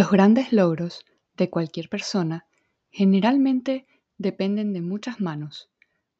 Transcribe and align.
Los 0.00 0.10
grandes 0.10 0.50
logros 0.50 1.04
de 1.36 1.50
cualquier 1.50 1.90
persona 1.90 2.46
generalmente 2.90 3.86
dependen 4.16 4.72
de 4.72 4.80
muchas 4.80 5.20
manos, 5.20 5.68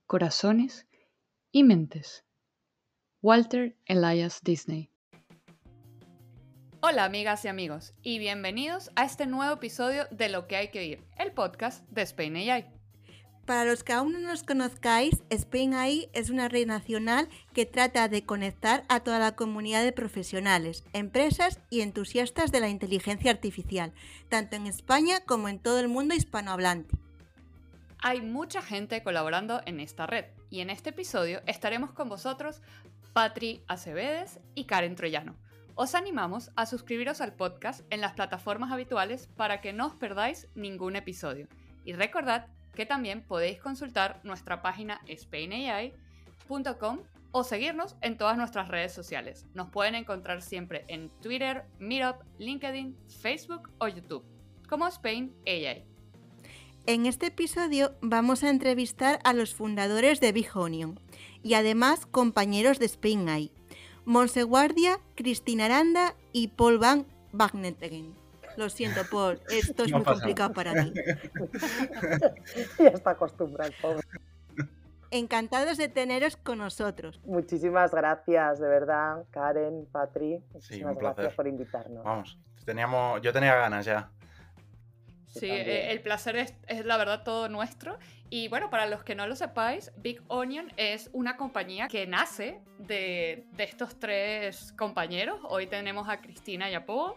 corazones 0.07 0.87
y 1.51 1.65
mentes. 1.65 2.23
Walter 3.23 3.75
Elias 3.87 4.43
Disney 4.45 4.91
Hola 6.83 7.07
amigas 7.07 7.47
y 7.47 7.49
amigos 7.49 7.95
y 8.03 8.19
bienvenidos 8.19 8.91
a 8.97 9.07
este 9.07 9.27
nuevo 9.27 9.55
episodio 9.55 10.07
de 10.11 10.29
Lo 10.29 10.47
que 10.47 10.57
hay 10.57 10.69
que 10.69 10.81
oír, 10.81 11.05
el 11.17 11.33
podcast 11.33 11.83
de 11.89 12.03
Spain 12.03 12.37
AI. 12.37 12.80
Para 13.51 13.65
los 13.65 13.83
que 13.83 13.93
aún 13.93 14.13
no 14.13 14.21
nos 14.21 14.45
conozcáis, 14.45 15.25
Spain 15.29 15.75
AI 15.75 16.09
es 16.13 16.31
una 16.31 16.49
red 16.49 16.69
nacional 16.69 17.29
que 17.53 17.67
trata 17.67 18.07
de 18.07 18.25
conectar 18.25 18.85
a 18.89 19.01
toda 19.01 19.19
la 19.19 19.35
comunidad 19.35 19.83
de 19.83 19.91
profesionales, 19.91 20.85
empresas 20.93 21.59
y 21.69 21.81
entusiastas 21.81 22.53
de 22.53 22.61
la 22.61 22.69
inteligencia 22.69 23.33
artificial, 23.33 23.93
tanto 24.29 24.55
en 24.55 24.69
España 24.69 25.19
como 25.27 25.49
en 25.49 25.59
todo 25.59 25.81
el 25.81 25.89
mundo 25.89 26.15
hispanohablante. 26.15 26.97
Hay 27.99 28.21
mucha 28.21 28.63
gente 28.63 29.03
colaborando 29.03 29.61
en 29.67 29.81
esta 29.81 30.07
red 30.07 30.27
y 30.49 30.61
en 30.61 30.71
este 30.71 30.91
episodio 30.91 31.43
estaremos 31.47 31.91
con 31.91 32.09
vosotros 32.09 32.63
Patri 33.15 33.65
Acevedes 33.67 34.39
y 34.55 34.67
Karen 34.67 34.95
Troyano. 34.95 35.35
Os 35.75 35.97
animamos 35.97 36.53
a 36.55 36.67
suscribiros 36.67 37.21
al 37.21 37.33
podcast 37.33 37.81
en 37.91 38.01
las 38.01 38.13
plataformas 38.13 38.71
habituales 38.71 39.29
para 39.37 39.61
que 39.61 39.73
no 39.73 39.89
os 39.89 39.97
perdáis 39.97 40.47
ningún 40.55 40.95
episodio. 40.95 41.49
Y 41.85 41.95
recordad 41.95 42.47
que 42.75 42.87
también 42.87 43.23
podéis 43.23 43.61
consultar 43.61 44.21
nuestra 44.25 44.63
página 44.63 45.01
spainai.com 45.09 46.99
o 47.33 47.45
seguirnos 47.45 47.97
en 48.01 48.17
todas 48.17 48.37
nuestras 48.37 48.69
redes 48.69 48.93
sociales. 48.93 49.47
Nos 49.55 49.71
pueden 49.71 49.95
encontrar 49.95 50.43
siempre 50.43 50.85
en 50.89 51.11
Twitter, 51.21 51.65
Meetup, 51.79 52.23
LinkedIn, 52.39 52.97
Facebook 53.21 53.71
o 53.79 53.89
YouTube, 53.89 54.25
como 54.69 54.87
Spain 54.89 55.35
AI. 55.47 55.85
En 56.87 57.07
este 57.07 57.27
episodio 57.27 57.95
vamos 58.01 58.43
a 58.43 58.51
entrevistar 58.51 59.21
a 59.23 59.33
los 59.33 59.55
fundadores 59.55 60.21
de 60.21 60.33
Big 60.33 60.57
Onion 60.57 60.99
y 61.43 61.55
además 61.55 62.07
compañeros 62.07 62.79
de 62.79 62.87
Spain 62.87 63.29
AI, 63.29 63.53
Monse 64.05 64.43
Guardia, 64.43 64.99
Cristina 65.15 65.67
Aranda 65.67 66.17
y 66.33 66.49
Paul 66.49 66.79
Van 66.79 67.07
Wagnetegen. 67.33 68.15
Lo 68.57 68.69
siento, 68.69 69.03
Paul, 69.11 69.41
esto 69.51 69.85
es 69.85 69.93
muy 69.93 70.03
complicado 70.03 70.53
para 70.53 70.75
mí. 70.75 70.93
ya 72.79 72.89
está 72.89 73.11
acostumbrado, 73.11 73.73
pobre. 73.81 74.07
Encantados 75.13 75.77
de 75.77 75.89
teneros 75.89 76.37
con 76.37 76.59
nosotros. 76.59 77.21
Muchísimas 77.25 77.91
gracias, 77.91 78.61
de 78.61 78.69
verdad, 78.69 79.25
Karen, 79.31 79.87
Patri. 79.91 80.41
Muchísimas 80.53 80.97
gracias 80.97 81.35
por 81.35 81.49
invitarnos. 81.49 82.05
Vamos, 82.05 82.39
teníamos, 82.65 83.21
yo 83.21 83.33
tenía 83.33 83.57
ganas 83.57 83.85
ya. 83.85 84.11
Sí, 85.27 85.49
eh, 85.49 85.93
el 85.93 86.01
placer 86.01 86.37
es, 86.37 86.55
es, 86.67 86.85
la 86.85 86.97
verdad 86.97 87.23
todo 87.23 87.49
nuestro. 87.49 87.99
Y 88.31 88.49
bueno, 88.49 88.71
para 88.71 88.87
los 88.87 89.03
que 89.03 89.15
no 89.17 89.27
lo 89.27 89.35
sepáis, 89.35 89.93
Big 89.97 90.23
Onion 90.29 90.73
es 90.77 91.11
una 91.13 91.37
compañía 91.37 91.89
que 91.89 92.07
nace 92.07 92.61
de, 92.79 93.47
de 93.53 93.65
estos 93.65 93.99
tres 93.99 94.73
compañeros. 94.73 95.41
Hoy 95.49 95.67
tenemos 95.67 96.09
a 96.09 96.21
Cristina 96.21 96.71
y 96.71 96.75
a 96.75 96.87
Paul. 96.87 97.15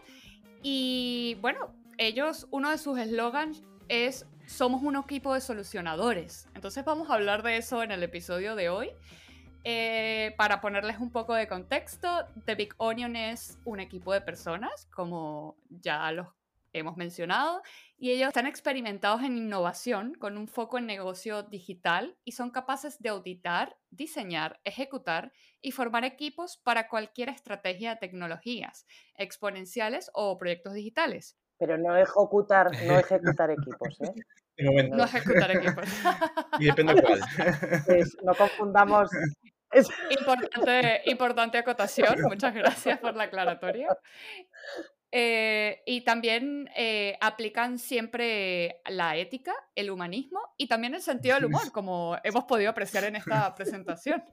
Y 0.66 1.36
bueno, 1.42 1.74
ellos, 1.98 2.48
uno 2.50 2.70
de 2.70 2.78
sus 2.78 2.98
eslogans 2.98 3.62
es 3.88 4.26
somos 4.46 4.82
un 4.82 4.96
equipo 4.96 5.34
de 5.34 5.42
solucionadores. 5.42 6.48
Entonces 6.54 6.82
vamos 6.86 7.10
a 7.10 7.14
hablar 7.14 7.42
de 7.42 7.58
eso 7.58 7.82
en 7.82 7.92
el 7.92 8.02
episodio 8.02 8.56
de 8.56 8.70
hoy. 8.70 8.90
Eh, 9.62 10.34
para 10.38 10.62
ponerles 10.62 10.98
un 10.98 11.10
poco 11.10 11.34
de 11.34 11.46
contexto, 11.48 12.26
The 12.46 12.54
Big 12.54 12.74
Onion 12.78 13.14
es 13.14 13.58
un 13.66 13.78
equipo 13.78 14.14
de 14.14 14.22
personas, 14.22 14.86
como 14.86 15.56
ya 15.68 16.10
los 16.12 16.28
hemos 16.74 16.96
mencionado, 16.96 17.62
y 17.96 18.10
ellos 18.10 18.28
están 18.28 18.46
experimentados 18.46 19.22
en 19.22 19.36
innovación 19.36 20.14
con 20.14 20.36
un 20.36 20.48
foco 20.48 20.78
en 20.78 20.86
negocio 20.86 21.42
digital 21.42 22.16
y 22.24 22.32
son 22.32 22.50
capaces 22.50 22.98
de 22.98 23.08
auditar, 23.08 23.76
diseñar, 23.90 24.60
ejecutar 24.64 25.32
y 25.62 25.72
formar 25.72 26.04
equipos 26.04 26.58
para 26.58 26.88
cualquier 26.88 27.28
estrategia 27.28 27.90
de 27.90 27.96
tecnologías 27.96 28.86
exponenciales 29.16 30.10
o 30.12 30.36
proyectos 30.36 30.74
digitales. 30.74 31.38
Pero 31.58 31.78
no 31.78 31.96
ejecutar, 31.96 32.70
no 32.86 32.98
ejecutar 32.98 33.50
equipos, 33.50 34.00
¿eh? 34.00 34.12
No 34.90 35.04
ejecutar 35.04 35.50
equipos. 35.50 35.88
y 36.58 36.66
depende 36.66 36.94
cuál. 37.02 37.20
Pues 37.86 38.16
no 38.22 38.34
confundamos 38.34 39.10
Importante, 40.10 41.02
importante 41.06 41.58
acotación, 41.58 42.14
muchas 42.22 42.54
gracias 42.54 42.98
por 43.00 43.16
la 43.16 43.24
aclaratoria. 43.24 43.88
Eh, 45.16 45.80
y 45.86 46.02
también 46.02 46.68
eh, 46.76 47.16
aplican 47.20 47.78
siempre 47.78 48.80
la 48.90 49.16
ética, 49.16 49.54
el 49.76 49.92
humanismo 49.92 50.40
y 50.56 50.66
también 50.66 50.92
el 50.92 51.02
sentido 51.02 51.36
del 51.36 51.44
humor, 51.44 51.70
como 51.70 52.16
hemos 52.24 52.46
podido 52.46 52.70
apreciar 52.70 53.04
en 53.04 53.14
esta 53.14 53.54
presentación. 53.54 54.24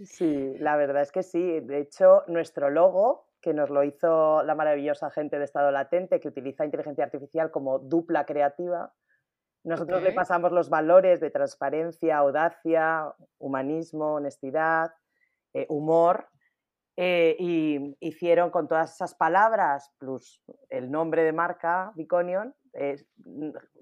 Sí, 0.00 0.54
la 0.58 0.76
verdad 0.76 1.02
es 1.02 1.12
que 1.12 1.22
sí. 1.22 1.60
De 1.60 1.80
hecho, 1.80 2.24
nuestro 2.26 2.68
logo, 2.68 3.28
que 3.40 3.54
nos 3.54 3.70
lo 3.70 3.84
hizo 3.84 4.42
la 4.42 4.56
maravillosa 4.56 5.08
gente 5.10 5.38
de 5.38 5.44
Estado 5.44 5.70
Latente, 5.70 6.18
que 6.18 6.26
utiliza 6.26 6.64
inteligencia 6.64 7.04
artificial 7.04 7.52
como 7.52 7.78
dupla 7.78 8.26
creativa, 8.26 8.92
nosotros 9.62 10.00
okay. 10.00 10.10
le 10.10 10.16
pasamos 10.16 10.50
los 10.50 10.68
valores 10.68 11.20
de 11.20 11.30
transparencia, 11.30 12.18
audacia, 12.18 13.14
humanismo, 13.38 14.14
honestidad, 14.14 14.92
eh, 15.54 15.66
humor 15.68 16.28
eh, 16.96 17.36
y 17.38 17.96
hicieron 18.00 18.50
con 18.50 18.68
todas 18.68 18.94
esas 18.94 19.14
palabras, 19.14 19.92
plus 19.98 20.42
el 20.70 20.90
nombre 20.90 21.24
de 21.24 21.32
marca, 21.32 21.92
Biconion, 21.94 22.54
eh, 22.72 22.96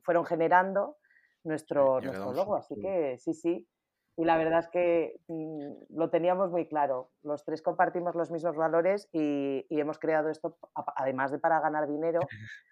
fueron 0.02 0.25
generando 0.25 0.97
nuestro, 1.44 2.00
nuestro 2.00 2.32
logo. 2.32 2.56
Así 2.56 2.75
que 2.80 3.16
sí, 3.19 3.34
sí. 3.34 3.69
Y 4.16 4.25
la 4.25 4.36
verdad 4.36 4.60
es 4.60 4.69
que 4.69 5.20
mm, 5.28 5.97
lo 5.97 6.10
teníamos 6.10 6.50
muy 6.50 6.66
claro. 6.66 7.10
Los 7.22 7.44
tres 7.44 7.62
compartimos 7.62 8.14
los 8.14 8.30
mismos 8.30 8.56
valores 8.56 9.08
y, 9.12 9.66
y 9.69 9.81
hemos 9.81 9.98
creado 9.98 10.28
esto, 10.31 10.58
además 10.96 11.31
de 11.32 11.38
para 11.38 11.60
ganar 11.60 11.88
dinero, 11.88 12.20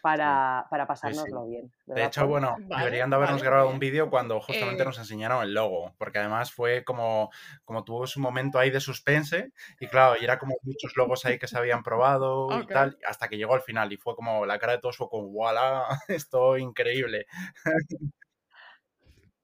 para, 0.00 0.66
para 0.70 0.86
pasárnoslo 0.86 1.44
sí, 1.44 1.46
sí. 1.46 1.50
bien. 1.50 1.72
De 1.86 2.04
hecho, 2.04 2.26
bueno, 2.26 2.56
vale, 2.60 2.84
deberían 2.84 3.10
de 3.10 3.16
habernos 3.16 3.40
vale, 3.40 3.50
grabado 3.50 3.70
un 3.70 3.78
vídeo 3.78 4.10
cuando 4.10 4.40
justamente 4.40 4.82
eh... 4.82 4.86
nos 4.86 4.98
enseñaron 4.98 5.42
el 5.42 5.54
logo, 5.54 5.94
porque 5.98 6.18
además 6.18 6.52
fue 6.52 6.84
como, 6.84 7.30
como 7.64 7.84
tuvo 7.84 8.06
su 8.06 8.20
momento 8.20 8.58
ahí 8.58 8.70
de 8.70 8.80
suspense 8.80 9.52
y 9.78 9.86
claro, 9.88 10.16
y 10.20 10.24
era 10.24 10.38
como 10.38 10.56
muchos 10.62 10.96
logos 10.96 11.24
ahí 11.24 11.38
que 11.38 11.46
se 11.46 11.58
habían 11.58 11.82
probado 11.82 12.46
okay. 12.46 12.60
y 12.62 12.66
tal, 12.66 12.98
hasta 13.06 13.28
que 13.28 13.36
llegó 13.36 13.54
al 13.54 13.62
final 13.62 13.92
y 13.92 13.96
fue 13.96 14.14
como 14.14 14.46
la 14.46 14.58
cara 14.58 14.74
de 14.74 14.78
todos 14.78 14.96
fue 14.96 15.08
como, 15.08 15.28
¡wala! 15.28 15.86
Esto 16.08 16.56
increíble. 16.56 17.26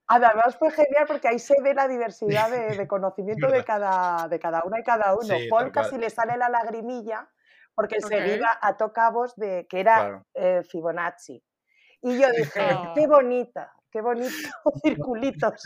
Además 0.08 0.56
fue 0.56 0.70
genial 0.70 1.04
porque 1.06 1.28
ahí 1.28 1.38
se 1.38 1.60
ve 1.62 1.74
la 1.74 1.88
diversidad 1.88 2.50
de, 2.50 2.76
de 2.76 2.86
conocimiento 2.86 3.48
de 3.48 3.64
cada, 3.64 4.28
de 4.28 4.38
cada 4.38 4.62
una 4.64 4.80
y 4.80 4.82
cada 4.82 5.14
uno. 5.14 5.36
Sí, 5.36 5.48
Paul 5.50 5.72
casi 5.72 5.98
le 5.98 6.10
sale 6.10 6.36
la 6.36 6.48
lagrimilla 6.48 7.28
porque 7.76 7.96
enseguida 7.96 8.56
okay. 8.56 8.58
ató 8.62 8.92
cabos 8.92 9.36
de 9.36 9.66
que 9.68 9.80
era 9.80 9.94
claro. 9.96 10.26
eh, 10.34 10.62
Fibonacci. 10.64 11.44
Y 12.02 12.18
yo 12.18 12.28
dije, 12.30 12.60
oh. 12.74 12.92
qué 12.94 13.06
bonita, 13.06 13.72
qué 13.90 14.00
bonitos 14.00 14.32
circulitos. 14.82 15.62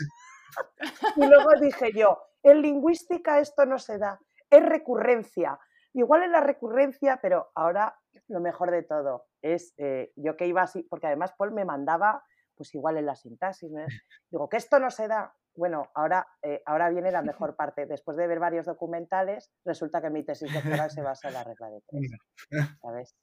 y 1.15 1.25
luego 1.25 1.51
dije 1.59 1.91
yo, 1.95 2.21
en 2.43 2.61
lingüística 2.61 3.39
esto 3.39 3.65
no 3.65 3.79
se 3.79 3.97
da, 3.97 4.19
es 4.49 4.63
recurrencia. 4.63 5.57
Igual 5.93 6.23
es 6.23 6.29
la 6.31 6.41
recurrencia, 6.41 7.19
pero 7.21 7.51
ahora 7.55 7.97
lo 8.27 8.41
mejor 8.41 8.71
de 8.71 8.83
todo 8.83 9.27
es 9.41 9.73
eh, 9.77 10.11
yo 10.15 10.35
que 10.35 10.47
iba 10.47 10.61
así, 10.61 10.83
porque 10.83 11.07
además 11.07 11.33
Paul 11.37 11.53
me 11.53 11.65
mandaba, 11.65 12.23
pues 12.55 12.73
igual 12.75 12.97
en 12.97 13.05
la 13.05 13.15
sintaxis, 13.15 13.71
¿no? 13.71 13.85
digo 14.29 14.49
que 14.49 14.57
esto 14.57 14.79
no 14.79 14.89
se 14.89 15.07
da, 15.07 15.33
bueno, 15.55 15.89
ahora, 15.93 16.27
eh, 16.41 16.61
ahora 16.65 16.89
viene 16.89 17.11
la 17.11 17.21
mejor 17.45 17.55
parte. 17.55 17.85
Después 17.85 18.17
de 18.17 18.27
ver 18.27 18.39
varios 18.39 18.65
documentales, 18.65 19.51
resulta 19.65 20.01
que 20.01 20.09
mi 20.09 20.23
tesis 20.23 20.53
doctoral 20.53 20.91
se 20.91 21.01
basa 21.01 21.27
en 21.27 21.33
la 21.33 21.43
regla 21.43 21.69
de 21.69 21.81
tres. 21.87 22.11
¿Sabes? 22.81 23.15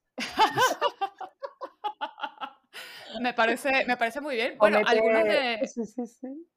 me, 3.21 3.35
parece, 3.35 3.85
me 3.87 3.97
parece 3.97 4.21
muy 4.21 4.37
bien. 4.37 4.57
Bueno, 4.59 4.79
Omete... 4.79 4.91
algunos 4.91 5.25
de... 5.25 5.67
Sí, 5.67 5.85
sí, 5.87 6.07
sí. 6.07 6.49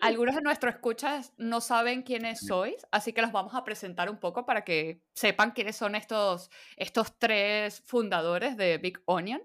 Algunos 0.00 0.36
de 0.36 0.42
nuestros 0.42 0.74
escuchas 0.74 1.32
no 1.36 1.60
saben 1.60 2.02
quiénes 2.02 2.46
sois, 2.46 2.86
así 2.92 3.12
que 3.12 3.22
los 3.22 3.32
vamos 3.32 3.54
a 3.54 3.64
presentar 3.64 4.08
un 4.08 4.18
poco 4.18 4.46
para 4.46 4.62
que 4.62 5.02
sepan 5.14 5.50
quiénes 5.50 5.76
son 5.76 5.96
estos, 5.96 6.48
estos 6.76 7.18
tres 7.18 7.82
fundadores 7.84 8.56
de 8.56 8.78
Big 8.78 9.00
Onion. 9.06 9.42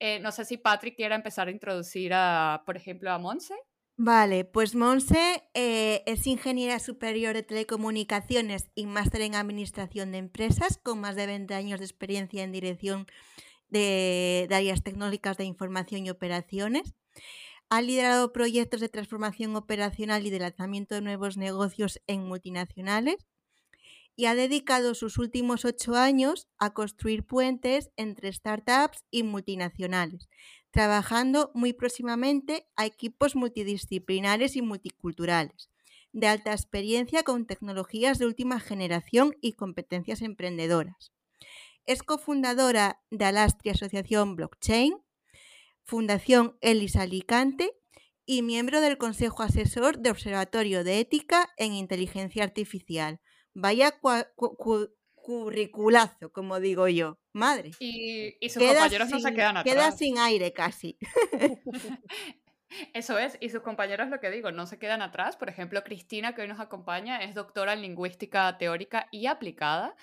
Eh, 0.00 0.18
no 0.18 0.32
sé 0.32 0.44
si 0.44 0.56
Patrick 0.56 0.96
quiera 0.96 1.14
empezar 1.14 1.46
a 1.46 1.52
introducir, 1.52 2.12
a, 2.12 2.62
por 2.66 2.76
ejemplo, 2.76 3.12
a 3.12 3.18
Monse. 3.18 3.54
Vale, 3.98 4.44
pues 4.44 4.74
Monse 4.74 5.44
eh, 5.54 6.02
es 6.06 6.26
ingeniera 6.26 6.78
superior 6.78 7.34
de 7.34 7.42
telecomunicaciones 7.42 8.70
y 8.74 8.86
máster 8.86 9.20
en 9.20 9.34
administración 9.34 10.12
de 10.12 10.18
empresas 10.18 10.78
con 10.82 11.00
más 11.00 11.14
de 11.14 11.26
20 11.26 11.54
años 11.54 11.78
de 11.78 11.84
experiencia 11.84 12.42
en 12.42 12.52
dirección 12.52 13.06
de, 13.68 14.46
de, 14.48 14.54
áreas 14.54 14.82
tecnológicas 14.82 15.36
de 15.36 15.44
información 15.44 16.06
y 16.06 16.10
operaciones. 16.10 16.94
Ha 17.70 17.82
liderado 17.82 18.32
proyectos 18.32 18.80
de 18.80 18.88
transformación 18.88 19.56
operacional 19.56 20.26
y 20.26 20.30
de 20.30 20.40
lanzamiento 20.40 20.94
de 20.94 21.02
nuevos 21.02 21.36
negocios 21.36 22.00
en 22.06 22.24
multinacionales. 22.26 23.16
y 24.14 24.26
ha 24.26 24.34
dedicado 24.34 24.94
sus 24.94 25.16
últimos 25.18 25.64
ocho 25.64 25.94
años 25.96 26.46
a 26.58 26.74
construir 26.74 27.24
puentes 27.24 27.90
entre 27.96 28.32
startups 28.32 29.04
y 29.10 29.22
multinacionales, 29.22 30.28
trabajando 30.72 31.50
muy 31.54 31.74
próximamente 31.74 32.66
a 32.76 32.86
equipos 32.86 33.36
multidisciplinares 33.36 34.56
y 34.56 34.62
multiculturales, 34.62 35.70
de 36.12 36.26
alta 36.26 36.52
experiencia 36.52 37.22
con 37.22 37.46
tecnologías 37.46 38.18
de 38.18 38.26
última 38.26 38.58
generación 38.58 39.36
y 39.40 39.52
competencias 39.52 40.22
emprendedoras. 40.22 41.12
Es 41.84 42.02
cofundadora 42.02 43.02
de 43.10 43.24
Alastria 43.26 43.72
Asociación 43.72 44.34
Blockchain, 44.34 44.94
Fundación 45.84 46.56
Elis 46.60 46.96
Alicante 46.96 47.72
y 48.24 48.42
miembro 48.42 48.80
del 48.80 48.98
Consejo 48.98 49.42
Asesor 49.42 49.98
de 49.98 50.10
Observatorio 50.10 50.84
de 50.84 51.00
Ética 51.00 51.50
en 51.58 51.74
Inteligencia 51.74 52.44
Artificial. 52.44 53.20
Vaya 53.52 53.98
curriculazo, 55.22 56.30
como 56.32 56.60
digo 56.60 56.88
yo. 56.88 57.18
Madre. 57.32 57.70
Y, 57.78 58.36
sus 58.48 58.62
compañeros 58.62 59.08
no 59.08 59.20
se 59.20 59.32
quedan 59.32 59.56
atrás. 59.56 59.74
Queda 59.74 59.92
sin 59.92 60.18
aire 60.18 60.52
casi. 60.52 60.98
Eso 62.94 63.18
es, 63.18 63.36
y 63.40 63.50
sus 63.50 63.62
compañeros 63.62 64.08
lo 64.08 64.20
que 64.20 64.30
digo, 64.30 64.50
no 64.50 64.66
se 64.66 64.78
quedan 64.78 65.02
atrás. 65.02 65.36
Por 65.36 65.48
ejemplo, 65.48 65.82
Cristina, 65.84 66.34
que 66.34 66.42
hoy 66.42 66.48
nos 66.48 66.60
acompaña, 66.60 67.22
es 67.22 67.34
doctora 67.34 67.74
en 67.74 67.82
lingüística 67.82 68.56
teórica 68.58 69.08
y 69.10 69.26
aplicada. 69.26 69.94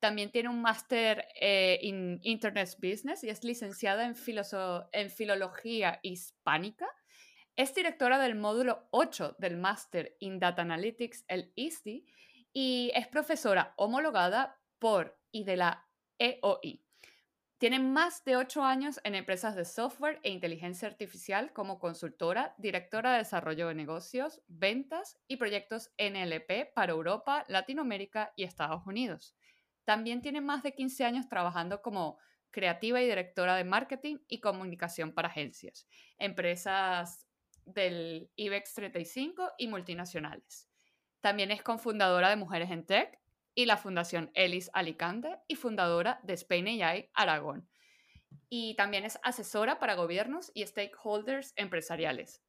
También 0.00 0.30
tiene 0.30 0.48
un 0.48 0.62
máster 0.62 1.26
en 1.34 2.14
eh, 2.14 2.20
Internet 2.22 2.70
Business 2.80 3.24
y 3.24 3.30
es 3.30 3.42
licenciada 3.42 4.04
en, 4.04 4.14
en 4.92 5.10
Filología 5.10 5.98
Hispánica. 6.02 6.86
Es 7.56 7.74
directora 7.74 8.20
del 8.20 8.36
módulo 8.36 8.86
8 8.92 9.36
del 9.40 9.56
máster 9.56 10.16
in 10.20 10.38
Data 10.38 10.62
Analytics, 10.62 11.24
el 11.26 11.52
ISTI, 11.56 12.06
y 12.60 12.90
es 12.92 13.06
profesora 13.06 13.72
homologada 13.76 14.60
por 14.80 15.16
y 15.30 15.44
de 15.44 15.56
la 15.56 15.86
EOI. 16.18 16.84
Tiene 17.56 17.78
más 17.78 18.24
de 18.24 18.34
ocho 18.34 18.64
años 18.64 18.98
en 19.04 19.14
empresas 19.14 19.54
de 19.54 19.64
software 19.64 20.18
e 20.24 20.30
inteligencia 20.30 20.88
artificial 20.88 21.52
como 21.52 21.78
consultora, 21.78 22.56
directora 22.58 23.12
de 23.12 23.18
desarrollo 23.18 23.68
de 23.68 23.76
negocios, 23.76 24.42
ventas 24.48 25.20
y 25.28 25.36
proyectos 25.36 25.92
NLP 25.98 26.74
para 26.74 26.90
Europa, 26.90 27.44
Latinoamérica 27.46 28.32
y 28.34 28.42
Estados 28.42 28.84
Unidos. 28.86 29.36
También 29.84 30.20
tiene 30.20 30.40
más 30.40 30.64
de 30.64 30.74
15 30.74 31.04
años 31.04 31.28
trabajando 31.28 31.80
como 31.80 32.18
creativa 32.50 33.00
y 33.00 33.06
directora 33.06 33.54
de 33.54 33.62
marketing 33.62 34.16
y 34.26 34.40
comunicación 34.40 35.12
para 35.12 35.28
agencias, 35.28 35.86
empresas 36.18 37.24
del 37.64 38.32
IBEX 38.34 38.74
35 38.74 39.52
y 39.58 39.68
multinacionales. 39.68 40.68
También 41.20 41.50
es 41.50 41.62
cofundadora 41.62 42.30
de 42.30 42.36
Mujeres 42.36 42.70
en 42.70 42.84
Tech 42.86 43.18
y 43.54 43.66
la 43.66 43.76
Fundación 43.76 44.30
Elis 44.34 44.70
Alicante 44.72 45.36
y 45.48 45.56
fundadora 45.56 46.20
de 46.22 46.34
Spain 46.34 46.82
AI 46.82 47.10
Aragón. 47.14 47.68
Y 48.48 48.76
también 48.76 49.04
es 49.04 49.18
asesora 49.22 49.78
para 49.78 49.94
gobiernos 49.94 50.52
y 50.54 50.64
stakeholders 50.64 51.52
empresariales. 51.56 52.42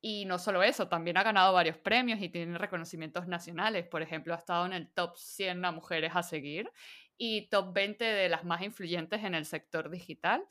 Y 0.00 0.26
no 0.26 0.38
solo 0.38 0.62
eso, 0.62 0.88
también 0.88 1.16
ha 1.16 1.24
ganado 1.24 1.52
varios 1.52 1.76
premios 1.76 2.20
y 2.20 2.28
tiene 2.28 2.56
reconocimientos 2.56 3.26
nacionales. 3.26 3.86
Por 3.88 4.00
ejemplo, 4.00 4.32
ha 4.32 4.38
estado 4.38 4.64
en 4.66 4.72
el 4.72 4.92
top 4.92 5.16
100 5.16 5.64
a 5.64 5.72
mujeres 5.72 6.12
a 6.14 6.22
seguir 6.22 6.70
y 7.16 7.48
top 7.48 7.72
20 7.74 8.04
de 8.04 8.28
las 8.28 8.44
más 8.44 8.62
influyentes 8.62 9.24
en 9.24 9.34
el 9.34 9.44
sector 9.44 9.90
digital. 9.90 10.44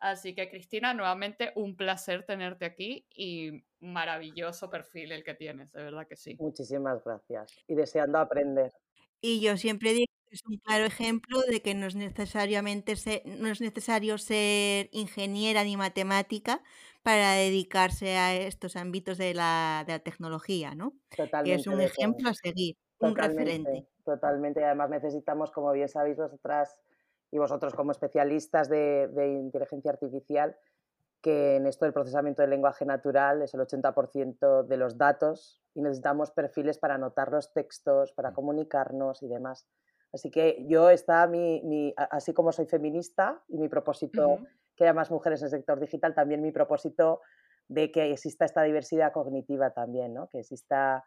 Así 0.00 0.34
que 0.34 0.48
Cristina, 0.48 0.94
nuevamente 0.94 1.52
un 1.54 1.76
placer 1.76 2.24
tenerte 2.24 2.64
aquí 2.64 3.06
y 3.14 3.62
maravilloso 3.80 4.70
perfil 4.70 5.12
el 5.12 5.22
que 5.22 5.34
tienes, 5.34 5.70
de 5.72 5.82
verdad 5.82 6.06
que 6.06 6.16
sí. 6.16 6.36
Muchísimas 6.40 7.04
gracias 7.04 7.54
y 7.68 7.74
deseando 7.74 8.18
aprender. 8.18 8.72
Y 9.20 9.42
yo 9.42 9.58
siempre 9.58 9.92
digo 9.92 10.12
que 10.26 10.36
es 10.36 10.42
un 10.48 10.56
claro 10.56 10.84
ejemplo 10.84 11.40
de 11.42 11.60
que 11.60 11.74
no 11.74 11.86
es 11.86 11.96
necesariamente 11.96 12.94
no 13.26 13.48
es 13.48 13.60
necesario 13.60 14.16
ser 14.16 14.88
ingeniera 14.92 15.64
ni 15.64 15.76
matemática 15.76 16.62
para 17.02 17.32
dedicarse 17.32 18.16
a 18.16 18.34
estos 18.34 18.76
ámbitos 18.76 19.18
de 19.18 19.34
la, 19.34 19.84
de 19.86 19.94
la 19.94 19.98
tecnología, 19.98 20.74
¿no? 20.74 20.94
Que 21.44 21.54
es 21.54 21.66
un 21.66 21.80
ejemplo 21.80 22.30
a 22.30 22.34
seguir, 22.34 22.76
un 23.00 23.14
referente. 23.14 23.86
Totalmente. 24.04 24.64
Además 24.64 24.88
necesitamos, 24.88 25.50
como 25.50 25.72
bien 25.72 25.88
sabéis 25.88 26.16
vosotras 26.16 26.80
y 27.30 27.38
vosotros 27.38 27.74
como 27.74 27.92
especialistas 27.92 28.68
de, 28.68 29.08
de 29.08 29.28
inteligencia 29.28 29.90
artificial, 29.90 30.56
que 31.22 31.56
en 31.56 31.66
esto 31.66 31.84
del 31.84 31.92
procesamiento 31.92 32.42
del 32.42 32.50
lenguaje 32.50 32.84
natural 32.84 33.42
es 33.42 33.54
el 33.54 33.60
80% 33.60 34.64
de 34.66 34.76
los 34.76 34.96
datos 34.96 35.62
y 35.74 35.82
necesitamos 35.82 36.30
perfiles 36.30 36.78
para 36.78 36.94
anotar 36.94 37.30
los 37.30 37.52
textos, 37.52 38.12
para 38.12 38.32
comunicarnos 38.32 39.22
y 39.22 39.28
demás. 39.28 39.66
Así 40.12 40.30
que 40.30 40.64
yo 40.66 40.90
está 40.90 41.26
mi, 41.26 41.62
mi 41.62 41.94
así 41.96 42.32
como 42.32 42.52
soy 42.52 42.66
feminista 42.66 43.42
y 43.48 43.58
mi 43.58 43.68
propósito 43.68 44.38
que 44.74 44.84
haya 44.84 44.94
más 44.94 45.10
mujeres 45.10 45.40
en 45.42 45.46
el 45.46 45.50
sector 45.50 45.78
digital, 45.78 46.14
también 46.14 46.42
mi 46.42 46.52
propósito 46.52 47.20
de 47.68 47.92
que 47.92 48.10
exista 48.10 48.44
esta 48.44 48.62
diversidad 48.62 49.12
cognitiva 49.12 49.70
también, 49.70 50.14
¿no? 50.14 50.28
que 50.28 50.40
exista 50.40 51.04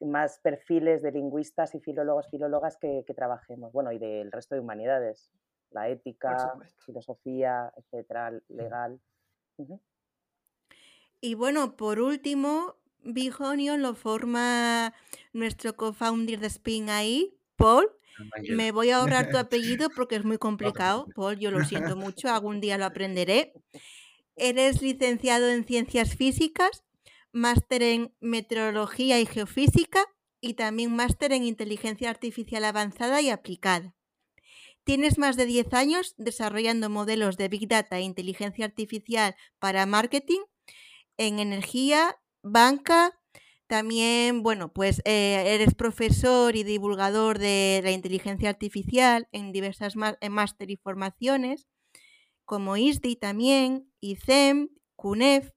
más 0.00 0.38
perfiles 0.38 1.02
de 1.02 1.12
lingüistas 1.12 1.74
y 1.74 1.80
filólogos, 1.80 2.28
filólogas 2.30 2.76
que, 2.76 3.04
trabajemos, 3.14 3.72
bueno, 3.72 3.92
y 3.92 3.98
del 3.98 4.32
resto 4.32 4.54
de 4.54 4.60
humanidades, 4.60 5.30
la 5.70 5.88
ética, 5.88 6.54
filosofía, 6.84 7.72
etcétera, 7.76 8.32
legal. 8.48 9.00
Y 11.20 11.34
bueno, 11.34 11.76
por 11.76 12.00
último, 12.00 12.76
Big 13.02 13.40
Onion 13.40 13.82
lo 13.82 13.94
forma 13.94 14.94
nuestro 15.32 15.76
co-founder 15.76 16.40
de 16.40 16.48
Spin 16.48 16.90
ahí, 16.90 17.38
Paul, 17.56 17.90
me 18.50 18.72
voy 18.72 18.90
a 18.90 18.98
ahorrar 18.98 19.30
tu 19.30 19.36
apellido 19.38 19.88
porque 19.90 20.16
es 20.16 20.24
muy 20.24 20.38
complicado, 20.38 21.06
Paul, 21.14 21.38
yo 21.38 21.50
lo 21.50 21.64
siento 21.64 21.96
mucho, 21.96 22.28
algún 22.28 22.60
día 22.60 22.78
lo 22.78 22.84
aprenderé. 22.84 23.52
Eres 24.36 24.82
licenciado 24.82 25.48
en 25.48 25.64
Ciencias 25.64 26.14
Físicas, 26.14 26.84
máster 27.32 27.82
en 27.82 28.14
Meteorología 28.20 29.18
y 29.20 29.26
Geofísica 29.26 30.04
y 30.40 30.54
también 30.54 30.94
máster 30.94 31.32
en 31.32 31.44
Inteligencia 31.44 32.10
Artificial 32.10 32.64
Avanzada 32.64 33.20
y 33.20 33.30
Aplicada. 33.30 33.95
Tienes 34.86 35.18
más 35.18 35.36
de 35.36 35.46
10 35.46 35.74
años 35.74 36.14
desarrollando 36.16 36.88
modelos 36.88 37.36
de 37.36 37.48
Big 37.48 37.66
Data 37.66 37.98
e 37.98 38.02
Inteligencia 38.02 38.64
Artificial 38.64 39.34
para 39.58 39.84
marketing 39.84 40.38
en 41.16 41.40
energía, 41.40 42.20
banca, 42.44 43.18
también, 43.66 44.44
bueno, 44.44 44.72
pues 44.72 45.02
eh, 45.04 45.42
eres 45.56 45.74
profesor 45.74 46.54
y 46.54 46.62
divulgador 46.62 47.40
de 47.40 47.80
la 47.82 47.90
inteligencia 47.90 48.48
artificial 48.48 49.26
en 49.32 49.50
diversas 49.50 49.96
máster 49.96 50.70
y 50.70 50.76
formaciones, 50.76 51.66
como 52.44 52.76
ISDI 52.76 53.16
también, 53.16 53.90
ICEM, 53.98 54.68
CUNEF, 54.94 55.50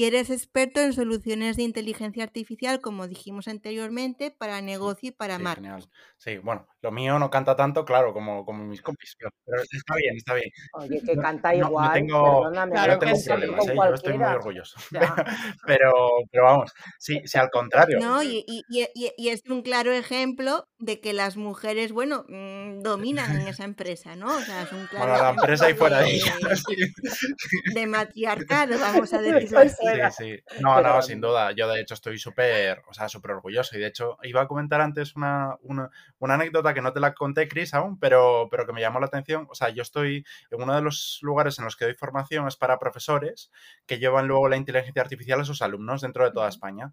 y 0.00 0.06
eres 0.06 0.30
experto 0.30 0.80
en 0.80 0.94
soluciones 0.94 1.58
de 1.58 1.62
inteligencia 1.62 2.24
artificial, 2.24 2.80
como 2.80 3.06
dijimos 3.06 3.48
anteriormente, 3.48 4.30
para 4.30 4.62
negocio 4.62 5.10
y 5.10 5.12
para 5.12 5.38
marketing. 5.38 5.86
Sí, 6.16 6.38
bueno, 6.38 6.66
lo 6.80 6.90
mío 6.90 7.18
no 7.18 7.28
canta 7.28 7.54
tanto, 7.54 7.84
claro, 7.84 8.14
como, 8.14 8.46
como 8.46 8.64
mis 8.64 8.80
compis, 8.80 9.14
pero 9.18 9.62
está 9.62 9.94
bien, 9.96 10.16
está 10.16 10.32
bien. 10.32 10.48
Oye, 10.72 11.02
que 11.04 11.14
canta 11.16 11.54
igual, 11.54 11.88
no, 11.88 11.92
tengo, 11.92 12.42
perdóname, 12.44 12.74
no 12.76 12.98
tengo 12.98 13.24
problemas, 13.26 13.68
¿eh? 13.68 13.74
yo 13.76 13.94
estoy 13.94 14.16
muy 14.16 14.26
orgulloso. 14.26 14.80
pero, 15.66 15.92
pero 16.30 16.44
vamos, 16.44 16.72
sí, 16.98 17.20
sí, 17.26 17.36
al 17.36 17.50
contrario. 17.50 17.98
No, 18.00 18.22
y, 18.22 18.42
y, 18.46 18.64
y, 18.70 19.12
y, 19.18 19.28
es 19.28 19.42
un 19.50 19.60
claro 19.60 19.92
ejemplo 19.92 20.66
de 20.78 21.00
que 21.00 21.12
las 21.12 21.36
mujeres, 21.36 21.92
bueno, 21.92 22.24
mm, 22.26 22.80
dominan 22.80 23.38
en 23.38 23.48
esa 23.48 23.64
empresa, 23.64 24.16
¿no? 24.16 24.34
O 24.34 24.40
sea, 24.40 24.62
es 24.62 24.72
un 24.72 24.86
claro 24.86 25.08
bueno, 25.08 25.22
la 25.24 25.30
empresa 25.30 25.68
y 25.68 25.74
fuera 25.74 26.00
de 26.00 26.14
ella. 26.14 26.34
De 27.74 27.86
matriarcado, 27.86 28.78
vamos 28.78 29.12
a 29.12 29.20
decirlo 29.22 29.58
así. 29.58 29.89
Sí, 29.92 30.24
sí. 30.24 30.44
No, 30.60 30.80
no, 30.80 31.02
sin 31.02 31.20
duda. 31.20 31.52
Yo 31.52 31.68
de 31.68 31.80
hecho 31.80 31.94
estoy 31.94 32.18
súper, 32.18 32.82
o 32.88 32.94
sea, 32.94 33.08
súper 33.08 33.32
orgulloso. 33.32 33.76
Y 33.76 33.80
de 33.80 33.86
hecho 33.86 34.18
iba 34.22 34.42
a 34.42 34.48
comentar 34.48 34.80
antes 34.80 35.16
una, 35.16 35.56
una, 35.62 35.90
una, 36.18 36.34
anécdota 36.34 36.74
que 36.74 36.82
no 36.82 36.92
te 36.92 37.00
la 37.00 37.14
conté, 37.14 37.48
Chris, 37.48 37.74
aún, 37.74 37.98
pero, 37.98 38.48
pero 38.50 38.66
que 38.66 38.72
me 38.72 38.80
llamó 38.80 39.00
la 39.00 39.06
atención. 39.06 39.46
O 39.50 39.54
sea, 39.54 39.70
yo 39.70 39.82
estoy 39.82 40.24
en 40.50 40.62
uno 40.62 40.74
de 40.74 40.82
los 40.82 41.18
lugares 41.22 41.58
en 41.58 41.64
los 41.64 41.76
que 41.76 41.84
doy 41.84 41.94
formación 41.94 42.46
es 42.48 42.56
para 42.56 42.78
profesores 42.78 43.50
que 43.86 43.98
llevan 43.98 44.28
luego 44.28 44.48
la 44.48 44.56
inteligencia 44.56 45.02
artificial 45.02 45.40
a 45.40 45.44
sus 45.44 45.62
alumnos 45.62 46.00
dentro 46.02 46.24
de 46.24 46.32
toda 46.32 46.48
España. 46.48 46.92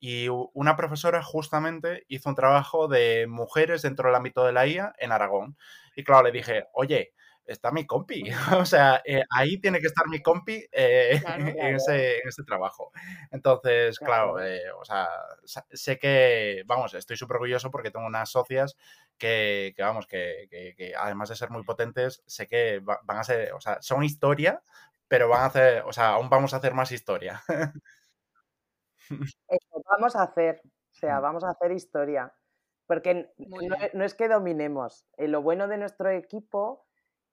Y 0.00 0.28
una 0.28 0.76
profesora 0.76 1.22
justamente 1.22 2.04
hizo 2.08 2.28
un 2.28 2.34
trabajo 2.34 2.88
de 2.88 3.26
mujeres 3.26 3.82
dentro 3.82 4.08
del 4.08 4.16
ámbito 4.16 4.44
de 4.44 4.52
la 4.52 4.66
IA 4.66 4.94
en 4.98 5.12
Aragón. 5.12 5.56
Y 5.96 6.04
claro, 6.04 6.24
le 6.24 6.32
dije, 6.32 6.66
oye, 6.74 7.14
está 7.46 7.70
mi 7.70 7.86
compi. 7.86 8.24
O 8.62 8.64
sea, 8.64 9.02
eh, 9.04 9.22
ahí 9.30 9.58
tiene 9.58 9.80
que 9.80 9.86
estar 9.86 10.06
mi 10.08 10.22
compi 10.22 10.64
eh, 10.72 11.20
En, 11.26 11.76
ese, 11.76 12.18
en, 12.18 12.28
ese, 12.28 12.44
trabajo. 12.44 12.90
Entonces, 13.30 13.98
claro, 13.98 14.40
eh, 14.42 14.70
o 14.72 14.84
sea, 14.84 15.08
sé 15.44 15.98
que, 15.98 16.62
vamos, 16.66 16.94
estoy 16.94 17.16
súper 17.16 17.36
orgulloso 17.36 17.70
porque 17.70 17.90
tengo 17.90 18.06
unas 18.06 18.30
socias 18.30 18.76
que, 19.18 19.72
que 19.76 19.82
vamos, 19.82 20.06
que, 20.06 20.46
que, 20.50 20.94
además 20.96 21.28
de 21.28 21.36
ser 21.36 21.50
muy 21.50 21.64
potentes, 21.64 22.22
sé 22.26 22.46
que 22.46 22.80
van 22.80 23.18
a 23.18 23.24
ser, 23.24 23.52
o 23.52 23.60
sea, 23.60 23.80
son 23.80 24.04
historia, 24.04 24.62
pero 25.08 25.28
van 25.28 25.42
a 25.42 25.46
hacer, 25.46 25.82
o 25.86 25.92
sea, 25.92 26.10
aún 26.10 26.28
vamos 26.30 26.54
a 26.54 26.58
hacer 26.58 26.74
más 26.74 26.92
historia. 26.92 27.42
Eso 29.08 29.82
vamos 29.90 30.16
a 30.16 30.22
hacer, 30.22 30.62
o 30.64 30.94
sea, 30.94 31.18
mm. 31.18 31.22
vamos 31.22 31.44
a 31.44 31.50
hacer 31.50 31.72
historia. 31.72 32.32
Porque 32.86 33.32
no, 33.38 34.04
es 34.04 34.14
que 34.14 34.28
dominemos. 34.28 35.06
Eh, 35.16 35.28
lo 35.28 35.42
bueno 35.42 35.68
de 35.68 35.78
nuestro 35.78 36.10
equipo 36.10 36.86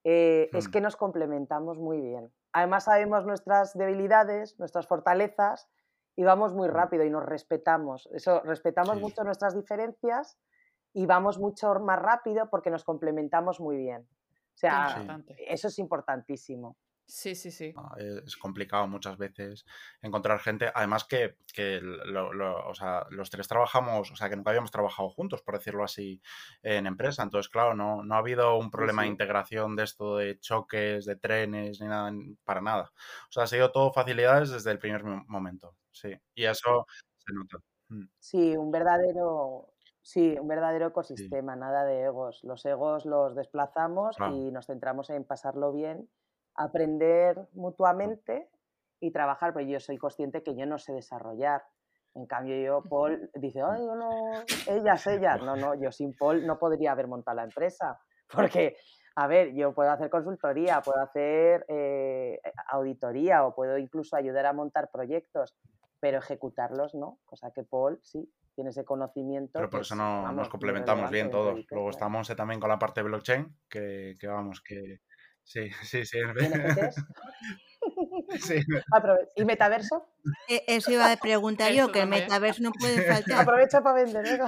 eh, 0.04 0.50
es 0.52 0.68
hmm. 0.68 0.70
que 0.70 0.80
nos 0.80 0.96
complementamos 0.96 1.78
muy 1.78 2.00
bien. 2.00 2.32
Además 2.52 2.84
sabemos 2.84 3.24
nuestras 3.24 3.76
debilidades, 3.76 4.58
nuestras 4.58 4.86
fortalezas 4.86 5.68
y 6.16 6.24
vamos 6.24 6.52
muy 6.52 6.68
hmm. 6.68 6.72
rápido 6.72 7.04
y 7.04 7.10
nos 7.10 7.24
respetamos. 7.24 8.08
Eso, 8.12 8.40
respetamos 8.40 9.00
mucho 9.00 9.24
nuestras 9.24 9.54
diferencias 9.54 10.38
y 10.92 11.06
vamos 11.06 11.38
mucho 11.38 11.74
más 11.80 12.00
rápido 12.00 12.50
porque 12.50 12.70
nos 12.70 12.84
complementamos 12.84 13.60
muy 13.60 13.76
bien. 13.76 14.06
O 14.54 14.58
sea, 14.62 15.22
eso 15.48 15.68
es 15.68 15.78
importantísimo. 15.78 16.76
Sí, 17.06 17.34
sí, 17.34 17.50
sí. 17.50 17.74
Es 18.24 18.36
complicado 18.36 18.86
muchas 18.88 19.18
veces 19.18 19.66
encontrar 20.00 20.38
gente. 20.38 20.70
Además 20.74 21.04
que, 21.04 21.36
los 21.82 23.30
tres 23.30 23.48
trabajamos, 23.48 24.10
o 24.10 24.16
sea, 24.16 24.28
que 24.30 24.36
nunca 24.36 24.50
habíamos 24.50 24.70
trabajado 24.70 25.10
juntos, 25.10 25.42
por 25.42 25.58
decirlo 25.58 25.84
así, 25.84 26.22
en 26.62 26.86
empresa. 26.86 27.22
Entonces, 27.22 27.50
claro, 27.50 27.74
no, 27.74 28.02
no 28.02 28.14
ha 28.14 28.18
habido 28.18 28.56
un 28.56 28.70
problema 28.70 29.02
de 29.02 29.08
integración 29.08 29.76
de 29.76 29.84
esto 29.84 30.16
de 30.16 30.38
choques, 30.38 31.04
de 31.04 31.16
trenes, 31.16 31.80
ni 31.80 31.88
nada, 31.88 32.12
para 32.44 32.60
nada. 32.60 32.92
O 33.28 33.32
sea, 33.32 33.44
ha 33.44 33.46
sido 33.46 33.70
todo 33.72 33.92
facilidades 33.92 34.50
desde 34.50 34.70
el 34.70 34.78
primer 34.78 35.04
momento. 35.04 35.76
Sí, 35.90 36.14
y 36.34 36.44
eso 36.44 36.86
se 37.18 37.34
nota. 37.34 37.58
Mm. 37.88 38.06
Sí, 38.18 38.56
un 38.56 38.70
verdadero, 38.70 39.72
Sí, 40.02 40.36
un 40.40 40.48
verdadero 40.48 40.88
ecosistema, 40.88 41.54
nada 41.54 41.84
de 41.84 42.02
egos. 42.02 42.42
Los 42.42 42.64
egos 42.66 43.06
los 43.06 43.36
desplazamos 43.36 44.16
y 44.32 44.50
nos 44.50 44.66
centramos 44.66 45.10
en 45.10 45.24
pasarlo 45.24 45.72
bien 45.72 46.08
aprender 46.54 47.48
mutuamente 47.52 48.48
y 49.00 49.10
trabajar, 49.10 49.52
pero 49.52 49.66
yo 49.66 49.80
soy 49.80 49.98
consciente 49.98 50.42
que 50.42 50.54
yo 50.54 50.66
no 50.66 50.78
sé 50.78 50.92
desarrollar. 50.92 51.62
En 52.14 52.26
cambio, 52.26 52.56
yo, 52.56 52.82
Paul, 52.88 53.30
dice, 53.34 53.62
ay, 53.62 53.84
no, 53.84 54.32
ellas, 54.68 55.06
ellas. 55.06 55.42
No, 55.42 55.56
no, 55.56 55.74
yo 55.74 55.90
sin 55.90 56.14
Paul 56.14 56.46
no 56.46 56.58
podría 56.58 56.92
haber 56.92 57.08
montado 57.08 57.36
la 57.36 57.44
empresa, 57.44 57.98
porque, 58.30 58.76
a 59.16 59.26
ver, 59.26 59.54
yo 59.54 59.74
puedo 59.74 59.90
hacer 59.90 60.10
consultoría, 60.10 60.80
puedo 60.82 61.00
hacer 61.00 61.64
eh, 61.68 62.40
auditoría 62.68 63.44
o 63.44 63.54
puedo 63.54 63.78
incluso 63.78 64.16
ayudar 64.16 64.46
a 64.46 64.52
montar 64.52 64.90
proyectos, 64.92 65.54
pero 66.00 66.18
ejecutarlos 66.18 66.94
no, 66.94 67.18
cosa 67.24 67.50
que 67.50 67.64
Paul 67.64 67.98
sí 68.02 68.30
tiene 68.54 68.70
ese 68.70 68.84
conocimiento. 68.84 69.52
Pero 69.54 69.70
por 69.70 69.80
eso 69.80 69.94
no, 69.94 70.30
nos 70.32 70.48
complementamos 70.48 71.10
bien 71.10 71.30
todos. 71.30 71.64
Luego 71.70 71.90
estamos 71.90 72.28
eh, 72.28 72.36
también 72.36 72.60
con 72.60 72.68
la 72.68 72.78
parte 72.78 73.00
de 73.00 73.08
blockchain, 73.08 73.56
que, 73.68 74.14
que 74.20 74.26
vamos, 74.26 74.60
que 74.60 75.00
Sí, 75.44 75.70
sí, 75.82 76.04
sí. 78.40 78.60
¿Y 79.36 79.44
metaverso? 79.44 80.08
E, 80.48 80.64
eso 80.68 80.92
iba 80.92 81.10
a 81.10 81.16
preguntar 81.16 81.72
yo, 81.72 81.90
que 81.90 82.06
metaverso 82.06 82.62
no 82.62 82.72
puede 82.72 83.02
faltar. 83.12 83.42
Aprovecha 83.42 83.82
para 83.82 84.04
vender, 84.04 84.40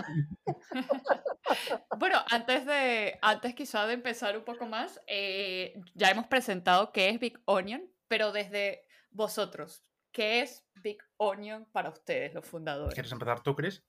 bueno, 1.98 2.18
antes 2.30 2.64
de, 2.64 3.18
antes 3.22 3.54
quizá 3.54 3.86
de 3.86 3.94
empezar 3.94 4.36
un 4.36 4.44
poco 4.44 4.66
más, 4.66 5.00
eh, 5.06 5.80
ya 5.94 6.10
hemos 6.10 6.26
presentado 6.26 6.92
qué 6.92 7.10
es 7.10 7.18
Big 7.18 7.38
Onion, 7.44 7.90
pero 8.08 8.32
desde 8.32 8.86
vosotros, 9.10 9.82
¿qué 10.12 10.40
es 10.40 10.64
Big 10.76 11.02
Onion 11.16 11.66
para 11.72 11.90
ustedes, 11.90 12.32
los 12.34 12.46
fundadores? 12.46 12.94
¿Quieres 12.94 13.12
empezar 13.12 13.42
tú, 13.42 13.54
Chris? 13.54 13.82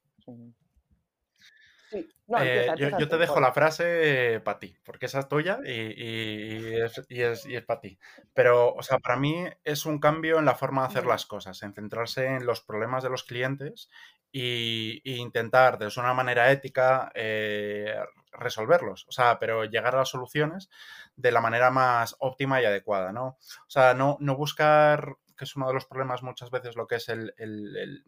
Eh, 1.91 2.73
yo, 2.77 3.07
te 3.07 3.17
dejo 3.17 3.39
la 3.39 3.53
frase 3.53 4.41
para 4.43 4.59
ti, 4.59 4.75
porque 4.83 5.05
esa 5.05 5.19
es 5.19 5.27
tuya 5.27 5.59
y, 5.63 6.75
es, 7.21 7.63
para 7.65 7.79
ti. 7.79 7.99
Pero, 8.33 8.73
o 8.73 8.81
sea, 8.81 8.99
para 8.99 9.15
mí 9.17 9.45
es 9.63 9.85
un 9.85 9.99
cambio 9.99 10.39
en 10.39 10.45
la 10.45 10.55
forma 10.55 10.81
de 10.81 10.87
hacer 10.87 11.05
las 11.05 11.25
cosas, 11.25 11.61
en 11.63 11.73
centrarse 11.73 12.25
en 12.25 12.45
los 12.45 12.61
problemas 12.61 13.03
de 13.03 13.09
los 13.09 13.23
clientes 13.23 13.89
e, 14.33 15.01
intentar, 15.03 15.77
de 15.77 15.89
una 15.97 16.13
manera 16.13 16.51
ética, 16.51 17.11
eh, 17.13 17.95
resolverlos. 18.31 19.05
O 19.07 19.11
sea, 19.11 19.39
pero 19.39 19.65
llegar 19.65 19.95
a 19.95 19.99
las 19.99 20.09
soluciones 20.09 20.69
de 21.15 21.31
la 21.31 21.41
manera 21.41 21.69
más 21.71 22.15
óptima 22.19 22.61
y 22.61 22.65
adecuada, 22.65 23.13
¿no? 23.13 23.27
O 23.27 23.69
sea, 23.69 23.93
no, 23.93 24.17
no 24.19 24.35
buscar 24.35 25.15
que 25.37 25.43
es 25.43 25.55
uno 25.55 25.67
de 25.67 25.73
los 25.73 25.85
problemas 25.85 26.23
muchas 26.23 26.49
veces 26.49 26.77
lo 26.77 26.87
que 26.87 26.95
es 26.95 27.09
el, 27.09 27.33
el 27.37 28.05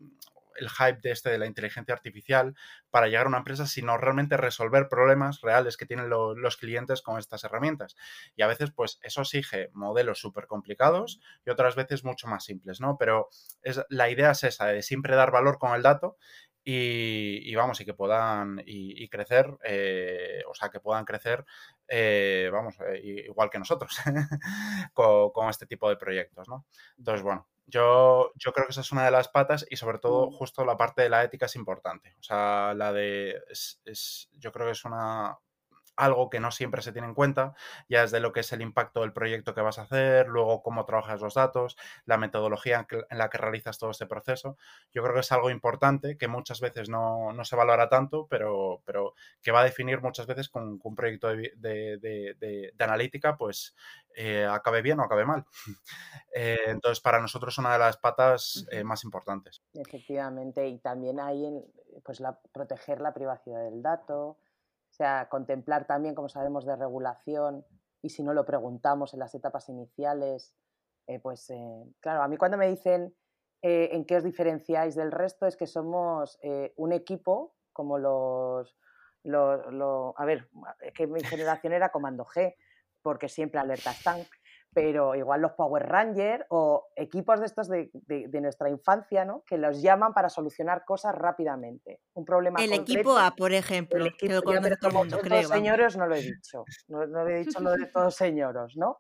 hype 0.60 1.00
de 1.02 1.12
este 1.12 1.30
de 1.30 1.38
la 1.38 1.46
inteligencia 1.46 1.94
artificial 1.94 2.56
para 2.90 3.08
llegar 3.08 3.26
a 3.26 3.30
una 3.30 3.38
empresa, 3.40 3.68
sino 3.68 3.98
realmente 3.98 4.38
resolver 4.38 4.88
problemas 4.90 5.42
reales 5.42 5.78
que 5.78 5.86
tienen 5.86 6.10
los 6.10 6.58
clientes 6.58 7.02
con 7.02 7.20
estas 7.20 7.44
herramientas. 7.44 7.96
Y 8.36 8.42
a 8.42 8.48
veces, 8.48 8.72
pues, 8.72 9.00
eso 9.04 9.22
exige 9.22 9.70
modelos 9.74 10.20
súper 10.20 10.48
complicados 10.48 11.20
y 11.46 11.50
otras 11.50 11.76
veces 11.76 12.04
mucho 12.04 12.28
más 12.28 12.44
simples, 12.44 12.82
¿no? 12.82 12.98
Pero 12.98 13.30
es, 13.62 13.82
la 13.90 14.10
idea 14.10 14.32
es 14.32 14.44
esa, 14.44 14.68
de 14.68 14.82
siempre 14.82 15.16
dar 15.16 15.32
valor 15.32 15.58
con 15.58 15.76
el 15.76 15.84
dato 15.84 16.18
y, 16.70 17.56
vamos, 17.56 17.80
y 17.80 17.86
que 17.86 17.94
puedan 17.94 18.62
y, 18.66 19.08
crecer, 19.08 19.58
eh, 19.64 20.44
o 20.50 20.54
sea, 20.54 20.68
que 20.68 20.82
puedan 20.82 21.06
crecer, 21.06 21.46
eh, 21.88 22.50
vamos, 22.52 22.76
eh, 22.82 23.24
igual 23.28 23.50
que 23.50 23.58
nosotros, 23.58 23.98
con, 24.94 25.32
con, 25.32 25.50
este 25.50 25.66
tipo 25.66 25.88
de 25.88 25.96
proyectos, 25.96 26.50
¿no? 26.50 26.66
Entonces, 26.98 27.24
bueno, 27.24 27.48
yo, 27.68 28.32
yo 28.36 28.54
creo 28.54 28.66
que 28.66 28.72
esa 28.72 28.82
es 28.82 28.92
una 28.92 29.06
de 29.06 29.12
las 29.12 29.28
patas 29.28 29.66
y 29.70 29.76
sobre 29.76 30.00
todo 30.00 30.28
mm. 30.28 30.34
justo 30.34 30.66
la 30.66 30.78
parte 30.78 31.02
de 31.02 31.10
la 31.10 31.24
ética 31.24 31.46
es 31.46 31.56
importante. 31.56 32.16
O 32.20 32.24
sea, 32.24 32.74
la 32.74 32.92
de... 32.94 33.40
es, 33.50 34.30
yo 34.34 34.52
creo 34.52 34.68
que 34.68 34.72
es 34.72 34.86
una, 34.86 35.38
algo 35.98 36.30
que 36.30 36.40
no 36.40 36.52
siempre 36.52 36.82
se 36.82 36.92
tiene 36.92 37.08
en 37.08 37.14
cuenta, 37.14 37.54
ya 37.90 38.02
desde 38.02 38.20
lo 38.20 38.32
que 38.32 38.42
es 38.42 38.52
el 38.54 38.62
impacto 38.62 39.02
del 39.02 39.14
proyecto 39.14 39.54
que 39.54 39.62
vas 39.62 39.80
a 39.80 39.84
hacer, 39.84 40.28
luego 40.28 40.62
cómo 40.62 40.86
trabajas 40.86 41.22
los 41.22 41.34
datos, 41.34 41.76
la 42.06 42.18
metodología 42.18 42.88
en 43.10 43.18
la 43.18 43.30
que 43.30 43.38
realizas 43.38 43.78
todo 43.78 43.92
este 43.92 44.06
proceso. 44.06 44.58
Yo 44.94 45.02
creo 45.02 45.16
que 45.16 45.22
es 45.22 45.32
algo 45.32 45.50
importante 45.50 46.18
que 46.18 46.28
muchas 46.28 46.62
veces 46.62 46.90
no, 46.90 47.34
se 47.44 47.56
valora 47.56 47.90
tanto, 47.90 48.28
pero, 48.30 48.82
pero 48.86 49.14
que 49.42 49.52
va 49.52 49.62
a 49.62 49.66
definir 49.66 50.02
muchas 50.02 50.28
veces 50.28 50.50
con, 50.50 50.80
un 50.82 50.96
proyecto 50.96 51.28
de, 51.28 52.74
analítica, 52.80 53.36
pues 53.36 53.76
eh, 54.16 54.46
acabe 54.46 54.82
bien 54.82 55.00
o 55.00 55.04
acabe 55.04 55.26
mal. 55.26 55.46
Eh, 56.40 56.58
entonces, 56.68 57.00
para 57.00 57.20
nosotros 57.20 57.56
es 57.56 57.58
una 57.58 57.74
de 57.74 57.80
las 57.80 57.98
patas 57.98 58.68
eh, 58.70 58.84
más 58.84 59.04
importantes. 59.04 59.64
Efectivamente, 59.74 60.68
y 60.68 60.78
también 60.78 61.20
hay 61.20 61.48
en, 61.48 61.66
pues 62.04 62.20
la, 62.20 62.40
proteger 62.52 63.02
la 63.02 63.12
privacidad 63.12 63.64
del 63.64 63.82
dato, 63.82 64.38
sea, 64.98 65.30
contemplar 65.30 65.86
también, 65.86 66.16
como 66.16 66.30
sabemos, 66.30 66.66
de 66.66 66.76
regulación 66.76 67.66
y 68.02 68.10
si 68.10 68.24
no 68.24 68.34
lo 68.34 68.46
preguntamos 68.46 69.14
en 69.14 69.20
las 69.20 69.34
etapas 69.36 69.70
iniciales, 69.70 70.56
eh, 71.08 71.20
pues 71.20 71.50
eh, 71.50 71.84
claro, 72.00 72.22
a 72.22 72.28
mí 72.28 72.38
cuando 72.38 72.58
me 72.58 72.68
dicen 72.68 73.16
eh, 73.62 73.90
en 73.92 74.06
qué 74.06 74.18
os 74.18 74.24
diferenciáis 74.24 74.96
del 74.96 75.12
resto 75.12 75.46
es 75.46 75.56
que 75.56 75.68
somos 75.68 76.40
un 76.76 76.92
equipo 76.94 77.56
como 77.74 77.98
los, 77.98 78.76
los, 79.24 80.14
a 80.18 80.26
ver, 80.26 80.50
que 80.96 81.08
mi 81.08 81.22
generación 81.24 81.74
era 81.74 81.90
Comando 81.90 82.26
G, 82.26 82.56
porque 83.02 83.30
siempre 83.30 83.60
alertas 83.60 83.98
están 83.98 84.26
pero 84.78 85.16
igual 85.16 85.42
los 85.42 85.54
Power 85.54 85.88
Rangers 85.88 86.46
o 86.50 86.90
equipos 86.96 87.40
de 87.40 87.48
estos 87.48 87.68
de, 87.68 87.90
nuestra 88.40 88.70
infancia, 88.70 89.26
¿no? 89.26 89.42
Que 89.44 89.58
los 89.58 89.82
llaman 89.82 90.14
para 90.14 90.30
solucionar 90.30 90.86
cosas 90.86 91.16
rápidamente. 91.16 92.02
Un 92.14 92.24
problema 92.24 92.64
El 92.64 92.74
equipo 92.74 93.18
A, 93.18 93.34
por 93.36 93.54
ejemplo. 93.54 93.98
El 93.98 94.10
equipo, 94.10 94.40
todos 94.44 95.48
señores 95.48 95.98
no 95.98 96.06
lo 96.06 96.14
he 96.14 96.22
dicho. 96.38 96.64
No, 96.90 97.08
no, 97.08 97.28
he 97.28 97.40
dicho 97.40 97.60
lo 97.60 97.72
de 97.72 97.88
todos 97.88 98.14
señoros, 98.14 98.78
¿no? 98.78 99.00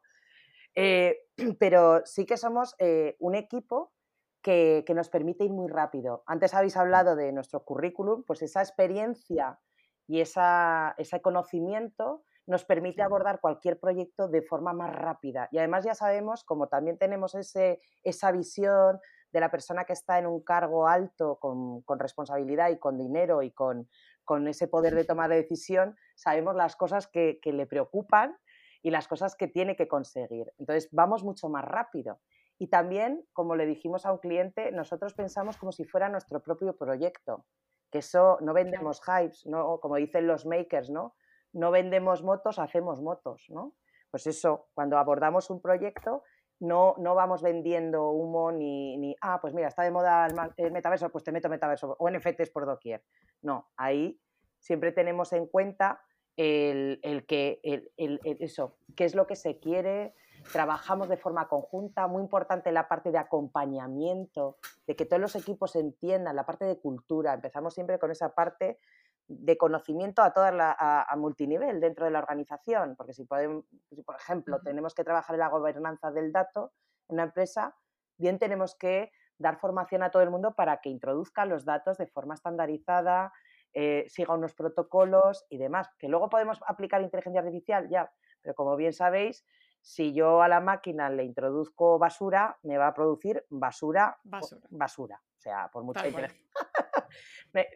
Eh, 0.73 1.15
pero 1.59 2.01
sí 2.05 2.25
que 2.25 2.37
somos 2.37 2.73
eh, 2.79 3.15
un 3.19 3.35
equipo 3.35 3.93
que, 4.41 4.83
que, 4.83 4.95
nos 4.95 5.09
permite 5.09 5.43
ir 5.43 5.51
muy 5.51 5.69
rápido. 5.69 6.23
Antes 6.25 6.55
habéis 6.55 6.75
hablado 6.75 7.15
de 7.15 7.31
nuestro 7.31 7.63
currículum, 7.63 8.23
pues 8.23 8.41
esa 8.41 8.61
experiencia 8.61 9.59
y 10.07 10.21
esa, 10.21 10.95
ese 10.97 11.21
conocimiento 11.21 12.23
nos 12.47 12.63
permite 12.63 13.03
abordar 13.03 13.39
cualquier 13.41 13.79
proyecto 13.79 14.27
de 14.27 14.41
forma 14.41 14.73
más 14.73 14.95
rápida. 14.95 15.49
Y 15.51 15.57
además 15.57 15.83
ya 15.83 15.93
sabemos, 15.93 16.43
como 16.43 16.67
también 16.67 16.97
tenemos 16.97 17.35
ese, 17.35 17.81
esa 18.03 18.31
visión 18.31 18.99
de 19.31 19.39
la 19.41 19.51
persona 19.51 19.83
que 19.83 19.93
está 19.93 20.17
en 20.17 20.27
un 20.27 20.41
cargo 20.41 20.87
alto 20.87 21.37
con, 21.39 21.83
responsabilidad 21.99 22.69
y 22.69 22.79
con 22.79 22.97
dinero 22.97 23.43
y 23.43 23.51
con, 23.51 23.89
ese 24.47 24.67
poder 24.67 24.95
de 24.95 25.03
tomar 25.05 25.29
de 25.29 25.35
decisión, 25.35 25.95
sabemos 26.15 26.55
las 26.55 26.75
cosas 26.75 27.07
que, 27.07 27.39
que, 27.41 27.51
le 27.51 27.67
preocupan 27.67 28.37
y 28.81 28.91
las 28.91 29.07
cosas 29.07 29.35
que 29.35 29.47
tiene 29.47 29.75
que 29.75 29.89
conseguir. 29.89 30.53
Entonces 30.57 30.87
vamos 30.91 31.23
mucho 31.23 31.49
más 31.49 31.65
rápido. 31.65 32.21
Y 32.57 32.67
también, 32.67 33.25
como 33.33 33.55
le 33.55 33.65
dijimos 33.65 34.05
a 34.05 34.13
un 34.13 34.19
cliente, 34.19 34.71
nosotros 34.71 35.13
pensamos 35.13 35.57
como 35.57 35.71
si 35.71 35.83
fuera 35.83 36.09
nuestro 36.09 36.41
propio 36.41 36.75
proyecto, 36.75 37.45
que 37.91 37.99
eso 37.99 38.37
no 38.41 38.53
vendemos 38.53 39.01
hypes, 39.01 39.45
no, 39.45 39.79
como 39.79 39.97
dicen 39.97 40.27
los 40.27 40.45
makers, 40.45 40.89
¿no? 40.89 41.13
No 41.57 41.71
vendemos 41.71 42.23
motos, 42.23 42.59
hacemos 42.59 43.01
motos, 43.01 43.45
¿no? 43.49 43.73
Pues 44.11 44.27
eso, 44.27 44.67
cuando 44.73 44.97
abordamos 44.97 45.49
un 45.49 45.59
proyecto, 45.59 46.23
no, 46.59 46.95
no 46.99 47.15
vamos 47.15 47.41
vendiendo 47.41 48.11
humo 48.11 48.51
ni, 48.51 48.97
ni, 48.97 49.15
ah, 49.21 49.39
pues 49.41 49.53
mira, 49.53 49.67
está 49.67 49.83
de 49.83 49.91
moda 49.91 50.27
el, 50.55 50.71
metaverso, 50.71 51.09
pues 51.09 51.23
te 51.23 51.31
meto 51.31 51.49
metaverso, 51.49 51.95
o 51.99 52.09
NFTs 52.09 52.51
por 52.51 52.65
doquier. 52.65 53.03
No, 53.41 53.69
ahí 53.75 54.19
siempre 54.59 54.91
tenemos 54.91 55.33
en 55.33 55.47
cuenta 55.47 56.01
el, 56.35 57.25
que, 57.27 57.59
el, 57.63 57.91
eso, 58.23 58.77
qué 58.95 59.05
es 59.05 59.15
lo 59.15 59.25
que 59.25 59.35
se 59.35 59.59
quiere, 59.59 60.13
trabajamos 60.53 61.09
de 61.09 61.17
forma 61.17 61.47
conjunta, 61.47 62.07
muy 62.07 62.21
importante 62.21 62.71
la 62.71 62.87
parte 62.87 63.11
de 63.11 63.17
acompañamiento, 63.17 64.57
de 64.85 64.95
que 64.95 65.05
todos 65.05 65.21
los 65.21 65.35
equipos 65.35 65.75
entiendan, 65.75 66.35
la 66.35 66.45
parte 66.45 66.65
de 66.65 66.79
cultura, 66.79 67.33
empezamos 67.33 67.73
siempre 67.73 67.97
con 67.97 68.11
esa 68.11 68.35
parte 68.35 68.79
de 69.27 69.57
conocimiento 69.57 70.21
a 70.21 70.31
toda 70.31 70.51
la, 70.51 70.75
a, 70.77 71.15
multinivel 71.17 71.81
dentro 71.81 72.05
de 72.05 72.11
la 72.11 72.19
organización, 72.19 72.95
porque 72.95 73.13
si 73.13 73.25
podemos, 73.25 73.65
por 74.05 74.15
ejemplo, 74.15 74.59
tenemos 74.61 74.93
que 74.95 75.03
trabajar 75.03 75.35
en 75.35 75.41
la 75.41 75.49
gobernanza 75.49 76.11
del 76.11 76.31
dato 76.31 76.71
en 77.09 77.15
una 77.15 77.23
empresa, 77.23 77.75
bien 78.17 78.39
tenemos 78.39 78.75
que 78.75 79.11
dar 79.37 79.59
formación 79.59 80.01
a 80.03 80.11
todo 80.11 80.23
el 80.23 80.29
mundo 80.29 80.55
para 80.55 80.79
que 80.81 80.89
introduzca 80.89 81.45
los 81.45 81.65
datos 81.65 81.97
de 81.97 82.07
forma 82.07 82.33
estandarizada, 82.33 83.33
eh, 83.73 84.05
siga 84.07 84.33
unos 84.33 84.53
protocolos 84.53 85.45
y 85.49 85.57
demás, 85.57 85.89
que 85.99 86.07
luego 86.07 86.29
podemos 86.29 86.59
aplicar 86.65 87.01
inteligencia 87.01 87.41
artificial, 87.41 87.89
ya, 87.89 88.11
pero 88.41 88.55
como 88.55 88.75
bien 88.75 88.93
sabéis, 88.93 89.45
si 89.81 90.13
yo 90.13 90.41
a 90.41 90.47
la 90.47 90.59
máquina 90.59 91.09
le 91.09 91.23
introduzco 91.23 91.99
basura, 91.99 92.57
me 92.63 92.77
va 92.77 92.87
a 92.87 92.93
producir 92.93 93.45
basura, 93.49 94.17
basura. 94.23 95.21
O 95.37 95.39
sea, 95.39 95.69
por 95.71 95.83
mucha 95.83 96.07
inteligencia. 96.07 96.45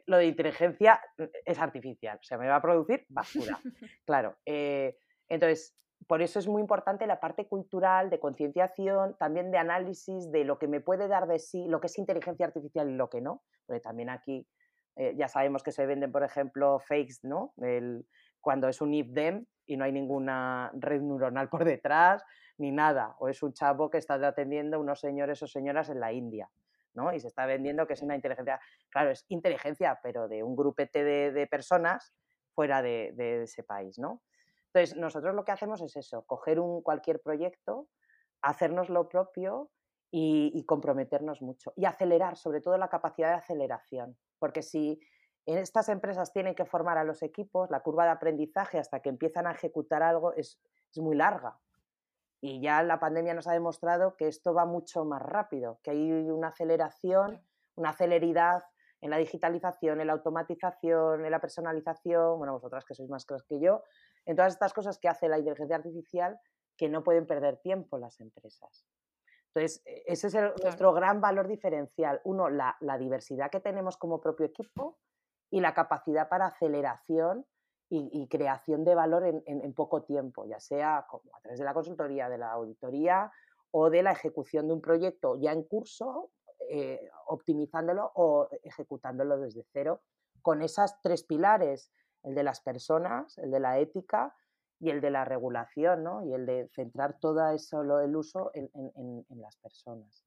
Lo 0.06 0.18
de 0.18 0.26
inteligencia 0.26 1.02
mm, 1.18 1.24
es 1.46 1.60
artificial, 1.60 2.18
o 2.20 2.24
sea, 2.24 2.38
me 2.38 2.48
va 2.48 2.58
a 2.58 2.62
producir 2.62 3.06
basura. 3.10 3.60
claro. 4.06 4.38
Eh, 4.46 4.98
entonces, 5.30 5.76
por 6.08 6.22
eso 6.22 6.40
es 6.40 6.48
muy 6.48 6.62
importante 6.62 7.06
la 7.08 7.20
parte 7.20 7.48
cultural, 7.48 8.10
de 8.10 8.20
concienciación, 8.20 9.16
también 9.18 9.52
de 9.52 9.58
análisis 9.58 10.32
de 10.32 10.44
lo 10.44 10.58
que 10.58 10.68
me 10.68 10.82
puede 10.82 11.08
dar 11.08 11.28
de 11.28 11.40
sí, 11.40 11.68
lo 11.68 11.80
que 11.80 11.88
es 11.88 11.98
inteligencia 11.98 12.46
artificial 12.46 12.90
y 12.90 12.96
lo 12.96 13.10
que 13.10 13.22
no, 13.22 13.44
porque 13.66 13.82
también 13.82 14.10
aquí 14.10 14.48
eh, 14.96 15.14
ya 15.16 15.28
sabemos 15.28 15.64
que 15.64 15.72
se 15.72 15.86
venden, 15.86 16.12
por 16.12 16.24
ejemplo, 16.24 16.80
fakes, 16.80 17.20
¿no? 17.24 17.54
El, 17.62 18.06
cuando 18.42 18.68
es 18.68 18.82
un 18.82 18.94
if-them 18.94 19.46
y 19.66 19.78
no 19.78 19.86
hay 19.86 19.92
ninguna 19.92 20.72
red 20.74 21.02
neuronal 21.02 21.50
por 21.50 21.64
detrás, 21.64 22.24
ni 22.58 22.72
nada, 22.72 23.16
o 23.20 23.30
es 23.30 23.42
un 23.42 23.54
chavo 23.54 23.90
que 23.90 23.98
está 23.98 24.16
atendiendo 24.16 24.80
unos 24.80 25.00
señores 25.00 25.42
o 25.44 25.48
señoras 25.48 25.90
en 25.90 26.00
la 26.00 26.12
India. 26.12 26.50
¿No? 26.94 27.14
Y 27.14 27.20
se 27.20 27.28
está 27.28 27.46
vendiendo 27.46 27.88
que 27.88 27.94
es 27.94 28.02
una 28.02 28.16
inteligencia, 28.16 28.60
claro, 28.90 29.12
es 29.12 29.26
inteligencia, 29.30 30.00
pero 30.04 30.28
de 30.28 30.44
un 30.44 30.56
grupete 30.56 31.04
de, 31.04 31.48
personas 31.48 32.14
fuera 32.54 32.82
de, 32.82 33.44
ese 33.44 33.64
país, 33.64 33.98
¿no? 33.98 34.22
Entonces, 34.74 34.98
nosotros 34.98 35.36
lo 35.36 35.44
que 35.44 35.52
hacemos 35.52 35.82
es 35.82 35.96
eso, 35.96 36.24
coger 36.26 36.60
un, 36.60 36.82
cualquier 36.82 37.22
proyecto, 37.22 37.88
hacernos 38.42 38.90
lo 38.90 39.10
propio 39.10 39.70
y, 40.12 40.66
comprometernos 40.66 41.42
mucho. 41.42 41.74
Y 41.76 41.86
acelerar, 41.86 42.38
sobre 42.38 42.62
todo 42.62 42.78
la 42.78 42.90
capacidad 42.90 43.30
de 43.30 43.36
aceleración. 43.36 44.18
Porque 44.40 44.62
si 44.62 45.00
estas 45.46 45.90
empresas 45.90 46.32
tienen 46.34 46.56
que 46.56 46.66
formar 46.66 46.98
a 46.98 47.04
los 47.04 47.24
equipos, 47.24 47.70
la 47.70 47.82
curva 47.82 48.06
de 48.06 48.12
aprendizaje 48.12 48.80
hasta 48.80 49.02
que 49.02 49.10
empiezan 49.10 49.48
a 49.48 49.52
ejecutar 49.52 50.04
algo 50.04 50.34
es, 50.34 50.60
es 50.92 51.02
muy 51.02 51.16
larga. 51.16 51.58
Y 52.42 52.60
ya 52.60 52.82
la 52.82 53.00
pandemia 53.00 53.34
nos 53.34 53.48
ha 53.48 53.54
demostrado 53.54 54.16
que 54.18 54.28
esto 54.28 54.54
va 54.54 54.66
mucho 54.66 55.06
más 55.06 55.22
rápido, 55.22 55.80
que 55.84 55.92
hay 55.92 56.12
una 56.12 56.50
aceleración, 56.50 57.42
una 57.76 57.94
celeridad 57.94 58.64
en 59.00 59.12
la 59.12 59.18
digitalización, 59.18 60.02
en 60.02 60.08
la 60.08 60.14
automatización, 60.14 61.24
en 61.24 61.32
la 61.32 61.40
personalización, 61.40 62.38
bueno, 62.38 62.54
vosotras 62.54 62.86
que 62.86 62.96
sois 62.96 63.10
más 63.10 63.26
claras 63.26 63.46
que 63.48 63.60
yo, 63.60 63.84
en 64.26 64.36
todas 64.36 64.54
estas 64.54 64.74
cosas 64.74 65.00
que 65.00 65.08
hace 65.08 65.30
la 65.30 65.40
inteligencia 65.40 65.76
artificial 65.76 66.40
que 66.78 66.90
no 66.90 67.04
pueden 67.04 67.26
perder 67.26 67.58
tiempo 67.58 67.98
las 67.98 68.20
empresas. 68.20 68.86
Entonces, 69.54 69.82
e, 69.86 70.04
ese 70.08 70.28
es 70.28 70.36
nuestro 70.64 70.94
gran 70.94 71.22
valor 71.22 71.48
diferencial. 71.48 72.22
Uno, 72.24 72.50
la, 72.50 72.78
diversidad 73.00 73.52
que 73.52 73.60
tenemos 73.60 73.98
como 73.98 74.22
propio 74.22 74.46
equipo 74.46 75.00
y 75.50 75.60
la 75.60 75.74
capacidad 75.74 76.30
para 76.30 76.48
aceleración 76.48 77.46
y, 77.94 78.28
creación 78.28 78.86
de 78.86 78.96
valor 78.96 79.26
en, 79.26 79.74
poco 79.74 80.04
tiempo, 80.04 80.46
ya 80.46 80.60
sea 80.62 81.00
a 81.00 81.42
través 81.42 81.60
de 81.60 81.66
la 81.66 81.74
consultoría, 81.74 82.30
de 82.30 82.38
la 82.38 82.54
auditoría 82.54 83.30
o 83.72 83.90
de 83.90 84.02
la 84.02 84.14
ejecución 84.14 84.68
de 84.68 84.74
un 84.74 84.82
proyecto 84.82 85.36
ya 85.36 85.52
en 85.52 85.64
curso, 85.64 86.32
eh, 86.70 87.10
optimizándolo 87.28 88.10
o 88.16 88.48
ejecutándolo 88.64 89.38
desde 89.38 89.66
cero, 89.74 90.02
con 90.42 90.62
esas 90.62 91.02
tres 91.02 91.24
pilares 91.24 91.92
el 92.24 92.34
de 92.34 92.44
las 92.44 92.62
personas, 92.62 93.38
el 93.40 93.52
de 93.52 93.60
la 93.60 93.80
ética 93.80 94.34
y 94.80 94.90
el 94.90 95.02
de 95.02 95.12
la 95.12 95.26
regulación, 95.26 96.04
¿no? 96.04 96.26
Y 96.26 96.34
el 96.34 96.46
de 96.46 96.70
centrar 96.74 97.20
todo 97.20 97.46
eso, 97.50 97.82
el 98.00 98.16
uso 98.16 98.52
en, 98.54 99.26
las 99.42 99.58
personas. 99.58 100.24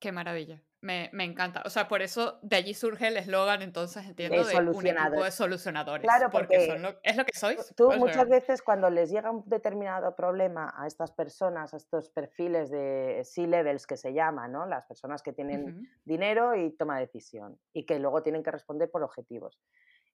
Qué 0.00 0.10
maravilla. 0.10 0.62
Me, 0.82 1.10
encanta. 1.12 1.62
O 1.66 1.70
sea, 1.70 1.88
por 1.88 2.00
eso 2.00 2.38
de 2.40 2.56
allí 2.56 2.72
surge 2.72 3.08
el 3.08 3.16
eslogan, 3.18 3.60
entonces 3.60 4.06
entiendo, 4.06 4.42
de, 4.44 4.56
un 4.56 4.86
equipo 4.86 5.24
de 5.24 5.30
solucionadores. 5.30 6.02
Claro, 6.02 6.30
porque, 6.30 6.74
es 7.02 7.16
lo 7.16 7.24
que 7.26 7.38
sois. 7.38 7.74
Tú 7.76 7.90
muchas 7.98 8.26
veces 8.28 8.62
cuando 8.62 8.88
les 8.88 9.10
llega 9.10 9.30
un 9.30 9.42
determinado 9.46 10.16
problema 10.16 10.72
a 10.76 10.86
estas 10.86 11.12
personas, 11.12 11.74
a 11.74 11.76
estos 11.76 12.08
perfiles 12.08 12.70
de 12.70 13.20
C-levels 13.24 13.86
que 13.86 13.98
se 13.98 14.14
llaman, 14.14 14.52
¿no? 14.52 14.64
Las 14.66 14.86
personas 14.86 15.22
que 15.22 15.34
tienen 15.34 15.86
dinero 16.04 16.54
y 16.54 16.70
toma 16.70 16.98
decisión 16.98 17.58
y 17.74 17.84
que 17.84 17.98
luego 17.98 18.22
tienen 18.22 18.42
que 18.42 18.50
responder 18.50 18.90
por 18.90 19.02
objetivos. 19.02 19.60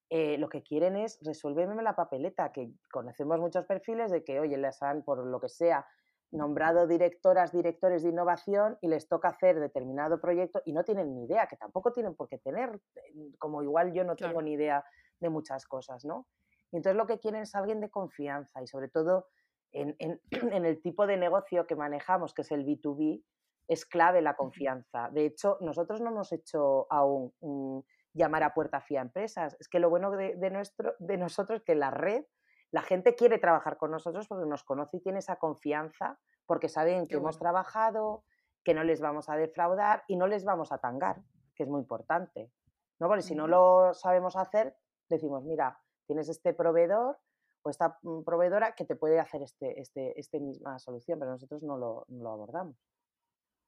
Eh, 0.09 0.37
lo 0.37 0.49
que 0.49 0.63
quieren 0.63 0.97
es 0.97 1.19
resolverme 1.23 1.81
la 1.81 1.95
papeleta, 1.95 2.51
que 2.51 2.71
conocemos 2.91 3.39
muchos 3.39 3.65
perfiles 3.65 4.11
de 4.11 4.23
que, 4.23 4.39
oye, 4.39 4.57
les 4.57 4.81
han, 4.81 5.03
por 5.03 5.25
lo 5.25 5.39
que 5.39 5.49
sea, 5.49 5.85
nombrado 6.31 6.87
directoras, 6.87 7.51
directores 7.51 8.03
de 8.03 8.09
innovación 8.09 8.77
y 8.81 8.87
les 8.87 9.07
toca 9.07 9.29
hacer 9.29 9.59
determinado 9.59 10.19
proyecto 10.19 10.61
y 10.65 10.73
no 10.73 10.83
tienen 10.83 11.15
ni 11.15 11.25
idea, 11.25 11.47
que 11.47 11.55
tampoco 11.55 11.91
tienen 11.91 12.15
por 12.15 12.27
qué 12.27 12.37
tener, 12.37 12.79
eh, 12.95 13.31
como 13.39 13.63
igual 13.63 13.93
yo 13.93 14.03
no 14.03 14.15
tengo 14.15 14.41
ni 14.41 14.53
idea 14.53 14.83
de 15.19 15.29
muchas 15.29 15.65
cosas, 15.65 16.05
¿no? 16.05 16.27
Y 16.71 16.77
entonces 16.77 16.97
lo 16.97 17.07
que 17.07 17.19
quieren 17.19 17.43
es 17.43 17.55
alguien 17.55 17.79
de 17.79 17.89
confianza 17.89 18.61
y 18.61 18.67
sobre 18.67 18.89
todo 18.89 19.27
en, 19.71 19.95
en 19.99 20.19
el 20.65 20.81
tipo 20.81 21.07
de 21.07 21.17
negocio 21.17 21.65
que 21.65 21.75
manejamos, 21.75 22.33
que 22.33 22.41
es 22.41 22.51
el 22.51 22.65
B2B, 22.65 23.23
es 23.67 23.85
clave 23.85 24.21
la 24.21 24.35
confianza. 24.35 25.09
De 25.11 25.25
hecho, 25.25 25.57
nosotros 25.61 26.01
no 26.01 26.09
hemos 26.09 26.31
hecho 26.31 26.87
aún 26.89 27.33
un 27.39 27.85
llamar 28.13 28.43
a 28.43 28.53
puerta 28.53 28.81
fía 28.81 28.99
a 28.99 29.03
empresas. 29.03 29.55
Es 29.59 29.67
que 29.69 29.79
lo 29.79 29.89
bueno 29.89 30.11
de, 30.11 30.49
nuestro, 30.49 30.95
de 30.99 31.17
nosotros 31.17 31.59
es 31.59 31.65
que 31.65 31.75
la 31.75 31.91
red, 31.91 32.23
la 32.71 32.81
gente 32.81 33.15
quiere 33.15 33.37
trabajar 33.37 33.77
con 33.77 33.91
nosotros 33.91 34.27
porque 34.27 34.45
nos 34.45 34.63
conoce 34.63 34.97
y 34.97 34.99
tiene 34.99 35.19
esa 35.19 35.37
confianza, 35.37 36.19
porque 36.45 36.69
saben 36.69 37.07
que 37.07 37.15
hemos 37.15 37.39
trabajado, 37.39 38.23
que 38.63 38.73
no 38.73 38.83
les 38.83 38.99
vamos 38.99 39.29
a 39.29 39.35
defraudar 39.35 40.03
y 40.07 40.17
no 40.17 40.27
les 40.27 40.43
vamos 40.43 40.71
a 40.71 40.79
tangar, 40.79 41.21
que 41.55 41.63
es 41.63 41.69
muy 41.69 41.79
importante. 41.79 42.51
¿no? 42.99 43.07
Porque 43.07 43.23
si 43.23 43.35
no 43.35 43.47
lo 43.47 43.93
sabemos 43.93 44.35
hacer, 44.35 44.75
decimos, 45.09 45.45
mira, 45.45 45.79
tienes 46.05 46.27
este 46.29 46.53
proveedor 46.53 47.17
o 47.63 47.69
esta 47.69 47.97
mm, 48.01 48.23
proveedora 48.23 48.75
que 48.75 48.85
te 48.85 48.95
puede 48.95 49.19
hacer 49.19 49.41
este, 49.43 49.79
este, 49.79 50.19
este 50.19 50.39
misma 50.39 50.79
solución, 50.79 51.19
pero 51.19 51.31
nosotros 51.31 51.63
no 51.63 51.77
lo, 51.77 52.05
no 52.09 52.23
lo 52.23 52.31
abordamos 52.31 52.75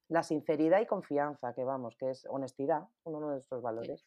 la 0.10 0.24
sinceridad 0.24 0.82
y 0.82 0.88
confianza, 0.88 1.54
que 1.54 1.64
vamos, 1.64 1.96
que 1.96 2.10
es 2.10 2.26
honestidad, 2.32 2.88
uno 3.04 3.28
de 3.28 3.34
nuestros 3.36 3.62
valores. 3.62 4.04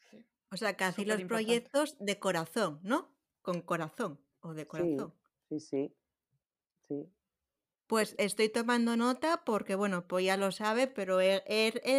O 0.50 0.56
sea, 0.56 0.76
que 0.76 0.82
hacéis 0.82 1.06
los 1.06 1.22
proyectos 1.22 1.96
de 2.00 2.18
corazón, 2.18 2.80
¿no? 2.82 3.14
Con 3.40 3.60
corazón 3.60 4.18
o 4.42 4.54
de 4.54 4.66
corazón. 4.66 5.14
Sí, 5.48 5.60
sí, 5.60 5.94
sí. 6.88 7.08
Pues 7.86 8.14
estoy 8.18 8.48
tomando 8.48 8.96
nota 8.96 9.42
porque, 9.44 9.74
bueno, 9.74 10.06
pues 10.06 10.24
ya 10.24 10.36
lo 10.36 10.52
sabe, 10.52 10.86
pero 10.86 11.20
he, 11.20 11.42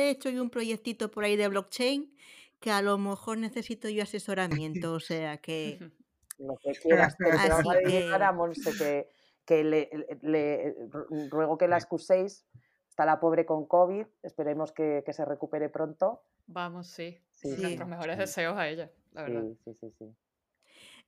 hecho 0.09 0.29
yo 0.29 0.41
un 0.41 0.49
proyectito 0.49 1.11
por 1.11 1.23
ahí 1.23 1.35
de 1.35 1.47
blockchain 1.47 2.15
que 2.59 2.71
a 2.71 2.81
lo 2.81 2.97
mejor 2.97 3.37
necesito 3.37 3.89
yo 3.89 4.03
asesoramiento, 4.03 4.93
o 4.93 4.99
sea 4.99 5.37
que... 5.37 5.79
Lo 6.39 6.55
que 6.57 6.71
quieras, 6.81 7.15
pero 7.17 7.37
te 7.37 7.49
vamos 7.49 7.75
a 7.75 7.77
dedicar 7.77 8.23
a 8.23 8.31
Monse, 8.31 8.71
que, 8.75 9.07
que 9.45 9.63
le, 9.63 9.89
le, 10.23 10.75
ruego 11.29 11.59
que 11.59 11.67
la 11.67 11.77
excuséis 11.77 12.43
Está 12.93 13.07
la 13.07 13.19
pobre 13.19 13.43
con 13.43 13.65
COVID, 13.65 14.05
esperemos 14.21 14.71
que, 14.71 15.03
se 15.11 15.25
recupere 15.25 15.67
pronto. 15.67 16.21
Vamos, 16.45 16.89
sí. 16.91 17.17
sí, 17.31 17.47
Nuestros 17.59 17.89
mejores 17.89 18.19
deseos 18.19 18.55
a 18.55 18.69
ella, 18.69 18.91
la 19.13 19.23
verdad. 19.23 19.45
Sí, 19.65 19.73
sí, 19.81 19.91
sí. 19.97 20.15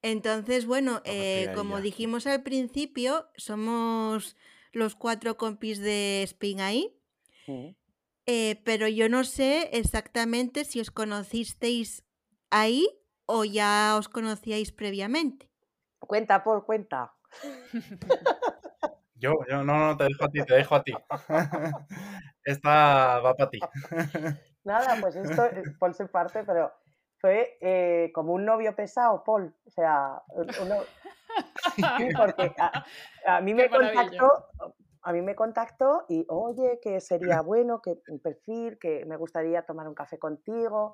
Entonces, 0.05 0.67
bueno, 0.67 1.01
eh, 1.03 1.51
como 1.55 1.81
dijimos 1.81 2.27
al 2.27 2.43
principio, 2.43 3.27
somos 3.37 4.37
los 4.71 4.93
cuatro 4.95 5.35
compis 5.35 5.79
de 5.79 6.21
Spin 6.21 6.61
ahí. 6.61 6.95
Eh, 8.27 8.61
pero 8.63 8.87
yo 8.87 9.09
no 9.09 9.23
sé 9.23 9.71
exactamente 9.73 10.63
si 10.63 10.79
os 10.79 10.91
conocisteis 10.91 12.03
ahí 12.51 12.87
o 13.25 13.45
ya 13.45 13.95
os 13.97 14.07
conocíais 14.07 14.71
previamente. 14.71 15.49
Cuenta, 15.97 16.43
por 16.43 16.65
cuenta. 16.65 17.15
Yo, 19.17 19.31
yo, 19.49 19.63
no, 19.63 19.79
no, 19.79 19.97
te 19.97 20.03
dejo 20.03 20.25
a 20.25 20.29
ti, 20.29 20.43
te 20.43 20.53
dejo 20.55 20.75
a 20.75 20.83
ti. 20.83 20.93
Esta 22.43 23.19
va 23.21 23.33
para 23.33 23.49
ti. 23.49 23.59
Nada, 24.65 24.97
pues 24.99 25.15
esto, 25.15 25.45
eh, 25.45 25.63
Paul 25.79 25.95
se 25.95 26.05
parte, 26.05 26.43
pero 26.43 26.73
fue 27.25 27.57
eh, 27.59 28.11
como 28.13 28.33
un 28.33 28.45
novio 28.45 28.75
pesado, 28.75 29.23
Paul. 29.23 29.51
O 29.65 29.71
sea, 29.71 30.21
uno, 30.61 30.75
porque 32.17 32.53
a, 33.25 33.41
mí 33.41 33.55
me 33.55 33.67
contactó, 33.67 34.45
a 35.01 35.11
mí 35.11 35.23
me 35.23 35.35
contactó 35.35 36.05
y, 36.07 36.23
oye, 36.29 36.79
que 36.83 37.01
sería 37.01 37.41
bueno, 37.41 37.81
que 37.81 37.95
un 38.09 38.19
perfil, 38.19 38.77
que 38.79 39.05
me 39.05 39.17
gustaría 39.17 39.63
tomar 39.63 39.87
un 39.87 39.95
café 39.95 40.19
contigo. 40.19 40.93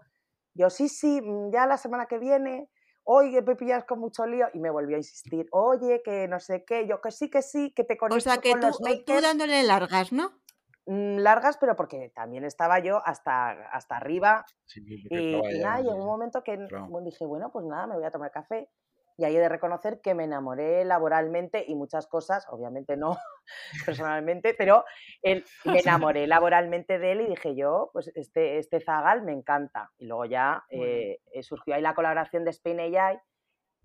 Yo, 0.53 0.69
sí, 0.69 0.87
sí, 0.87 1.21
mm, 1.21 1.51
ya 1.51 1.65
la 1.65 1.77
semana 1.77 2.05
que 2.05 2.17
viene 2.17 2.69
oye, 3.03 3.41
me 3.41 3.55
pillas 3.55 3.83
con 3.85 3.99
mucho 3.99 4.27
lío, 4.27 4.45
y 4.53 4.59
me 4.59 4.69
volvió 4.69 4.95
a 4.95 4.99
insistir, 4.99 5.47
oye, 5.51 6.03
que 6.05 6.27
no 6.27 6.39
sé 6.39 6.63
qué, 6.63 6.87
yo 6.87 7.01
que 7.01 7.09
sí, 7.09 7.31
que 7.31 7.41
sí, 7.41 7.73
que 7.75 7.83
te 7.83 7.97
conozco 7.97 8.17
O 8.17 8.21
sea, 8.21 8.39
que 8.39 8.53
tú, 8.53 8.69
tú 9.05 9.19
dándole 9.19 9.63
largas, 9.63 10.11
¿no? 10.11 10.39
Mm, 10.85 11.17
largas, 11.17 11.57
pero 11.57 11.75
porque 11.75 12.11
también 12.15 12.43
estaba 12.43 12.79
yo 12.79 13.01
hasta, 13.05 13.51
hasta 13.69 13.97
arriba. 13.97 14.45
y, 14.75 15.59
nada, 15.59 15.81
llegó 15.81 15.95
un 15.95 16.05
momento 16.05 16.43
que 16.43 16.57
dije, 17.03 17.25
bueno, 17.25 17.51
pues 17.51 17.65
nada, 17.65 17.87
me 17.87 17.95
voy 17.95 18.05
a 18.05 18.11
tomar 18.11 18.31
café. 18.31 18.69
Y 19.17 19.25
ahí 19.25 19.35
he 19.35 19.39
de 19.39 19.49
reconocer 19.49 20.01
que 20.01 20.15
me 20.15 20.23
enamoré 20.23 20.83
laboralmente 20.85 21.63
y 21.67 21.75
muchas 21.75 22.07
cosas, 22.07 22.47
obviamente 22.49 22.97
no 22.97 23.17
personalmente, 23.85 24.55
pero 24.57 24.85
él, 25.21 25.45
me 25.65 25.79
enamoré 26.09 26.25
laboralmente 26.25 26.97
de 26.97 27.11
él 27.11 27.21
y 27.21 27.27
dije 27.27 27.55
yo, 27.55 27.91
pues 27.93 28.11
este, 28.15 28.57
este 28.57 28.79
Zagal 28.79 29.21
me 29.23 29.33
encanta. 29.33 29.91
Y 29.97 30.05
luego 30.05 30.25
ya 30.25 30.63
eh, 30.69 31.19
surgió 31.41 31.75
ahí 31.75 31.81
la 31.81 31.93
colaboración 31.93 32.45
de 32.45 32.51
Spain 32.51 32.79
AI 32.79 33.19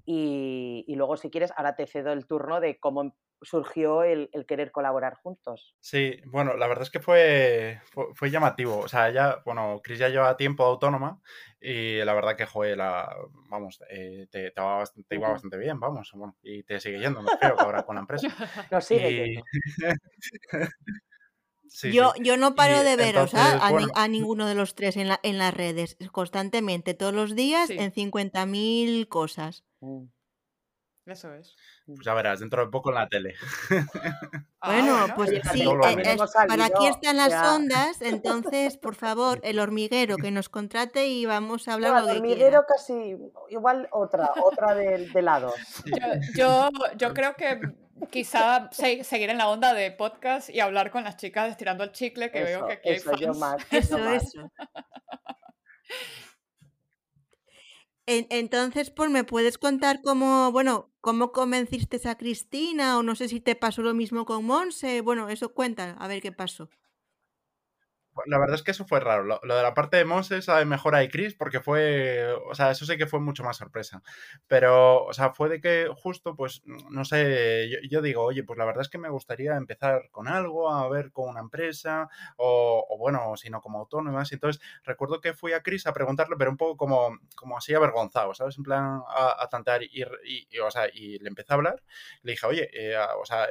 y, 0.06 0.84
y, 0.86 0.94
luego 0.94 1.16
si 1.16 1.30
quieres, 1.30 1.52
ahora 1.56 1.74
te 1.74 1.86
cedo 1.86 2.12
el 2.12 2.26
turno 2.26 2.60
de 2.60 2.78
cómo 2.78 3.02
em, 3.02 3.12
surgió 3.42 4.02
el, 4.02 4.30
querer 4.46 4.70
colaborar 4.70 5.14
juntos. 5.14 5.74
Sí, 5.80 6.20
bueno, 6.26 6.56
la 6.56 6.66
verdad 6.66 6.84
es 6.84 6.90
que 6.90 7.00
fue, 7.00 7.80
fue, 8.14 8.30
llamativo. 8.30 8.78
O 8.78 8.88
sea, 8.88 9.10
ya, 9.10 9.42
bueno, 9.44 9.80
Chris 9.82 9.98
ya 9.98 10.08
lleva 10.08 10.36
tiempo 10.36 10.64
autónoma 10.64 11.20
y 11.60 11.98
la 12.04 12.14
verdad 12.14 12.36
que, 12.36 12.46
joder, 12.46 12.78
la, 12.78 13.14
vamos, 13.50 13.80
eh, 13.90 14.28
te, 14.30 14.52
te, 14.52 14.60
va 14.60 14.76
bastante, 14.76 15.16
iba 15.16 15.30
bastante 15.30 15.58
bien, 15.58 15.80
vamos, 15.80 16.12
y 16.42 16.62
te 16.62 16.80
sigue 16.80 17.00
yendo, 17.00 17.22
me 17.22 17.30
que 17.40 17.46
ahora 17.46 17.82
con 17.82 17.96
la 17.96 18.02
empresa. 18.02 18.28
No 18.70 18.80
sigue 18.80 19.42
yo, 21.92 22.12
yo 22.22 22.36
no 22.36 22.54
paro 22.54 22.82
de 22.82 22.96
veros 22.96 23.32
a, 23.34 24.08
ninguno 24.08 24.46
de 24.46 24.54
los 24.54 24.74
tres 24.74 24.96
en, 24.96 25.08
la, 25.08 25.20
en 25.22 25.38
las 25.38 25.52
redes, 25.52 25.96
constantemente, 26.12 26.94
todos 26.94 27.12
los 27.12 27.34
días, 27.34 27.70
en 27.70 27.92
50.000 27.92 29.08
cosas. 29.08 29.65
Mm. 29.80 30.06
Eso 31.06 31.32
es. 31.34 31.54
Pues 31.86 32.00
ya 32.04 32.14
verás, 32.14 32.40
dentro 32.40 32.64
de 32.64 32.70
poco 32.70 32.90
en 32.90 32.96
la 32.96 33.08
tele. 33.08 33.34
Bueno, 34.66 35.06
pues 35.14 35.30
sí, 35.52 35.62
eh, 35.62 36.16
para 36.48 36.64
aquí 36.64 36.88
están 36.88 37.18
las 37.18 37.54
ondas, 37.54 38.02
entonces, 38.02 38.76
por 38.76 38.94
favor, 38.96 39.38
el 39.44 39.60
hormiguero 39.60 40.16
que 40.16 40.32
nos 40.32 40.48
contrate 40.48 41.06
y 41.06 41.24
vamos 41.24 41.68
a 41.68 41.74
hablar 41.74 42.02
El 42.02 42.16
hormiguero 42.16 42.64
casi, 42.66 43.16
igual 43.48 43.88
otra, 43.92 44.32
otra 44.42 44.74
de, 44.74 45.06
de 45.06 45.22
lado. 45.22 45.54
Yo, 46.36 46.68
yo, 46.96 47.14
creo 47.14 47.34
que 47.36 47.60
quizá 48.10 48.68
seguir 48.72 49.30
en 49.30 49.38
la 49.38 49.48
onda 49.48 49.72
de 49.72 49.92
podcast 49.92 50.50
y 50.50 50.58
hablar 50.58 50.90
con 50.90 51.04
las 51.04 51.16
chicas 51.16 51.50
estirando 51.50 51.84
el 51.84 51.92
chicle, 51.92 52.32
que 52.32 52.42
veo 52.42 52.66
que 52.66 52.72
aquí 52.72 52.88
hay 52.88 52.98
fans. 52.98 53.38
Más, 53.38 53.62
eso, 53.70 53.98
eso. 53.98 54.50
Entonces, 58.06 58.90
pues 58.90 59.10
me 59.10 59.24
puedes 59.24 59.58
contar 59.58 60.00
cómo, 60.02 60.52
bueno, 60.52 60.92
cómo 61.00 61.32
convenciste 61.32 62.00
a 62.08 62.16
Cristina 62.16 62.98
o 62.98 63.02
no 63.02 63.16
sé 63.16 63.28
si 63.28 63.40
te 63.40 63.56
pasó 63.56 63.82
lo 63.82 63.94
mismo 63.94 64.24
con 64.24 64.44
Monse. 64.44 65.00
Bueno, 65.00 65.28
eso 65.28 65.52
cuenta, 65.54 65.92
a 65.98 66.08
ver 66.08 66.22
qué 66.22 66.32
pasó. 66.32 66.68
La 68.26 68.38
verdad 68.38 68.54
es 68.54 68.62
que 68.62 68.70
eso 68.70 68.86
fue 68.86 69.00
raro. 69.00 69.24
Lo, 69.24 69.40
de 69.40 69.62
la 69.62 69.74
parte 69.74 69.96
de 69.96 70.04
Monse 70.04 70.42
sabe 70.42 70.64
mejor 70.64 70.94
a 70.94 71.06
Chris 71.08 71.34
porque 71.34 71.60
fue, 71.60 72.32
o 72.48 72.54
sea, 72.54 72.70
eso 72.70 72.86
sí 72.86 72.96
que 72.96 73.06
fue 73.06 73.20
mucho 73.20 73.44
más 73.44 73.56
sorpresa. 73.56 74.02
Pero, 74.46 75.04
o 75.04 75.12
sea, 75.12 75.32
fue 75.32 75.48
de 75.48 75.60
que 75.60 75.88
justo, 75.94 76.34
pues, 76.34 76.62
no 76.64 77.04
sé, 77.04 77.68
yo, 77.88 78.02
digo, 78.02 78.22
oye, 78.22 78.44
pues 78.44 78.58
la 78.58 78.64
verdad 78.64 78.82
es 78.82 78.88
que 78.88 78.98
me 78.98 79.10
gustaría 79.10 79.56
empezar 79.56 80.08
con 80.10 80.28
algo, 80.28 80.70
a 80.70 80.88
ver 80.88 81.12
con 81.12 81.28
una 81.28 81.40
empresa, 81.40 82.08
o, 82.36 82.86
o 82.88 82.98
bueno, 82.98 83.36
sino 83.36 83.60
como 83.60 83.78
autónoma. 83.80 84.22
Y 84.30 84.34
entonces 84.34 84.62
recuerdo 84.84 85.20
que 85.20 85.34
fui 85.34 85.52
a 85.52 85.62
Chris 85.62 85.86
a 85.86 85.92
preguntarle, 85.92 86.36
pero 86.38 86.50
un 86.50 86.56
poco 86.56 86.76
como, 86.76 87.18
como 87.34 87.56
así 87.58 87.74
avergonzado, 87.74 88.34
¿sabes? 88.34 88.56
En 88.58 88.64
plan, 88.64 89.02
a, 89.08 89.46
tantear 89.50 89.82
y, 89.82 90.04
y, 90.24 90.58
o 90.58 90.70
sea, 90.70 90.88
y 90.92 91.18
le 91.18 91.28
empecé 91.28 91.52
a 91.52 91.56
hablar. 91.56 91.82
Le 92.22 92.32
dije, 92.32 92.46
oye, 92.46 92.70
eh, 92.72 92.96
o 93.20 93.24
sea, 93.24 93.48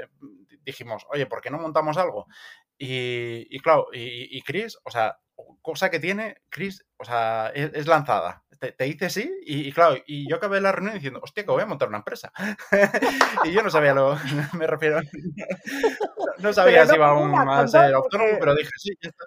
dijimos, 0.64 1.06
oye, 1.10 1.26
¿por 1.26 1.42
qué 1.42 1.50
no 1.50 1.58
montamos 1.58 1.98
algo? 1.98 2.28
Y, 2.78 3.60
claro, 3.60 3.88
y, 3.94 4.42
Chris, 4.42 4.78
o 4.84 4.92
sea, 4.92 5.18
cosa 5.62 5.90
que 5.90 6.00
tiene, 6.00 6.38
Chris, 6.50 6.86
o 6.98 7.06
sea, 7.06 7.52
es, 7.54 7.88
lanzada. 7.88 8.44
Te, 8.60 8.86
dice 8.86 9.10
sí, 9.10 9.32
y, 9.46 9.72
claro, 9.72 9.98
y 10.06 10.30
yo 10.30 10.38
acabé 10.38 10.60
la 10.62 10.72
reunión 10.72 10.96
diciendo, 10.96 11.20
hostia, 11.22 11.44
que 11.44 11.52
voy 11.52 11.62
a 11.62 11.68
montar 11.68 11.88
una 11.88 12.00
empresa. 12.00 12.32
y 13.44 13.52
yo 13.52 13.62
no 13.62 13.70
sabía 13.70 13.94
lo, 13.94 14.16
me 14.58 14.68
refiero, 14.68 15.00
no 16.40 16.54
sabía 16.54 16.86
si 16.86 16.96
iba 16.96 17.60
a 17.60 17.68
ser 17.68 17.94
autónomo, 17.94 18.38
pero 18.40 18.56
dije, 18.56 18.72
sí, 18.78 18.92
ya 19.02 19.10
está. 19.10 19.26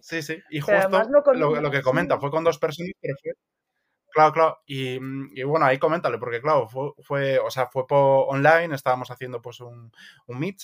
Sí, 0.00 0.22
sí, 0.22 0.38
y 0.50 0.60
justo 0.60 1.32
lo, 1.34 1.70
que 1.70 1.82
comenta 1.82 2.18
fue 2.18 2.30
con 2.30 2.44
dos 2.44 2.58
personas, 2.58 2.92
pero 3.00 3.14
fue, 3.22 3.32
Claro, 4.10 4.32
claro. 4.32 4.58
Y, 4.66 4.98
y, 5.38 5.42
bueno, 5.44 5.66
ahí 5.66 5.78
coméntale, 5.78 6.18
porque 6.18 6.40
claro, 6.40 6.66
fue, 6.68 6.90
fue, 7.02 7.38
o 7.38 7.50
sea, 7.50 7.68
fue 7.68 7.86
por 7.86 8.26
online, 8.28 8.74
estábamos 8.74 9.10
haciendo 9.10 9.40
pues 9.40 9.60
un, 9.60 9.92
un 10.26 10.38
meet 10.38 10.56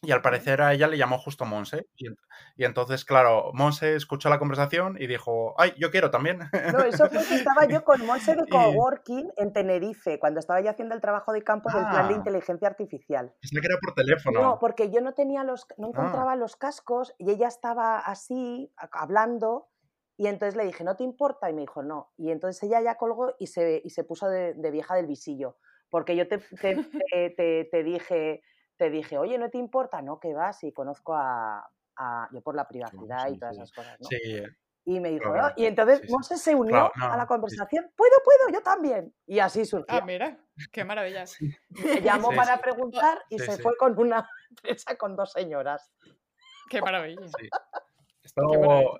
y 0.00 0.12
al 0.12 0.22
parecer 0.22 0.62
a 0.62 0.72
ella 0.72 0.86
le 0.86 0.96
llamó 0.96 1.18
justo 1.18 1.44
Monse. 1.44 1.88
Y, 1.96 2.64
entonces, 2.64 3.04
claro, 3.04 3.50
Monse 3.52 3.96
escuchó 3.96 4.28
la 4.28 4.38
conversación 4.38 4.96
y 4.98 5.06
dijo, 5.08 5.54
ay, 5.58 5.72
yo 5.76 5.90
quiero 5.90 6.10
también. 6.10 6.38
No, 6.72 6.84
eso 6.84 7.08
fue 7.08 7.24
que 7.26 7.34
estaba 7.34 7.66
yo 7.66 7.82
con 7.82 8.06
Monse 8.06 8.36
de 8.36 8.46
coworking 8.50 9.30
en 9.36 9.52
Tenerife, 9.52 10.18
cuando 10.18 10.38
estaba 10.38 10.60
yo 10.60 10.70
haciendo 10.70 10.94
el 10.94 11.00
trabajo 11.00 11.32
de 11.32 11.42
campo 11.42 11.70
del 11.70 11.86
plan 11.88 12.08
de 12.08 12.14
ah. 12.14 12.16
inteligencia 12.16 12.68
artificial. 12.68 13.34
Es 13.42 13.50
que 13.50 13.58
era 13.58 13.76
por 13.80 13.94
teléfono. 13.94 14.40
No, 14.40 14.58
porque 14.60 14.90
yo 14.90 15.00
no 15.00 15.14
tenía 15.14 15.42
los, 15.42 15.66
no 15.78 15.88
ah. 15.88 15.90
encontraba 15.90 16.36
los 16.36 16.56
cascos 16.56 17.14
y 17.18 17.30
ella 17.30 17.48
estaba 17.48 17.98
así, 17.98 18.72
hablando, 18.76 19.68
y 20.16 20.26
entonces 20.26 20.56
le 20.56 20.64
dije, 20.64 20.84
¿no 20.84 20.96
te 20.96 21.04
importa? 21.04 21.50
Y 21.50 21.54
me 21.54 21.62
dijo, 21.62 21.82
no. 21.82 22.12
Y 22.16 22.30
entonces 22.30 22.62
ella 22.62 22.80
ya 22.80 22.96
colgó 22.96 23.34
y 23.38 23.48
se, 23.48 23.82
y 23.84 23.90
se 23.90 24.04
puso 24.04 24.28
de, 24.28 24.54
vieja 24.70 24.94
del 24.94 25.06
visillo. 25.06 25.56
Porque 25.90 26.14
yo 26.16 26.28
te, 26.28 26.38
te, 27.36 27.68
te 27.70 27.82
dije 27.82 28.42
te 28.78 28.90
dije, 28.90 29.18
oye, 29.18 29.36
¿no 29.36 29.50
te 29.50 29.58
importa? 29.58 30.00
No, 30.00 30.18
que 30.18 30.32
vas 30.32 30.62
y 30.64 30.72
conozco 30.72 31.14
a, 31.14 31.68
yo 32.32 32.40
por 32.40 32.54
la 32.54 32.66
privacidad 32.66 33.28
y 33.28 33.38
todas 33.38 33.56
esas 33.56 33.72
cosas, 33.72 33.98
¿no? 34.00 34.08
Sí. 34.08 34.42
Y 34.84 35.00
me 35.00 35.10
dijo, 35.10 35.34
y 35.56 35.66
entonces 35.66 36.00
sí, 36.26 36.36
se 36.38 36.54
unió 36.54 36.90
a 36.94 37.16
la 37.16 37.26
conversación, 37.26 37.92
puedo, 37.94 38.14
puedo, 38.24 38.50
yo 38.50 38.62
también. 38.62 39.12
Y 39.26 39.38
así 39.38 39.66
surgió. 39.66 39.98
Ah, 39.98 40.00
mira, 40.00 40.38
qué 40.72 40.82
maravilla. 40.82 41.24
Me 41.68 42.00
llamó 42.00 42.30
para 42.30 42.58
preguntar 42.58 43.22
y 43.28 43.38
se 43.38 43.58
fue 43.58 43.76
con 43.76 43.98
una 43.98 44.26
empresa 44.50 44.96
con 44.96 45.14
dos 45.14 45.32
señoras. 45.32 45.92
Qué 46.70 46.80
maravilla. 46.80 47.20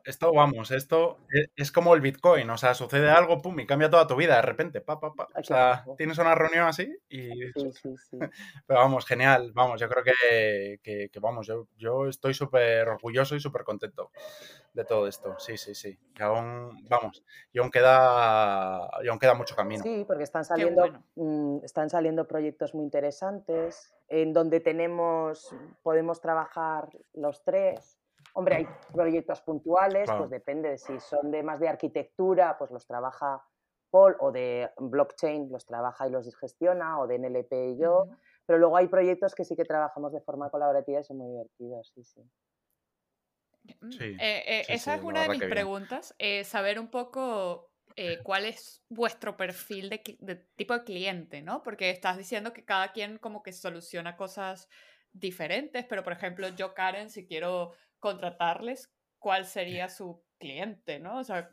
Esto, 0.05 0.33
vamos, 0.33 0.71
esto 0.71 1.19
e, 1.33 1.47
es, 1.57 1.71
como 1.71 1.95
el 1.95 2.01
Bitcoin, 2.01 2.49
o 2.51 2.57
sea, 2.57 2.75
sucede 2.75 3.11
algo, 3.11 3.41
pum, 3.43 3.61
y 3.61 3.67
cambia 3.67 3.91
toda 3.91 4.07
tu 4.07 4.17
vida 4.17 4.37
de 4.37 4.43
repente, 4.43 4.81
pa, 4.81 4.99
pa, 4.99 5.15
pa. 5.15 5.29
O 5.35 5.43
sea, 5.43 5.85
tienes 5.97 6.19
una 6.19 6.35
reunión 6.35 6.67
así 6.67 6.97
y... 7.09 7.29
Sí, 7.59 7.73
sí, 7.73 7.97
sí. 7.97 8.19
Pero 8.67 8.81
vamos, 8.81 9.05
genial, 9.05 9.53
vamos, 9.53 9.81
yo 9.81 9.89
creo 9.89 10.05
que, 10.05 10.81
que, 10.83 11.21
vamos, 11.21 11.47
yo, 11.47 11.67
yo 11.77 12.07
estoy 12.07 12.35
súper 12.35 12.89
orgulloso 12.89 13.35
y 13.35 13.41
súper 13.41 13.65
contento 13.65 14.11
de 14.73 14.85
todo 14.85 15.07
esto, 15.07 15.35
sí, 15.39 15.57
sí, 15.57 15.75
sí. 15.75 15.99
Y 16.19 16.23
aún, 16.23 16.87
vamos, 16.89 17.25
y 17.53 17.59
aún 17.59 17.71
queda, 17.71 18.89
y 19.03 19.09
aún 19.09 19.19
queda 19.19 19.35
mucho 19.35 19.57
camino. 19.57 19.83
Sí, 19.83 20.05
porque 20.07 20.25
están 20.25 20.45
saliendo, 20.45 20.85
mm, 21.17 21.65
están 21.65 21.91
saliendo 21.91 22.27
proyectos 22.27 22.75
muy 22.75 22.85
interesantes 22.85 23.95
en 24.09 24.33
donde 24.33 24.61
tenemos, 24.61 25.55
podemos 25.83 26.21
trabajar 26.21 26.89
los 27.13 27.43
tres 27.45 27.98
Hombre, 28.39 28.55
hay 28.55 28.69
proyectos 28.93 29.41
puntuales, 29.41 30.09
pues 30.17 30.31
depende 30.31 30.69
de 30.71 30.79
si 30.79 31.01
son 31.01 31.33
de 31.33 31.43
más 31.43 31.59
de 31.59 31.69
arquitectura, 31.69 32.57
pues 32.57 32.71
los 32.71 32.87
trabaja 32.87 33.45
Paul, 33.91 34.15
o 34.21 34.31
de 34.31 34.71
blockchain, 34.77 35.51
los 35.51 35.67
trabaja 35.67 36.07
y 36.07 36.13
los 36.13 36.37
gestiona, 36.37 37.01
o 37.01 37.09
de 37.09 37.17
NLP 37.17 37.71
y 37.71 37.79
yo. 37.79 38.07
Pero 38.47 38.61
luego 38.61 38.77
hay 38.77 38.87
proyectos 38.87 39.35
que 39.35 39.45
sí 39.45 39.57
que 39.57 39.65
trabajamos 39.65 40.13
de 40.13 40.21
forma 40.21 40.51
colaborativa 40.51 41.01
y 41.01 41.03
son 41.03 41.19
muy 41.19 41.33
divertidos, 41.33 41.91
sí, 41.93 42.05
sí. 42.05 42.21
Mm, 43.81 43.91
eh, 44.01 44.19
eh, 44.21 44.65
esa 44.69 44.95
es 44.95 45.03
una 45.03 45.23
de 45.23 45.31
mis 45.31 45.43
preguntas, 45.43 46.15
eh, 46.19 46.45
saber 46.45 46.79
un 46.79 46.93
poco 46.93 47.73
cuál 48.23 48.45
es 48.45 48.85
vuestro 48.89 49.37
perfil 49.37 49.91
de, 49.91 50.17
de, 50.21 50.37
tipo 50.55 50.73
de 50.75 50.85
cliente, 50.85 51.43
¿no? 51.43 51.65
Porque 51.65 51.91
estás 51.91 52.17
diciendo 52.17 52.53
que 52.53 52.65
cada 52.65 52.93
quien 52.93 53.19
como 53.19 53.43
que 53.43 53.53
soluciona 53.53 54.17
cosas 54.17 54.69
diferentes, 55.13 55.85
pero 55.87 56.05
por 56.05 56.13
ejemplo 56.13 56.49
yo, 56.51 56.75
Karen, 56.75 57.11
si 57.11 57.27
quiero 57.27 57.73
contratarles, 57.99 58.93
¿cuál 59.19 59.45
sería 59.45 59.89
su 59.89 60.23
cliente, 60.39 60.99
no? 60.99 61.19
O 61.19 61.25
sea, 61.25 61.51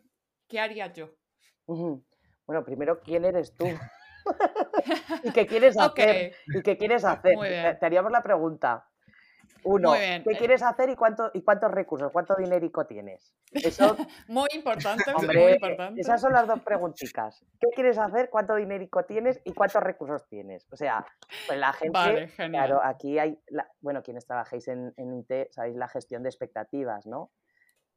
¿qué 0.47 0.60
haría 0.60 0.91
yo? 0.93 1.15
Bueno, 2.45 2.63
primero, 2.63 3.01
¿quién 3.01 3.25
eres 3.25 3.53
tú? 3.55 3.65
¿Y 5.23 5.31
qué 5.31 5.45
quieres 5.45 5.77
hacer? 5.79 6.36
¿Y 6.47 6.62
qué 6.62 6.77
quieres 6.77 7.03
hacer? 7.03 7.38
Te 7.79 7.86
haríamos 7.86 8.12
la 8.12 8.21
pregunta. 8.21 8.88
Uno, 9.65 9.93
¿qué 9.93 10.23
eh 10.25 10.38
quieres 10.38 10.62
hacer 10.62 10.89
y, 10.89 10.95
cuánto, 10.95 11.32
y 11.34 11.41
cuántos 11.41 11.71
recursos, 11.71 12.12
cuánto 12.12 12.36
dinerico 12.36 12.86
tienes? 12.86 13.34
Eso, 13.51 13.97
muy 14.28 14.47
importante, 14.54 15.04
muy 15.13 15.54
importante. 15.54 15.99
Esas 15.99 16.21
son 16.21 16.34
las 16.34 16.47
dos 16.47 16.60
preguntitas. 16.62 17.43
¿Qué 17.60 17.67
quieres 17.73 17.97
hacer, 17.97 18.30
cuánto 18.30 18.56
dinerico 18.56 19.06
tienes 19.06 19.41
y 19.43 19.54
cuántos 19.54 19.82
recursos 19.82 20.28
tienes? 20.30 20.67
O 20.71 20.78
sea, 20.78 21.04
pues 21.47 21.60
la 21.60 21.73
gente, 21.73 22.30
claro, 22.36 22.80
aquí 22.84 23.17
hay, 23.17 23.39
bueno, 23.82 24.04
quienes 24.04 24.28
trabajéis 24.28 24.67
en, 24.67 24.93
en, 24.97 25.13
IT, 25.15 25.51
sabéis 25.51 25.75
la 25.75 25.88
gestión 25.88 26.21
de 26.21 26.30
expectativas, 26.30 27.08
¿no? 27.08 27.32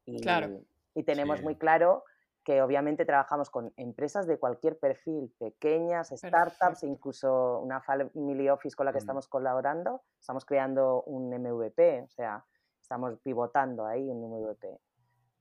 Y, 0.05 0.21
claro. 0.21 0.61
Y 0.95 1.03
tenemos 1.03 1.43
muy 1.43 1.55
claro 1.55 2.03
que 2.43 2.61
obviamente 2.61 3.05
trabajamos 3.05 3.49
con 3.49 3.73
empresas 3.77 4.25
de 4.25 4.37
cualquier 4.37 4.79
perfil, 4.79 5.33
pequeñas, 5.37 6.09
startups, 6.09 6.83
incluso 6.83 7.59
una 7.59 7.81
family 7.81 8.49
office 8.49 8.75
con 8.75 8.85
la 8.85 8.91
que 8.91 8.97
estamos 8.97 9.27
colaborando. 9.27 10.03
Estamos 10.19 10.45
creando 10.45 11.03
un 11.03 11.29
MVP, 11.29 12.03
o 12.03 12.09
sea, 12.09 12.45
estamos 12.81 13.19
pivotando 13.19 13.85
ahí 13.85 14.09
un 14.09 14.21
MVP. 14.21 14.79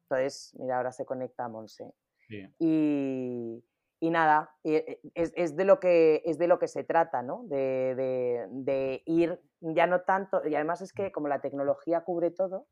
Entonces, 0.03 0.55
mira, 0.59 0.79
ahora 0.79 0.93
se 0.93 1.05
conecta 1.05 1.45
a 1.45 1.49
Monse. 1.49 1.93
Y, 2.59 3.65
y, 4.01 4.11
nada, 4.11 4.55
e, 4.65 5.01
es, 5.15 5.33
es, 5.35 5.57
de 5.57 5.65
lo 5.65 5.81
que, 5.81 6.21
es 6.27 6.37
de 6.37 6.47
lo 6.47 6.59
que 6.59 6.69
se 6.69 6.85
trata, 6.85 7.23
¿no? 7.23 7.45
De, 7.45 7.95
de, 7.95 8.47
de, 8.51 9.03
ir 9.07 9.41
ya 9.61 9.87
no 9.87 10.03
tanto, 10.03 10.47
y 10.47 10.55
además 10.55 10.83
es 10.83 10.93
que 10.93 11.09
mm. 11.09 11.13
como 11.13 11.29
la 11.29 11.41
tecnología 11.41 12.03
cubre 12.03 12.31
todo, 12.31 12.67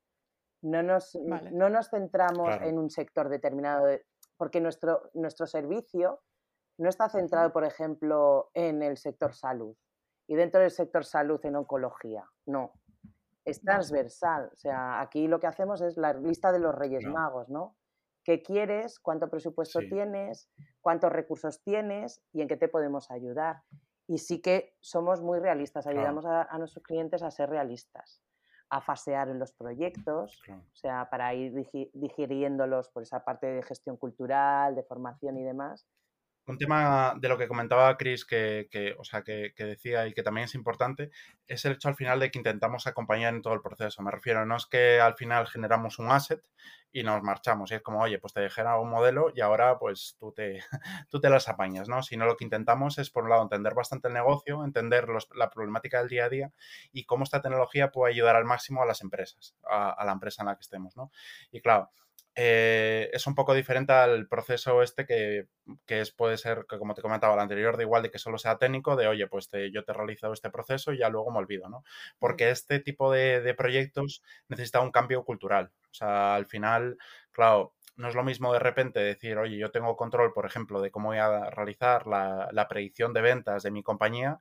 no 0.62 0.82
nos, 0.82 1.14
no 1.14 1.70
nos 1.70 1.90
centramos 1.90 2.56
en 2.60 2.78
un 2.78 2.90
sector 2.90 3.28
determinado, 3.28 3.86
porque 4.36 4.60
nuestro, 4.60 5.10
nuestro 5.14 5.46
servicio 5.46 6.20
no 6.78 6.88
está 6.88 7.08
centrado, 7.08 7.52
por 7.52 7.64
ejemplo, 7.64 8.50
en 8.54 8.82
el 8.82 8.96
sector 8.96 9.34
salud 9.34 9.76
y 10.26 10.34
dentro 10.34 10.60
del 10.60 10.70
sector 10.70 11.04
salud 11.04 11.40
en 11.44 11.56
oncología, 11.56 12.24
no. 12.46 12.72
Es 13.44 13.60
transversal, 13.60 14.50
o 14.52 14.56
sea, 14.56 15.00
aquí 15.00 15.28
lo 15.28 15.38
que 15.38 15.46
hacemos 15.46 15.80
es 15.80 15.96
la 15.96 16.12
lista 16.14 16.50
de 16.50 16.58
los 16.58 16.74
Reyes 16.74 17.06
Magos, 17.06 17.48
¿no? 17.48 17.76
¿Qué 18.24 18.42
quieres? 18.42 18.98
¿Cuánto 18.98 19.30
presupuesto 19.30 19.78
tienes? 19.88 20.50
¿Cuántos 20.80 21.12
recursos 21.12 21.62
tienes? 21.62 22.24
¿Y 22.32 22.42
en 22.42 22.48
qué 22.48 22.56
te 22.56 22.66
podemos 22.66 23.08
ayudar? 23.12 23.62
Y 24.08 24.18
sí 24.18 24.42
que 24.42 24.74
somos 24.80 25.22
muy 25.22 25.38
realistas, 25.38 25.86
ayudamos 25.86 26.26
a, 26.26 26.58
nuestros 26.58 26.82
clientes 26.82 27.22
a 27.22 27.30
ser 27.30 27.50
realistas 27.50 28.20
a 28.68 28.80
fasear 28.80 29.28
en 29.28 29.38
los 29.38 29.52
proyectos, 29.52 30.40
o 30.48 30.76
sea, 30.76 31.08
para 31.08 31.32
ir 31.34 31.52
digiriéndolos 31.92 32.90
por 32.90 33.02
esa 33.02 33.24
parte 33.24 33.46
de 33.46 33.62
gestión 33.62 33.96
cultural, 33.96 34.74
de 34.74 34.82
formación 34.82 35.38
y 35.38 35.42
demás, 35.42 35.86
un 36.46 36.58
tema 36.58 37.14
de 37.18 37.28
lo 37.28 37.36
que 37.36 37.48
comentaba 37.48 37.96
Chris, 37.96 38.24
que, 38.24 38.94
o 38.98 39.04
sea, 39.04 39.22
que, 39.22 39.52
decía 39.56 40.06
y 40.06 40.14
que 40.14 40.22
también 40.22 40.44
es 40.44 40.54
importante, 40.54 41.10
es 41.46 41.64
el 41.64 41.72
hecho 41.72 41.88
al 41.88 41.96
final 41.96 42.20
de 42.20 42.30
que 42.30 42.38
intentamos 42.38 42.86
acompañar 42.86 43.34
en 43.34 43.42
todo 43.42 43.54
el 43.54 43.60
proceso. 43.60 44.02
Me 44.02 44.10
refiero, 44.10 44.46
no 44.46 44.56
es 44.56 44.66
que 44.66 45.00
al 45.00 45.14
final 45.16 45.46
generamos 45.48 45.98
un 45.98 46.10
asset 46.10 46.42
y 46.92 47.02
nos 47.02 47.22
marchamos. 47.22 47.70
Y 47.70 47.74
es 47.74 47.82
como, 47.82 48.00
oye, 48.00 48.18
pues 48.18 48.32
te 48.32 48.40
dejé 48.40 48.62
un 48.62 48.90
modelo 48.90 49.32
y 49.34 49.40
ahora 49.40 49.78
pues 49.78 50.16
tú 50.18 50.32
te, 50.32 50.60
tú 51.10 51.20
te 51.20 51.30
las 51.30 51.48
apañas, 51.48 51.88
¿no? 51.88 52.02
Sino 52.02 52.26
lo 52.26 52.36
que 52.36 52.44
intentamos 52.44 52.98
es, 52.98 53.10
por 53.10 53.24
un 53.24 53.30
lado, 53.30 53.42
entender 53.42 53.74
bastante 53.74 54.08
el 54.08 54.14
negocio, 54.14 54.64
entender 54.64 55.08
la 55.34 55.50
problemática 55.50 55.98
del 55.98 56.08
día 56.08 56.26
a 56.26 56.28
día 56.28 56.52
y 56.92 57.04
cómo 57.04 57.24
esta 57.24 57.42
tecnología 57.42 57.90
puede 57.90 58.14
ayudar 58.14 58.36
al 58.36 58.44
máximo 58.44 58.82
a 58.82 58.86
las 58.86 59.02
empresas, 59.02 59.56
a, 59.68 59.90
a 59.90 60.04
la 60.04 60.12
empresa 60.12 60.42
en 60.42 60.46
la 60.46 60.54
que 60.54 60.62
estemos, 60.62 60.96
¿no? 60.96 61.10
Y 61.50 61.60
claro, 61.60 61.90
eh, 62.38 63.08
es 63.14 63.26
un 63.26 63.34
poco 63.34 63.54
diferente 63.54 63.94
al 63.94 64.28
proceso 64.28 64.82
este 64.82 65.06
que, 65.06 65.48
es, 65.86 66.10
puede 66.10 66.36
ser, 66.36 66.66
que 66.68 66.78
como 66.78 66.92
te 66.94 67.00
comentaba 67.00 67.32
el 67.32 67.40
anterior, 67.40 67.78
de 67.78 67.84
igual 67.84 68.02
de 68.02 68.10
que 68.10 68.18
solo 68.18 68.36
sea 68.36 68.58
técnico, 68.58 68.94
de 68.94 69.08
oye, 69.08 69.26
pues 69.26 69.48
yo 69.72 69.84
te 69.84 69.92
he 69.92 69.94
realizado 69.94 70.34
este 70.34 70.50
proceso 70.50 70.92
y 70.92 70.98
ya 70.98 71.08
luego 71.08 71.30
me 71.30 71.38
olvido, 71.38 71.70
¿no? 71.70 71.82
Porque 72.18 72.50
este 72.50 72.78
tipo 72.78 73.10
de, 73.10 73.54
proyectos 73.56 74.22
necesita 74.48 74.80
un 74.80 74.90
cambio 74.92 75.24
cultural. 75.24 75.72
O 75.90 75.94
sea, 75.94 76.34
al 76.34 76.44
final, 76.44 76.98
claro, 77.32 77.74
no 77.96 78.08
es 78.08 78.14
lo 78.14 78.22
mismo 78.22 78.52
de 78.52 78.58
repente 78.58 79.00
decir, 79.00 79.38
oye, 79.38 79.56
yo 79.56 79.70
tengo 79.70 79.96
control, 79.96 80.34
por 80.34 80.44
ejemplo, 80.44 80.82
de 80.82 80.90
cómo 80.90 81.08
voy 81.08 81.18
a 81.18 81.48
realizar 81.48 82.06
la, 82.06 82.50
la 82.52 82.68
predicción 82.68 83.14
de 83.14 83.22
ventas 83.22 83.62
de 83.62 83.70
mi 83.70 83.82
compañía, 83.82 84.40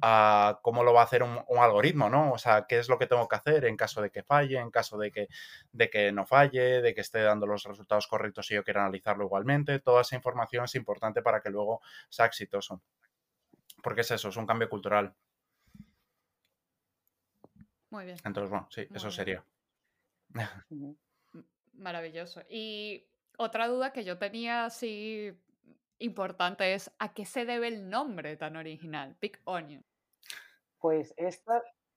a 0.00 0.58
cómo 0.62 0.82
lo 0.82 0.92
va 0.92 1.02
a 1.02 1.04
hacer 1.04 1.22
un, 1.22 1.44
algoritmo, 1.58 2.10
¿no? 2.10 2.32
O 2.32 2.38
sea, 2.38 2.66
qué 2.66 2.78
es 2.78 2.88
lo 2.88 2.98
que 2.98 3.06
tengo 3.06 3.28
que 3.28 3.36
hacer 3.36 3.64
en 3.64 3.76
caso 3.76 4.02
de 4.02 4.10
que 4.10 4.22
falle, 4.22 4.58
en 4.58 4.70
caso 4.70 4.98
de 4.98 5.10
que, 5.10 5.28
de 5.72 5.90
que 5.90 6.12
no 6.12 6.26
falle, 6.26 6.82
de 6.82 6.94
que 6.94 7.00
esté 7.00 7.22
dando 7.22 7.46
los 7.46 7.64
resultados 7.64 8.06
correctos 8.06 8.50
y 8.50 8.54
yo 8.54 8.64
quiera 8.64 8.82
analizarlo 8.82 9.24
igualmente. 9.24 9.78
Toda 9.80 10.02
esa 10.02 10.16
información 10.16 10.64
es 10.64 10.74
importante 10.74 11.22
para 11.22 11.40
que 11.40 11.50
luego 11.50 11.80
sea 12.08 12.26
exitoso. 12.26 12.82
Porque 13.82 14.02
es 14.02 14.10
eso, 14.10 14.28
es 14.28 14.36
un 14.36 14.46
cambio 14.46 14.68
cultural. 14.68 15.14
Muy 17.90 18.06
bien. 18.06 18.16
Entonces, 18.24 18.50
bueno, 18.50 18.66
sí, 18.70 18.88
eso 18.92 19.10
sería. 19.10 19.44
Maravilloso. 21.74 22.42
Y 22.48 23.06
otra 23.36 23.68
duda 23.68 23.92
que 23.92 24.04
yo 24.04 24.18
tenía 24.18 24.64
así 24.64 25.36
importante 25.98 26.74
es 26.74 26.90
a 26.98 27.14
qué 27.14 27.24
se 27.24 27.44
debe 27.44 27.68
el 27.68 27.88
nombre 27.88 28.36
tan 28.36 28.56
original, 28.56 29.16
Big 29.20 29.38
Onion. 29.44 29.84
Pues 30.78 31.14
esto, 31.16 31.52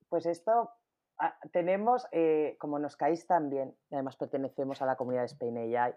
pues 0.10 0.26
esto 0.26 0.72
ah, 1.20 1.38
tenemos, 1.52 2.08
eh, 2.12 2.56
como 2.60 2.80
nos 2.80 2.96
caéis 2.96 3.28
también, 3.28 3.76
además 3.92 4.16
pertenecemos 4.16 4.82
a 4.82 4.86
la 4.86 4.96
comunidad 4.96 5.24
de 5.24 5.28
Spain 5.28 5.58
AI, 5.58 5.94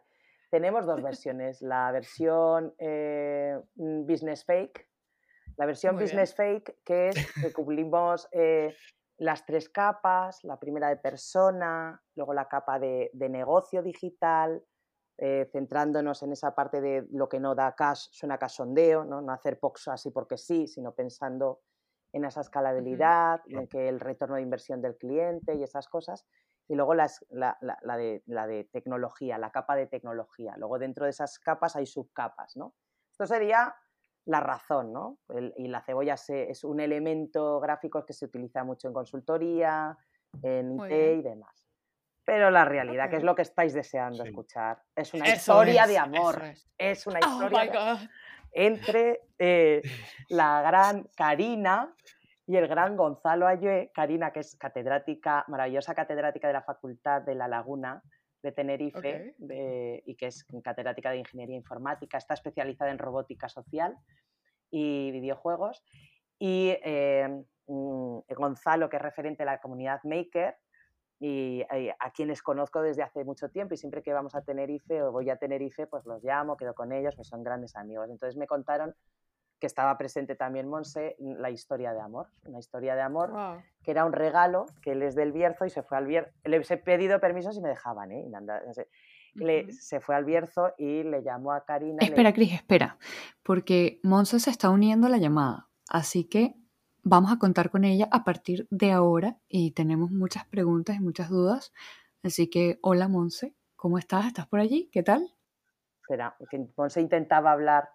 tenemos 0.51 0.87
dos 0.87 1.03
versiones, 1.03 1.63
la 1.63 1.91
versión 1.93 2.75
eh, 2.79 3.61
mm, 3.77 4.07
Business 4.07 4.45
Fake, 4.45 4.89
la 5.57 5.67
versión 5.67 5.97
Business 5.97 6.35
Fake, 6.35 6.79
que 6.85 7.09
es 7.09 7.33
que 7.35 7.53
cubrimos 7.53 8.29
eh, 8.33 8.75
las 9.19 9.45
tres 9.45 9.69
capas, 9.69 10.43
la 10.45 10.59
primera 10.59 10.89
de 10.89 10.97
persona, 10.97 12.03
luego 12.15 12.33
la 12.33 12.49
capa 12.49 12.79
de, 12.79 13.11
de 13.13 13.29
negocio 13.29 13.83
digital, 13.83 14.65
eh, 15.23 15.51
centrándonos 15.53 16.23
en 16.23 16.33
esa 16.33 16.55
parte 16.55 16.81
de 16.81 17.07
lo 17.11 17.29
que 17.29 17.39
no 17.39 17.55
da 17.55 17.75
cash, 17.75 18.09
suena 18.11 18.39
cachondeo, 18.39 19.05
¿no? 19.05 19.21
no 19.21 19.35
hacer 19.35 19.61
POX 19.61 19.89
así 19.89 20.11
porque 20.11 20.39
sí, 20.39 20.67
sino 20.67 20.95
pensando 20.95 21.61
en 22.15 22.25
esa 22.25 22.41
escalabilidad, 22.41 23.43
en 23.47 23.69
que 23.69 23.91
el 23.91 24.01
retorno 24.01 24.37
de 24.37 24.43
inversión 24.43 24.81
del 24.81 24.97
cliente 24.97 25.55
y 25.57 25.63
esas 25.63 25.89
cosas. 25.89 26.27
Y 26.69 26.75
luego 26.75 26.95
la, 26.95 27.07
de, 27.29 28.23
la, 28.25 28.47
de, 28.47 28.65
tecnología, 28.73 29.37
la 29.37 29.51
capa 29.51 29.77
de 29.77 29.89
tecnología. 29.89 30.55
Luego 30.57 30.79
dentro 30.79 31.05
de 31.05 31.11
esas 31.11 31.39
capas 31.39 31.77
hay 31.77 31.85
subcapas, 31.85 32.57
¿no? 32.57 32.73
Esto 33.13 33.27
sería 33.27 33.75
la 34.25 34.41
razón, 34.41 34.91
¿no? 34.91 35.19
y 35.57 35.69
la 35.69 35.83
cebolla 35.83 36.15
es 36.15 36.65
un 36.65 36.81
elemento 36.81 37.61
gráfico 37.61 38.07
que 38.07 38.15
se 38.15 38.25
utiliza 38.25 38.65
mucho 38.65 38.89
en 38.89 38.95
consultoría, 38.95 39.99
en 40.43 40.79
IT 40.79 41.19
y 41.19 41.23
demás. 41.23 41.60
Pero 42.31 42.49
la 42.49 42.65
realidad, 42.65 43.11
que 43.11 43.17
es 43.17 43.25
lo 43.25 43.35
que 43.35 43.43
estáis 43.43 43.75
deseando 43.75 44.23
escuchar, 44.23 44.81
es 44.95 45.13
una 45.15 45.29
historia 45.29 45.85
de 45.89 45.99
amor. 45.99 46.41
Es. 46.79 47.05
una 47.09 47.19
oh 47.19 47.29
historia 47.29 48.09
entre 48.53 49.23
eh, 49.37 49.83
la 50.29 50.63
gran 50.63 51.09
Karina 51.17 51.93
y 52.47 52.55
el 52.55 52.69
gran 52.69 52.97
Gonzalo 52.97 53.49
Ayue. 53.49 53.91
Karina, 53.93 54.31
que 54.31 54.41
es 54.41 54.55
catedrática, 54.55 55.45
maravillosa 55.49 55.93
catedrática 55.93 56.47
de 56.47 56.53
la 56.53 56.63
Facultad 56.63 57.23
de 57.23 57.35
La 57.35 57.49
Laguna 57.49 58.01
de 58.45 58.53
Tenerife 58.53 59.35
y 60.07 60.15
que 60.15 60.27
es 60.27 60.47
catedrática 60.63 61.11
de 61.11 61.17
Ingeniería 61.17 61.57
Informática, 61.57 62.17
está 62.17 62.35
especializada 62.35 62.93
en 62.93 62.99
robótica 62.99 63.49
social 63.49 63.99
y 64.71 65.11
videojuegos. 65.11 65.83
Y 66.39 66.77
eh, 66.85 67.43
mm, 67.67 68.19
Gonzalo, 68.37 68.89
que 68.89 68.99
es 68.99 69.03
referente 69.03 69.43
de 69.43 69.47
la 69.47 69.61
comunidad 69.61 69.99
Maker, 70.05 70.55
y, 71.21 71.63
a 71.63 72.11
quienes 72.13 72.43
conozco 72.43 72.81
desde 72.81 73.03
hace 73.03 73.25
mucho 73.25 73.51
tiempo 73.51 73.75
y 73.75 73.77
siempre 73.77 74.03
que 74.03 74.13
vamos 74.13 74.35
a 74.35 74.43
Tenerife 74.43 75.03
o 75.03 75.13
voy 75.13 75.29
a 75.29 75.37
Tenerife, 75.37 75.87
pues 75.87 76.07
los 76.07 76.25
llamo, 76.25 76.57
quedo 76.57 76.75
con 76.75 76.93
ellos, 76.93 77.15
pues 77.15 77.29
son 77.29 77.45
grandes 77.45 77.77
amigos. 77.77 78.09
Entonces 78.11 78.37
me 78.37 78.47
contaron 78.47 78.95
que 79.61 79.67
estaba 79.67 79.99
presente 79.99 80.35
también 80.35 80.67
Monse, 80.69 81.17
la 81.19 81.51
historia 81.51 81.93
de 81.93 82.01
amor, 82.01 82.29
una 82.47 82.59
historia 82.59 82.95
de 82.95 83.03
amor 83.03 83.31
que 83.83 83.91
era 83.91 84.07
un 84.07 84.15
regalo 84.15 84.65
que 84.83 84.93
él 84.93 85.03
es 85.03 85.15
del 85.15 85.33
Bierzo 85.33 85.67
y 85.67 85.71
se 85.71 85.83
fue 85.83 85.99
al 85.99 86.07
Bierzo, 86.07 86.33
le 86.45 86.57
he 86.57 86.77
pedido 86.79 87.21
permiso 87.21 87.53
si 87.53 87.61
me 87.61 87.69
dejaban, 87.69 88.11
¿eh? 88.11 88.25
le, 89.35 89.71
se 89.71 90.01
fue 90.01 90.17
al 90.17 90.25
Bierzo 90.25 90.73
y 90.79 91.03
le 91.03 91.23
llamó 91.23 91.53
a 91.53 91.65
Karina. 91.67 91.99
Espera, 92.01 92.33
Cris, 92.33 92.55
espera, 92.55 92.99
porque 93.43 94.01
Monse 94.03 94.41
se 94.41 94.51
está 94.51 94.71
uniendo 94.71 95.07
a 95.07 95.11
la 95.11 95.19
llamada, 95.19 95.69
así 95.91 96.27
que 96.27 96.55
vamos 97.03 97.33
a 97.33 97.39
contar 97.39 97.71
con 97.71 97.85
ella 97.85 98.09
a 98.11 98.25
partir 98.25 98.67
de 98.71 98.93
ahora 98.93 99.39
y 99.49 99.73
tenemos 99.73 100.11
muchas 100.11 100.45
preguntas 100.47 100.97
y 100.97 101.01
muchas 101.01 101.29
dudas. 101.29 101.73
Así 102.23 102.49
que, 102.49 102.79
hola 102.83 103.09
Monse, 103.09 103.55
¿cómo 103.77 103.99
estás? 103.99 104.27
¿Estás 104.27 104.47
por 104.47 104.61
allí? 104.61 104.89
¿Qué 104.93 105.03
tal? 105.03 105.35
Espera, 106.03 106.37
que 106.51 106.67
Monse 106.77 107.01
intentaba 107.01 107.53
hablar, 107.53 107.89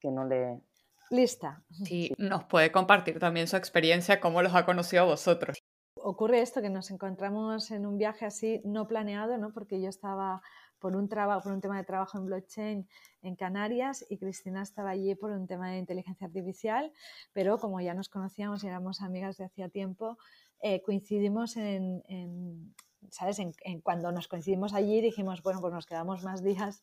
que 0.00 0.10
no 0.10 0.24
le... 0.24 0.62
Lista. 1.10 1.64
Sí, 1.70 2.12
nos 2.18 2.44
puede 2.44 2.70
compartir 2.70 3.18
también 3.18 3.48
su 3.48 3.56
experiencia, 3.56 4.20
cómo 4.20 4.42
los 4.42 4.54
ha 4.54 4.64
conocido 4.64 5.02
a 5.02 5.06
vosotros. 5.06 5.58
Ocurre 5.94 6.40
esto, 6.40 6.62
que 6.62 6.70
nos 6.70 6.90
encontramos 6.92 7.72
en 7.72 7.84
un 7.84 7.98
viaje 7.98 8.26
así 8.26 8.62
no 8.64 8.86
planeado, 8.86 9.36
¿no? 9.36 9.52
Porque 9.52 9.82
yo 9.82 9.88
estaba 9.88 10.40
por 10.80 10.96
un, 10.96 11.08
trabajo, 11.08 11.42
por 11.42 11.52
un 11.52 11.60
tema 11.60 11.76
de 11.76 11.84
trabajo 11.84 12.18
en 12.18 12.26
blockchain 12.26 12.88
en 13.22 13.36
Canarias 13.36 14.04
y 14.08 14.16
Cristina 14.16 14.62
estaba 14.62 14.90
allí 14.90 15.14
por 15.14 15.30
un 15.30 15.46
tema 15.46 15.70
de 15.70 15.78
inteligencia 15.78 16.26
artificial, 16.26 16.92
pero 17.32 17.58
como 17.58 17.80
ya 17.80 17.94
nos 17.94 18.08
conocíamos 18.08 18.64
y 18.64 18.66
éramos 18.66 19.02
amigas 19.02 19.36
de 19.36 19.44
hacía 19.44 19.68
tiempo, 19.68 20.18
eh, 20.62 20.82
coincidimos 20.82 21.56
en, 21.56 22.74
¿sabes? 23.10 23.38
En, 23.38 23.80
cuando 23.82 24.10
nos 24.10 24.28
coincidimos 24.28 24.74
allí 24.74 25.00
dijimos, 25.00 25.42
bueno, 25.42 25.60
pues 25.60 25.72
nos 25.72 25.86
quedamos 25.86 26.24
más 26.24 26.42
días 26.42 26.82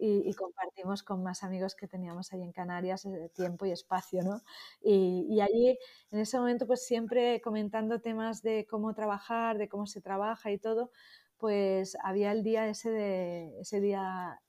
y, 0.00 0.32
compartimos 0.34 1.02
con 1.02 1.24
más 1.24 1.42
amigos 1.42 1.74
que 1.74 1.88
teníamos 1.88 2.32
allí 2.32 2.42
en 2.42 2.52
Canarias 2.52 3.04
eh, 3.04 3.30
tiempo 3.34 3.66
y 3.66 3.72
espacio, 3.72 4.22
¿no? 4.22 4.42
Y, 4.80 5.26
y, 5.28 5.40
allí, 5.40 5.76
en 6.12 6.20
ese 6.20 6.38
momento, 6.38 6.66
pues 6.68 6.86
siempre 6.86 7.40
comentando 7.40 8.00
temas 8.00 8.42
de 8.42 8.64
cómo 8.70 8.94
trabajar, 8.94 9.58
de 9.58 9.68
cómo 9.68 9.86
se 9.86 10.00
trabaja 10.00 10.52
y 10.52 10.58
todo, 10.58 10.92
pues 11.38 11.96
había 12.02 12.32
el 12.32 12.42
día 12.42 12.68
ese, 12.68 12.90
de, 12.90 13.60
ese 13.60 13.80
día 13.80 14.40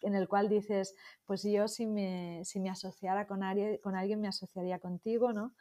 en 0.00 0.14
el 0.14 0.28
cual 0.28 0.48
dices, 0.48 0.94
pues 1.24 1.42
yo 1.42 1.68
si 1.68 1.86
me, 1.86 2.42
si 2.44 2.60
me 2.60 2.70
asociara 2.70 3.26
con, 3.26 3.42
alguien, 3.42 3.78
con 3.78 3.96
alguien 3.96 4.20
me 4.20 4.28
asociaría 4.28 4.78
contigo, 4.78 5.32
¿no? 5.32 5.52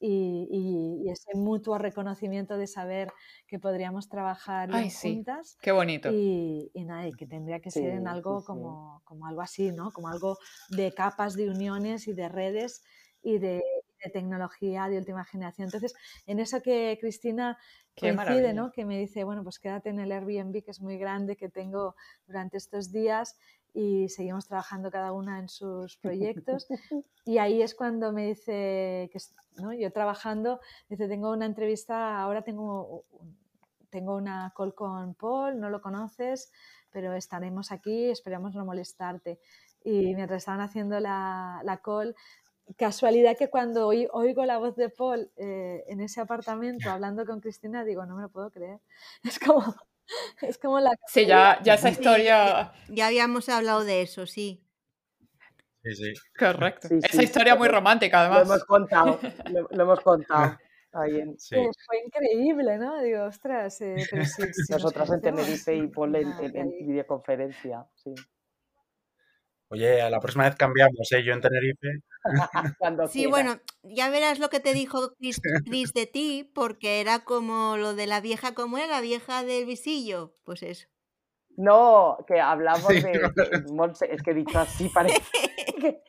y, 0.00 1.08
ese 1.10 1.36
mutuo 1.36 1.78
reconocimiento 1.78 2.56
de 2.56 2.66
saber 2.66 3.12
que 3.46 3.58
podríamos 3.58 4.08
trabajar 4.08 4.70
juntas. 5.02 5.58
Qué 5.60 5.72
bonito. 5.72 6.10
Y, 6.10 6.70
nada, 6.74 7.06
y 7.06 7.12
que 7.12 7.26
tendría 7.26 7.60
que 7.60 7.70
ser 7.70 7.90
en 7.90 8.08
algo 8.08 8.42
como, 8.44 9.02
como, 9.04 9.26
algo 9.26 9.42
así, 9.42 9.72
¿no? 9.72 9.90
Como 9.92 10.08
algo 10.08 10.38
de 10.70 10.92
capas 10.92 11.34
de 11.34 11.50
uniones 11.50 12.08
y 12.08 12.12
de 12.14 12.28
redes 12.28 12.82
y 13.22 13.38
de, 13.38 13.62
tecnología 14.08 14.88
de 14.88 14.98
última 14.98 15.24
generación. 15.24 15.66
Entonces, 15.66 15.94
en 16.26 16.40
eso 16.40 16.62
que 16.62 16.96
Cristina 17.00 17.58
coincide, 17.98 18.54
¿no? 18.54 18.72
Que 18.72 18.84
me 18.84 18.98
dice, 18.98 19.24
bueno, 19.24 19.42
pues 19.42 19.58
quédate 19.58 19.90
en 19.90 20.00
el 20.00 20.12
Airbnb 20.12 20.62
que 20.64 20.70
es 20.70 20.80
muy 20.80 20.96
grande 20.96 21.36
que 21.36 21.48
tengo 21.48 21.96
durante 22.26 22.56
estos 22.56 22.90
días 22.90 23.36
y 23.74 24.08
seguimos 24.08 24.46
trabajando 24.46 24.90
cada 24.90 25.12
una 25.12 25.38
en 25.38 25.48
sus 25.48 25.96
proyectos. 25.96 26.66
Y 27.26 27.38
ahí 27.38 27.62
es 27.62 27.74
cuando 27.74 28.12
me 28.12 28.28
dice, 28.28 29.10
que, 29.12 29.18
¿no? 29.60 29.72
yo 29.72 29.92
trabajando, 29.92 30.58
dice, 30.88 31.06
tengo 31.06 31.30
una 31.30 31.46
entrevista, 31.46 32.18
ahora 32.20 32.42
tengo, 32.42 33.04
tengo 33.90 34.16
una 34.16 34.52
call 34.56 34.74
con 34.74 35.14
Paul, 35.14 35.60
no 35.60 35.68
lo 35.68 35.80
conoces, 35.80 36.50
pero 36.90 37.12
estaremos 37.12 37.70
aquí, 37.70 38.08
esperamos 38.08 38.54
no 38.54 38.64
molestarte. 38.64 39.38
Y 39.84 40.14
mientras 40.14 40.38
estaban 40.38 40.60
haciendo 40.60 40.98
la, 40.98 41.60
la 41.62 41.76
call, 41.76 42.16
casualidad 42.76 43.36
que 43.36 43.48
cuando 43.48 43.88
oigo 43.88 44.44
la 44.44 44.58
voz 44.58 44.76
de 44.76 44.88
Paul 44.88 45.30
eh, 45.36 45.84
en 45.88 46.00
ese 46.00 46.20
apartamento 46.20 46.90
hablando 46.90 47.24
con 47.24 47.40
Cristina, 47.40 47.84
digo, 47.84 48.06
no 48.06 48.16
me 48.16 48.22
lo 48.22 48.28
puedo 48.28 48.50
creer. 48.50 48.80
Es 49.24 49.38
como, 49.38 49.74
es 50.42 50.58
como 50.58 50.80
la... 50.80 50.90
Sí, 51.06 51.26
ya, 51.26 51.60
ya 51.62 51.74
esa 51.74 51.90
historia... 51.90 52.72
ya 52.88 53.06
habíamos 53.06 53.48
hablado 53.48 53.84
de 53.84 54.02
eso, 54.02 54.26
sí. 54.26 54.64
Sí, 55.82 55.94
sí. 55.94 56.12
Correcto. 56.38 56.88
esa 56.90 57.22
historia 57.22 57.54
muy 57.56 57.68
romántica, 57.68 58.20
además. 58.20 58.48
Lo 58.48 58.54
hemos 58.54 58.64
contado, 58.64 59.20
lo, 59.70 59.82
hemos 59.82 60.00
contado. 60.00 60.58
Fue 60.92 62.02
increíble, 62.04 62.76
¿no? 62.76 63.00
Digo, 63.00 63.24
ostras, 63.24 63.80
eh, 63.80 63.96
pero 64.10 64.24
sí, 64.24 64.42
Nosotras 64.70 65.10
en 65.10 65.20
Tenerife 65.20 65.74
y 65.74 65.86
Paul 65.86 66.16
en, 66.16 66.32
en 66.40 66.70
videoconferencia, 66.86 67.86
sí. 67.94 68.14
Oye, 69.72 70.02
a 70.02 70.10
la 70.10 70.18
próxima 70.18 70.44
vez 70.44 70.56
cambiamos, 70.56 71.12
¿eh? 71.12 71.22
Yo 71.22 71.32
en 71.32 71.40
Tenerife. 71.40 72.02
sí, 73.08 73.26
bueno, 73.26 73.60
ya 73.84 74.10
verás 74.10 74.40
lo 74.40 74.48
que 74.48 74.58
te 74.58 74.74
dijo 74.74 75.14
Chris, 75.14 75.40
de 75.94 76.06
ti, 76.06 76.50
porque 76.54 77.00
era 77.00 77.20
como 77.20 77.76
lo 77.76 77.94
de 77.94 78.08
la 78.08 78.20
vieja, 78.20 78.52
¿cómo 78.52 78.78
era 78.78 78.88
la 78.88 79.00
vieja 79.00 79.44
del 79.44 79.66
visillo? 79.66 80.34
Pues 80.44 80.64
eso. 80.64 80.88
No, 81.56 82.18
que 82.26 82.40
hablamos 82.40 82.88
de, 82.88 83.20
Monse, 83.72 84.12
es 84.12 84.22
que 84.22 84.32
he 84.32 84.34
dicho 84.34 84.58
así, 84.58 84.88
parece. 84.88 85.20
que, 85.80 86.02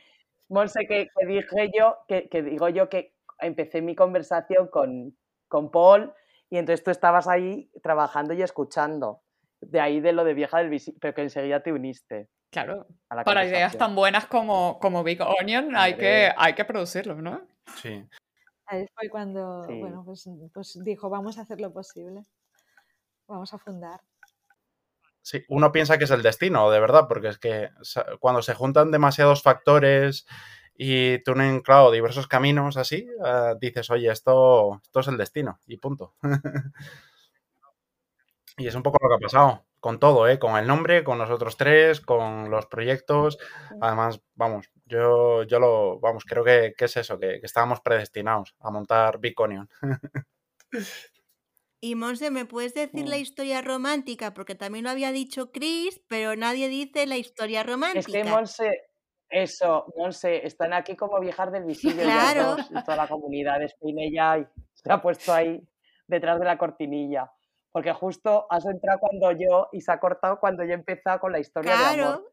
Monse, 0.49 0.87
que, 0.87 1.09
dije 1.27 1.71
yo, 1.77 1.97
que, 2.07 2.41
digo 2.41 2.67
yo 2.69 2.89
que 2.89 3.13
empecé 3.39 3.83
mi 3.83 3.95
conversación 3.95 4.69
con, 4.69 5.15
con 5.47 5.69
Paul 5.69 6.11
y 6.49 6.57
entonces 6.57 6.83
tú 6.83 6.89
estabas 6.89 7.27
ahí 7.27 7.69
trabajando 7.83 8.33
y 8.33 8.41
escuchando. 8.41 9.21
De 9.59 9.79
ahí 9.79 9.99
de 9.99 10.13
lo 10.13 10.23
de 10.23 10.33
vieja 10.33 10.57
del 10.57 10.69
visillo, 10.69 10.97
pero 10.99 11.13
que 11.13 11.21
enseguida 11.21 11.61
te 11.61 11.71
uniste. 11.71 12.29
Claro, 12.51 12.85
para 13.07 13.45
ideas 13.45 13.77
tan 13.77 13.95
buenas 13.95 14.25
como, 14.25 14.77
como 14.79 15.05
Big 15.05 15.21
Onion 15.21 15.73
hay 15.73 15.95
que, 15.95 16.33
hay 16.35 16.53
que 16.53 16.65
producirlo, 16.65 17.15
¿no? 17.15 17.47
Sí. 17.77 18.05
Ahí 18.65 18.85
fue 18.93 19.09
cuando, 19.09 19.65
bueno, 19.67 20.03
pues, 20.05 20.29
pues, 20.53 20.77
dijo, 20.83 21.09
vamos 21.09 21.37
a 21.37 21.41
hacer 21.43 21.61
lo 21.61 21.71
posible, 21.71 22.23
vamos 23.25 23.53
a 23.53 23.57
fundar. 23.57 24.01
Sí, 25.21 25.45
uno 25.47 25.71
piensa 25.71 25.97
que 25.97 26.03
es 26.03 26.11
el 26.11 26.23
destino, 26.23 26.69
de 26.69 26.81
verdad, 26.81 27.07
porque 27.07 27.29
es 27.29 27.37
que 27.37 27.69
cuando 28.19 28.41
se 28.41 28.53
juntan 28.53 28.91
demasiados 28.91 29.43
factores 29.43 30.25
y 30.75 31.19
tú 31.23 31.31
unen, 31.31 31.61
claro, 31.61 31.89
diversos 31.89 32.27
caminos 32.27 32.75
así, 32.75 33.07
eh, 33.25 33.55
dices, 33.61 33.89
oye, 33.91 34.11
esto, 34.11 34.81
esto 34.83 34.99
es 34.99 35.07
el 35.07 35.17
destino 35.17 35.59
y 35.67 35.77
punto. 35.77 36.15
y 38.57 38.67
es 38.67 38.75
un 38.75 38.83
poco 38.83 38.97
lo 39.01 39.09
que 39.09 39.15
ha 39.15 39.27
pasado 39.27 39.70
con 39.81 39.99
todo, 39.99 40.27
¿eh? 40.27 40.37
con 40.37 40.57
el 40.57 40.67
nombre, 40.67 41.03
con 41.03 41.17
nosotros 41.17 41.57
tres, 41.57 41.99
con 41.99 42.51
los 42.51 42.67
proyectos. 42.67 43.39
Además, 43.81 44.21
vamos, 44.35 44.69
yo, 44.85 45.43
yo 45.43 45.59
lo, 45.59 45.99
vamos, 45.99 46.23
creo 46.23 46.43
que, 46.43 46.75
es 46.77 46.97
eso, 46.97 47.19
que, 47.19 47.39
estábamos 47.41 47.81
predestinados 47.81 48.55
a 48.59 48.71
montar 48.71 49.19
Bitcoin. 49.19 49.67
Y 51.83 51.95
Monse, 51.95 52.29
¿me 52.29 52.45
puedes 52.45 52.75
decir 52.75 53.07
la 53.07 53.15
mm. 53.15 53.21
historia 53.21 53.61
romántica? 53.63 54.35
Porque 54.35 54.53
también 54.53 54.83
lo 54.83 54.91
había 54.91 55.11
dicho 55.11 55.51
Chris, 55.51 55.99
pero 56.07 56.35
nadie 56.35 56.67
dice 56.67 57.07
la 57.07 57.17
historia 57.17 57.63
romántica. 57.63 58.01
Es 58.01 58.05
que 58.05 58.23
Monse, 58.23 58.83
eso, 59.27 59.91
Monse, 59.97 60.45
están 60.45 60.73
aquí 60.73 60.95
como 60.95 61.19
viejas 61.19 61.51
del 61.51 61.63
visillo 61.65 62.03
claro. 62.03 62.55
y 62.69 62.83
toda 62.83 62.97
la 62.97 63.07
comunidad 63.07 63.57
de 63.57 63.69
Spinella 63.69 64.47
se 64.73 64.91
ha 64.91 65.01
puesto 65.01 65.33
ahí 65.33 65.59
detrás 66.05 66.37
de 66.39 66.45
la 66.45 66.59
cortinilla 66.59 67.31
porque 67.71 67.93
justo 67.93 68.47
has 68.49 68.65
entrado 68.65 68.99
cuando 68.99 69.31
yo 69.31 69.69
y 69.71 69.81
se 69.81 69.91
ha 69.91 69.99
cortado 69.99 70.39
cuando 70.39 70.63
yo 70.63 70.71
he 70.71 70.75
empezado 70.75 71.19
con 71.19 71.31
la 71.31 71.39
historia 71.39 71.75
de 71.75 72.01
amor. 72.01 72.31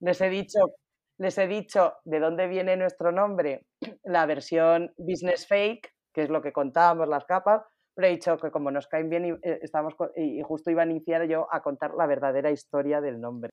Les 0.00 0.20
he 0.20 0.28
dicho, 0.28 0.74
les 1.18 1.36
he 1.38 1.46
dicho 1.46 1.94
de 2.04 2.20
dónde 2.20 2.46
viene 2.46 2.76
nuestro 2.76 3.12
nombre, 3.12 3.66
la 4.04 4.26
versión 4.26 4.92
business 4.96 5.46
fake, 5.46 5.92
que 6.12 6.22
es 6.22 6.30
lo 6.30 6.40
que 6.40 6.52
contábamos 6.52 7.08
las 7.08 7.24
capas, 7.24 7.62
pero 7.94 8.08
he 8.08 8.12
dicho 8.12 8.36
que 8.38 8.50
como 8.50 8.70
nos 8.70 8.86
caen 8.86 9.10
bien 9.10 9.24
y, 9.24 9.30
eh, 9.30 9.58
estamos, 9.62 9.94
y 10.16 10.40
justo 10.42 10.70
iba 10.70 10.82
a 10.82 10.86
iniciar 10.86 11.24
yo 11.26 11.52
a 11.52 11.62
contar 11.62 11.94
la 11.94 12.06
verdadera 12.06 12.50
historia 12.50 13.00
del 13.00 13.20
nombre. 13.20 13.50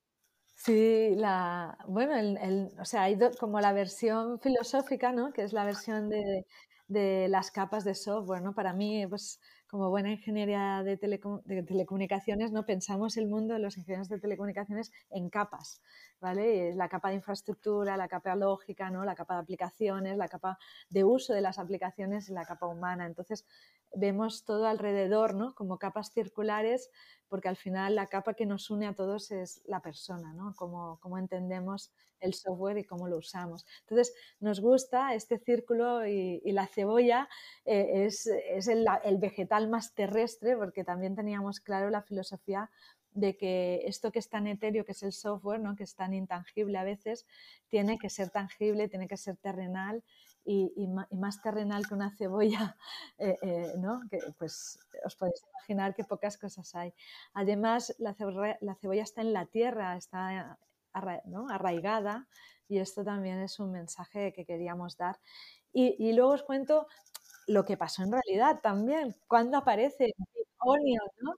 Sí, 0.55 1.15
la, 1.15 1.77
bueno, 1.87 2.15
el, 2.15 2.71
o 2.79 2.85
sea, 2.85 3.03
hay 3.03 3.19
como 3.39 3.59
la 3.59 3.73
versión 3.73 4.39
filosófica, 4.39 5.11
¿no? 5.11 5.33
Que 5.33 5.43
es 5.43 5.51
la 5.51 5.65
versión 5.65 6.09
de, 6.09 6.45
de 6.87 7.27
las 7.27 7.51
capas 7.51 7.83
de 7.83 7.93
software, 7.93 8.41
¿no? 8.41 8.53
Para 8.53 8.71
mí, 8.71 9.05
pues 9.07 9.39
como 9.75 9.89
buena 9.89 10.09
ingeniería 10.09 10.83
de, 10.83 10.95
telecomunicaciones, 10.95 12.53
¿no? 12.53 12.65
pensamos 12.65 13.17
el 13.17 13.27
mundo 13.27 13.55
de 13.55 13.59
los 13.59 13.75
ingenieros 13.75 14.07
de 14.07 14.21
telecomunicaciones 14.21 14.93
en 15.09 15.29
capas, 15.29 15.81
¿vale? 16.21 16.73
La 16.75 16.87
capa 16.87 17.09
de 17.09 17.15
infraestructura, 17.15 17.97
la 17.97 18.07
capa 18.07 18.37
lógica, 18.37 18.89
¿no? 18.89 19.03
la 19.03 19.15
capa 19.15 19.33
de 19.33 19.41
aplicaciones, 19.41 20.15
la 20.15 20.29
capa 20.29 20.57
de 20.89 21.03
uso 21.03 21.33
de 21.33 21.41
las 21.41 21.59
aplicaciones 21.59 22.29
y 22.29 22.31
la 22.31 22.45
capa 22.45 22.67
humana. 22.67 23.05
Entonces, 23.05 23.45
vemos 23.93 24.45
todo 24.45 24.65
alrededor, 24.65 25.35
¿no? 25.35 25.53
Como 25.55 25.77
capas 25.77 26.13
circulares, 26.13 26.89
porque 27.35 27.49
al 27.49 27.57
final 27.57 27.95
la 27.95 28.07
capa 28.07 28.33
que 28.33 28.45
nos 28.45 28.69
une 28.69 28.87
a 28.87 28.93
todos 28.93 29.29
es 29.29 29.61
la 29.65 29.81
persona, 29.81 30.31
¿no? 30.31 30.55
Cómo, 30.55 31.17
entendemos 31.17 31.91
el 32.21 32.33
software 32.33 32.77
y 32.77 32.85
cómo 32.85 33.09
lo 33.09 33.17
usamos. 33.17 33.65
Entonces, 33.81 34.15
nos 34.39 34.61
gusta 34.61 35.13
este 35.13 35.37
círculo 35.37 36.07
y, 36.07 36.39
la 36.53 36.65
cebolla 36.65 37.27
eh, 37.65 38.05
es, 38.05 38.25
el, 38.69 38.85
el, 39.03 39.17
vegetal 39.17 39.67
más 39.67 39.93
terrestre, 39.93 40.55
porque 40.55 40.85
también 40.85 41.13
teníamos 41.13 41.59
claro 41.59 41.89
la 41.89 42.03
filosofía 42.03 42.71
de 43.11 43.35
que 43.35 43.81
esto 43.85 44.13
que 44.13 44.19
es 44.19 44.29
tan 44.29 44.47
etéreo, 44.47 44.85
que 44.85 44.93
es 44.93 45.03
el 45.03 45.11
software, 45.11 45.59
¿no? 45.59 45.75
que 45.75 45.83
es 45.83 45.93
tan 45.93 46.13
intangible 46.13 46.77
a 46.77 46.85
veces, 46.85 47.25
tiene 47.67 47.97
que 47.97 48.09
ser 48.09 48.29
tangible, 48.29 48.87
tiene 48.87 49.09
que 49.09 49.17
ser 49.17 49.35
terrenal 49.35 50.05
y, 50.45 50.87
más 51.11 51.41
terrenal 51.41 51.87
que 51.87 51.95
una 51.95 52.15
cebolla, 52.15 52.77
eh, 53.17 53.37
eh, 53.41 53.73
¿no? 53.77 54.01
que 54.09 54.19
pues 54.37 54.79
os 55.03 55.15
podéis 55.15 55.43
imaginar 55.51 55.95
que 55.95 56.03
pocas 56.03 56.37
cosas 56.37 56.73
hay. 56.75 56.93
Además, 57.33 57.95
la 57.97 58.13
cebolla, 58.13 58.57
la 58.61 58.75
cebolla 58.75 59.03
está 59.03 59.21
en 59.21 59.33
la 59.33 59.45
tierra, 59.47 59.97
está 59.97 60.57
arraigada 60.93 62.27
y 62.67 62.79
esto 62.79 63.03
también 63.03 63.39
es 63.39 63.59
un 63.59 63.71
mensaje 63.71 64.33
que 64.33 64.45
queríamos 64.45 64.97
dar. 64.97 65.19
Y, 65.73 66.13
luego 66.13 66.31
os 66.31 66.43
cuento 66.43 66.87
lo 67.47 67.65
que 67.65 67.75
pasó 67.75 68.03
en 68.03 68.11
realidad 68.11 68.61
también, 68.61 69.15
cuando 69.27 69.57
aparece 69.57 70.13
Onion, 70.59 71.07
¿no? 71.21 71.33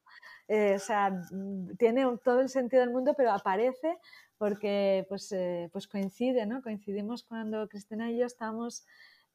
Eh, 0.47 0.75
o 0.75 0.79
sea, 0.79 1.09
mm, 1.31 1.75
tiene 1.77 2.05
todo 2.23 2.39
el 2.39 2.49
sentido 2.49 2.81
del 2.81 2.91
mundo, 2.91 3.13
pero 3.17 3.31
aparece 3.31 3.97
porque 4.37 5.05
pues, 5.09 5.31
eh, 5.31 5.69
pues 5.71 5.87
coincide, 5.87 6.45
¿no? 6.45 6.61
Coincidimos 6.61 7.23
cuando 7.23 7.67
Cristina 7.67 8.11
y 8.11 8.19
yo 8.19 8.25
estamos 8.25 8.85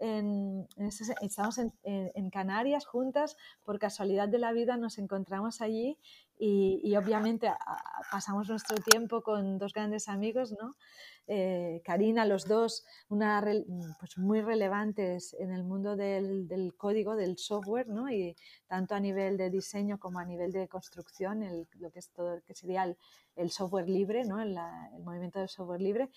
en, 0.03 0.67
estamos 1.21 1.59
en, 1.59 2.31
Canarias 2.31 2.87
juntas, 2.87 3.37
por 3.65 3.79
casualidad 3.79 4.29
de 4.29 4.39
la 4.39 4.53
vida 4.53 4.77
nos 4.77 4.99
encontramos 4.99 5.61
allí 5.61 5.99
y, 6.39 6.97
obviamente 6.97 7.49
pasamos 8.11 8.49
nuestro 8.49 8.77
tiempo 8.79 9.23
con 9.23 9.59
dos 9.59 9.73
grandes 9.73 10.09
amigos, 10.09 10.53
¿no? 10.61 10.75
Eh, 11.29 11.81
Karina, 11.85 12.25
los 12.25 12.49
dos, 12.49 12.85
una, 13.09 13.41
pues 14.01 14.19
muy 14.19 14.41
relevantes 14.41 15.35
en 15.39 15.53
el 15.53 15.63
mundo 15.63 15.95
del, 15.95 16.49
del, 16.49 16.75
código, 16.77 17.15
del 17.15 17.39
software, 17.39 17.89
¿no? 17.89 18.11
y 18.11 18.35
tanto 18.67 18.97
a 18.97 19.01
nivel 19.01 19.37
de 19.37 19.49
diseño 19.49 20.01
como 20.01 20.19
a 20.19 20.25
nivel 20.25 20.51
de 20.51 20.67
construcción, 20.67 21.45
el, 21.45 21.69
lo 21.79 21.93
que, 21.93 22.01
es 22.01 22.11
todo, 22.11 22.43
que 22.45 22.55
sería 22.55 22.85
el, 22.85 22.97
el 23.37 23.51
software 23.51 23.89
libre, 23.89 24.25
¿no? 24.25 24.41
el, 24.41 24.59
el 24.97 25.03
movimiento 25.05 25.39
del 25.39 25.49
software 25.49 25.81
libre. 25.81 26.11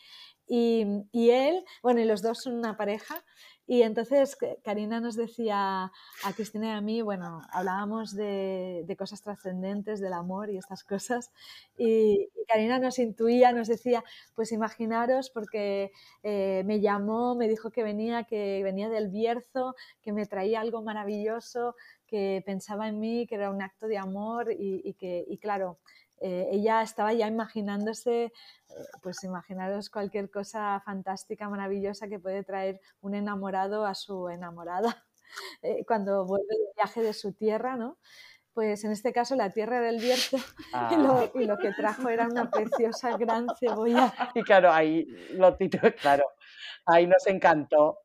Y, 0.47 0.85
y, 1.11 1.29
él, 1.29 1.63
bueno, 1.83 2.01
y 2.01 2.05
los 2.05 2.21
dos 2.21 2.41
son 2.41 2.55
una 2.55 2.75
pareja, 2.75 3.23
y 3.67 3.81
entonces 3.81 4.37
Karina 4.63 4.99
nos 4.99 5.15
decía 5.15 5.91
a 6.23 6.33
Cristina 6.35 6.67
y 6.67 6.71
a 6.71 6.81
mí, 6.81 7.01
bueno, 7.01 7.41
hablábamos 7.51 8.15
de, 8.15 8.95
cosas 8.97 9.21
trascendentes 9.21 9.99
de 9.99 10.09
la 10.09 10.17
amor 10.17 10.51
y 10.51 10.57
estas 10.57 10.83
cosas. 10.83 11.31
Y, 11.77 12.29
Karina 12.47 12.77
nos 12.77 12.99
intuía, 12.99 13.51
nos 13.53 13.67
decía, 13.67 14.03
pues 14.35 14.51
imaginaros, 14.51 15.31
porque 15.31 15.91
eh, 16.21 16.61
me 16.65 16.79
llamó, 16.79 17.35
me 17.35 17.47
dijo 17.47 17.71
que 17.71 17.81
venía, 17.81 18.25
que 18.25 18.61
venía 18.63 18.87
del 18.87 19.09
Bierzo, 19.09 19.75
que 20.03 20.13
me 20.13 20.27
traía 20.27 20.61
algo 20.61 20.83
maravilloso, 20.83 21.75
que 22.05 22.43
pensaba 22.45 22.87
en 22.87 22.99
mí, 22.99 23.25
que 23.27 23.35
era 23.35 23.49
un 23.49 23.63
acto 23.63 23.87
de 23.87 23.97
amor 23.97 24.51
y, 24.51 24.93
que, 24.93 25.25
y 25.27 25.37
claro, 25.39 25.79
eh, 26.21 26.47
ella 26.51 26.81
estaba 26.81 27.13
ya 27.13 27.27
imaginándose, 27.27 28.25
eh, 28.25 28.31
pues 29.01 29.23
imaginaros 29.23 29.89
cualquier 29.89 30.29
cosa 30.29 30.81
fantástica, 30.85 31.49
maravillosa 31.49 32.07
que 32.07 32.19
puede 32.19 32.43
traer 32.43 32.79
un 33.01 33.15
enamorado 33.15 33.85
a 33.85 33.95
su 33.95 34.29
enamorada 34.29 35.03
eh, 35.61 35.83
cuando 35.85 36.25
vuelve 36.25 36.47
del 36.47 36.73
viaje 36.75 37.01
de 37.01 37.13
su 37.13 37.33
tierra, 37.33 37.75
¿no? 37.75 37.97
Pues 38.53 38.85
en 38.85 38.93
este 38.93 39.11
caso 39.11 39.35
la 39.35 39.51
tierra 39.51 39.79
era 39.79 39.89
el 39.89 39.97
y, 40.01 40.07
lo, 40.07 41.17
ah. 41.17 41.31
y, 41.33 41.43
lo, 41.43 41.57
que 41.57 41.73
trajo 41.73 42.07
era 42.07 42.25
una 42.27 42.49
preciosa 42.49 43.17
gran 43.17 43.47
cebolla. 43.59 44.13
Y 44.35 44.43
claro, 44.43 44.71
ahí 44.71 45.05
lo 45.31 45.55
tituló, 45.57 45.93
claro, 45.95 46.23
ahí 46.85 47.05
nos 47.05 47.27
encantó. 47.27 47.99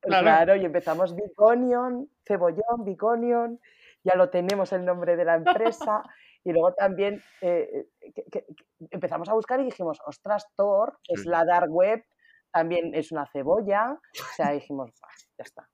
Claro. 0.00 0.54
y 0.54 0.64
empezamos 0.64 1.16
Biconion, 1.16 2.08
cebollón, 2.24 2.84
Biconion, 2.84 3.60
ya 4.04 4.14
lo 4.14 4.30
tenemos 4.30 4.72
el 4.72 4.84
nombre 4.84 5.16
de 5.16 5.24
la 5.24 5.34
empresa. 5.34 6.04
Y 6.46 6.52
luego 6.52 6.72
también 6.74 7.20
eh, 7.40 7.88
eh, 8.00 8.46
empezamos 8.90 9.28
a 9.28 9.34
buscar 9.34 9.58
y 9.58 9.64
dijimos, 9.64 9.98
ostras, 10.06 10.46
Thor 10.54 10.96
es 11.08 11.26
la 11.26 11.44
dark 11.44 11.68
web, 11.68 12.04
también 12.52 12.94
es 12.94 13.10
una 13.10 13.26
cebolla. 13.26 13.90
O 13.90 14.34
sea, 14.36 14.52
dijimos, 14.52 14.92
ya 15.36 15.42
está. 15.42 15.68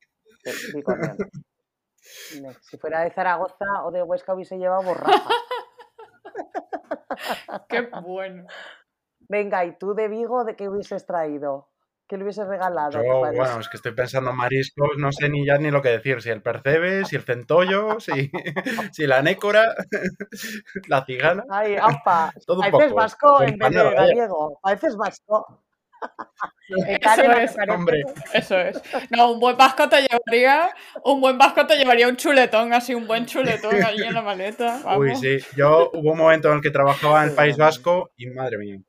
Si 2.63 2.79
fuera 2.79 3.05
de 3.05 3.11
Zaragoza 3.11 3.85
o 3.85 3.91
de 3.91 4.03
Huesca 4.03 4.33
hubiese 4.35 4.57
llevado 4.57 4.83
borraja. 4.83 5.29
Qué 7.69 7.91
bueno. 8.03 8.47
Venga, 9.29 9.67
¿y 9.67 9.77
tú 9.77 9.93
de 9.93 10.09
Vigo 10.09 10.45
de 10.45 10.57
qué 10.57 10.71
hubieses 10.71 11.05
traído? 11.05 11.69
¿Qué 12.13 12.19
le 12.19 12.25
hubiese 12.25 12.45
regalado? 12.45 13.03
bueno, 13.03 13.59
es 13.59 13.71
que 13.71 13.79
estoy 13.79 13.93
pensando 13.93 14.35
mariscos, 14.35 14.99
no 14.99 15.11
sé 15.13 15.31
ni 15.31 15.47
ya 15.47 15.57
ni 15.57 15.71
lo 15.71 15.81
que 15.81 15.89
decir. 15.89 16.21
Si 16.21 16.29
el 16.29 16.43
percebe, 16.43 17.07
si 17.07 17.17
el 17.17 17.23
centollo, 17.23 18.01
si, 18.01 18.31
si 18.93 19.07
la 19.07 19.23
nécora, 19.23 19.75
la 20.89 21.07
cigana. 21.07 21.45
Ay, 21.49 21.77
apa. 21.81 22.31
Todo 22.47 22.61
Pareces 22.61 22.93
vasco 22.93 23.43
en 23.43 23.57
vez 23.57 23.71
de 23.71 23.95
gallego. 23.95 24.59
Pareces 24.61 24.95
vasco. 24.95 25.65
Eso 26.69 27.33
es, 27.33 27.57
hombre. 27.67 28.03
Eso 28.35 28.59
es. 28.59 28.83
No, 29.09 29.33
un 29.33 29.41
buen 29.41 29.57
vasco 29.57 29.89
te 29.89 30.03
llevaría, 30.03 30.69
un 31.05 31.19
buen 31.19 31.39
vasco 31.39 31.67
te 31.67 31.79
llevaría 31.79 32.09
un 32.09 32.17
chuletón, 32.17 32.75
así 32.75 32.95
un 32.95 33.07
buen 33.07 33.25
chuletón 33.25 33.83
ahí 33.83 34.03
en 34.03 34.13
la 34.13 34.21
maleta. 34.21 34.83
Uy, 34.99 35.17
sí. 35.17 35.39
Yo 35.57 35.91
hubo 35.95 36.13
un 36.13 36.19
momento 36.19 36.49
en 36.49 36.57
el 36.57 36.61
que 36.61 36.71
trabajaba 36.71 37.23
en 37.23 37.31
el 37.31 37.35
País 37.35 37.57
Vasco 37.57 38.11
y 38.19 38.27
madre 38.27 38.59
mía. 38.59 38.83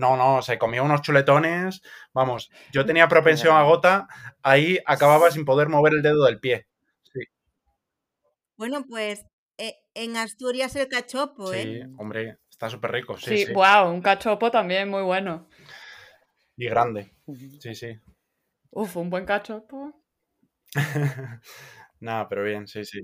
No, 0.00 0.16
no, 0.16 0.40
se 0.40 0.58
comía 0.58 0.82
unos 0.82 1.02
chuletones. 1.02 1.82
Vamos, 2.14 2.50
yo 2.72 2.86
tenía 2.86 3.06
propensión 3.06 3.54
a 3.54 3.64
gota, 3.64 4.08
ahí 4.42 4.78
acababa 4.86 5.30
sin 5.30 5.44
poder 5.44 5.68
mover 5.68 5.92
el 5.92 6.02
dedo 6.02 6.24
del 6.24 6.40
pie. 6.40 6.66
Sí. 7.12 7.20
Bueno, 8.56 8.86
pues 8.88 9.26
eh, 9.58 9.74
en 9.92 10.16
Asturias 10.16 10.74
el 10.76 10.88
cachopo, 10.88 11.52
¿eh? 11.52 11.62
Sí, 11.62 11.94
hombre, 11.98 12.38
está 12.48 12.70
súper 12.70 12.92
rico. 12.92 13.18
Sí, 13.18 13.44
sí, 13.44 13.52
wow, 13.52 13.90
un 13.90 14.00
cachopo 14.00 14.50
también 14.50 14.88
muy 14.88 15.02
bueno. 15.02 15.50
Y 16.56 16.66
grande. 16.66 17.12
Sí, 17.60 17.74
sí. 17.74 18.00
Uf, 18.70 18.96
un 18.96 19.10
buen 19.10 19.26
cachopo. 19.26 20.02
Nada, 22.00 22.26
pero 22.26 22.44
bien, 22.44 22.66
sí, 22.66 22.86
sí 22.86 23.02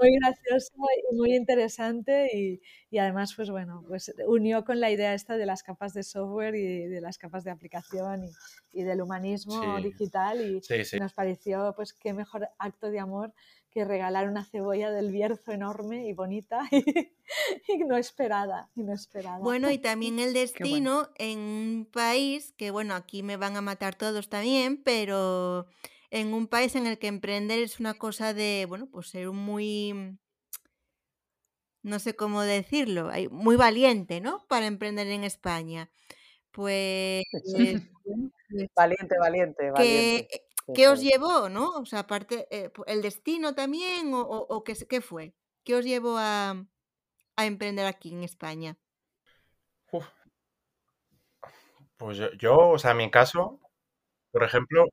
muy 0.00 0.16
gracioso 0.20 0.72
y 1.10 1.16
muy 1.16 1.34
interesante 1.34 2.30
y, 2.32 2.60
y, 2.90 2.98
además, 2.98 3.34
pues 3.34 3.50
bueno, 3.50 3.84
pues 3.88 4.14
unió 4.26 4.64
con 4.64 4.80
la 4.80 4.90
idea 4.90 5.14
esta 5.14 5.36
de 5.36 5.46
las 5.46 5.62
capas 5.62 5.94
de 5.94 6.02
software 6.02 6.54
y 6.54 6.86
de 6.86 7.00
las 7.00 7.18
capas 7.18 7.44
de 7.44 7.50
aplicación 7.50 8.24
y, 8.24 8.80
y 8.80 8.82
del 8.84 9.02
humanismo 9.02 9.78
digital 9.80 10.40
y 10.40 10.60
nos 10.98 11.12
pareció 11.12 11.72
pues 11.76 11.92
qué 11.92 12.12
mejor 12.12 12.48
acto 12.58 12.90
de 12.90 13.00
amor 13.00 13.32
que 13.70 13.84
regalar 13.84 14.28
una 14.28 14.44
cebolla 14.44 14.90
del 14.90 15.10
Bierzo 15.10 15.52
enorme 15.52 16.08
y 16.08 16.12
bonita 16.12 16.60
y, 16.70 16.84
y 17.68 17.84
no 17.84 17.96
esperada. 17.96 18.70
Bueno, 19.40 19.70
y 19.70 19.78
también 19.78 20.18
el 20.18 20.32
destino 20.34 21.08
en 21.16 21.38
un 21.38 21.88
país 21.90 22.52
que, 22.56 22.70
bueno, 22.70 22.94
aquí 22.94 23.22
me 23.22 23.36
van 23.36 23.56
a 23.56 23.60
matar 23.60 23.94
todos 23.94 24.28
también, 24.28 24.82
pero 24.82 25.66
en 26.10 26.34
un 26.34 26.46
país 26.46 26.74
en 26.76 26.86
el 26.86 26.98
que 26.98 27.06
emprender 27.06 27.58
es 27.58 27.80
una 27.80 27.94
cosa 27.94 28.34
de, 28.34 28.66
bueno, 28.68 28.88
pues 28.90 29.08
ser 29.08 29.30
muy, 29.30 30.18
no 31.82 31.98
sé 31.98 32.14
cómo 32.14 32.42
decirlo, 32.42 33.10
muy 33.30 33.56
valiente, 33.56 34.20
¿no? 34.20 34.44
Para 34.48 34.66
emprender 34.66 35.06
en 35.08 35.24
España. 35.24 35.90
Pues... 36.50 37.24
pues 38.50 38.68
valiente, 38.74 39.18
valiente, 39.18 39.70
valiente. 39.70 40.42
¿Qué, 40.74 40.88
os 40.88 41.00
llevó, 41.00 41.48
no? 41.48 41.70
O 41.70 41.86
sea, 41.86 42.00
aparte, 42.00 42.46
eh, 42.50 42.70
el 42.86 43.00
destino 43.00 43.54
también, 43.54 44.10
o, 44.12 44.62
qué, 44.64 44.74
qué, 44.88 45.00
fue? 45.00 45.34
¿Qué 45.64 45.74
os 45.74 45.84
llevó 45.84 46.16
a, 46.18 46.66
emprender 47.36 47.86
aquí 47.86 48.12
en 48.12 48.22
España? 48.22 48.76
Pues 51.96 52.18
yo, 52.18 52.30
yo, 52.32 52.56
o 52.56 52.78
sea, 52.78 52.92
en 52.92 52.98
mi 52.98 53.10
caso, 53.10 53.60
por 54.30 54.44
ejemplo, 54.44 54.88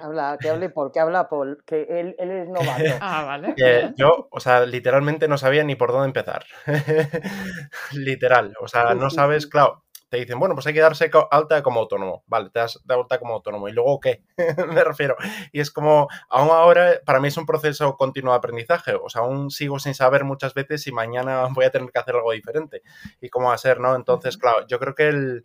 Habla, 0.00 0.38
que 0.40 0.50
hable 0.50 0.70
Paul, 0.70 0.90
que 0.92 1.00
habla 1.00 1.28
Paul, 1.28 1.62
que 1.66 1.82
él, 1.82 2.16
él 2.18 2.30
es 2.30 2.48
novato. 2.48 2.84
ah, 3.00 3.24
vale. 3.24 3.54
yo, 3.96 4.28
o 4.30 4.40
sea, 4.40 4.66
literalmente 4.66 5.28
no 5.28 5.38
sabía 5.38 5.64
ni 5.64 5.74
por 5.74 5.92
dónde 5.92 6.06
empezar. 6.06 6.44
Literal. 7.92 8.54
O 8.60 8.68
sea, 8.68 8.94
no 8.94 9.10
sabes, 9.10 9.46
claro, 9.46 9.84
te 10.08 10.16
dicen, 10.16 10.38
bueno, 10.38 10.54
pues 10.54 10.66
hay 10.66 10.74
que 10.74 10.80
darse 10.80 11.10
alta 11.30 11.62
como 11.62 11.80
autónomo. 11.80 12.24
Vale, 12.26 12.50
te 12.50 12.60
das 12.60 12.80
de 12.84 12.94
alta 12.94 13.18
como 13.18 13.34
autónomo. 13.34 13.68
¿Y 13.68 13.72
luego 13.72 14.00
qué? 14.00 14.22
Me 14.72 14.82
refiero. 14.82 15.16
Y 15.52 15.60
es 15.60 15.70
como, 15.70 16.08
aún 16.30 16.48
ahora, 16.50 17.00
para 17.04 17.20
mí 17.20 17.28
es 17.28 17.36
un 17.36 17.46
proceso 17.46 17.96
continuo 17.96 18.32
de 18.32 18.38
aprendizaje. 18.38 18.94
O 18.94 19.08
sea, 19.08 19.22
aún 19.22 19.50
sigo 19.50 19.78
sin 19.78 19.94
saber 19.94 20.24
muchas 20.24 20.54
veces 20.54 20.82
si 20.82 20.92
mañana 20.92 21.46
voy 21.52 21.66
a 21.66 21.70
tener 21.70 21.90
que 21.90 21.98
hacer 21.98 22.16
algo 22.16 22.32
diferente. 22.32 22.82
Y 23.20 23.28
cómo 23.28 23.48
va 23.48 23.54
a 23.54 23.58
ser, 23.58 23.80
¿no? 23.80 23.94
Entonces, 23.94 24.38
claro, 24.38 24.66
yo 24.66 24.78
creo 24.78 24.94
que 24.94 25.08
el 25.08 25.44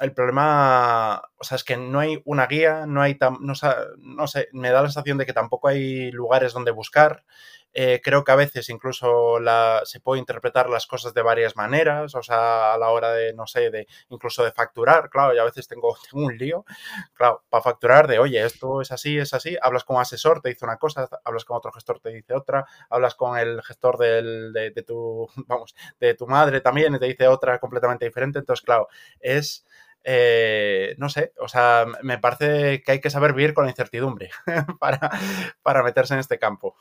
el 0.00 0.12
problema, 0.12 1.22
o 1.36 1.44
sea, 1.44 1.56
es 1.56 1.64
que 1.64 1.76
no 1.76 2.00
hay 2.00 2.20
una 2.24 2.46
guía, 2.46 2.84
no 2.86 3.00
hay, 3.00 3.16
no, 3.20 3.54
no, 3.98 4.26
sé, 4.26 4.48
me 4.52 4.70
da 4.70 4.82
la 4.82 4.88
sensación 4.88 5.18
de 5.18 5.26
que 5.26 5.32
tampoco 5.32 5.68
hay 5.68 6.10
lugares 6.10 6.52
donde 6.52 6.72
buscar. 6.72 7.24
Eh, 7.76 8.00
creo 8.04 8.22
que 8.22 8.30
a 8.30 8.36
veces 8.36 8.68
incluso 8.68 9.38
se 9.84 10.00
puede 10.00 10.20
interpretar 10.20 10.70
las 10.70 10.86
cosas 10.86 11.12
de 11.12 11.22
varias 11.22 11.56
maneras, 11.56 12.14
o 12.14 12.22
sea, 12.22 12.72
a 12.72 12.78
la 12.78 12.90
hora 12.90 13.12
de, 13.12 13.34
no 13.34 13.48
sé, 13.48 13.70
de 13.70 13.88
incluso 14.10 14.44
de 14.44 14.52
facturar, 14.52 15.10
claro, 15.10 15.34
y 15.34 15.38
a 15.38 15.44
veces 15.44 15.66
tengo, 15.68 15.96
un 16.12 16.36
lío, 16.38 16.64
claro, 17.14 17.44
para 17.48 17.62
facturar 17.62 18.06
de, 18.06 18.20
oye, 18.20 18.44
esto 18.44 18.80
es 18.80 18.92
así, 18.92 19.18
es 19.18 19.34
así, 19.34 19.56
hablas 19.60 19.82
con 19.84 20.00
asesor, 20.00 20.40
te 20.40 20.50
dice 20.50 20.64
una 20.64 20.76
cosa, 20.76 21.08
hablas 21.24 21.44
con 21.44 21.56
otro 21.56 21.72
gestor, 21.72 21.98
te 22.00 22.10
dice 22.10 22.34
otra, 22.34 22.64
hablas 22.90 23.16
con 23.16 23.36
el 23.38 23.60
gestor 23.62 23.98
del, 23.98 24.52
de, 24.52 24.70
de 24.70 24.82
tu, 24.84 25.28
vamos, 25.48 25.74
de 25.98 26.14
tu 26.14 26.28
madre 26.28 26.60
también 26.60 26.94
y 26.94 26.98
te 27.00 27.06
dice 27.06 27.26
otra 27.26 27.58
completamente 27.58 28.04
diferente, 28.04 28.38
entonces, 28.38 28.64
claro, 28.64 28.86
es 29.18 29.64
eh, 30.04 30.94
no 30.98 31.08
sé, 31.08 31.32
o 31.40 31.48
sea, 31.48 31.86
me 32.02 32.18
parece 32.18 32.82
que 32.82 32.92
hay 32.92 33.00
que 33.00 33.10
saber 33.10 33.32
vivir 33.32 33.54
con 33.54 33.64
la 33.64 33.70
incertidumbre 33.70 34.30
para, 34.78 35.10
para 35.62 35.82
meterse 35.82 36.14
en 36.14 36.20
este 36.20 36.38
campo. 36.38 36.76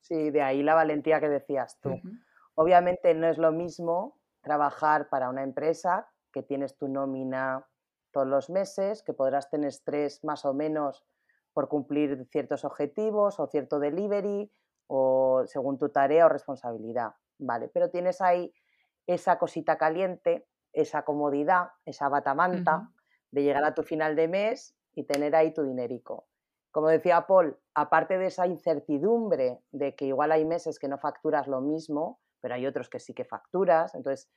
Sí, 0.00 0.30
de 0.30 0.42
ahí 0.42 0.62
la 0.62 0.74
valentía 0.74 1.20
que 1.20 1.28
decías 1.28 1.78
tú. 1.80 1.98
Obviamente 2.56 3.14
no 3.14 3.26
es 3.26 3.38
lo 3.38 3.52
mismo 3.52 4.18
trabajar 4.42 5.08
para 5.08 5.30
una 5.30 5.42
empresa 5.42 6.08
que 6.32 6.42
tienes 6.42 6.76
tu 6.76 6.88
nómina 6.88 7.66
todos 8.10 8.26
los 8.26 8.50
meses, 8.50 9.02
que 9.02 9.14
podrás 9.14 9.48
tener 9.48 9.68
estrés 9.68 10.22
más 10.22 10.44
o 10.44 10.52
menos 10.52 11.04
por 11.54 11.68
cumplir 11.68 12.26
ciertos 12.30 12.64
objetivos 12.64 13.40
o 13.40 13.46
cierto 13.46 13.78
delivery 13.78 14.52
o 14.88 15.44
según 15.46 15.78
tu 15.78 15.88
tarea 15.88 16.26
o 16.26 16.28
responsabilidad, 16.28 17.14
¿vale? 17.38 17.68
Pero 17.72 17.90
tienes 17.90 18.20
ahí 18.20 18.52
esa 19.06 19.38
cosita 19.38 19.78
caliente 19.78 20.46
esa 20.74 21.02
comodidad, 21.02 21.70
esa 21.84 22.08
batamanta 22.08 22.90
de 23.30 23.42
llegar 23.42 23.64
a 23.64 23.74
tu 23.74 23.82
final 23.82 24.16
de 24.16 24.28
mes 24.28 24.76
y 24.94 25.04
tener 25.04 25.34
ahí 25.34 25.52
tu 25.52 25.62
dinerico. 25.62 26.26
Como 26.70 26.88
decía 26.88 27.26
Paul, 27.26 27.56
aparte 27.74 28.18
de 28.18 28.26
esa 28.26 28.46
incertidumbre 28.46 29.60
de 29.70 29.94
que 29.94 30.06
igual 30.06 30.32
hay 30.32 30.44
meses 30.44 30.78
que 30.78 30.88
no 30.88 30.98
facturas 30.98 31.46
lo 31.46 31.60
mismo, 31.60 32.20
pero 32.40 32.54
hay 32.54 32.66
otros 32.66 32.88
que 32.88 32.98
sí 32.98 33.14
que 33.14 33.24
facturas, 33.24 33.94
entonces 33.94 34.28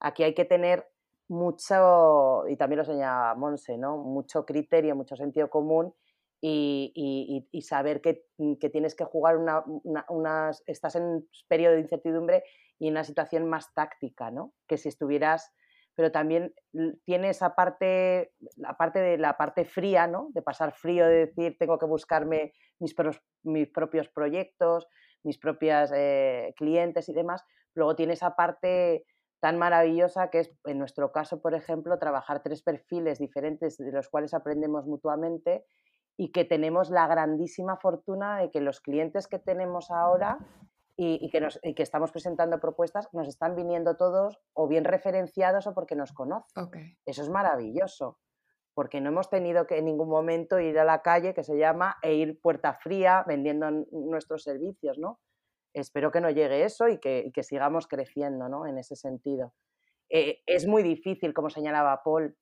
aquí 0.00 0.22
hay 0.22 0.34
que 0.34 0.44
tener 0.44 0.88
mucho, 1.28 2.46
y 2.48 2.56
también 2.56 2.78
lo 2.78 2.84
señala 2.84 3.34
Monse, 3.34 3.78
¿no? 3.78 3.96
mucho 3.96 4.44
criterio, 4.44 4.94
mucho 4.94 5.16
sentido 5.16 5.48
común 5.48 5.94
y, 6.40 7.62
saber 7.62 8.02
que, 8.02 8.26
tienes 8.70 8.94
que 8.94 9.04
jugar 9.04 9.38
una, 9.38 10.50
estás 10.66 10.96
en 10.96 11.02
un 11.04 11.28
periodo 11.48 11.74
de 11.74 11.80
incertidumbre 11.80 12.44
y 12.78 12.88
en 12.88 12.94
una 12.94 13.04
situación 13.04 13.48
más 13.48 13.72
táctica, 13.72 14.30
¿no? 14.30 14.52
que 14.66 14.76
si 14.76 14.88
estuvieras 14.88 15.54
pero 15.94 16.10
también 16.10 16.52
tiene 17.04 17.30
esa 17.30 17.54
parte, 17.54 18.32
la 18.56 18.76
parte 18.76 19.00
de 19.00 19.18
la 19.18 19.36
parte 19.36 19.64
fría, 19.64 20.06
¿no? 20.06 20.28
De 20.32 20.42
pasar 20.42 20.72
frío, 20.72 21.06
de 21.06 21.26
decir, 21.26 21.56
tengo 21.58 21.78
que 21.78 21.86
buscarme 21.86 22.52
mis, 22.80 22.94
mis 23.44 23.68
propios 23.68 24.08
proyectos, 24.08 24.88
mis 25.22 25.38
propios 25.38 25.90
eh, 25.94 26.52
clientes 26.56 27.08
y 27.08 27.14
demás. 27.14 27.44
Luego 27.74 27.94
tiene 27.94 28.14
esa 28.14 28.34
parte 28.34 29.04
tan 29.40 29.58
maravillosa 29.58 30.30
que 30.30 30.40
es, 30.40 30.50
en 30.64 30.78
nuestro 30.78 31.12
caso, 31.12 31.40
por 31.40 31.54
ejemplo, 31.54 31.98
trabajar 31.98 32.42
tres 32.42 32.62
perfiles 32.62 33.18
diferentes 33.18 33.76
de 33.76 33.92
los 33.92 34.08
cuales 34.08 34.34
aprendemos 34.34 34.86
mutuamente 34.86 35.64
y 36.16 36.32
que 36.32 36.44
tenemos 36.44 36.90
la 36.90 37.06
grandísima 37.06 37.76
fortuna 37.76 38.38
de 38.38 38.50
que 38.50 38.60
los 38.60 38.80
clientes 38.80 39.26
que 39.28 39.38
tenemos 39.38 39.90
ahora 39.90 40.38
y, 40.96 41.28
que, 41.30 41.40
nos, 41.40 41.58
que, 41.60 41.82
estamos 41.82 42.12
presentando 42.12 42.60
propuestas 42.60 43.08
nos 43.12 43.26
están 43.26 43.56
viniendo 43.56 43.96
todos 43.96 44.38
o 44.52 44.68
bien 44.68 44.84
referenciados 44.84 45.66
o 45.66 45.74
porque 45.74 45.96
nos 45.96 46.12
conocen. 46.12 46.94
Eso 47.04 47.22
es 47.22 47.30
maravilloso, 47.30 48.18
porque 48.74 49.00
no 49.00 49.10
hemos 49.10 49.28
tenido 49.28 49.66
que 49.66 49.78
en 49.78 49.86
ningún 49.86 50.08
momento 50.08 50.60
ir 50.60 50.78
a 50.78 50.84
la 50.84 51.02
calle, 51.02 51.34
que 51.34 51.42
se 51.42 51.58
llama, 51.58 51.96
e 52.02 52.14
ir 52.14 52.40
puerta 52.40 52.74
fría 52.74 53.24
vendiendo 53.26 53.70
nuestros 53.90 54.44
servicios, 54.44 54.98
¿no? 54.98 55.20
Espero 55.72 56.12
que 56.12 56.20
no 56.20 56.30
llegue 56.30 56.64
eso 56.64 56.86
y 56.88 56.98
que, 56.98 57.32
que 57.34 57.42
sigamos 57.42 57.88
creciendo, 57.88 58.48
¿no? 58.48 58.66
En 58.66 58.78
ese 58.78 58.94
sentido. 58.94 59.52
Eh, 60.08 60.42
es 60.46 60.66
muy 60.66 60.84
difícil, 60.84 61.34
como 61.34 61.50
señalaba 61.50 62.02
Paul, 62.04 62.36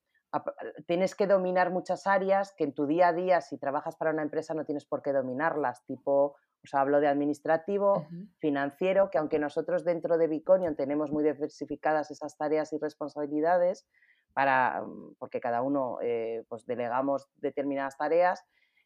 tienes 0.86 1.14
que 1.14 1.26
dominar 1.26 1.70
muchas 1.70 2.06
áreas 2.06 2.54
que 2.56 2.64
en 2.64 2.74
tu 2.74 2.86
día 2.86 3.08
a 3.08 3.12
día, 3.12 3.40
si 3.40 3.58
trabajas 3.58 3.96
para 3.96 4.10
una 4.10 4.22
empresa, 4.22 4.54
no 4.54 4.64
tienes 4.64 4.84
por 4.86 5.02
qué 5.02 5.12
dominarlas, 5.12 5.84
tipo, 5.86 6.36
os 6.64 6.74
hablo 6.74 7.00
de 7.00 7.08
administrativo, 7.08 8.06
financiero, 8.38 9.10
que 9.10 9.18
aunque 9.18 9.38
nosotros 9.38 9.84
dentro 9.84 10.16
de 10.16 10.28
Biconion 10.28 10.76
tenemos 10.76 11.10
muy 11.10 11.24
diversificadas 11.24 12.10
esas 12.10 12.36
tareas 12.36 12.72
y 12.72 12.78
responsabilidades, 12.78 13.86
para, 14.32 14.82
mm, 14.82 15.16
porque 15.18 15.40
cada 15.40 15.62
uno 15.62 15.98
eh, 16.02 16.44
pues 16.48 16.64
delegamos 16.66 17.28
determinadas 17.36 17.96
tareas, 17.96 18.44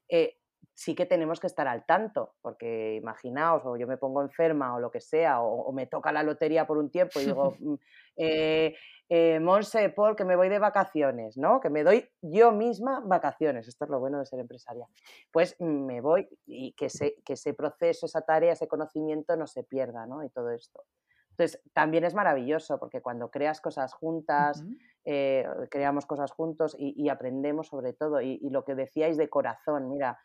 eh, 0.08 0.36
sí 0.74 0.94
que 0.94 1.06
tenemos 1.06 1.40
que 1.40 1.46
estar 1.46 1.68
al 1.68 1.86
tanto, 1.86 2.34
porque 2.42 2.94
imaginaos, 2.94 3.62
o 3.64 3.76
yo 3.76 3.86
me 3.86 3.96
pongo 3.96 4.22
enferma 4.22 4.74
o 4.74 4.80
lo 4.80 4.90
que 4.90 5.00
sea, 5.00 5.40
o, 5.40 5.72
me 5.72 5.86
toca 5.86 6.12
la 6.12 6.22
lotería 6.22 6.66
por 6.66 6.78
un 6.78 6.90
tiempo 6.90 7.20
y 7.20 7.26
digo, 7.26 7.56
mm, 7.60 7.74
eh, 8.16 8.76
eh, 9.08 9.40
Monse, 9.40 9.90
Paul, 9.90 10.16
que 10.16 10.24
me 10.24 10.36
voy 10.36 10.48
de 10.48 10.58
vacaciones, 10.58 11.36
¿no? 11.36 11.60
Que 11.60 11.70
me 11.70 11.84
doy 11.84 12.08
yo 12.20 12.52
misma 12.52 13.00
vacaciones, 13.04 13.68
esto 13.68 13.84
es 13.84 13.90
lo 13.90 14.00
bueno 14.00 14.18
de 14.18 14.26
ser 14.26 14.40
empresaria. 14.40 14.86
Pues 15.30 15.56
me 15.60 16.00
voy 16.00 16.28
y 16.44 16.72
que, 16.72 16.88
que 17.24 17.32
ese 17.32 17.54
proceso, 17.54 18.06
esa 18.06 18.22
tarea, 18.22 18.52
ese 18.52 18.68
conocimiento 18.68 19.36
no 19.36 19.46
se 19.46 19.62
pierda, 19.62 20.06
¿no? 20.06 20.24
Y 20.24 20.30
todo 20.30 20.50
esto. 20.50 20.84
Entonces, 21.30 21.62
también 21.74 22.04
es 22.04 22.14
maravilloso 22.14 22.78
porque 22.78 23.02
cuando 23.02 23.30
creas 23.30 23.60
cosas 23.60 23.92
juntas, 23.92 24.64
eh, 25.04 25.46
creamos 25.70 26.06
cosas 26.06 26.32
juntos 26.32 26.74
y, 26.78 27.08
aprendemos 27.10 27.68
sobre 27.68 27.92
todo. 27.92 28.22
Y, 28.22 28.38
y, 28.42 28.48
lo 28.48 28.64
que 28.64 28.74
decíais 28.74 29.18
de 29.18 29.28
corazón, 29.28 29.90
mira, 29.90 30.18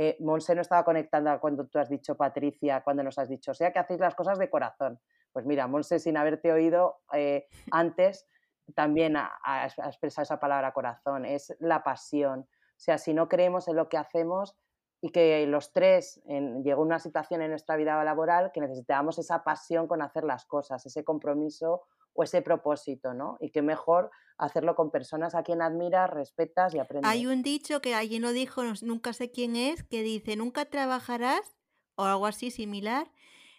eh, 0.00 0.16
Monse 0.20 0.54
no 0.54 0.60
estaba 0.60 0.84
conectando 0.84 1.36
cuando 1.40 1.66
tú 1.66 1.80
has 1.80 1.88
dicho, 1.88 2.16
Patricia, 2.16 2.82
cuando 2.84 3.02
nos 3.02 3.18
has 3.18 3.28
dicho, 3.28 3.50
o 3.50 3.54
sea 3.54 3.72
que 3.72 3.80
hacéis 3.80 3.98
las 3.98 4.14
cosas 4.14 4.38
de 4.38 4.48
corazón. 4.48 5.00
Pues 5.32 5.44
mira, 5.44 5.66
Monse, 5.66 5.98
sin 5.98 6.16
haberte 6.16 6.52
oído 6.52 7.00
eh, 7.12 7.48
antes, 7.72 8.28
también 8.76 9.16
ha, 9.16 9.66
expresado 9.66 10.22
esa 10.22 10.38
palabra 10.38 10.72
corazón, 10.72 11.24
es 11.24 11.56
la 11.58 11.82
pasión. 11.82 12.40
O 12.42 12.80
sea, 12.80 12.96
si 12.96 13.12
no 13.12 13.28
creemos 13.28 13.66
en 13.66 13.74
lo 13.74 13.88
que 13.88 13.96
hacemos 13.96 14.56
y 15.00 15.10
que 15.10 15.44
los 15.48 15.72
tres 15.72 16.22
en, 16.26 16.62
llegó 16.62 16.82
una 16.82 17.00
situación 17.00 17.42
en 17.42 17.50
nuestra 17.50 17.74
vida 17.74 18.04
laboral 18.04 18.52
que 18.52 18.60
necesitábamos 18.60 19.18
esa 19.18 19.42
pasión 19.42 19.88
con 19.88 20.00
hacer 20.00 20.22
las 20.22 20.44
cosas, 20.44 20.86
ese 20.86 21.02
compromiso 21.02 21.82
o 22.18 22.24
ese 22.24 22.42
propósito, 22.42 23.14
¿no? 23.14 23.36
Y 23.40 23.52
qué 23.52 23.62
mejor 23.62 24.10
hacerlo 24.38 24.74
con 24.74 24.90
personas 24.90 25.36
a 25.36 25.44
quien 25.44 25.62
admiras, 25.62 26.10
respetas 26.10 26.74
y 26.74 26.80
aprendes. 26.80 27.08
Hay 27.08 27.28
un 27.28 27.44
dicho 27.44 27.80
que 27.80 27.94
alguien 27.94 28.22
lo 28.22 28.32
dijo, 28.32 28.64
nunca 28.82 29.12
sé 29.12 29.30
quién 29.30 29.54
es, 29.54 29.84
que 29.84 30.02
dice, 30.02 30.34
nunca 30.34 30.64
trabajarás, 30.64 31.56
o 31.94 32.02
algo 32.02 32.26
así 32.26 32.50
similar, 32.50 33.08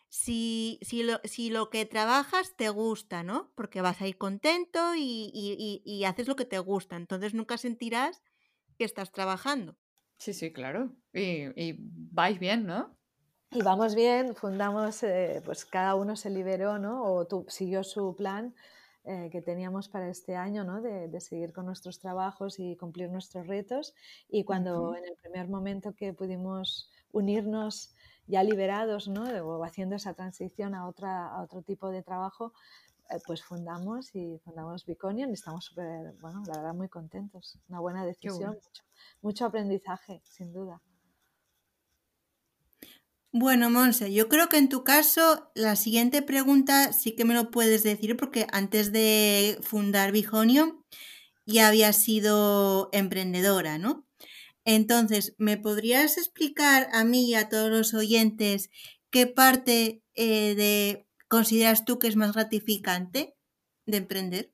si, 0.10 0.78
si, 0.82 1.04
lo, 1.04 1.22
si 1.24 1.50
lo 1.50 1.70
que 1.70 1.86
trabajas 1.86 2.58
te 2.58 2.68
gusta, 2.68 3.24
¿no? 3.24 3.50
Porque 3.56 3.80
vas 3.80 4.02
a 4.02 4.08
ir 4.08 4.18
contento 4.18 4.94
y, 4.94 5.32
y, 5.34 5.82
y, 5.86 6.04
haces 6.04 6.28
lo 6.28 6.36
que 6.36 6.44
te 6.44 6.60
gusta, 6.60 6.98
entonces 6.98 7.34
nunca 7.34 7.58
sentirás 7.58 8.22
que 8.78 8.84
estás 8.84 9.14
trabajando. 9.14 9.78
Sí, 10.18 10.34
sí, 10.34 10.52
claro. 10.52 10.98
Y, 11.14 11.46
y 11.56 11.78
vais 11.80 12.40
bien, 12.40 12.66
¿no? 12.66 12.99
Y 13.52 13.64
vamos 13.64 13.96
bien, 13.96 14.36
fundamos, 14.36 15.02
eh, 15.02 15.42
pues 15.44 15.66
cada 15.66 15.96
uno 15.96 16.16
se 16.16 16.30
liberó, 16.30 16.78
¿no? 16.78 17.04
O 17.04 17.26
tu, 17.26 17.46
siguió 17.48 17.84
su 17.84 18.16
plan 18.16 18.54
eh, 19.06 19.30
que 19.32 19.42
teníamos 19.42 19.90
para 19.90 20.08
este 20.08 20.36
año, 20.36 20.64
¿no? 20.64 20.82
De, 20.82 21.08
de, 21.08 21.20
seguir 21.20 21.52
con 21.52 21.66
nuestros 21.66 21.98
trabajos 21.98 22.60
y 22.60 22.76
cumplir 22.76 23.10
nuestros 23.10 23.48
retos. 23.48 23.96
Y 24.30 24.44
cuando 24.44 24.96
en 24.96 25.04
el 25.04 25.16
primer 25.16 25.48
momento 25.48 25.96
que 25.96 26.14
pudimos 26.14 26.92
unirnos 27.12 27.96
ya 28.28 28.44
liberados, 28.44 29.08
¿no? 29.08 29.24
O 29.24 29.64
haciendo 29.64 29.96
esa 29.96 30.14
transición 30.14 30.76
a, 30.76 30.88
otra, 30.88 31.30
a 31.30 31.42
otro 31.42 31.64
tipo 31.64 31.90
de 31.90 32.04
trabajo, 32.04 32.54
eh, 33.10 33.18
pues 33.26 33.42
fundamos 33.44 34.14
y 34.14 34.38
fundamos 34.46 34.86
Biconion 34.86 35.32
y 35.32 35.34
estamos 35.34 35.66
súper, 35.66 36.14
bueno, 36.22 36.44
la 36.46 36.58
verdad 36.58 36.76
muy 36.76 36.88
contentos. 36.88 37.58
Una 37.68 37.80
buena 37.80 38.06
decisión, 38.06 38.54
mucho, 38.64 38.84
mucho 39.24 39.46
aprendizaje, 39.48 40.22
sin 40.24 40.54
duda. 40.54 40.80
Bueno, 43.32 43.70
Monse, 43.70 44.12
yo 44.12 44.28
creo 44.28 44.50
que 44.50 44.58
en 44.58 44.70
tu 44.70 44.84
caso 44.84 45.52
la 45.54 45.76
siguiente 45.76 46.22
pregunta 46.24 46.94
sí 46.94 47.16
que 47.16 47.26
me 47.26 47.36
lo 47.36 47.52
puedes 47.52 47.84
decir 47.84 48.18
porque 48.18 48.48
antes 48.52 48.92
de 48.92 49.60
fundar 49.62 50.12
Bijonio 50.12 50.84
ya 51.46 51.68
habías 51.70 51.98
sido 52.04 52.90
emprendedora, 52.94 53.78
¿no? 53.80 54.08
Entonces, 54.66 55.36
¿me 55.40 55.58
podrías 55.58 56.18
explicar 56.18 56.90
a 56.94 57.04
mí 57.06 57.30
y 57.30 57.36
a 57.36 57.50
todos 57.50 57.72
los 57.72 57.94
oyentes 57.96 58.70
qué 59.12 59.28
parte 59.28 60.04
eh, 60.16 60.56
de 60.56 61.08
consideras 61.30 61.86
tú 61.86 62.00
que 62.00 62.08
es 62.10 62.16
más 62.18 62.34
gratificante 62.34 63.36
de 63.88 63.98
emprender? 63.98 64.54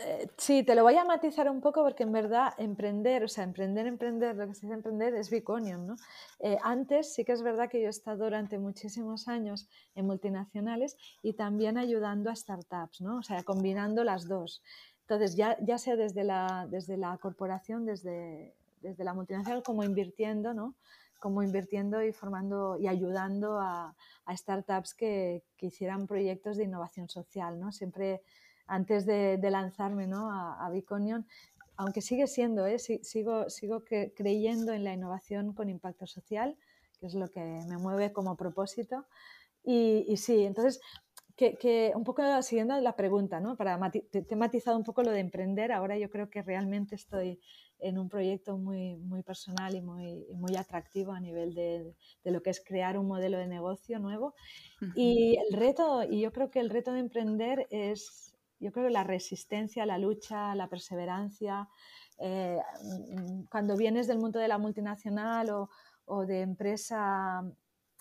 Eh, 0.00 0.28
sí, 0.36 0.62
te 0.62 0.76
lo 0.76 0.84
voy 0.84 0.94
a 0.94 1.04
matizar 1.04 1.50
un 1.50 1.60
poco 1.60 1.82
porque 1.82 2.04
en 2.04 2.12
verdad 2.12 2.54
emprender, 2.58 3.24
o 3.24 3.28
sea, 3.28 3.42
emprender, 3.42 3.88
emprender, 3.88 4.36
lo 4.36 4.46
que 4.46 4.54
se 4.54 4.66
dice 4.66 4.74
emprender 4.74 5.12
es 5.14 5.28
Biconium, 5.28 5.86
¿no? 5.86 5.96
Eh, 6.38 6.56
antes 6.62 7.14
sí 7.14 7.24
que 7.24 7.32
es 7.32 7.42
verdad 7.42 7.68
que 7.68 7.80
yo 7.80 7.88
he 7.88 7.90
estado 7.90 8.24
durante 8.24 8.58
muchísimos 8.60 9.26
años 9.26 9.68
en 9.96 10.06
multinacionales 10.06 10.96
y 11.20 11.32
también 11.32 11.78
ayudando 11.78 12.30
a 12.30 12.36
startups, 12.36 13.00
¿no? 13.00 13.18
O 13.18 13.22
sea, 13.22 13.42
combinando 13.42 14.04
las 14.04 14.28
dos. 14.28 14.62
Entonces, 15.00 15.34
ya, 15.34 15.56
ya 15.62 15.78
sea 15.78 15.96
desde 15.96 16.22
la, 16.22 16.68
desde 16.70 16.96
la 16.96 17.18
corporación, 17.18 17.84
desde, 17.84 18.54
desde 18.82 19.02
la 19.02 19.14
multinacional, 19.14 19.64
como 19.64 19.82
invirtiendo, 19.82 20.54
¿no? 20.54 20.76
Como 21.18 21.42
invirtiendo 21.42 22.04
y 22.04 22.12
formando 22.12 22.76
y 22.78 22.86
ayudando 22.86 23.58
a, 23.58 23.96
a 24.26 24.36
startups 24.36 24.94
que, 24.94 25.42
que 25.56 25.66
hicieran 25.66 26.06
proyectos 26.06 26.56
de 26.56 26.64
innovación 26.64 27.08
social, 27.08 27.58
¿no? 27.58 27.72
Siempre 27.72 28.22
antes 28.68 29.06
de, 29.06 29.38
lanzarme 29.50 30.06
¿no? 30.06 30.30
a, 30.30 30.64
a, 30.64 30.70
Biconion, 30.70 31.26
aunque 31.78 32.02
sigue 32.02 32.26
siendo, 32.26 32.66
¿eh? 32.66 32.78
sigo, 32.78 33.48
sigo 33.48 33.84
creyendo 33.84 34.72
en 34.72 34.82
la 34.82 34.92
innovación 34.92 35.54
con 35.54 35.68
impacto 35.68 36.06
social, 36.06 36.56
que 36.98 37.06
es 37.06 37.14
lo 37.14 37.30
que 37.30 37.40
me 37.40 37.78
mueve 37.78 38.12
como 38.12 38.36
propósito. 38.36 39.06
Y, 39.64 40.16
sí, 40.16 40.44
entonces, 40.44 40.80
que, 41.36 41.92
un 41.94 42.02
poco 42.02 42.22
siguiendo 42.42 42.80
la 42.80 42.96
pregunta, 42.96 43.38
¿no? 43.38 43.56
Para 43.56 43.78
te, 43.92 44.26
he 44.28 44.36
matizado 44.36 44.76
un 44.76 44.82
poco 44.82 45.04
lo 45.04 45.12
de 45.12 45.20
emprender, 45.20 45.70
ahora 45.70 45.96
yo 45.96 46.10
creo 46.10 46.28
que 46.28 46.42
realmente 46.42 46.96
estoy 46.96 47.40
en 47.78 47.96
un 47.96 48.08
proyecto 48.08 48.58
muy, 48.58 48.96
muy 48.96 49.22
personal 49.22 49.76
y 49.76 49.80
muy, 49.80 50.26
muy 50.32 50.56
atractivo 50.56 51.12
a 51.12 51.20
nivel 51.20 51.54
de, 51.54 51.94
de, 52.24 52.30
lo 52.32 52.42
que 52.42 52.50
es 52.50 52.60
crear 52.64 52.98
un 52.98 53.06
modelo 53.06 53.38
de 53.38 53.46
negocio 53.46 54.00
nuevo. 54.00 54.34
Y 54.96 55.36
el 55.36 55.56
reto, 55.56 56.02
y 56.02 56.22
yo 56.22 56.32
creo 56.32 56.50
que 56.50 56.58
el 56.58 56.70
reto 56.70 56.92
de 56.92 57.00
emprender 57.00 57.68
es 57.70 58.27
yo 58.60 58.72
creo 58.72 58.86
que 58.86 58.92
la 58.92 59.04
resistencia, 59.04 59.86
la 59.86 59.98
lucha, 59.98 60.54
la 60.54 60.68
perseverancia, 60.68 61.68
eh, 62.18 62.58
mm, 62.82 63.44
cuando 63.50 63.76
vienes 63.76 64.06
del 64.06 64.18
mundo 64.18 64.38
de 64.38 64.48
la 64.48 64.58
multinacional 64.58 65.50
o, 65.50 65.70
o, 66.06 66.26
de 66.26 66.40
empresa, 66.40 67.44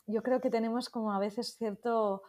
yo 0.07 0.23
creo 0.23 0.41
que 0.41 0.49
tenemos 0.49 0.89
como 0.89 1.11
a 1.11 1.19
veces 1.19 1.55
cierto, 1.57 2.23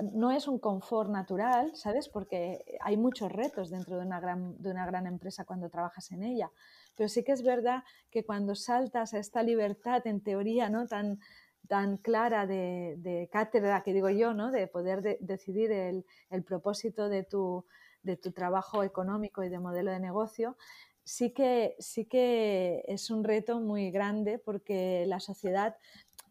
no 0.00 0.30
es 0.30 0.48
un 0.48 0.58
confort 0.58 1.10
natural, 1.10 1.72
¿sabes? 1.74 2.08
Porque 2.08 2.64
hay 2.80 2.96
muchos 2.96 3.30
retos 3.30 3.70
dentro 3.70 3.96
de 3.98 4.06
una 4.06 4.20
gran, 4.20 4.60
de 4.62 4.70
una 4.70 4.86
gran 4.86 5.06
empresa 5.06 5.44
cuando 5.44 5.68
trabajas 5.68 6.10
en 6.12 6.22
ella. 6.22 6.50
Pero 6.96 7.08
sí 7.08 7.22
que 7.24 7.32
es 7.32 7.42
verdad 7.42 7.84
que 8.10 8.24
cuando 8.24 8.54
saltas 8.54 9.12
a 9.12 9.18
esta 9.18 9.42
libertad, 9.42 10.06
en 10.06 10.22
teoría, 10.22 10.70
¿no? 10.70 10.86
Tan, 10.86 11.20
tan 11.68 11.96
clara 11.96 12.46
de, 12.46 13.28
cátedra 13.32 13.82
que 13.82 13.92
digo 13.92 14.10
yo, 14.10 14.34
¿no? 14.34 14.50
de 14.50 14.66
poder 14.66 15.18
decidir 15.20 15.72
el, 15.72 16.04
propósito 16.44 17.08
de 17.08 17.24
tu, 17.24 17.64
de 18.02 18.16
tu 18.16 18.32
trabajo 18.32 18.82
económico 18.82 19.42
y 19.42 19.48
de 19.48 19.58
modelo 19.58 19.90
de 19.90 20.00
negocio, 20.00 20.56
sí 21.04 21.32
que, 21.32 21.76
sí 21.78 22.06
que 22.06 22.84
es 22.86 23.10
un 23.10 23.24
reto 23.24 23.60
muy 23.60 23.90
grande 23.90 24.38
porque 24.38 25.04
la 25.06 25.20
sociedad, 25.20 25.76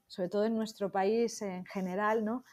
sobre 0.07 0.29
todo 0.29 0.45
en 0.45 0.55
nuestro 0.55 0.91
país 0.91 1.41
en 1.41 1.65
general, 1.65 2.25
¿no? 2.25 2.43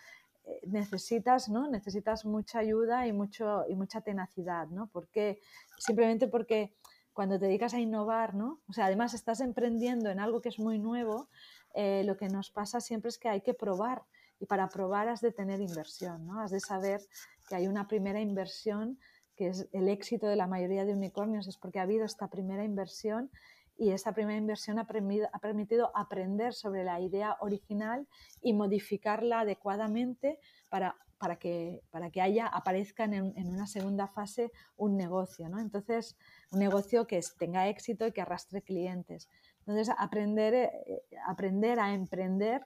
necesitas, 0.67 1.49
¿no? 1.49 1.69
necesitas 1.69 2.25
mucha 2.25 2.61
ayuda 2.61 3.07
y, 3.07 3.13
mucho, 3.13 3.65
y 3.69 3.75
mucha 3.75 4.01
tenacidad, 4.01 4.69
¿no? 4.69 4.89
Porque, 4.89 5.41
simplemente 5.79 6.29
porque 6.29 6.75
cuando 7.13 7.39
te 7.39 7.47
dedicas 7.47 7.75
a 7.75 7.81
innovar, 7.81 8.35
¿no? 8.35 8.61
O 8.69 8.73
sea, 8.73 8.87
además 8.87 9.15
estás 9.15 9.41
emprendiendo 9.41 10.11
en 10.11 10.21
algo 10.21 10.41
que 10.41 10.49
es 10.49 10.59
muy 10.59 10.79
nuevo, 10.79 11.29
eh, 11.75 12.03
lo 12.05 12.17
que 12.17 12.29
nos 12.29 12.51
pasa 12.51 12.81
siempre 12.81 13.09
es 13.09 13.19
que 13.19 13.29
hay 13.29 13.41
que 13.41 13.55
probar 13.55 14.03
y 14.41 14.47
para 14.47 14.69
probar 14.69 15.09
has 15.09 15.21
de 15.21 15.33
tener 15.33 15.61
inversión, 15.61 16.27
¿no? 16.27 16.41
Has 16.41 16.51
de 16.51 16.61
saber 16.61 17.01
que 17.49 17.57
hay 17.57 17.67
una 17.67 17.89
primera 17.89 18.21
inversión 18.21 18.99
que 19.37 19.49
es 19.49 19.69
el 19.73 19.89
éxito 19.89 20.27
de 20.27 20.37
la 20.37 20.49
mayoría 20.49 20.85
de 20.85 20.93
unicornios, 20.93 21.47
es 21.47 21.57
porque 21.57 21.79
ha 21.79 21.83
habido 21.83 22.05
esta 22.05 22.29
primera 22.29 22.65
inversión 22.65 23.31
y 23.77 23.93
esa 23.93 24.13
primera 24.13 24.37
inversión 24.37 24.81
ha, 24.81 24.87
permitido 24.89 25.93
aprender 25.95 26.53
sobre 26.53 26.83
la 26.83 27.01
idea 27.01 27.37
original 27.41 28.09
y 28.43 28.53
modificarla 28.53 29.41
adecuadamente 29.41 30.41
para, 30.69 30.97
para, 31.19 31.37
que, 31.37 31.81
para 31.93 32.11
que 32.11 32.21
haya, 32.21 32.49
aparezca 32.49 33.05
en, 33.05 33.33
una 33.37 33.69
segunda 33.69 34.09
fase 34.09 34.51
un 34.77 34.97
negocio. 34.97 35.49
¿no? 35.49 35.61
Entonces, 35.61 36.17
un 36.51 36.59
negocio 36.59 37.07
que 37.07 37.21
tenga 37.39 37.69
éxito 37.69 38.05
y 38.05 38.13
que 38.13 38.21
arrastre 38.21 38.63
clientes. 38.63 39.29
Entonces, 39.69 39.95
aprender, 39.99 40.55
eh, 40.55 41.03
aprender 41.27 41.79
a 41.79 41.93
emprender 41.93 42.65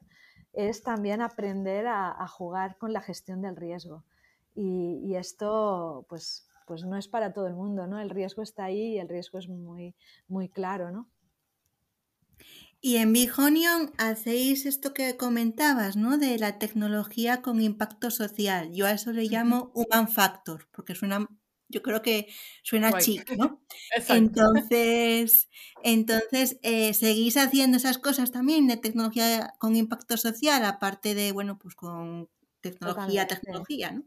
es 0.53 0.84
también 0.84 1.20
aprender 1.20 1.88
a, 1.88 2.26
jugar 2.28 2.78
con 2.78 2.92
la 2.92 3.00
gestión 3.00 3.42
del 3.42 3.57
riesgo. 3.57 4.05
Y, 4.55 5.00
y, 5.05 5.16
esto, 5.16 6.07
pues, 6.09 6.48
pues 6.66 6.84
no 6.84 6.96
es 6.96 7.09
para 7.09 7.32
todo 7.32 7.48
el 7.48 7.55
mundo, 7.55 7.88
¿no? 7.88 7.98
El 7.98 8.11
riesgo 8.11 8.42
está 8.42 8.64
ahí 8.64 8.94
y 8.94 8.98
el 8.98 9.09
riesgo 9.09 9.38
es 9.38 9.48
muy, 9.48 9.96
muy 10.28 10.48
claro, 10.48 10.92
¿no? 10.92 11.09
Y 12.80 12.96
en 12.96 13.12
Bihonion 13.12 13.92
hacéis 13.96 14.66
esto 14.66 14.92
que 14.92 15.16
comentabas, 15.16 15.96
¿no? 15.96 16.18
De 16.18 16.38
la 16.38 16.59
tecnología 16.59 17.40
con 17.40 17.61
impacto 17.61 18.11
social. 18.11 18.72
Yo 18.72 18.86
a 18.86 18.92
eso 18.92 19.12
le 19.12 19.24
llamo 19.24 19.70
human 19.74 20.09
factor, 20.09 20.68
porque 20.72 20.94
suena, 20.94 21.28
yo 21.73 21.83
creo 21.83 22.03
que 22.03 22.29
suena 22.62 22.93
chic, 22.99 23.29
¿no? 23.37 23.61
Entonces, 24.09 25.49
entonces 25.83 26.59
eh, 26.62 26.95
seguís 26.95 27.37
haciendo 27.37 27.79
esas 27.79 27.99
cosas 27.99 28.31
también 28.31 28.68
de 28.68 28.77
tecnología 28.77 29.55
con 29.59 29.75
impacto 29.75 30.16
social, 30.16 30.64
aparte 30.64 31.14
de, 31.14 31.33
bueno, 31.33 31.59
pues 31.59 31.75
con 31.75 32.29
tecnología, 32.61 33.27
tecnología, 33.27 33.91
¿no? 33.93 34.05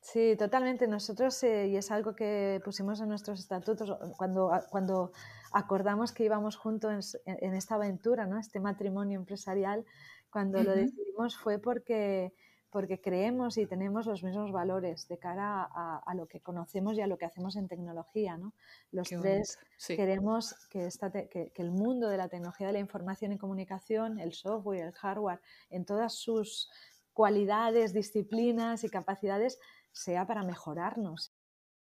Sí, 0.00 0.36
totalmente. 0.38 0.86
Nosotros, 0.86 1.42
eh, 1.42 1.68
y 1.68 1.76
es 1.76 1.90
algo 1.90 2.14
que 2.14 2.60
pusimos 2.64 3.00
en 3.00 3.08
nuestros 3.08 3.40
estatutos 3.40 3.92
cuando, 4.16 4.50
cuando 4.70 5.12
acordamos 5.52 6.12
que 6.12 6.24
íbamos 6.24 6.56
juntos 6.56 7.18
en, 7.26 7.54
esta 7.54 7.74
aventura, 7.74 8.26
¿no? 8.26 8.38
este 8.38 8.60
matrimonio 8.60 9.18
empresarial, 9.18 9.84
cuando 10.30 10.62
lo 10.62 10.74
decidimos 10.74 11.36
fue 11.36 11.58
porque, 11.58 12.32
porque 12.70 13.00
creemos 13.00 13.56
y 13.56 13.66
tenemos 13.66 14.06
los 14.06 14.22
mismos 14.22 14.52
valores 14.52 15.08
de 15.08 15.18
cara 15.18 15.62
a, 15.62 16.14
lo 16.14 16.26
que 16.26 16.40
conocemos 16.40 16.96
y 16.96 17.00
a 17.00 17.06
lo 17.06 17.16
que 17.16 17.24
hacemos 17.24 17.56
en 17.56 17.68
tecnología. 17.68 18.36
¿no? 18.36 18.52
Los 18.92 19.08
tres 19.08 19.58
queremos 19.86 20.54
que, 20.68 20.86
esta 20.86 21.10
que, 21.10 21.28
que 21.28 21.62
el 21.62 21.70
mundo 21.70 22.08
de 22.08 22.18
la 22.18 22.28
tecnología 22.28 22.66
de 22.66 22.74
la 22.74 22.78
información 22.78 23.32
y 23.32 23.38
comunicación, 23.38 24.18
el 24.18 24.34
software, 24.34 24.86
el 24.86 24.92
hardware, 24.92 25.40
en 25.70 25.84
todas 25.84 26.14
sus 26.14 26.70
cualidades, 27.14 27.94
disciplinas 27.94 28.84
y 28.84 28.90
capacidades, 28.90 29.58
sea 29.92 30.26
para 30.26 30.44
mejorarnos 30.44 31.32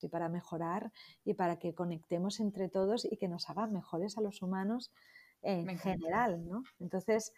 y 0.01 0.09
para 0.09 0.27
mejorar 0.27 0.91
y 1.23 1.33
para 1.33 1.57
que 1.57 1.73
conectemos 1.73 2.39
entre 2.39 2.69
todos 2.69 3.05
y 3.09 3.17
que 3.17 3.29
nos 3.29 3.49
haga 3.49 3.67
mejores 3.67 4.17
a 4.17 4.21
los 4.21 4.41
humanos 4.41 4.91
en 5.41 5.77
general, 5.77 6.45
¿no? 6.47 6.63
Entonces, 6.79 7.33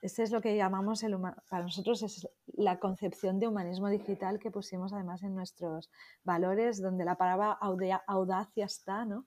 este 0.00 0.22
es 0.22 0.30
lo 0.30 0.40
que 0.40 0.56
llamamos 0.56 1.02
el 1.02 1.16
para 1.48 1.62
nosotros 1.62 2.02
es 2.02 2.28
la 2.46 2.78
concepción 2.78 3.38
de 3.38 3.48
humanismo 3.48 3.88
digital 3.88 4.38
que 4.38 4.50
pusimos 4.50 4.92
además 4.92 5.22
en 5.22 5.34
nuestros 5.34 5.90
valores, 6.22 6.80
donde 6.80 7.04
la 7.04 7.16
palabra 7.16 7.58
audacia 8.06 8.66
está, 8.66 9.04
¿no? 9.04 9.26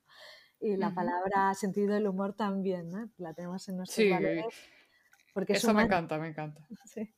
Y 0.59 0.75
la 0.75 0.93
palabra 0.93 1.53
sentido 1.53 1.93
del 1.93 2.07
humor 2.07 2.33
también, 2.33 2.89
¿no? 2.89 3.09
La 3.17 3.33
tenemos 3.33 3.67
en 3.69 3.77
nuestros 3.77 4.09
valores. 4.09 4.45
Porque 5.33 5.53
eso 5.53 5.73
me 5.73 5.83
encanta, 5.83 6.17
me 6.17 6.29
encanta. 6.29 6.67
Sí. 6.85 7.13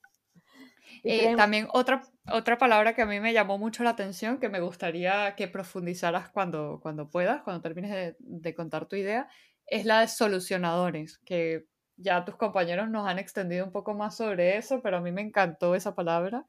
Eh, 1.04 1.36
también 1.36 1.68
otra, 1.72 2.02
otra 2.30 2.58
palabra 2.58 2.94
que 2.94 3.02
a 3.02 3.06
mí 3.06 3.20
me 3.20 3.32
llamó 3.32 3.58
mucho 3.58 3.84
la 3.84 3.90
atención, 3.90 4.38
que 4.38 4.48
me 4.48 4.60
gustaría 4.60 5.34
que 5.36 5.48
profundizaras 5.48 6.28
cuando, 6.30 6.80
cuando 6.82 7.08
puedas, 7.08 7.42
cuando 7.42 7.62
termines 7.62 8.16
de, 8.18 8.54
contar 8.54 8.86
tu 8.86 8.96
idea, 8.96 9.28
es 9.66 9.84
la 9.84 10.00
de 10.00 10.08
solucionadores, 10.08 11.18
que 11.18 11.66
ya 12.00 12.24
tus 12.24 12.36
compañeros 12.36 12.88
nos 12.90 13.06
han 13.06 13.18
extendido 13.18 13.64
un 13.64 13.72
poco 13.72 13.94
más 13.94 14.16
sobre 14.16 14.56
eso, 14.56 14.80
pero 14.82 14.98
a 14.98 15.00
mí 15.00 15.12
me 15.12 15.22
encantó 15.22 15.74
esa 15.74 15.94
palabra. 15.94 16.46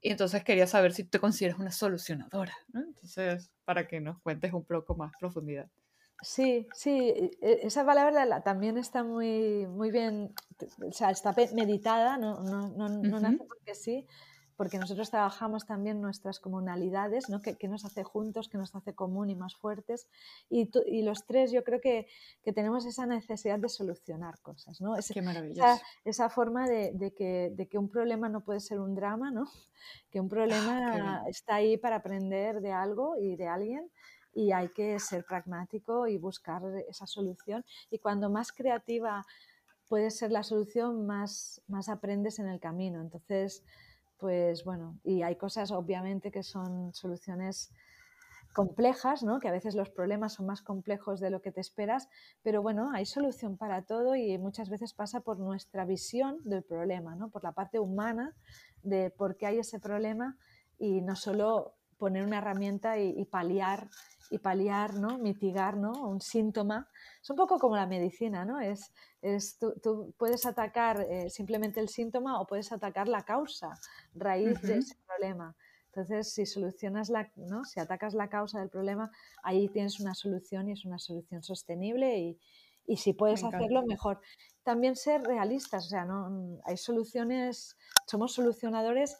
Y 0.00 0.10
entonces 0.10 0.44
quería 0.44 0.66
saber 0.66 0.92
si 0.92 1.04
te 1.04 1.18
consideras 1.18 1.58
una 1.58 1.72
solucionadora, 1.72 2.52
Entonces, 2.74 3.50
para 3.64 3.88
que 3.88 4.00
nos 4.00 4.20
cuentes 4.20 4.52
un 4.52 4.64
poco 4.64 4.94
más 4.94 5.12
profundidad. 5.18 5.68
Sí, 6.22 6.66
sí, 6.72 7.12
e, 7.40 7.60
esa 7.62 7.84
palabra 7.84 8.42
también 8.42 8.78
está 8.78 9.04
muy, 9.04 9.66
muy 9.66 9.90
bien, 9.90 10.32
o 10.86 10.92
sea, 10.92 11.10
está 11.10 11.34
meditada, 11.52 12.16
no, 12.16 12.40
no, 12.42 12.68
no, 12.68 12.88
no 12.88 13.20
nace 13.20 13.44
porque 13.44 13.74
sí, 13.74 14.06
porque 14.56 14.78
nosotros 14.78 15.10
trabajamos 15.10 15.66
también 15.66 16.00
nuestras 16.00 16.40
comunalidades, 16.40 17.28
¿no? 17.28 17.42
que, 17.42 17.56
que, 17.56 17.68
nos 17.68 17.84
hace 17.84 18.02
juntos, 18.04 18.48
que 18.48 18.58
nos 18.58 18.74
hace 18.74 18.94
común 18.94 19.28
y 19.30 19.34
más 19.34 19.54
fuertes. 19.54 20.08
Y, 20.48 20.70
y 20.86 21.02
los 21.02 21.26
tres 21.26 21.52
yo 21.52 21.62
creo 21.62 21.80
que, 21.80 22.06
que, 22.42 22.52
tenemos 22.52 22.86
esa 22.86 23.06
necesidad 23.06 23.58
de 23.58 23.68
solucionar 23.68 24.40
cosas. 24.40 24.80
¿no? 24.80 24.94
Qué 25.12 25.22
maravilloso. 25.22 25.62
Esa, 25.62 25.82
esa 26.04 26.30
forma 26.30 26.66
de, 26.68 26.92
de, 26.94 27.12
que, 27.12 27.52
de, 27.54 27.68
que, 27.68 27.78
un 27.78 27.88
problema 27.88 28.28
no 28.28 28.40
puede 28.40 28.60
ser 28.60 28.80
un 28.80 28.94
drama, 28.94 29.30
¿no? 29.30 29.44
que 30.10 30.20
un 30.20 30.26
ah, 30.26 30.30
problema 30.30 31.22
está 31.28 31.56
ahí 31.56 31.76
para 31.76 31.96
aprender 31.96 32.60
de 32.60 32.72
algo 32.72 33.16
y 33.18 33.36
de 33.36 33.48
alguien 33.48 33.90
y 34.32 34.52
hay 34.52 34.68
que 34.68 34.98
ser 34.98 35.24
pragmático 35.24 36.06
y 36.06 36.18
buscar 36.18 36.62
esa 36.88 37.06
solución. 37.06 37.64
Y 37.90 37.98
cuando 37.98 38.28
más 38.28 38.52
creativa 38.52 39.24
puede 39.88 40.10
ser 40.10 40.30
la 40.30 40.42
solución, 40.42 41.06
más, 41.06 41.62
más 41.68 41.88
aprendes 41.88 42.38
en 42.38 42.48
el 42.48 42.60
camino. 42.60 43.00
Entonces, 43.00 43.62
pues 44.18 44.64
bueno, 44.64 44.98
y 45.04 45.22
hay 45.22 45.36
cosas 45.36 45.70
obviamente 45.70 46.30
que 46.30 46.42
son 46.42 46.92
soluciones 46.94 47.72
complejas, 48.56 49.22
¿no? 49.22 49.38
que 49.38 49.48
a 49.48 49.52
veces 49.52 49.74
los 49.74 49.90
problemas 49.90 50.32
son 50.32 50.46
más 50.46 50.62
complejos 50.62 51.20
de 51.20 51.28
lo 51.28 51.42
que 51.42 51.52
te 51.52 51.60
esperas, 51.60 52.08
pero 52.42 52.62
bueno, 52.62 52.90
hay 52.94 53.04
solución 53.04 53.58
para 53.58 53.82
todo 53.82 54.16
y 54.16 54.38
muchas 54.38 54.70
veces 54.70 54.94
pasa 54.94 55.20
por 55.20 55.38
nuestra 55.38 55.84
visión 55.84 56.38
del 56.42 56.62
problema, 56.62 57.14
¿no? 57.16 57.28
por 57.28 57.44
la 57.44 57.52
parte 57.52 57.78
humana 57.78 58.34
de 58.82 59.10
por 59.10 59.36
qué 59.36 59.44
hay 59.44 59.58
ese 59.58 59.78
problema 59.78 60.38
y 60.78 61.02
no 61.02 61.16
solo 61.16 61.75
poner 61.98 62.24
una 62.24 62.38
herramienta 62.38 62.98
y, 62.98 63.10
y 63.18 63.24
paliar 63.24 63.88
y 64.30 64.38
paliar, 64.38 64.94
¿no? 64.94 65.18
mitigar 65.18 65.76
¿no? 65.76 65.92
un 65.92 66.20
síntoma. 66.20 66.88
Es 67.22 67.30
un 67.30 67.36
poco 67.36 67.58
como 67.58 67.76
la 67.76 67.86
medicina, 67.86 68.44
¿no? 68.44 68.60
Es, 68.60 68.92
es 69.22 69.58
tú, 69.58 70.14
puedes 70.18 70.46
atacar 70.46 71.00
eh, 71.08 71.30
simplemente 71.30 71.80
el 71.80 71.88
síntoma 71.88 72.40
o 72.40 72.46
puedes 72.46 72.72
atacar 72.72 73.08
la 73.08 73.22
causa, 73.22 73.70
raíz 74.14 74.60
de 74.62 74.78
ese 74.78 74.96
problema. 75.06 75.54
Entonces, 75.86 76.32
si 76.32 76.44
solucionas 76.44 77.08
la, 77.08 77.30
¿no? 77.36 77.64
si 77.64 77.80
atacas 77.80 78.14
la 78.14 78.28
causa 78.28 78.60
del 78.60 78.68
problema, 78.68 79.10
ahí 79.42 79.68
tienes 79.68 79.98
una 79.98 80.14
solución 80.14 80.68
y 80.68 80.72
es 80.72 80.84
una 80.84 80.98
solución 80.98 81.42
sostenible 81.42 82.18
y, 82.18 82.38
y 82.86 82.98
si 82.98 83.14
puedes 83.14 83.42
hacerlo 83.42 83.82
mejor. 83.86 84.20
También 84.62 84.94
ser 84.94 85.22
realistas, 85.22 85.86
o 85.86 85.88
sea, 85.88 86.04
no 86.04 86.60
hay 86.64 86.76
soluciones, 86.76 87.76
somos 88.06 88.34
solucionadores 88.34 89.18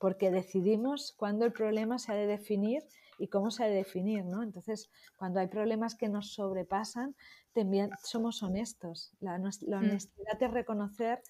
porque 0.00 0.32
decidimos 0.32 1.14
cuándo 1.16 1.44
el 1.44 1.52
problema 1.52 1.98
se 1.98 2.10
ha 2.10 2.16
de 2.16 2.26
definir 2.26 2.82
y 3.18 3.28
cómo 3.28 3.50
se 3.50 3.62
ha 3.62 3.66
de 3.68 3.74
definir, 3.74 4.24
¿no? 4.24 4.42
Entonces, 4.42 4.90
cuando 5.16 5.40
hay 5.40 5.46
problemas 5.46 5.94
que 5.94 6.08
nos 6.08 6.32
sobrepasan, 6.32 7.14
también 7.52 7.90
somos 8.02 8.42
honestos. 8.42 9.12
La, 9.20 9.38
mm. 9.38 9.74
honestidad 9.74 10.42
es 10.42 10.50
reconocer 10.50 11.22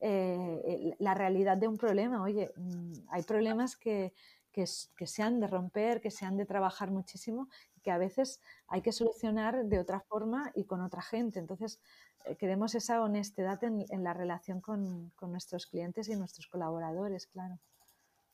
eh, 0.00 0.96
la 0.98 1.14
realidad 1.14 1.58
de 1.58 1.68
un 1.68 1.76
problema. 1.76 2.22
Oye, 2.22 2.50
mm, 2.56 2.92
hay 3.10 3.22
problemas 3.24 3.76
que, 3.76 4.14
que, 4.54 4.66
se 4.66 5.22
han 5.22 5.40
de 5.40 5.48
romper, 5.48 6.00
que 6.00 6.10
se 6.10 6.24
han 6.24 6.36
de 6.36 6.46
trabajar 6.46 6.90
muchísimo, 6.90 7.48
que 7.82 7.90
a 7.90 7.98
veces 7.98 8.40
hay 8.68 8.80
que 8.80 8.92
solucionar 8.92 9.66
de 9.66 9.78
otra 9.80 10.00
forma 10.00 10.50
y 10.54 10.64
con 10.64 10.80
otra 10.80 11.02
gente. 11.02 11.40
Entonces, 11.40 11.80
eh, 12.24 12.36
queremos 12.36 12.74
esa 12.74 13.02
honestidad 13.02 13.62
en, 13.64 13.84
la 14.02 14.14
relación 14.14 14.60
con, 14.60 15.12
nuestros 15.20 15.66
clientes 15.66 16.08
y 16.08 16.16
nuestros 16.16 16.46
colaboradores, 16.46 17.26
claro. 17.26 17.58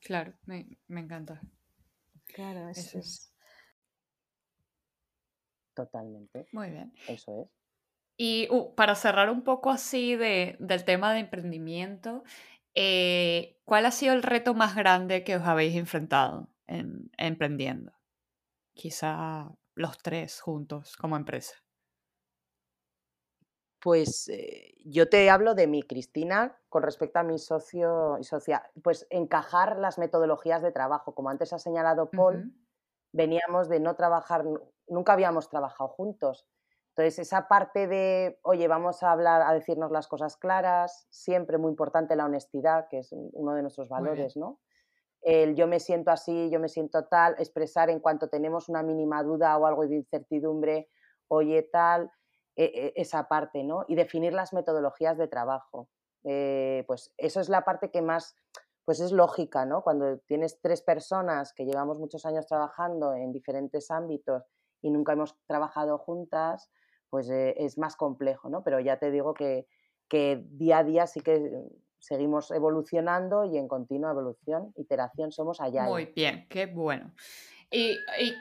Claro, 0.01 0.33
me, 0.45 0.67
me 0.87 1.01
encanta. 1.01 1.41
Claro, 2.25 2.69
eso 2.69 2.99
es. 2.99 3.33
Totalmente. 5.73 6.47
Muy 6.51 6.69
bien. 6.69 6.93
Eso 7.07 7.43
es. 7.43 7.49
Y 8.17 8.47
uh, 8.51 8.75
para 8.75 8.95
cerrar 8.95 9.29
un 9.29 9.43
poco 9.43 9.71
así 9.71 10.15
de, 10.15 10.55
del 10.59 10.85
tema 10.85 11.13
de 11.13 11.19
emprendimiento, 11.21 12.23
eh, 12.75 13.59
¿cuál 13.63 13.85
ha 13.85 13.91
sido 13.91 14.13
el 14.13 14.23
reto 14.23 14.53
más 14.53 14.75
grande 14.75 15.23
que 15.23 15.35
os 15.35 15.43
habéis 15.43 15.75
enfrentado 15.75 16.49
en, 16.67 17.09
emprendiendo? 17.17 17.93
Quizá 18.73 19.51
los 19.75 19.97
tres 19.97 20.39
juntos 20.39 20.97
como 20.97 21.15
empresa. 21.15 21.55
Pues 23.81 24.29
eh, 24.29 24.75
yo 24.85 25.09
te 25.09 25.29
hablo 25.29 25.55
de 25.55 25.65
mí, 25.65 25.81
Cristina, 25.81 26.55
con 26.69 26.83
respecto 26.83 27.17
a 27.19 27.23
mi 27.23 27.39
socio 27.39 28.17
y 28.19 28.23
socia. 28.23 28.69
Pues 28.83 29.07
encajar 29.09 29.79
las 29.79 29.97
metodologías 29.97 30.61
de 30.61 30.71
trabajo. 30.71 31.15
Como 31.15 31.29
antes 31.29 31.51
ha 31.51 31.59
señalado 31.59 32.11
Paul, 32.11 32.53
veníamos 33.11 33.69
de 33.69 33.79
no 33.79 33.95
trabajar, 33.95 34.45
nunca 34.87 35.13
habíamos 35.13 35.49
trabajado 35.49 35.89
juntos. 35.89 36.47
Entonces, 36.89 37.19
esa 37.19 37.47
parte 37.47 37.87
de, 37.87 38.39
oye, 38.43 38.67
vamos 38.67 39.01
a 39.01 39.11
hablar, 39.11 39.41
a 39.41 39.53
decirnos 39.53 39.91
las 39.91 40.07
cosas 40.07 40.37
claras, 40.37 41.07
siempre 41.09 41.57
muy 41.57 41.71
importante 41.71 42.15
la 42.15 42.25
honestidad, 42.25 42.87
que 42.89 42.99
es 42.99 43.09
uno 43.13 43.55
de 43.55 43.61
nuestros 43.61 43.89
valores, 43.89 44.37
¿no? 44.37 44.59
El 45.21 45.55
yo 45.55 45.67
me 45.67 45.79
siento 45.79 46.11
así, 46.11 46.49
yo 46.49 46.59
me 46.59 46.67
siento 46.67 47.05
tal, 47.05 47.35
expresar 47.39 47.89
en 47.89 47.99
cuanto 47.99 48.27
tenemos 48.27 48.69
una 48.69 48.83
mínima 48.83 49.23
duda 49.23 49.57
o 49.57 49.65
algo 49.65 49.87
de 49.87 49.95
incertidumbre, 49.95 50.89
oye, 51.29 51.63
tal, 51.63 52.11
esa 52.55 53.27
parte, 53.27 53.63
¿no? 53.63 53.85
Y 53.87 53.95
definir 53.95 54.33
las 54.33 54.53
metodologías 54.53 55.17
de 55.17 55.27
trabajo. 55.27 55.89
Eh, 56.23 56.83
pues 56.87 57.13
eso 57.17 57.39
es 57.39 57.49
la 57.49 57.63
parte 57.63 57.89
que 57.89 58.01
más, 58.01 58.35
pues 58.85 58.99
es 58.99 59.11
lógica, 59.11 59.65
¿no? 59.65 59.83
Cuando 59.83 60.19
tienes 60.19 60.59
tres 60.61 60.81
personas 60.81 61.53
que 61.53 61.65
llevamos 61.65 61.97
muchos 61.97 62.25
años 62.25 62.45
trabajando 62.45 63.13
en 63.13 63.31
diferentes 63.31 63.89
ámbitos 63.89 64.43
y 64.81 64.91
nunca 64.91 65.13
hemos 65.13 65.35
trabajado 65.47 65.97
juntas, 65.97 66.69
pues 67.09 67.29
eh, 67.29 67.55
es 67.57 67.77
más 67.77 67.95
complejo, 67.95 68.49
¿no? 68.49 68.63
Pero 68.63 68.79
ya 68.79 68.97
te 68.97 69.11
digo 69.11 69.33
que, 69.33 69.67
que 70.07 70.43
día 70.49 70.79
a 70.79 70.83
día 70.83 71.07
sí 71.07 71.21
que 71.21 71.51
seguimos 71.99 72.51
evolucionando 72.51 73.45
y 73.45 73.57
en 73.57 73.67
continua 73.67 74.11
evolución, 74.11 74.73
iteración, 74.75 75.31
somos 75.31 75.61
allá. 75.61 75.83
Muy 75.83 76.05
bien, 76.05 76.47
qué 76.49 76.65
bueno. 76.65 77.13
¿Y, 77.69 77.91
y 78.19 78.35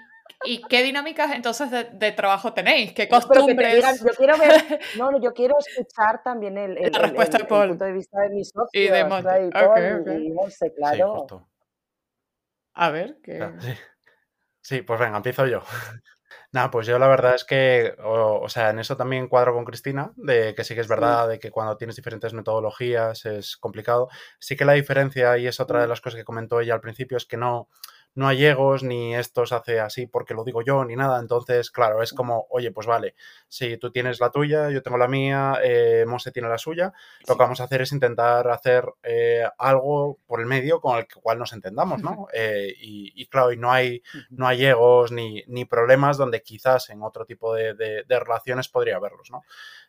¿Y 0.44 0.62
qué 0.62 0.82
dinámicas 0.82 1.32
entonces 1.32 1.70
de, 1.70 2.12
trabajo 2.12 2.52
tenéis? 2.52 2.92
¿Qué 2.92 3.08
costumbres? 3.08 4.00
yo 4.00 4.10
quiero 4.16 4.38
ver, 4.38 4.50
no, 4.98 5.20
yo 5.20 5.32
quiero 5.32 5.56
escuchar 5.58 6.22
también 6.22 6.56
el, 6.58 6.78
el, 6.78 6.92
respuesta 6.92 7.38
de 7.38 7.44
Paul. 7.44 7.68
punto 7.70 7.84
de 7.84 7.92
vista 7.92 8.20
de 8.20 8.30
mis 8.30 8.48
socios. 8.48 8.70
Y 8.72 8.88
de 8.88 9.04
Monte. 9.04 9.46
Y, 9.46 10.70
claro. 10.74 11.26
A 12.74 12.90
ver, 12.90 13.18
¿qué? 13.22 13.50
Sí. 13.58 13.74
sí, 14.60 14.82
pues 14.82 14.98
venga, 15.00 15.16
empiezo 15.16 15.46
yo. 15.46 15.62
Nada, 16.52 16.70
pues 16.70 16.86
yo 16.86 16.98
la 16.98 17.06
verdad 17.06 17.36
es 17.36 17.44
que, 17.44 17.94
o, 18.02 18.48
sea, 18.48 18.70
en 18.70 18.80
eso 18.80 18.96
también 18.96 19.28
cuadro 19.28 19.54
con 19.54 19.64
Cristina, 19.64 20.12
de 20.16 20.54
que 20.54 20.64
sí 20.64 20.74
que 20.74 20.80
es 20.80 20.88
verdad, 20.88 21.28
de 21.28 21.38
que 21.38 21.52
cuando 21.52 21.76
tienes 21.76 21.94
diferentes 21.94 22.32
metodologías 22.32 23.24
es 23.24 23.56
complicado. 23.56 24.08
Sí 24.40 24.56
que 24.56 24.64
la 24.64 24.72
diferencia, 24.72 25.38
y 25.38 25.46
es 25.46 25.60
otra 25.60 25.80
de 25.80 25.86
mm. 25.86 25.90
las 25.90 26.00
cosas 26.00 26.18
que 26.18 26.24
comentó 26.24 26.60
ella 26.60 26.74
al 26.74 26.80
principio, 26.80 27.16
es 27.16 27.26
que 27.26 27.36
no, 27.36 27.68
no 28.14 28.26
hay 28.26 28.44
egos, 28.44 28.82
ni 28.82 29.14
esto 29.14 29.46
se 29.46 29.54
hace 29.54 29.80
así 29.80 30.06
porque 30.06 30.34
lo 30.34 30.44
digo 30.44 30.62
yo, 30.62 30.84
ni 30.84 30.96
nada. 30.96 31.20
Entonces, 31.20 31.70
claro, 31.70 32.02
es 32.02 32.12
como, 32.12 32.46
oye, 32.50 32.72
pues 32.72 32.86
vale, 32.86 33.14
si 33.48 33.76
tú 33.76 33.90
tienes 33.90 34.20
la 34.20 34.30
tuya, 34.30 34.70
yo 34.70 34.82
tengo 34.82 34.98
la 34.98 35.08
mía, 35.08 35.58
eh, 35.62 36.04
Monse 36.06 36.32
tiene 36.32 36.48
la 36.48 36.58
suya, 36.58 36.92
lo 37.26 37.36
que 37.36 37.42
vamos 37.42 37.60
a 37.60 37.64
hacer 37.64 37.82
es 37.82 37.92
intentar 37.92 38.48
hacer 38.48 38.84
eh, 39.02 39.44
algo 39.58 40.18
por 40.26 40.40
el 40.40 40.46
medio 40.46 40.80
con 40.80 40.98
el 40.98 41.06
cual 41.08 41.38
nos 41.38 41.52
entendamos, 41.52 42.02
¿no? 42.02 42.26
Eh, 42.32 42.74
y, 42.78 43.26
claro, 43.26 43.52
y 43.52 43.56
no 43.56 43.70
hay, 43.70 44.02
no 44.30 44.46
hay 44.46 44.64
egos 44.64 45.12
ni, 45.12 45.44
ni 45.46 45.64
problemas 45.64 46.16
donde 46.16 46.42
quizás 46.42 46.90
en 46.90 47.02
otro 47.02 47.24
tipo 47.24 47.54
de, 47.54 47.74
de 47.74 48.20
relaciones 48.20 48.68
podría 48.68 48.96
haberlos, 48.96 49.30
¿no? 49.30 49.44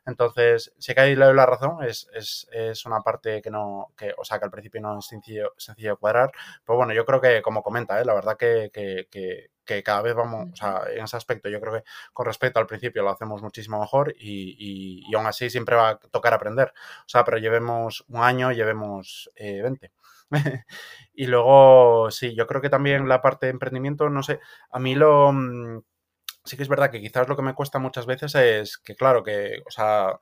Entonces, 0.06 0.74
sí 0.80 0.94
que 0.96 1.02
ahí 1.02 1.16
le 1.16 1.26
doy 1.26 1.36
la 1.36 1.46
razón, 1.46 1.84
es, 1.84 2.10
es, 2.14 2.48
es, 2.52 2.86
una 2.86 3.02
parte 3.02 3.42
que 3.42 3.52
no, 3.52 3.94
que, 3.96 4.14
o 4.18 4.24
sea, 4.26 4.40
que 4.40 4.46
al 4.46 4.52
principio 4.52 4.82
no 4.82 4.98
es 4.98 5.06
sencillo, 5.06 5.54
sencillo 5.58 5.98
cuadrar, 5.98 6.32
pero 6.66 6.78
bueno, 6.78 6.94
yo 6.94 7.06
creo 7.06 7.22
que, 7.22 7.42
como 7.42 7.62
comenta, 7.62 8.02
¿eh? 8.02 8.06
la 8.06 8.14
verdad 8.16 8.36
que, 8.38 8.72
que, 8.74 9.08
que, 9.12 9.50
cada 9.84 10.02
vez 10.02 10.16
vamos, 10.16 10.50
o 10.52 10.56
sea, 10.56 10.82
en 10.94 11.06
ese 11.06 11.16
aspecto 11.16 11.48
yo 11.48 11.62
creo 11.62 11.74
que 11.76 11.84
con 12.12 12.26
respecto 12.26 12.60
al 12.60 12.68
principio 12.68 13.04
lo 13.04 13.10
hacemos 13.10 13.42
muchísimo 13.42 13.80
mejor 13.80 14.14
y, 14.18 15.06
y, 15.10 15.16
aún 15.16 15.28
así 15.28 15.50
siempre 15.50 15.78
va 15.78 15.92
a 15.92 15.98
tocar 15.98 16.34
aprender, 16.34 16.74
o 17.06 17.08
sea, 17.08 17.24
pero 17.24 17.38
llevemos 17.38 18.04
un 18.10 18.22
año, 18.22 18.52
llevemos 18.52 19.32
eh, 19.36 19.62
20. 19.62 19.92
y 21.14 21.28
luego, 21.28 22.12
sí, 22.12 22.36
yo 22.36 22.48
creo 22.48 22.62
que 22.62 22.70
también 22.70 23.08
la 23.08 23.22
parte 23.22 23.46
de 23.46 23.52
emprendimiento, 23.52 24.10
no 24.10 24.24
sé, 24.24 24.40
a 24.72 24.80
mí 24.80 24.96
lo, 24.96 25.32
mm, 25.32 25.82
sí 26.46 26.58
que 26.58 26.64
es 26.64 26.70
verdad 26.70 26.92
que 26.92 27.02
quizás 27.02 27.28
lo 27.28 27.36
que 27.36 27.42
me 27.44 27.54
cuesta 27.56 27.80
muchas 27.80 28.06
veces 28.06 28.36
es 28.36 28.78
que, 28.78 28.96
claro, 28.96 29.24
que, 29.24 29.62
o 29.66 29.72
sea, 29.72 30.20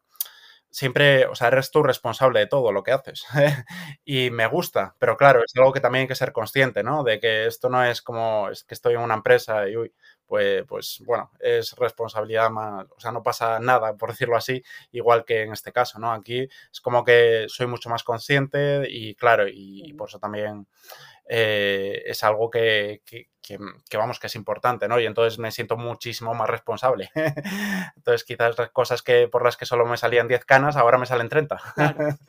siempre, 0.69 1.25
o 1.27 1.35
sea, 1.35 1.47
eres 1.49 1.71
tú 1.71 1.83
responsable 1.83 2.39
de 2.39 2.47
todo 2.47 2.71
lo 2.71 2.83
que 2.83 2.91
haces. 2.91 3.25
y 4.05 4.29
me 4.31 4.47
gusta, 4.47 4.95
pero 4.99 5.17
claro, 5.17 5.41
es 5.43 5.53
algo 5.57 5.73
que 5.73 5.79
también 5.81 6.03
hay 6.03 6.07
que 6.07 6.15
ser 6.15 6.31
consciente, 6.33 6.83
¿no? 6.83 7.03
De 7.03 7.19
que 7.19 7.47
esto 7.47 7.69
no 7.69 7.83
es 7.83 8.01
como, 8.01 8.49
es 8.49 8.63
que 8.63 8.75
estoy 8.75 8.93
en 8.95 9.01
una 9.01 9.15
empresa 9.15 9.67
y, 9.69 9.77
uy, 9.77 9.93
pues, 10.27 10.63
pues 10.67 11.01
bueno, 11.05 11.31
es 11.39 11.73
responsabilidad 11.75 12.51
más, 12.51 12.85
o 12.95 12.99
sea, 12.99 13.11
no 13.11 13.23
pasa 13.23 13.59
nada, 13.59 13.95
por 13.97 14.11
decirlo 14.11 14.37
así, 14.37 14.61
igual 14.91 15.25
que 15.25 15.41
en 15.43 15.53
este 15.53 15.71
caso, 15.71 15.97
¿no? 15.99 16.11
Aquí 16.11 16.47
es 16.71 16.81
como 16.81 17.03
que 17.03 17.45
soy 17.47 17.65
mucho 17.67 17.89
más 17.89 18.03
consciente 18.03 18.85
y 18.89 19.15
claro, 19.15 19.45
y 19.47 19.93
por 19.93 20.07
eso 20.09 20.19
también 20.19 20.67
eh, 21.31 22.01
es 22.07 22.23
algo 22.23 22.49
que, 22.49 23.03
vamos, 23.93 24.19
que 24.19 24.25
es 24.27 24.35
importante, 24.35 24.87
¿no? 24.87 24.99
Y 24.99 25.05
entonces 25.05 25.37
me 25.37 25.51
siento 25.51 25.77
muchísimo 25.77 26.33
más 26.33 26.49
responsable. 26.49 27.11
entonces 27.95 28.23
quizás 28.23 28.57
las 28.57 28.71
cosas 28.71 29.03
que 29.03 29.27
por 29.27 29.45
las 29.45 29.55
que 29.55 29.67
solo 29.67 29.85
me 29.85 29.95
salían 29.95 30.27
10 30.27 30.43
canas, 30.45 30.75
ahora 30.75 30.97
me 30.97 31.05
salen 31.05 31.29
30. 31.29 31.61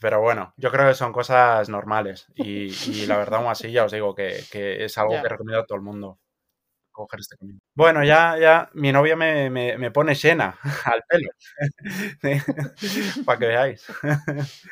Pero 0.00 0.20
bueno, 0.20 0.52
yo 0.56 0.70
creo 0.70 0.88
que 0.88 0.94
son 0.94 1.12
cosas 1.12 1.68
normales 1.68 2.26
y, 2.34 3.04
la 3.06 3.18
verdad 3.18 3.40
aún 3.40 3.50
así 3.50 3.70
ya 3.70 3.84
os 3.84 3.92
digo 3.92 4.14
que, 4.14 4.44
es 4.52 4.98
algo 4.98 5.20
que 5.20 5.28
recomiendo 5.28 5.60
a 5.62 5.66
todo 5.66 5.76
el 5.76 5.84
mundo 5.84 6.18
coger 6.94 7.20
este 7.20 7.36
camino. 7.36 7.58
Bueno, 7.74 8.02
ya, 8.02 8.38
ya, 8.38 8.70
mi 8.72 8.92
novia 8.92 9.16
me, 9.16 9.50
me, 9.50 9.90
pone 9.90 10.14
llena 10.14 10.58
al 10.86 11.02
pelo. 11.06 11.28
Para 13.26 13.38
que 13.38 13.46
veáis. 13.46 13.86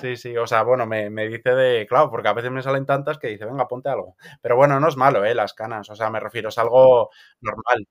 Sí, 0.00 0.14
sí, 0.14 0.36
o 0.36 0.46
sea, 0.46 0.62
bueno, 0.62 0.86
me, 0.86 1.10
me, 1.10 1.26
dice 1.26 1.50
de, 1.50 1.88
claro, 1.88 2.08
porque 2.08 2.28
a 2.28 2.32
veces 2.32 2.52
me 2.52 2.62
salen 2.62 2.86
tantas 2.86 3.18
que 3.18 3.26
dice, 3.26 3.46
venga, 3.46 3.66
ponte 3.66 3.88
algo. 3.88 4.16
Pero 4.40 4.54
bueno, 4.54 4.78
no 4.78 4.86
es 4.86 4.96
malo, 4.96 5.24
¿eh? 5.24 5.34
Las 5.34 5.54
canas, 5.54 5.90
o 5.90 5.96
sea, 5.96 6.08
me 6.08 6.20
refiero, 6.20 6.50
es 6.50 6.58
algo 6.58 7.10
normal. 7.40 7.88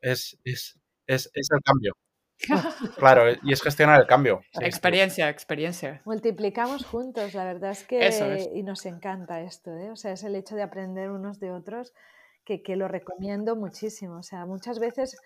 Es, 0.00 0.38
es, 0.42 0.80
es, 1.06 1.30
es 1.34 1.48
el 1.50 1.60
cambio. 1.62 1.92
Claro, 2.96 3.32
y 3.42 3.52
es 3.52 3.62
gestionar 3.62 4.00
el 4.00 4.06
cambio. 4.06 4.40
experiencia, 4.60 5.28
experiencia. 5.28 6.02
Multiplicamos 6.04 6.84
juntos, 6.84 7.34
la 7.34 7.44
verdad 7.44 7.70
es 7.70 7.84
que 7.84 8.50
y 8.54 8.62
nos 8.62 8.86
encanta 8.86 9.40
esto, 9.42 9.76
¿eh? 9.76 9.90
o 9.90 9.96
sea, 9.96 10.12
es 10.12 10.24
el 10.24 10.34
hecho 10.34 10.56
de 10.56 10.62
aprender 10.62 11.10
unos 11.10 11.38
de 11.40 11.50
otros 11.50 11.92
que, 12.44 12.62
que 12.62 12.76
lo 12.76 12.88
recomiendo 12.88 13.56
muchísimo. 13.56 14.18
O 14.18 14.22
sea, 14.22 14.46
muchas 14.46 14.78
veces 14.78 15.16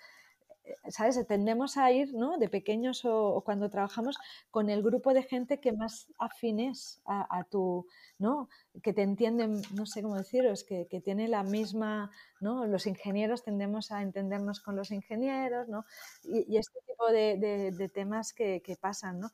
eh, 0.68 0.90
¿sabes? 0.90 1.26
Tendemos 1.26 1.76
a 1.76 1.90
ir, 1.92 2.12
¿no? 2.14 2.38
De 2.38 2.48
pequeños 2.48 3.04
o, 3.04 3.42
cuando 3.44 3.70
trabajamos 3.70 4.18
con 4.50 4.70
el 4.70 4.82
grupo 4.82 5.14
de 5.14 5.22
gente 5.22 5.60
que 5.60 5.72
más 5.72 6.08
afines 6.18 7.00
a, 7.06 7.44
tu, 7.50 7.86
¿no? 8.18 8.48
Que 8.82 8.92
te 8.92 9.02
entienden, 9.02 9.62
no 9.74 9.86
sé 9.86 10.02
cómo 10.02 10.16
deciros, 10.16 10.64
que, 10.64 10.86
que 10.88 11.00
tiene 11.00 11.28
la 11.28 11.42
misma, 11.42 12.10
¿no? 12.40 12.66
Los 12.66 12.86
ingenieros 12.86 13.42
tendemos 13.42 13.90
a 13.92 14.02
entendernos 14.02 14.60
con 14.60 14.76
los 14.76 14.90
ingenieros, 14.90 15.68
¿no? 15.68 15.84
Y, 16.22 16.56
este 16.56 16.80
tipo 16.86 17.06
de, 17.10 17.36
de, 17.38 17.70
de 17.72 17.88
temas 17.88 18.32
que, 18.32 18.60
que, 18.62 18.76
pasan, 18.76 19.20
¿no? 19.20 19.30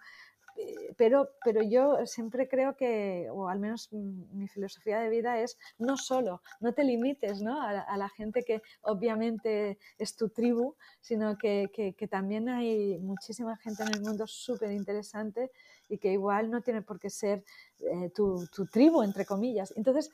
Eh, 0.56 0.94
pero, 0.96 1.30
pero 1.44 1.62
yo 1.62 2.06
siempre 2.06 2.48
creo 2.48 2.76
que, 2.76 3.28
o 3.30 3.48
al 3.48 3.58
menos 3.58 3.92
mi 3.92 4.46
filosofía 4.48 5.00
de 5.00 5.08
vida 5.08 5.40
es 5.40 5.58
no 5.78 5.96
solo, 5.96 6.42
no 6.60 6.72
te 6.72 6.84
limites 6.84 7.42
¿no? 7.42 7.60
A, 7.60 7.96
la 7.96 8.08
gente 8.08 8.42
que 8.42 8.62
obviamente 8.82 9.78
es 9.98 10.16
tu 10.16 10.28
tribu, 10.28 10.76
sino 11.00 11.36
que, 11.36 11.70
que, 11.72 12.08
también 12.08 12.48
hay 12.48 12.98
muchísima 12.98 13.56
gente 13.56 13.82
en 13.82 13.94
el 13.94 14.00
mundo 14.02 14.26
súper 14.26 14.70
interesante 14.70 15.50
y 15.88 15.98
que 15.98 16.12
igual 16.12 16.50
no 16.50 16.60
tiene 16.60 16.82
por 16.82 17.00
qué 17.00 17.10
ser 17.10 17.44
eh, 17.80 18.10
tu, 18.14 18.46
tu, 18.54 18.66
tribu, 18.66 19.02
entre 19.02 19.24
comillas. 19.24 19.72
Entonces, 19.76 20.10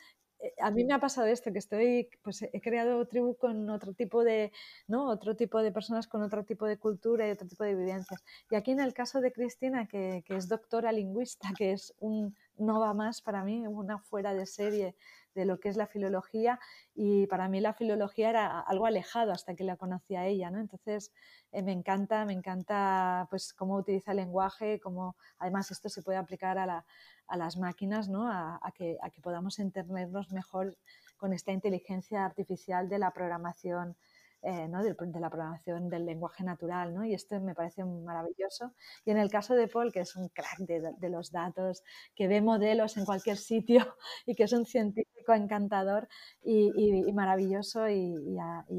a 0.59 0.71
mí 0.71 0.85
me 0.85 0.95
ha 0.95 1.01
pasado 1.01 1.27
esto, 1.27 1.53
que 1.53 1.59
estoy, 1.59 2.09
pues 2.23 2.43
he 2.43 2.61
creado 2.61 3.07
tribu 3.07 3.37
con 3.37 3.69
otro 3.71 3.93
tipo 3.95 4.25
de, 4.25 4.53
¿no? 4.89 5.09
Otro 5.09 5.37
tipo 5.37 5.63
de 5.63 5.73
personas 5.73 6.07
con 6.07 6.23
otro 6.23 6.45
tipo 6.45 6.67
de 6.67 6.79
cultura 6.79 7.27
y 7.29 7.31
otro 7.31 7.47
tipo 7.49 7.65
de 7.65 7.75
vivencias. 7.75 8.23
Y 8.51 8.55
aquí 8.55 8.71
en 8.73 8.81
el 8.81 8.95
caso 8.95 9.21
de 9.21 9.33
Cristina, 9.33 9.87
que, 9.87 10.23
que 10.27 10.37
es 10.37 10.49
doctora 10.49 10.93
lingüista, 10.93 11.49
que 11.57 11.73
es 11.73 11.95
un 12.01 12.35
no 12.61 12.81
va 12.81 12.95
más 12.95 13.23
para 13.23 13.45
mí, 13.45 13.67
una 13.67 13.99
fuera 13.99 14.35
de 14.35 14.47
serie 14.47 14.97
de 15.35 15.45
lo 15.45 15.61
que 15.61 15.69
es 15.69 15.77
la 15.77 15.87
filología 15.87 16.59
y 16.95 17.27
para 17.27 17.49
mí 17.49 17.61
la 17.61 17.73
filología 17.73 18.31
era 18.31 18.61
algo 18.61 18.87
alejado 18.87 19.33
hasta 19.33 19.55
que 19.55 19.65
la 19.65 19.77
conocí 19.77 20.17
a 20.17 20.27
ella, 20.27 20.51
¿no? 20.51 20.59
Entonces 20.59 21.13
eh, 21.53 21.63
me 21.63 21.73
encanta, 21.73 22.25
me 22.25 22.33
encanta 22.33 23.27
pues 23.31 23.53
cómo 23.53 23.77
utiliza 23.77 24.11
el 24.11 24.19
lenguaje, 24.19 24.81
cómo 24.81 25.17
además 25.39 25.71
esto 25.71 25.89
se 25.89 26.03
puede 26.03 26.19
aplicar 26.19 26.59
a, 26.59 26.67
la, 26.67 26.85
a 27.27 27.37
las 27.37 27.57
máquinas, 27.57 28.09
¿no? 28.09 28.29
A, 28.31 28.73
que, 28.75 28.99
a 29.03 29.11
que 29.11 29.21
podamos 29.21 29.59
entendernos 29.59 30.33
mejor 30.33 30.77
con 31.17 31.33
esta 31.33 31.53
inteligencia 31.53 32.25
artificial 32.25 32.89
de 32.89 32.99
la 32.99 33.13
programación 33.13 33.97
eh, 34.43 34.69
de, 34.69 35.21
la 35.21 35.29
programación 35.29 35.89
del 35.91 36.07
lenguaje 36.07 36.45
natural, 36.45 36.95
¿no? 36.95 37.05
y 37.05 37.13
esto 37.15 37.39
me 37.41 37.55
parece 37.55 37.85
maravilloso. 37.85 38.73
Y 39.05 39.11
en 39.11 39.19
el 39.19 39.31
caso 39.31 39.55
de 39.55 39.69
Paul, 39.69 39.93
que 39.93 40.01
es 40.01 40.17
un 40.17 40.29
crack 40.29 40.59
de, 40.61 41.09
los 41.11 41.31
datos, 41.31 41.83
que 42.15 42.27
ve 42.27 42.41
modelos 42.41 42.97
en 42.97 43.05
cualquier 43.05 43.37
sitio 43.37 43.97
y 44.27 44.35
que 44.35 44.45
es 44.45 44.53
un 44.53 44.65
científico 44.65 45.35
encantador 45.35 46.09
y, 46.43 47.13
maravilloso 47.13 47.89
y, 47.89 48.15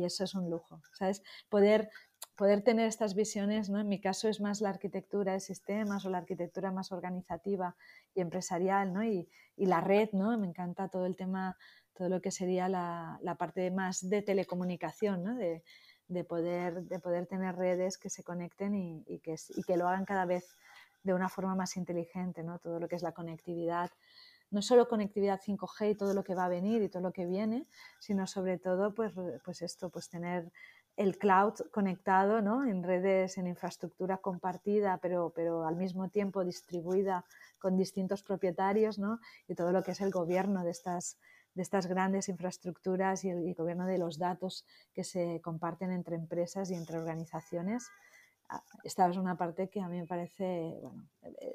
eso 0.04 0.24
es 0.24 0.34
un 0.34 0.50
lujo, 0.50 0.82
¿sabes? 0.94 1.22
Poder 1.50 1.90
poder 2.36 2.64
tener 2.64 2.88
estas 2.88 3.14
visiones, 3.14 3.70
¿no? 3.70 3.80
En 3.80 3.88
mi 3.88 4.02
caso 4.02 4.28
es 4.28 4.42
más 4.42 4.62
la 4.62 4.70
arquitectura 4.70 5.34
de 5.34 5.40
sistemas 5.40 6.06
o 6.06 6.10
la 6.10 6.18
arquitectura 6.18 6.72
más 6.72 6.92
organizativa 6.92 7.76
y 8.16 8.22
empresarial, 8.22 8.94
¿no? 8.94 9.04
Y, 9.04 9.30
y 9.56 9.68
la 9.68 9.80
red, 9.80 10.10
¿no? 10.14 10.36
Me 10.40 10.48
encanta 10.48 10.88
todo 10.90 11.06
el 11.06 11.16
tema, 11.16 11.56
todo 11.94 12.10
lo 12.10 12.22
que 12.22 12.32
sería 12.32 12.70
la, 12.70 13.20
la 13.22 13.36
parte 13.36 13.70
más 13.72 14.10
de 14.10 14.22
telecomunicación, 14.22 15.24
¿no? 15.24 15.36
De, 15.36 15.64
de, 16.08 16.24
poder, 16.24 16.84
de 16.84 17.00
poder 17.00 17.26
tener 17.28 17.56
redes 17.56 17.98
que 17.98 18.10
se 18.10 18.24
conecten 18.24 18.76
y, 18.76 19.20
que, 19.20 19.36
y 19.56 19.64
que 19.64 19.78
lo 19.78 19.88
hagan 19.88 20.06
cada 20.06 20.26
vez 20.26 20.56
de 21.04 21.14
una 21.14 21.30
forma 21.30 21.56
más 21.56 21.78
inteligente, 21.78 22.44
¿no? 22.44 22.60
Todo 22.60 22.80
lo 22.80 22.88
que 22.88 22.96
es 22.96 23.02
la 23.02 23.14
conectividad 23.14 23.90
no 24.52 24.62
solo 24.62 24.88
conectividad 24.88 25.40
5G 25.40 25.92
y 25.92 25.96
todo 25.96 26.14
lo 26.14 26.24
que 26.24 26.36
va 26.36 26.46
a 26.46 26.50
venir 26.50 26.82
y 26.82 26.90
todo 26.90 27.02
lo 27.02 27.14
que 27.14 27.26
viene, 27.26 27.66
sino 28.00 28.28
sobre 28.28 28.58
todo 28.60 28.94
pues, 28.94 29.14
pues 29.46 29.62
esto, 29.62 29.90
pues 29.90 30.10
tener 30.10 30.52
el 30.98 31.18
cloud 31.18 31.54
conectado 31.72 32.42
¿no? 32.42 32.66
en 32.66 32.84
redes, 32.84 33.38
en 33.38 33.48
infraestructura 33.48 34.18
compartida, 34.18 34.98
pero, 34.98 35.32
pero 35.34 35.66
al 35.66 35.78
mismo 35.78 36.10
tiempo 36.10 36.44
distribuida 36.44 37.26
con 37.60 37.78
distintos 37.78 38.24
propietarios 38.24 39.00
¿no? 39.00 39.20
y 39.48 39.56
todo 39.56 39.72
lo 39.72 39.84
que 39.84 39.92
es 39.92 40.02
el 40.02 40.12
gobierno 40.12 40.64
de 40.66 40.72
estas, 40.72 41.18
de 41.54 41.62
estas 41.62 41.88
grandes 41.88 42.30
infraestructuras 42.30 43.24
y 43.26 43.30
el, 43.30 43.54
gobierno 43.54 43.86
de 43.86 43.98
los 43.98 44.18
datos 44.18 44.66
que 44.94 45.04
se 45.04 45.42
comparten 45.42 45.92
entre 45.92 46.16
empresas 46.16 46.72
y 46.72 46.76
entre 46.76 46.98
organizaciones. 46.98 47.90
Ah, 48.50 48.64
esta 48.84 49.08
es 49.10 49.18
una 49.18 49.38
parte 49.38 49.70
que 49.70 49.82
a 49.82 49.88
mí 49.88 50.00
me 50.00 50.08
parece 50.08 50.78
bueno, 50.82 51.08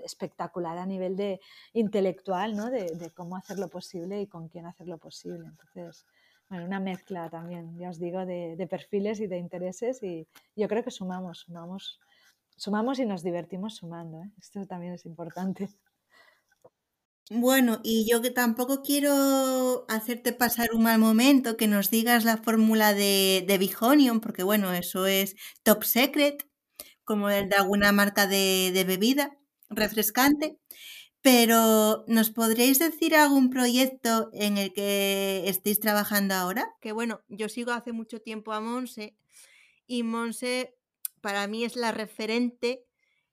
espectacular 0.05 0.78
a 0.78 0.86
nivel 0.86 1.16
de 1.16 1.40
intelectual, 1.72 2.57
¿no? 2.57 2.70
de, 2.70 2.84
de 2.97 3.11
cómo 3.11 3.36
hacerlo 3.36 3.68
posible 3.68 4.20
y 4.20 4.26
con 4.26 4.49
quién 4.49 4.66
hacerlo 4.66 4.99
posible. 4.99 5.47
Entonces, 5.47 6.07
bueno, 6.49 6.64
una 6.64 6.78
mezcla 6.78 7.28
también, 7.28 7.76
ya 7.76 7.90
os 7.90 7.99
digo, 7.99 8.24
de, 8.24 8.66
perfiles 8.70 9.18
y 9.20 9.26
de 9.26 9.38
intereses 9.38 10.03
y 10.03 10.28
yo 10.55 10.68
creo 10.68 10.84
que 10.84 10.92
sumamos, 10.92 11.40
sumamos, 11.40 11.99
sumamos 12.57 12.99
y 13.01 13.07
nos 13.07 13.24
divertimos 13.24 13.76
sumando. 13.76 14.22
¿eh? 14.22 14.30
Esto 14.38 14.64
también 14.64 14.92
es 14.92 15.07
importante. 15.07 15.68
Bueno, 17.31 17.81
y 17.83 18.09
yo 18.09 18.22
que 18.22 18.31
tampoco 18.31 18.83
quiero 18.83 19.85
hacerte 19.89 20.33
pasar 20.33 20.68
un 20.72 20.85
mal 20.85 21.01
momento, 21.01 21.57
que 21.57 21.66
nos 21.66 21.91
digas 21.91 22.24
la 22.24 22.37
fórmula 22.37 22.95
de, 22.95 23.45
de 23.49 23.59
Bihonion, 23.59 24.20
porque 24.20 24.45
bueno, 24.45 24.72
eso 24.72 25.07
es 25.07 25.35
top 25.64 25.83
secret, 25.85 26.49
como 27.05 27.31
el 27.31 27.49
de 27.49 27.57
alguna 27.57 27.93
marca 27.93 28.27
de, 28.29 28.70
de 28.74 28.85
bebida 28.85 29.37
refrescante. 29.70 30.59
Pero, 31.22 32.05
¿nos 32.09 32.31
podríais 32.31 32.79
decir 32.81 33.16
algún 33.16 33.51
proyecto 33.51 34.31
en 34.35 34.59
el 34.59 34.72
que 34.74 35.45
estéis 35.49 35.81
trabajando 35.81 36.35
ahora? 36.35 36.68
Que 36.81 36.93
bueno, 36.93 37.22
yo 37.29 37.49
sigo 37.49 37.72
hace 37.72 37.93
mucho 37.93 38.20
tiempo 38.20 38.53
a 38.53 38.61
Monse 38.61 39.16
y 39.87 40.03
Monse 40.05 40.74
para 41.22 41.47
mí 41.49 41.64
es 41.64 41.77
la 41.77 41.93
referente 41.93 42.85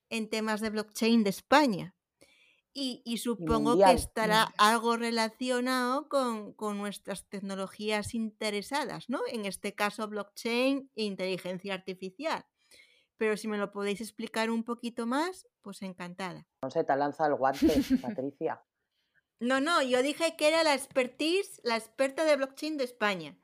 en 0.09 0.29
temas 0.29 0.61
de 0.61 0.71
blockchain 0.71 1.23
de 1.23 1.31
España. 1.31 1.95
Y, 2.75 3.17
supongo 3.17 3.77
que 3.77 3.91
estará 3.91 4.51
algo 4.57 4.97
relacionado 4.97 6.09
con, 6.09 6.53
con, 6.53 6.79
nuestras 6.79 7.29
tecnologías 7.29 8.15
interesadas, 8.15 9.09
¿no? 9.09 9.19
En 9.31 9.45
este 9.45 9.75
caso, 9.75 10.07
blockchain 10.07 10.89
e 10.95 11.03
inteligencia 11.03 11.75
artificial 11.75 12.45
pero 13.23 13.37
si 13.37 13.47
me 13.47 13.57
lo 13.57 13.71
podéis 13.71 14.01
explicar 14.01 14.49
un 14.49 14.65
poquito 14.65 15.05
más, 15.05 15.47
pues 15.61 15.81
encantada. 15.81 16.45
No 16.61 16.69
sé, 16.69 16.83
te 16.83 16.93
lanza 16.95 17.25
el 17.25 17.35
guante, 17.35 17.81
Patricia. 18.01 18.61
No, 19.39 19.59
no, 19.59 19.81
yo 19.81 20.01
dije 20.01 20.37
que 20.37 20.47
era 20.47 20.63
la 20.63 20.73
expertise, 20.73 21.59
la 21.65 21.75
experta 21.75 22.23
de 22.23 22.37
blockchain 22.37 22.77
de 22.77 22.85
España. 22.85 23.35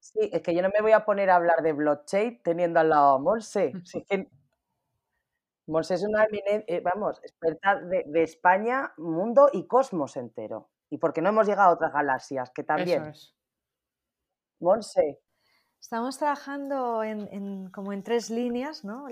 Sí, 0.00 0.28
es 0.32 0.42
que 0.42 0.52
yo 0.52 0.60
no 0.60 0.70
me 0.70 0.80
voy 0.80 0.90
a 0.90 1.04
poner 1.04 1.30
a 1.30 1.36
hablar 1.36 1.62
de 1.62 1.72
blockchain 1.72 2.42
teniendo 2.42 2.80
al 2.80 2.88
lado 2.88 3.14
a 3.14 3.18
Monse. 3.20 3.72
Monse 5.66 5.94
es 5.94 6.02
una 6.02 6.26
eh, 6.30 6.80
vamos, 6.80 7.20
experta 7.22 7.80
de, 7.80 8.22
España, 8.22 8.92
mundo 8.98 9.48
y 9.52 9.66
cosmos 9.66 10.16
entero. 10.16 10.70
Y 10.90 10.98
porque 10.98 11.22
no 11.22 11.30
hemos 11.30 11.46
llegado 11.46 11.70
a 11.70 11.74
otras 11.74 11.92
galaxias, 11.92 12.50
que 12.50 12.62
también. 12.62 13.12
Monse. 14.60 15.20
Estamos 15.80 16.18
trabajando 16.18 17.02
en, 17.02 17.70
como 17.70 17.92
en 17.92 18.02
tres 18.02 18.30
líneas, 18.30 18.84
¿no? 18.84 19.06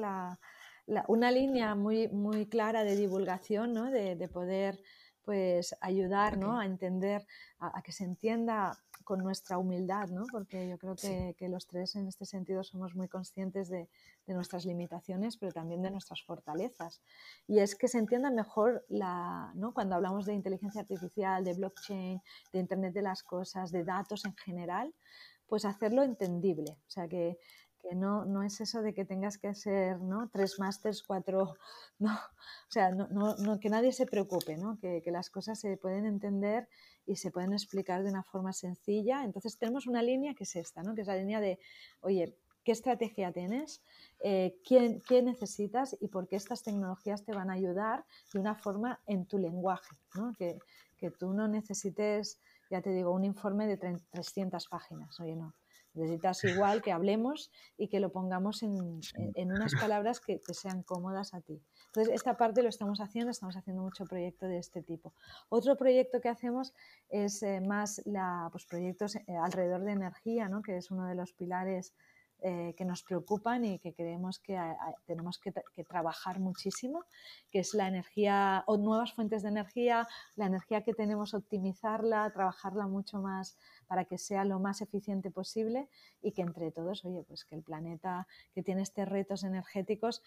una 1.06 1.30
línea 1.30 1.74
muy, 1.74 2.08
muy 2.08 2.46
clara 2.46 2.84
de 2.84 2.96
divulgación, 2.96 3.72
¿no? 3.72 3.90
de, 3.90 4.28
poder 4.28 4.80
pues, 5.22 5.76
ayudar 5.80 6.38
¿no? 6.38 6.58
a 6.58 6.66
entender, 6.66 7.26
a, 7.58 7.82
que 7.82 7.92
se 7.92 8.04
entienda 8.04 8.78
con 9.04 9.18
nuestra 9.18 9.58
humildad, 9.58 10.08
¿no? 10.08 10.24
porque 10.30 10.68
yo 10.68 10.78
creo 10.78 10.96
que, 10.96 11.34
que, 11.36 11.48
los 11.48 11.66
tres 11.66 11.94
en 11.96 12.08
este 12.08 12.24
sentido 12.24 12.62
somos 12.62 12.94
muy 12.94 13.08
conscientes 13.08 13.68
de, 13.68 13.90
de, 14.26 14.34
nuestras 14.34 14.64
limitaciones, 14.64 15.36
pero 15.36 15.52
también 15.52 15.82
de 15.82 15.90
nuestras 15.90 16.22
fortalezas. 16.22 17.02
Y 17.46 17.58
es 17.58 17.74
que 17.74 17.88
se 17.88 17.98
entienda 17.98 18.30
mejor 18.30 18.84
la, 18.88 19.52
¿no? 19.54 19.74
cuando 19.74 19.94
hablamos 19.94 20.26
de 20.26 20.34
inteligencia 20.34 20.80
artificial, 20.80 21.44
de 21.44 21.54
blockchain, 21.54 22.20
de 22.52 22.58
Internet 22.58 22.94
de 22.94 23.02
las 23.02 23.22
Cosas, 23.22 23.72
de 23.72 23.84
datos 23.84 24.24
en 24.24 24.34
general, 24.36 24.94
pues 25.52 25.66
hacerlo 25.66 26.02
entendible. 26.02 26.78
O 26.86 26.90
sea, 26.90 27.08
que, 27.08 27.38
no, 27.94 28.24
no, 28.24 28.42
es 28.42 28.58
eso 28.62 28.80
de 28.80 28.94
que 28.94 29.04
tengas 29.04 29.36
que 29.36 29.48
hacer 29.48 30.00
¿no? 30.00 30.30
tres 30.32 30.58
másters, 30.58 31.02
cuatro, 31.02 31.56
no, 31.98 32.14
o 32.14 32.70
sea, 32.70 32.90
no, 32.90 33.60
que 33.60 33.68
nadie 33.68 33.92
se 33.92 34.06
preocupe, 34.06 34.56
¿no? 34.56 34.78
que, 34.80 35.02
las 35.06 35.28
cosas 35.28 35.60
se 35.60 35.76
pueden 35.76 36.06
entender 36.06 36.68
y 37.04 37.16
se 37.16 37.30
pueden 37.30 37.52
explicar 37.52 38.02
de 38.02 38.08
una 38.08 38.22
forma 38.22 38.54
sencilla. 38.54 39.24
Entonces 39.24 39.58
tenemos 39.58 39.86
una 39.86 40.02
línea 40.02 40.34
que 40.34 40.44
es 40.44 40.56
esta, 40.56 40.82
¿no? 40.82 40.94
que 40.94 41.02
es 41.02 41.06
la 41.06 41.16
línea 41.16 41.40
de, 41.40 41.58
oye, 42.00 42.34
¿qué 42.64 42.72
estrategia 42.72 43.32
tienes? 43.32 43.82
Eh, 44.20 44.58
¿quién, 44.66 45.00
¿Qué 45.06 45.22
necesitas? 45.22 45.96
Y 46.00 46.08
por 46.08 46.28
qué 46.28 46.36
estas 46.36 46.62
tecnologías 46.62 47.24
te 47.24 47.32
van 47.32 47.50
a 47.50 47.54
ayudar 47.54 48.04
de 48.32 48.40
una 48.40 48.54
forma 48.54 49.00
en 49.06 49.26
tu 49.26 49.38
lenguaje, 49.38 49.96
¿no? 50.14 50.34
que, 50.38 50.58
que 50.96 51.10
tú 51.10 51.32
no 51.32 51.48
necesites 51.48 52.38
ya 52.72 52.80
te 52.80 52.90
digo, 52.90 53.12
un 53.12 53.24
informe 53.24 53.66
de 53.66 53.76
300 53.76 54.66
páginas. 54.68 55.20
Oye, 55.20 55.36
no. 55.36 55.54
Necesitas 55.92 56.42
igual 56.44 56.80
que 56.80 56.90
hablemos 56.90 57.50
y 57.76 57.88
que 57.88 58.00
lo 58.00 58.10
pongamos 58.10 58.62
en, 58.62 58.72
unas 58.72 59.74
palabras 59.78 60.20
que 60.20 60.38
te 60.38 60.54
sean 60.54 60.82
cómodas 60.82 61.34
a 61.34 61.42
ti. 61.42 61.62
Entonces, 61.88 62.14
esta 62.14 62.38
parte 62.38 62.62
lo 62.62 62.70
estamos 62.70 63.02
haciendo, 63.02 63.30
estamos 63.30 63.58
haciendo 63.58 63.82
mucho 63.82 64.06
proyecto 64.06 64.46
de 64.46 64.56
este 64.56 64.82
tipo. 64.82 65.12
Otro 65.50 65.76
proyecto 65.76 66.22
que 66.22 66.30
hacemos 66.30 66.72
es 67.10 67.42
eh, 67.42 67.60
más 67.60 68.00
la, 68.06 68.48
pues, 68.50 68.64
proyectos 68.64 69.16
eh, 69.16 69.24
alrededor 69.36 69.82
de 69.82 69.92
energía, 69.92 70.48
¿no? 70.48 70.62
que 70.62 70.78
es 70.78 70.90
uno 70.90 71.06
de 71.06 71.14
los 71.14 71.34
pilares 71.34 71.92
eh, 72.44 72.74
que 72.76 72.84
nos 72.84 73.02
preocupan 73.04 73.64
y 73.64 73.78
que 73.78 73.94
creemos 73.94 74.40
que 74.40 74.58
tenemos 75.06 75.38
que, 75.38 75.52
trabajar 75.84 76.40
muchísimo, 76.40 77.04
que 77.50 77.60
es 77.60 77.72
la 77.74 77.86
energía 77.86 78.64
o 78.66 78.76
nuevas 78.76 79.12
fuentes 79.12 79.42
de 79.42 79.50
energía, 79.50 80.08
la 80.34 80.46
energía 80.46 80.82
que 80.82 80.92
tenemos 80.92 81.34
optimizarla, 81.34 82.32
trabajarla 82.32 82.88
mucho 82.88 83.20
más 83.20 83.58
para 83.86 84.06
que 84.06 84.18
sea 84.18 84.44
lo 84.44 84.58
más 84.58 84.80
eficiente 84.80 85.30
posible 85.30 85.88
y 86.20 86.32
que 86.32 86.42
entre 86.42 86.72
todos, 86.72 87.04
oye, 87.04 87.22
pues 87.22 87.44
que 87.44 87.54
el 87.54 87.62
planeta 87.62 88.26
que 88.54 88.62
tiene 88.62 88.82
estos 88.82 89.08
retos 89.08 89.44
energéticos 89.44 90.22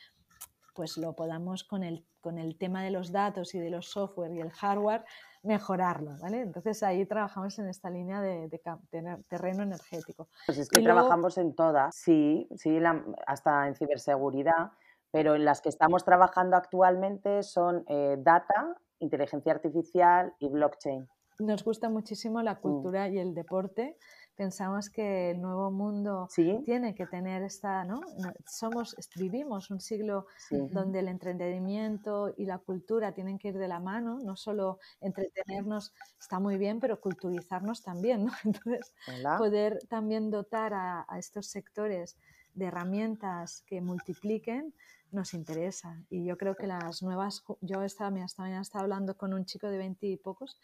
pues 0.76 0.98
lo 0.98 1.16
podamos 1.16 1.64
con 1.64 1.84
el, 1.84 2.06
con 2.20 2.38
el 2.38 2.58
tema 2.58 2.84
de 2.84 2.92
los 2.92 3.14
datos 3.14 3.56
y 3.56 3.60
de 3.60 3.70
los 3.70 3.90
software 3.90 4.34
y 4.34 4.42
el 4.42 4.52
hardware 4.52 5.06
mejorarlo, 5.46 6.18
¿vale? 6.20 6.42
Entonces 6.42 6.82
ahí 6.84 7.06
trabajamos 7.06 7.58
en 7.60 7.68
esta 7.68 7.90
línea 7.90 8.22
de, 8.22 8.50
tener 8.90 9.24
terreno 9.26 9.64
energético. 9.64 10.28
Pues 10.46 10.58
es 10.58 10.70
que 10.70 10.82
trabajamos 10.82 11.38
en 11.38 11.54
todas, 11.56 11.96
sí, 11.96 12.48
sí, 12.56 12.80
hasta 13.28 13.68
en 13.68 13.76
ciberseguridad, 13.76 14.72
pero 15.12 15.36
en 15.36 15.46
las 15.46 15.62
que 15.62 15.70
estamos 15.70 16.04
trabajando 16.04 16.58
actualmente 16.58 17.44
son 17.44 17.86
eh, 17.88 18.18
data, 18.20 18.76
inteligencia 19.00 19.54
artificial 19.54 20.34
y 20.40 20.50
blockchain. 20.50 21.08
Nos 21.40 21.64
gusta 21.64 21.90
muchísimo 21.90 22.42
la 22.42 22.56
mm. 22.56 22.62
cultura 22.62 23.10
y 23.10 23.20
el 23.20 23.34
deporte 23.34 23.98
pensamos 24.36 24.90
que 24.90 25.32
el 25.32 25.42
nuevo 25.42 25.72
mundo 25.72 26.28
tiene 26.64 26.94
que 26.94 27.06
tener 27.06 27.44
esta, 27.44 27.84
¿no? 27.84 28.02
Somos, 28.46 28.96
vivimos 29.16 29.72
un 29.72 29.80
siglo 29.80 30.28
donde 30.50 31.00
el 31.00 31.08
entretenimiento 31.08 32.34
y 32.38 32.46
la 32.46 32.58
cultura 32.58 33.14
tienen 33.14 33.40
que 33.40 33.50
ir 33.50 33.58
de 33.58 33.68
la 33.68 33.80
mano, 33.80 34.20
no 34.20 34.36
solo 34.36 34.80
entretenernos 35.02 35.94
está 36.20 36.40
muy 36.40 36.58
bien, 36.58 36.80
pero 36.80 37.00
culturizarnos 37.00 37.82
también, 37.82 38.26
¿no? 38.26 38.32
Entonces, 38.44 38.94
poder 39.38 39.80
también 39.88 40.30
dotar 40.30 40.74
a, 40.74 41.06
estos 41.18 41.48
sectores 41.48 42.18
de 42.54 42.66
herramientas 42.66 43.64
que 43.66 43.82
multipliquen 43.82 44.74
nos 45.12 45.34
interesa. 45.34 46.02
Y 46.10 46.26
yo 46.26 46.38
creo 46.38 46.56
que 46.56 46.68
las 46.68 47.02
nuevas, 47.02 47.44
yo 47.62 47.84
estaba, 47.84 48.10
mañana 48.10 48.62
estaba 48.62 48.84
hablando 48.84 49.16
con 49.16 49.34
un 49.34 49.46
chico 49.46 49.68
de 49.68 49.78
20 49.78 50.08
y 50.08 50.18
pocos 50.18 50.60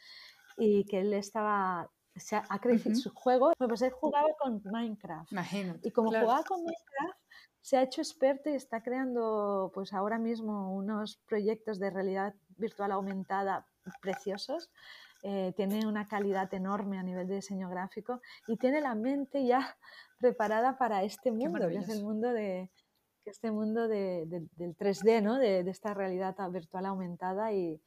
y 0.57 0.83
que 0.85 0.99
él 0.99 1.13
estaba 1.13 1.89
se 2.15 2.35
ha, 2.35 2.59
crecido 2.59 2.95
su 2.95 3.09
juego, 3.13 3.53
pues 3.57 3.81
él 3.81 3.91
jugaba 3.91 4.27
con 4.39 4.61
Minecraft. 4.63 5.31
y 5.83 5.91
como 5.91 6.09
jugaba 6.09 6.43
con 6.43 6.59
Minecraft, 6.59 7.19
se 7.61 7.77
ha 7.77 7.83
hecho 7.83 8.01
experto 8.01 8.49
y 8.49 8.53
está 8.53 8.81
creando 8.81 9.71
pues 9.73 9.93
ahora 9.93 10.17
mismo 10.17 10.73
unos 10.73 11.17
proyectos 11.27 11.79
de 11.79 11.89
realidad 11.89 12.33
virtual 12.57 12.91
aumentada 12.91 13.67
preciosos. 14.01 14.71
Eh, 15.23 15.53
tiene 15.55 15.85
una 15.85 16.07
calidad 16.07 16.51
enorme 16.51 16.97
a 16.97 17.03
nivel 17.03 17.27
de 17.27 17.35
diseño 17.35 17.69
gráfico 17.69 18.21
y 18.47 18.57
tiene 18.57 18.81
la 18.81 18.95
mente 18.95 19.45
ya 19.45 19.77
preparada 20.19 20.79
para 20.79 21.03
este 21.03 21.31
mundo, 21.31 21.67
que 21.67 21.77
es 21.77 21.89
el 21.89 22.03
mundo 22.03 22.33
de, 22.33 22.71
este 23.25 23.51
mundo 23.51 23.87
del 23.87 24.49
3D, 24.57 25.21
¿no? 25.21 25.37
de, 25.37 25.59
esta 25.69 25.93
realidad 25.93 26.35
virtual 26.49 26.87
aumentada 26.87 27.53
y, 27.53 27.79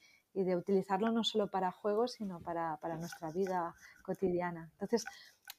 de 0.42 0.56
utilizarlo 0.56 1.12
no 1.12 1.22
solo 1.22 1.48
para 1.48 1.70
juegos, 1.70 2.12
sino 2.12 2.40
para, 2.40 2.76
para, 2.78 2.96
nuestra 2.96 3.30
vida 3.30 3.74
cotidiana. 4.02 4.68
Entonces, 4.72 5.04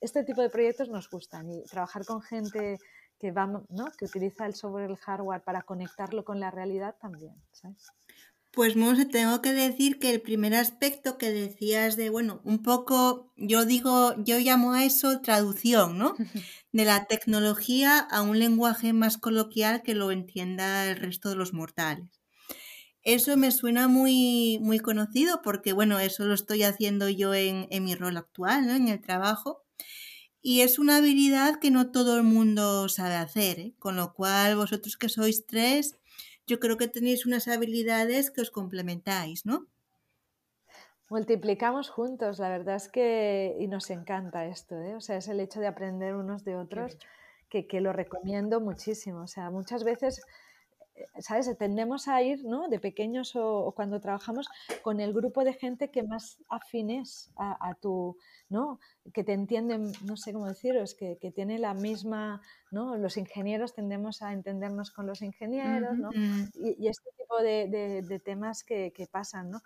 este 0.02 0.24
tipo 0.24 0.42
de 0.42 0.50
proyectos 0.50 0.90
nos 0.90 1.10
gustan 1.10 1.50
y 1.50 1.64
trabajar 1.64 2.06
con 2.06 2.22
gente 2.22 2.78
que, 3.18 3.32
va, 3.32 3.48
¿no? 3.48 3.92
que 3.98 4.06
utiliza 4.06 4.46
el 4.46 4.54
software 4.54 4.90
y 4.90 4.94
el 4.94 4.98
hardware 4.98 5.42
para 5.42 5.62
conectarlo 5.62 6.26
con 6.26 6.40
la 6.40 6.52
realidad 6.52 6.96
también. 7.00 7.36
¿sabes? 7.54 7.88
Pues 8.56 8.78
Monse, 8.78 9.06
tengo 9.06 9.42
que 9.42 9.52
decir 9.52 10.00
que 10.00 10.12
el 10.12 10.22
primer 10.22 10.56
aspecto 10.56 11.18
que 11.18 11.30
decías 11.30 11.98
de, 11.98 12.10
bueno, 12.10 12.40
un 12.46 12.64
poco, 12.64 13.34
yo 13.36 13.66
digo, 13.66 14.16
yo 14.24 14.40
llamo 14.40 14.72
a 14.72 14.86
eso 14.86 15.20
traducción, 15.20 15.98
¿no? 15.98 16.16
De 16.72 16.86
la 16.86 17.06
tecnología 17.06 18.00
a 18.00 18.22
un 18.22 18.40
lenguaje 18.40 18.94
más 18.94 19.18
coloquial 19.18 19.82
que 19.82 19.94
lo 19.94 20.12
entienda 20.12 20.86
el 20.90 20.96
resto 20.96 21.30
de 21.30 21.36
los 21.36 21.54
mortales. 21.54 22.15
Eso 23.06 23.38
me 23.38 23.52
suena 23.52 23.88
muy, 23.88 24.58
muy 24.62 24.80
conocido 24.80 25.44
porque, 25.44 25.74
bueno, 25.74 26.00
eso 26.00 26.26
lo 26.26 26.34
estoy 26.34 26.64
haciendo 26.64 27.08
yo 27.08 27.36
en, 27.36 27.68
mi 27.84 27.94
rol 27.94 28.18
actual, 28.18 28.66
¿no? 28.66 28.74
En 28.74 28.88
el 28.88 29.00
trabajo. 29.00 29.62
Y 30.42 30.62
es 30.62 30.80
una 30.80 30.98
habilidad 30.98 31.60
que 31.60 31.70
no 31.70 31.92
todo 31.92 32.18
el 32.18 32.24
mundo 32.24 32.90
sabe 32.90 33.14
hacer, 33.14 33.60
¿eh? 33.60 33.74
con 33.78 33.96
lo 33.96 34.14
cual 34.14 34.56
vosotros 34.56 34.98
que 34.98 35.10
sois 35.10 35.46
tres, 35.46 36.00
yo 36.48 36.60
creo 36.60 36.78
que 36.78 36.88
tenéis 36.88 37.28
unas 37.28 37.48
habilidades 37.48 38.32
que 38.32 38.42
os 38.42 38.50
complementáis, 38.50 39.46
¿no? 39.46 39.68
Multiplicamos 41.08 41.90
juntos, 41.90 42.40
la 42.40 42.50
verdad 42.50 42.76
es 42.76 42.90
que 42.90 43.56
y 43.60 43.68
nos 43.68 43.92
encanta 43.92 44.48
esto, 44.48 44.82
¿eh? 44.82 44.96
o 44.96 45.02
sea, 45.02 45.18
es 45.18 45.28
el 45.28 45.40
hecho 45.40 45.60
de 45.60 45.68
aprender 45.68 46.16
unos 46.16 46.44
de 46.44 46.56
otros 46.56 46.98
que, 47.50 47.68
que, 47.68 47.82
lo 47.82 47.94
recomiendo 47.94 48.60
muchísimo, 48.60 49.22
o 49.22 49.28
sea, 49.28 49.52
muchas 49.52 49.84
veces, 49.84 50.22
¿sabes? 51.20 51.56
Tendemos 51.58 52.08
a 52.08 52.22
ir, 52.22 52.44
¿no? 52.46 52.68
De 52.68 52.80
pequeños 52.80 53.36
o, 53.36 53.74
cuando 53.76 54.00
trabajamos 54.00 54.50
con 54.82 55.00
el 55.00 55.14
grupo 55.14 55.44
de 55.44 55.54
gente 55.54 55.92
que 55.92 56.04
más 56.04 56.38
afines 56.50 57.32
a, 57.36 57.70
a 57.70 57.76
tu, 57.76 58.18
¿no? 58.50 58.80
que 59.14 59.24
te 59.24 59.34
entienden, 59.34 59.92
no 60.04 60.18
sé 60.18 60.34
cómo 60.34 60.48
deciros, 60.48 60.96
que, 60.96 61.18
que 61.20 61.32
tiene 61.32 61.60
la 61.60 61.74
misma, 61.74 62.42
¿no? 62.72 62.98
los 62.98 63.18
ingenieros 63.18 63.74
tendemos 63.74 64.22
a 64.22 64.34
entendernos 64.34 64.92
con 64.92 65.06
los 65.06 65.22
ingenieros, 65.22 65.98
¿no? 65.98 66.10
y, 66.54 66.76
y, 66.84 66.88
este 66.88 67.10
tipo 67.18 67.38
de, 67.38 67.68
de, 67.68 68.02
de 68.02 68.20
temas 68.20 68.64
que, 68.64 68.92
que, 68.94 69.08
pasan. 69.08 69.52
¿no? 69.52 69.62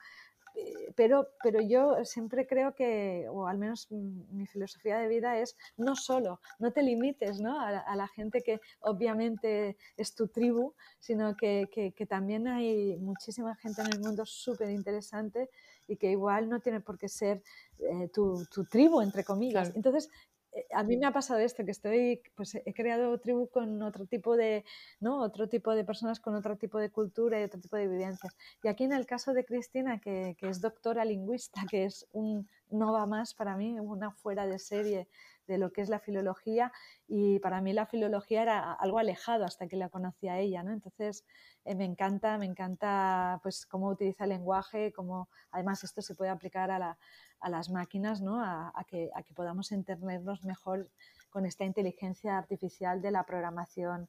Eh, 0.60 0.92
pero, 0.96 1.30
pero 1.44 1.62
yo 1.62 2.04
siempre 2.04 2.46
creo 2.46 2.76
que, 2.76 3.28
o 3.30 3.48
al 3.48 3.58
menos 3.58 3.90
mi 3.92 4.46
filosofía 4.48 4.98
de 4.98 5.08
vida 5.08 5.38
es 5.40 5.56
no 5.78 5.96
solo, 5.96 6.42
no 6.60 6.72
te 6.72 6.84
limites 6.84 7.40
¿no? 7.40 7.60
A, 7.60 7.96
la 7.96 8.08
gente 8.08 8.42
que 8.42 8.60
obviamente 8.82 9.78
es 9.98 10.16
tu 10.16 10.28
tribu, 10.28 10.74
sino 11.00 11.36
que, 11.36 11.70
que, 11.72 11.92
que 11.92 12.06
también 12.06 12.48
hay 12.48 12.98
muchísima 12.98 13.56
gente 13.56 13.82
en 13.82 13.94
el 13.94 14.00
mundo 14.00 14.26
súper 14.26 14.70
interesante 14.70 15.50
y 15.88 15.98
que 15.98 16.12
igual 16.12 16.50
no 16.50 16.60
tiene 16.60 16.82
por 16.82 16.98
qué 16.98 17.08
ser 17.08 17.42
eh, 17.80 18.10
tu, 18.14 18.46
tu, 18.46 18.64
tribu, 18.66 19.02
entre 19.02 19.24
comillas. 19.24 19.72
Entonces, 19.76 20.08
eh, 20.08 20.39
a 20.74 20.84
mí 20.84 20.98
me 20.98 21.06
ha 21.06 21.12
pasado 21.12 21.40
esto, 21.40 21.66
que 21.66 21.72
estoy, 21.72 22.22
pues 22.36 22.56
he 22.56 22.74
creado 22.74 23.20
tribu 23.20 23.50
con 23.50 23.82
otro 23.84 24.06
tipo 24.06 24.36
de, 24.36 24.66
¿no? 25.00 25.22
Otro 25.22 25.48
tipo 25.48 25.74
de 25.76 25.84
personas 25.84 26.20
con 26.20 26.36
otro 26.36 26.58
tipo 26.58 26.80
de 26.80 26.90
cultura 26.90 27.40
y 27.40 27.44
otro 27.44 27.60
tipo 27.60 27.78
de 27.78 27.88
vivencias. 27.88 28.36
Y 28.64 28.68
aquí 28.68 28.84
en 28.84 28.94
el 28.94 29.06
caso 29.06 29.34
de 29.34 29.46
Cristina, 29.46 30.00
que, 30.00 30.36
que 30.40 30.50
es 30.50 30.62
doctora 30.62 31.06
lingüista, 31.06 31.62
que 31.70 31.86
es 31.86 32.08
un 32.12 32.48
no 32.70 32.94
va 32.94 33.06
más 33.06 33.34
para 33.34 33.58
mí, 33.58 33.80
una 33.80 34.12
fuera 34.12 34.46
de 34.46 34.60
serie 34.60 35.08
de 35.50 35.58
lo 35.58 35.72
que 35.72 35.82
es 35.82 35.90
la 35.90 36.00
filología 36.00 36.72
y 37.08 37.40
para 37.40 37.60
mí 37.60 37.74
la 37.74 37.88
filología 37.88 38.44
era 38.44 38.74
algo 38.74 39.00
alejado 39.00 39.46
hasta 39.46 39.68
que 39.68 39.76
la 39.76 39.90
conocí 39.90 40.28
a 40.28 40.38
ella, 40.38 40.62
¿no? 40.64 40.72
Entonces 40.72 41.26
eh, 41.66 41.76
me 41.76 41.86
encanta, 41.86 42.38
me 42.38 42.46
encanta 42.46 43.40
pues 43.42 43.66
cómo 43.66 43.90
utiliza 43.90 44.26
el 44.26 44.30
lenguaje, 44.30 44.94
cómo 44.94 45.28
además 45.52 45.84
esto 45.84 46.02
se 46.02 46.14
puede 46.14 46.30
aplicar 46.30 46.70
a 46.70 46.78
la, 46.78 46.98
a 47.40 47.50
las 47.50 47.70
máquinas, 47.70 48.22
¿no? 48.22 48.40
a, 48.44 48.72
que, 48.88 49.10
a 49.16 49.24
que 49.24 49.34
podamos 49.34 49.72
entendernos 49.72 50.44
mejor 50.44 50.90
con 51.32 51.46
esta 51.46 51.66
inteligencia 51.66 52.38
artificial 52.38 53.02
de 53.02 53.12
la 53.12 53.24
programación 53.26 54.08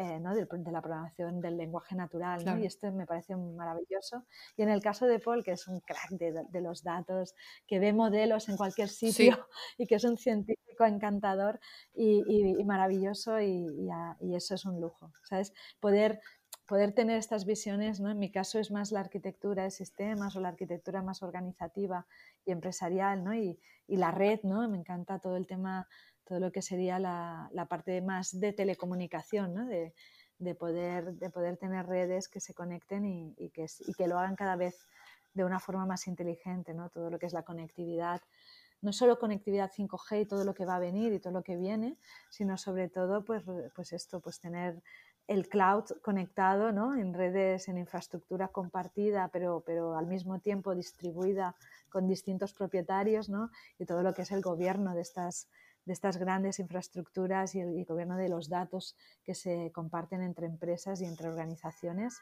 eh, 0.00 0.20
¿no? 0.20 0.32
de, 0.32 0.46
la 0.70 0.80
programación 0.80 1.40
del 1.40 1.56
lenguaje 1.56 1.96
natural. 1.96 2.44
¿no? 2.44 2.56
Y 2.56 2.66
esto 2.66 2.92
me 2.92 3.04
parece 3.04 3.34
maravilloso. 3.34 4.24
Y 4.56 4.62
en 4.62 4.68
el 4.68 4.80
caso 4.80 5.06
de 5.06 5.18
Paul, 5.18 5.42
que 5.42 5.50
es 5.50 5.66
un 5.66 5.80
crack 5.80 6.10
de, 6.10 6.44
de 6.48 6.60
los 6.60 6.84
datos, 6.84 7.34
que 7.66 7.80
ve 7.80 7.92
modelos 7.92 8.48
en 8.48 8.56
cualquier 8.56 8.90
sitio 8.90 9.48
y 9.76 9.88
que 9.88 9.96
es 9.96 10.04
un 10.04 10.16
científico 10.16 10.84
encantador 10.84 11.58
y, 11.92 12.22
y, 12.28 12.64
maravilloso 12.64 13.40
y, 13.40 13.66
y, 14.20 14.36
eso 14.36 14.54
es 14.54 14.64
un 14.64 14.80
lujo. 14.80 15.10
¿sabes? 15.24 15.52
Poder 15.80 16.20
poder 16.68 16.92
tener 16.92 17.16
estas 17.16 17.46
visiones, 17.46 17.98
¿no? 17.98 18.10
En 18.10 18.18
mi 18.18 18.30
caso 18.30 18.58
es 18.58 18.70
más 18.70 18.92
la 18.92 19.00
arquitectura 19.00 19.62
de 19.64 19.70
sistemas 19.70 20.36
o 20.36 20.40
la 20.40 20.50
arquitectura 20.50 21.02
más 21.02 21.22
organizativa 21.22 22.06
y 22.44 22.52
empresarial, 22.52 23.24
¿no? 23.24 23.34
Y, 23.34 23.58
y 23.86 23.96
la 23.96 24.10
red, 24.10 24.40
¿no? 24.42 24.68
Me 24.68 24.76
encanta 24.76 25.18
todo 25.18 25.36
el 25.36 25.46
tema, 25.46 25.88
todo 26.28 26.40
lo 26.40 26.52
que 26.52 26.60
sería 26.60 26.98
la, 26.98 27.66
parte 27.68 28.02
más 28.02 28.38
de 28.38 28.52
telecomunicación. 28.52 29.68
De, 29.68 29.94
de, 30.38 30.54
poder, 30.54 31.14
de 31.14 31.30
poder 31.30 31.56
tener 31.56 31.86
redes 31.86 32.28
que 32.28 32.38
se 32.38 32.54
conecten 32.54 33.04
y, 33.04 33.34
y, 33.38 33.50
que, 33.50 33.66
y 33.80 33.94
que 33.94 34.06
lo 34.06 34.18
hagan 34.18 34.36
cada 34.36 34.54
vez 34.54 34.86
de 35.34 35.44
una 35.44 35.58
forma 35.58 35.84
más 35.86 36.06
inteligente, 36.06 36.74
¿no? 36.74 36.90
Todo 36.90 37.10
lo 37.10 37.18
que 37.18 37.26
es 37.26 37.32
la 37.32 37.42
conectividad, 37.42 38.20
no 38.80 38.92
solo 38.92 39.18
conectividad 39.18 39.72
5G 39.72 40.22
y 40.22 40.26
todo 40.26 40.44
lo 40.44 40.54
que 40.54 40.64
va 40.64 40.76
a 40.76 40.78
venir 40.78 41.12
y 41.12 41.18
todo 41.18 41.32
lo 41.32 41.42
que 41.42 41.56
viene, 41.56 41.96
sino 42.30 42.56
sobre 42.56 42.88
todo, 42.88 43.24
pues, 43.24 43.42
pues 43.74 43.92
esto, 43.92 44.20
pues 44.20 44.38
tener 44.38 44.80
el 45.28 45.48
cloud 45.48 45.84
conectado 46.02 46.72
¿no? 46.72 46.96
en 46.96 47.12
redes, 47.12 47.68
en 47.68 47.76
infraestructura 47.76 48.48
compartida, 48.48 49.28
pero, 49.28 49.62
pero 49.64 49.96
al 49.96 50.06
mismo 50.06 50.40
tiempo 50.40 50.74
distribuida 50.74 51.54
con 51.90 52.08
distintos 52.08 52.54
propietarios 52.54 53.28
¿no? 53.28 53.50
y 53.78 53.84
todo 53.84 54.02
lo 54.02 54.14
que 54.14 54.22
es 54.22 54.32
el 54.32 54.40
gobierno 54.40 54.94
de 54.94 55.02
estas, 55.02 55.48
de 55.88 55.94
estas 55.94 56.18
grandes 56.18 56.60
infraestructuras 56.60 57.54
y 57.54 57.60
el, 57.60 57.84
gobierno 57.84 58.16
de 58.16 58.28
los 58.28 58.48
datos 58.48 58.94
que 59.24 59.34
se 59.34 59.72
comparten 59.72 60.22
entre 60.22 60.46
empresas 60.46 61.00
y 61.00 61.06
entre 61.06 61.28
organizaciones. 61.28 62.20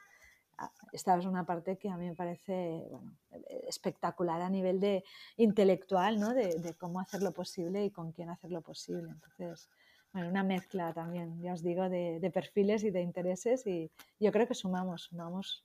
Ah, 0.56 0.72
esta 0.92 1.18
es 1.18 1.26
una 1.26 1.44
parte 1.44 1.76
que 1.76 1.90
a 1.90 1.96
mí 1.98 2.08
me 2.08 2.14
parece 2.14 2.86
bueno, 2.88 3.12
espectacular 3.68 4.40
a 4.40 4.48
nivel 4.48 4.80
de 4.80 5.04
intelectual, 5.36 6.18
¿no? 6.18 6.32
de, 6.32 6.54
de 6.60 6.74
cómo 6.74 7.00
hacerlo 7.00 7.32
posible 7.32 7.84
y 7.84 7.90
con 7.90 8.12
quién 8.12 8.30
hacerlo 8.30 8.62
posible. 8.62 9.10
Entonces, 9.10 9.68
una 10.24 10.42
mezcla 10.42 10.92
también, 10.92 11.40
ya 11.42 11.52
os 11.52 11.62
digo, 11.62 11.88
de, 11.88 12.30
perfiles 12.32 12.84
y 12.84 12.90
de 12.90 13.02
intereses 13.02 13.66
y 13.66 13.90
yo 14.18 14.32
creo 14.32 14.46
que 14.46 14.54
sumamos, 14.54 15.02
sumamos, 15.02 15.62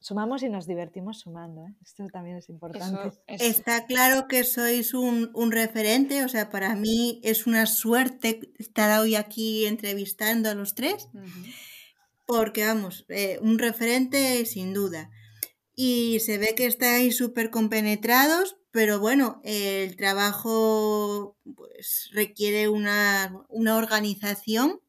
sumamos 0.00 0.42
y 0.42 0.48
nos 0.48 0.66
divertimos 0.66 1.20
sumando. 1.20 1.66
¿eh? 1.66 1.74
Esto 1.82 2.06
también 2.12 2.36
es 2.36 2.48
importante. 2.48 3.18
Está 3.26 3.86
claro 3.86 4.28
que 4.28 4.44
sois 4.44 4.94
un, 4.94 5.30
referente, 5.50 6.24
o 6.24 6.28
sea, 6.28 6.50
para 6.50 6.74
mí 6.74 7.20
es 7.22 7.46
una 7.46 7.66
suerte 7.66 8.52
estar 8.58 9.00
hoy 9.00 9.14
aquí 9.14 9.66
entrevistando 9.66 10.50
a 10.50 10.54
los 10.54 10.74
tres, 10.74 11.08
porque 12.26 12.64
vamos, 12.64 13.06
eh, 13.08 13.38
un 13.42 13.58
referente 13.58 14.44
sin 14.46 14.72
duda. 14.72 15.10
Y 15.74 16.20
se 16.20 16.38
ve 16.38 16.54
que 16.56 16.66
estáis 16.66 17.16
súper 17.18 17.50
compenetrados, 17.50 18.56
pero 18.70 18.98
bueno, 18.98 19.40
el 19.44 19.96
trabajo 19.96 21.36
pues, 21.54 22.10
requiere 22.12 22.68
una, 22.68 23.44
organización. 23.50 24.80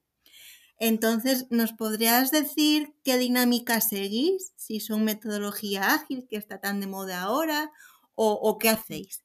Entonces, 0.79 1.47
¿nos 1.49 1.73
podrías 1.73 2.31
decir 2.31 2.95
qué 3.03 3.17
dinámica 3.17 3.81
seguís? 3.81 4.53
Si 4.55 4.79
son 4.79 5.03
metodología 5.03 5.93
ágil, 5.93 6.27
que 6.29 6.37
está 6.37 6.59
tan 6.59 6.79
de 6.79 6.87
moda 6.87 7.23
ahora, 7.23 7.71
o, 8.19 8.57
qué 8.57 8.69
hacéis. 8.69 9.23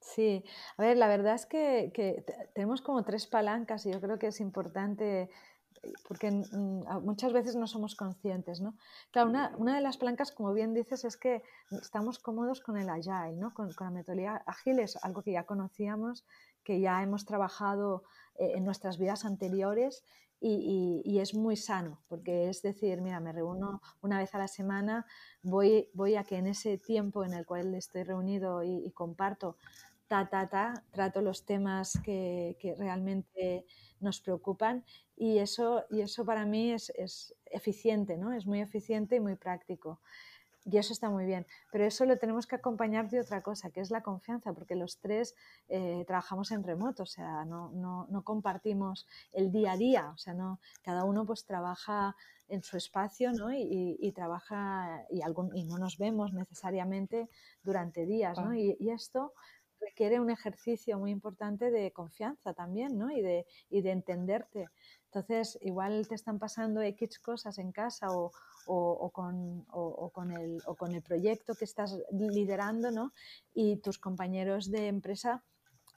Sí, 0.00 0.44
a 0.76 0.82
ver, 0.82 0.96
la 0.98 1.08
verdad 1.08 1.34
es 1.34 1.46
que, 1.46 2.24
tenemos 2.54 2.82
como 2.82 3.04
tres 3.04 3.26
palancas 3.26 3.86
y 3.86 3.92
yo 3.92 4.00
creo 4.00 4.18
que 4.18 4.26
es 4.28 4.40
importante 4.40 5.30
porque 6.06 6.30
mm, 6.30 7.02
muchas 7.02 7.32
veces 7.32 7.56
no 7.56 7.66
somos 7.66 7.96
conscientes, 7.96 8.60
¿no? 8.60 8.76
Claro, 9.10 9.30
una, 9.30 9.52
una, 9.56 9.74
de 9.74 9.80
las 9.80 9.96
palancas, 9.96 10.30
como 10.30 10.52
bien 10.52 10.74
dices, 10.74 11.04
es 11.04 11.16
que 11.16 11.42
estamos 11.70 12.20
cómodos 12.20 12.60
con 12.60 12.76
el 12.76 12.88
Agile, 12.88 13.36
¿no? 13.36 13.52
Con, 13.52 13.72
con 13.72 13.88
la 13.88 13.90
metodología 13.90 14.42
ágil 14.46 14.78
es 14.78 14.96
algo 15.02 15.22
que 15.22 15.32
ya 15.32 15.44
conocíamos, 15.44 16.24
que 16.62 16.80
ya 16.80 17.02
hemos 17.02 17.24
trabajado 17.24 18.04
eh, 18.36 18.52
en 18.56 18.64
nuestras 18.64 18.98
vidas 18.98 19.24
anteriores 19.24 20.04
y, 20.44 21.02
y, 21.04 21.20
es 21.20 21.34
muy 21.34 21.56
sano, 21.56 22.00
porque 22.08 22.48
es 22.48 22.62
decir, 22.62 23.00
mira, 23.00 23.20
me 23.20 23.30
reúno 23.30 23.80
una 24.00 24.18
vez 24.18 24.34
a 24.34 24.38
la 24.38 24.48
semana, 24.48 25.06
voy, 25.40 25.88
voy 25.94 26.16
a 26.16 26.24
que 26.24 26.36
en 26.36 26.48
ese 26.48 26.78
tiempo 26.78 27.24
en 27.24 27.32
el 27.32 27.46
cual 27.46 27.72
estoy 27.76 28.02
reunido 28.02 28.64
y, 28.64 28.84
y 28.84 28.90
comparto, 28.90 29.56
ta, 30.08 30.28
ta, 30.28 30.48
ta, 30.48 30.84
trato 30.90 31.22
los 31.22 31.46
temas 31.46 31.98
que, 32.04 32.56
que 32.60 32.74
realmente 32.74 33.64
nos 34.00 34.20
preocupan 34.20 34.84
y 35.16 35.38
eso, 35.38 35.84
y 35.90 36.00
eso 36.00 36.24
para 36.24 36.44
mí 36.44 36.72
es, 36.72 36.90
es, 36.96 37.34
eficiente, 37.46 38.16
¿no? 38.16 38.32
es 38.32 38.46
muy 38.46 38.60
eficiente 38.60 39.16
y 39.16 39.20
muy 39.20 39.36
práctico. 39.36 40.00
Y 40.64 40.78
eso 40.78 40.92
está 40.92 41.10
muy 41.10 41.24
bien, 41.24 41.46
pero 41.70 41.84
eso 41.84 42.04
lo 42.04 42.18
tenemos 42.18 42.46
que 42.46 42.56
acompañar 42.56 43.10
de 43.10 43.20
otra 43.20 43.42
cosa, 43.42 43.70
que 43.70 43.80
es 43.80 43.90
la 43.90 44.02
confianza, 44.02 44.52
porque 44.52 44.76
los 44.76 44.98
tres 44.98 45.34
eh, 45.68 46.04
trabajamos 46.06 46.52
en 46.52 46.62
remoto, 46.62 47.02
o 47.02 47.06
sea, 47.06 47.44
no, 47.44 47.70
no, 47.72 48.06
no, 48.10 48.22
compartimos 48.22 49.06
el 49.32 49.50
día 49.50 49.72
a 49.72 49.76
día, 49.76 50.10
o 50.10 50.18
sea, 50.18 50.34
no, 50.34 50.60
cada 50.82 51.04
uno 51.04 51.26
pues 51.26 51.44
trabaja 51.44 52.14
en 52.48 52.62
su 52.62 52.76
espacio 52.76 53.32
¿no? 53.32 53.52
y, 53.52 53.96
y, 53.98 54.12
trabaja 54.12 55.04
y, 55.10 55.22
algún, 55.22 55.56
y 55.56 55.64
no 55.64 55.78
nos 55.78 55.98
vemos 55.98 56.32
necesariamente 56.32 57.28
durante 57.62 58.06
días, 58.06 58.38
¿no? 58.38 58.54
y, 58.54 58.76
y 58.78 58.90
esto 58.90 59.32
requiere 59.82 60.20
un 60.20 60.30
ejercicio 60.30 60.98
muy 60.98 61.10
importante 61.10 61.70
de 61.70 61.90
confianza 61.90 62.54
también, 62.54 62.96
¿no? 62.96 63.10
Y 63.10 63.20
de, 63.20 63.46
y 63.68 63.82
de 63.82 63.90
entenderte. 63.90 64.68
Entonces, 65.14 65.58
igual 65.60 66.08
te 66.08 66.14
están 66.14 66.38
pasando 66.38 66.80
X 66.80 67.18
cosas 67.18 67.58
en 67.58 67.70
casa 67.70 68.06
o, 68.10 68.32
o, 68.64 69.10
con, 69.10 69.66
o, 69.70 70.08
con, 70.08 70.32
el, 70.32 70.62
o 70.64 70.74
con 70.74 70.94
el 70.94 71.02
proyecto 71.02 71.54
que 71.54 71.66
estás 71.66 71.98
liderando, 72.10 72.90
¿no? 72.90 73.12
Y 73.52 73.76
tus 73.76 73.98
compañeros 73.98 74.70
de 74.70 74.88
empresa, 74.88 75.44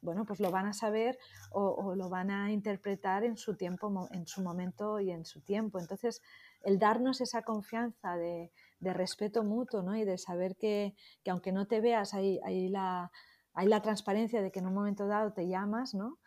bueno, 0.02 0.26
pues 0.26 0.42
lo 0.42 0.52
van 0.52 0.66
a 0.66 0.74
saber 0.74 1.18
o, 1.52 1.96
lo 1.96 2.10
van 2.10 2.30
a 2.30 2.52
interpretar 2.52 3.24
en 3.24 3.38
su 3.38 3.56
tiempo, 3.56 4.10
en 4.12 4.28
su 4.28 4.42
momento 4.42 5.00
y 5.00 5.12
en 5.12 5.24
su 5.24 5.40
tiempo. 5.40 5.80
Entonces, 5.80 6.22
el 6.62 6.78
darnos 6.78 7.22
esa 7.22 7.42
confianza 7.42 8.18
de, 8.18 8.52
de 8.82 8.94
respeto 8.94 9.46
mutuo, 9.46 9.82
¿no? 9.82 9.96
Y 9.96 10.04
de 10.04 10.18
saber 10.18 10.58
que, 10.58 10.94
que 11.24 11.32
aunque 11.32 11.54
no 11.54 11.68
te 11.68 11.80
veas, 11.80 12.14
hay, 12.14 12.42
hay, 12.44 12.68
la, 12.68 13.14
hay 13.54 13.68
la 13.68 13.82
transparencia 13.82 14.42
de 14.42 14.52
que 14.52 14.60
en 14.60 14.68
un 14.68 14.74
momento 14.74 15.08
dado 15.08 15.32
te 15.32 15.48
llamas, 15.48 15.94
¿no? 15.94 16.18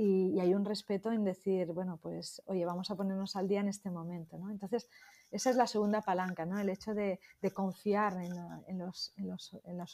Y, 0.00 0.38
hay 0.38 0.54
un 0.54 0.64
respeto 0.64 1.10
en 1.10 1.24
decir, 1.24 1.72
bueno, 1.72 1.98
pues, 2.00 2.40
oye, 2.46 2.64
vamos 2.64 2.88
a 2.88 2.94
ponernos 2.94 3.34
al 3.34 3.48
día 3.48 3.58
en 3.58 3.68
este 3.68 3.90
momento, 3.90 4.38
¿no? 4.38 4.48
Entonces, 4.48 4.88
esa 5.32 5.50
es 5.50 5.56
la 5.56 5.66
segunda 5.66 6.02
palanca, 6.02 6.46
¿no? 6.46 6.56
El 6.60 6.68
hecho 6.68 6.94
de, 6.94 7.18
confiar 7.52 8.16
en, 8.16 8.78
los, 8.78 9.12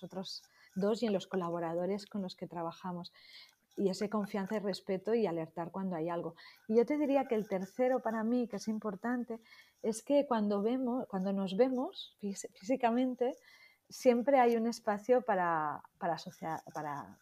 otros 0.02 0.42
dos 0.74 1.02
y 1.02 1.06
en 1.06 1.14
los 1.14 1.26
colaboradores 1.26 2.04
con 2.04 2.20
los 2.20 2.36
que 2.36 2.46
trabajamos. 2.46 3.14
Y 3.78 3.88
esa 3.88 4.06
confianza 4.10 4.56
y 4.56 4.58
respeto 4.58 5.14
y 5.14 5.26
alertar 5.26 5.70
cuando 5.70 5.96
hay 5.96 6.10
algo. 6.10 6.34
Y 6.68 6.76
yo 6.76 6.84
te 6.84 6.98
diría 6.98 7.24
que 7.24 7.34
el 7.34 7.48
tercero 7.48 8.00
para 8.00 8.22
mí, 8.24 8.46
que 8.46 8.56
es 8.56 8.68
importante, 8.68 9.40
es 9.82 10.02
que 10.02 10.26
cuando, 10.26 10.60
vemos, 10.60 11.06
cuando 11.08 11.32
nos 11.32 11.56
vemos 11.56 12.14
físicamente, 12.20 13.38
siempre 13.88 14.38
hay 14.38 14.56
un 14.56 14.66
espacio 14.66 15.22
para, 15.22 15.82
para, 15.96 16.16
para, 16.74 17.18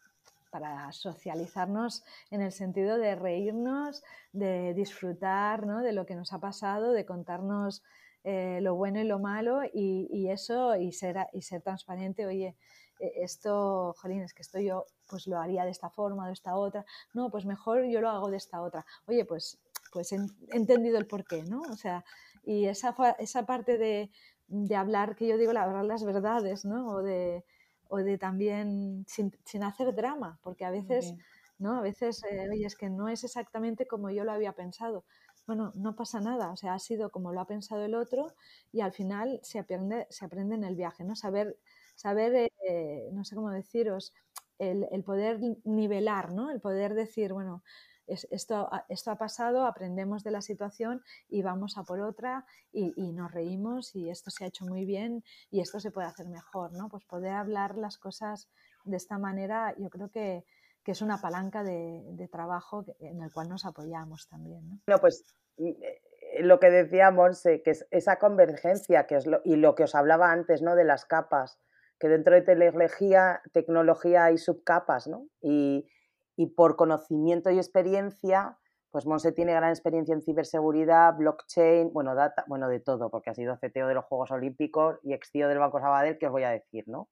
para 0.53 0.91
socializarnos 0.91 2.03
en 2.29 2.41
el 2.43 2.51
sentido 2.51 2.99
de 2.99 3.15
reírnos, 3.15 4.03
de 4.33 4.75
disfrutar 4.75 5.65
¿no? 5.65 5.81
de 5.81 5.93
lo 5.93 6.05
que 6.05 6.13
nos 6.13 6.31
ha 6.31 6.39
pasado, 6.39 6.91
de 6.91 7.07
contarnos 7.07 7.81
eh, 8.23 8.59
lo 8.61 8.75
bueno 8.75 9.01
y 9.01 9.03
lo 9.03 9.17
malo 9.17 9.61
y, 9.73 10.29
eso 10.29 10.75
y 10.75 10.91
ser, 10.91 11.17
y 11.33 11.41
ser 11.41 11.63
transparente, 11.63 12.27
oye, 12.27 12.55
e, 12.99 13.23
esto, 13.23 13.95
jolín, 13.97 14.21
es 14.21 14.35
que 14.35 14.43
esto 14.43 14.59
yo 14.59 14.85
pues 15.09 15.25
lo 15.25 15.39
haría 15.39 15.65
de 15.65 15.71
esta 15.71 15.89
forma, 15.89 16.27
de 16.27 16.33
esta 16.33 16.55
otra, 16.55 16.85
no, 17.15 17.31
pues 17.31 17.45
mejor 17.47 17.83
yo 17.85 17.99
lo 17.99 18.11
hago 18.11 18.29
de 18.29 18.37
esta 18.37 18.61
otra, 18.61 18.85
oye, 19.07 19.25
pues, 19.25 19.57
pues 19.91 20.11
he 20.11 20.19
entendido 20.51 20.99
el 20.99 21.07
porqué, 21.07 21.41
¿no? 21.43 21.61
O 21.63 21.75
sea, 21.75 22.05
y 22.43 22.65
esa, 22.65 22.95
esa 23.17 23.45
parte 23.47 23.79
de, 23.79 24.11
de 24.47 24.75
hablar, 24.75 25.15
que 25.15 25.27
yo 25.27 25.37
digo, 25.37 25.51
hablar 25.57 25.83
las 25.85 26.03
verdades, 26.03 26.63
¿no? 26.63 26.89
O 26.89 27.01
de, 27.01 27.43
o 27.87 27.97
de 27.97 28.17
también 28.17 29.05
sin, 29.07 29.31
sin 29.45 29.63
hacer 29.63 29.93
drama, 29.93 30.39
porque 30.41 30.65
a 30.65 30.71
veces, 30.71 31.13
¿no? 31.59 31.77
A 31.77 31.81
veces, 31.81 32.23
eh, 32.29 32.47
oye, 32.49 32.65
es 32.65 32.75
que 32.75 32.89
no 32.89 33.09
es 33.09 33.23
exactamente 33.23 33.87
como 33.87 34.09
yo 34.09 34.23
lo 34.23 34.31
había 34.31 34.53
pensado 34.53 35.05
bueno, 35.45 35.71
no 35.75 35.95
pasa 35.95 36.21
nada, 36.21 36.51
o 36.51 36.55
sea, 36.55 36.73
ha 36.73 36.79
sido 36.79 37.09
como 37.11 37.33
lo 37.33 37.41
ha 37.41 37.47
pensado 37.47 37.83
el 37.83 37.95
otro 37.95 38.33
y 38.71 38.81
al 38.81 38.93
final 38.93 39.39
se 39.43 39.59
aprende, 39.59 40.07
se 40.09 40.25
aprende 40.25 40.55
en 40.55 40.63
el 40.63 40.75
viaje, 40.75 41.03
¿no? 41.03 41.15
Saber, 41.15 41.57
saber 41.95 42.51
eh, 42.67 43.09
no 43.11 43.25
sé 43.25 43.35
cómo 43.35 43.49
deciros, 43.51 44.13
el, 44.57 44.87
el, 44.91 45.03
poder 45.03 45.39
nivelar, 45.65 46.31
¿no? 46.31 46.49
El 46.49 46.61
poder 46.61 46.93
decir, 46.93 47.33
bueno, 47.33 47.63
esto, 48.07 48.69
esto 48.89 49.11
ha 49.11 49.17
pasado, 49.17 49.65
aprendemos 49.65 50.23
de 50.23 50.31
la 50.31 50.41
situación 50.41 51.01
y 51.29 51.41
vamos 51.41 51.77
a 51.77 51.83
por 51.83 52.01
otra 52.01 52.45
y, 52.71 52.93
y, 52.95 53.13
nos 53.13 53.31
reímos 53.31 53.95
y 53.95 54.09
esto 54.09 54.29
se 54.31 54.43
ha 54.43 54.47
hecho 54.47 54.65
muy 54.65 54.85
bien 54.85 55.23
y 55.49 55.61
esto 55.61 55.79
se 55.79 55.91
puede 55.91 56.07
hacer 56.07 56.27
mejor, 56.27 56.73
¿no? 56.73 56.89
Pues 56.89 57.05
poder 57.05 57.33
hablar 57.33 57.77
las 57.77 57.97
cosas 57.97 58.49
de 58.83 58.97
esta 58.97 59.17
manera, 59.17 59.73
yo 59.77 59.89
creo 59.89 60.09
que, 60.09 60.43
que 60.83 60.91
es 60.91 61.01
una 61.01 61.19
palanca 61.21 61.63
de, 61.63 62.27
trabajo 62.31 62.85
en 62.99 63.21
el 63.21 63.31
cual 63.31 63.49
nos 63.49 63.65
apoyamos 63.65 64.27
también. 64.27 64.67
¿no? 64.67 64.79
Bueno, 64.87 65.01
pues 65.01 65.23
mm, 65.57 65.67
eh, 65.67 66.01
lo 66.41 66.59
que 66.59 66.69
decía 66.69 67.11
Monse, 67.11 67.61
que 67.61 67.71
es 67.71 67.85
esa 67.91 68.17
convergencia 68.17 69.05
que 69.05 69.15
es 69.15 69.25
lo, 69.25 69.41
y 69.43 69.55
lo 69.55 69.75
que 69.75 69.83
os 69.83 69.95
hablaba 69.95 70.31
antes, 70.31 70.61
¿no? 70.61 70.75
De 70.75 70.83
las 70.83 71.05
capas, 71.05 71.59
que 71.99 72.09
dentro 72.09 72.33
de 72.33 72.41
tecnología, 72.41 73.41
tecnología 73.51 74.25
hay 74.25 74.37
subcapas, 74.37 75.07
¿no? 75.07 75.27
Y, 75.41 75.87
y 76.35 76.47
por 76.47 76.75
conocimiento 76.75 77.49
y 77.51 77.57
experiencia, 77.57 78.57
pues 78.91 79.05
Monse 79.05 79.31
tiene 79.31 79.53
gran 79.53 79.69
experiencia 79.69 80.13
en 80.13 80.21
ciberseguridad, 80.21 81.15
blockchain, 81.17 81.91
bueno, 81.91 82.13
data, 82.15 82.43
bueno, 82.47 82.69
de 82.69 82.79
todo, 82.79 83.09
porque 83.09 83.31
ha 83.31 83.33
sido 83.33 83.57
CTO 83.57 83.87
de 83.87 83.95
los 83.95 84.05
Juegos 84.05 84.31
Olímpicos 84.31 84.99
y 85.03 85.13
ex 85.13 85.31
del 85.33 85.57
Banco 85.57 85.79
Sabadell, 85.79 86.17
que 86.17 86.27
os 86.27 86.31
voy 86.31 86.43
a 86.43 86.51
decir, 86.51 86.83
¿no? 86.87 87.09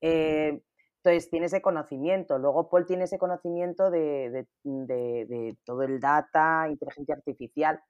Eh, 0.00 0.62
entonces, 1.04 1.30
tiene 1.30 1.46
ese 1.46 1.62
conocimiento. 1.62 2.38
Luego, 2.38 2.68
Paul 2.68 2.86
tiene 2.86 3.04
ese 3.04 3.18
conocimiento 3.18 3.90
de, 3.90 4.46
todo 5.64 5.82
el 5.82 6.00
data, 6.00 6.66
inteligencia 6.68 7.14
artificial. 7.14 7.80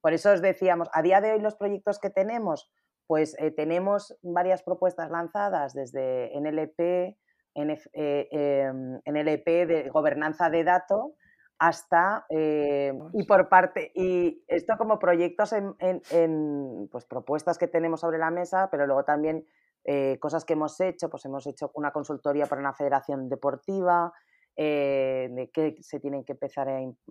Por 0.00 0.12
eso 0.12 0.32
os 0.32 0.42
decíamos, 0.42 0.88
a 0.92 1.02
día 1.02 1.20
de 1.20 1.32
hoy 1.32 1.40
los 1.40 1.56
proyectos 1.56 1.98
que 1.98 2.10
tenemos, 2.10 2.70
pues 3.06 3.36
eh, 3.38 3.50
tenemos 3.50 4.16
varias 4.22 4.62
propuestas 4.62 5.10
lanzadas 5.10 5.74
desde 5.74 6.32
NLP, 6.38 7.18
eh, 7.54 8.28
em, 8.30 9.00
NLP 9.04 9.66
de 9.66 9.90
gobernanza 9.90 10.50
de 10.50 10.64
datos, 10.64 11.12
hasta 11.58 12.26
eh, 12.30 12.92
y 13.12 13.24
por 13.24 13.48
parte 13.48 13.92
y 13.94 14.42
esto 14.48 14.74
como 14.76 14.98
proyectos 14.98 15.52
en, 15.52 15.74
en, 15.78 16.88
pues 16.90 17.04
propuestas 17.04 17.58
que 17.58 17.68
tenemos 17.68 18.00
sobre 18.00 18.18
la 18.18 18.32
mesa 18.32 18.68
pero 18.72 18.86
luego 18.86 19.04
también 19.04 19.46
eh, 19.84 20.18
cosas 20.18 20.44
que 20.46 20.54
hemos 20.54 20.80
hecho, 20.80 21.10
pues 21.10 21.24
hemos 21.26 21.46
hecho 21.46 21.70
una 21.74 21.92
consultoría 21.92 22.46
para 22.46 22.60
una 22.60 22.72
federación 22.72 23.28
deportiva, 23.28 24.12
eh, 24.56 25.28
de 25.30 25.50
que 25.50 25.76
se 25.80 26.00
tienen 26.00 26.24
que 26.24 26.32
empezar 26.32 26.68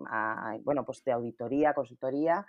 a, 0.08 0.56
bueno, 0.64 0.84
pues 0.84 1.04
de 1.04 1.12
auditoría, 1.12 1.72
consultoría, 1.72 2.44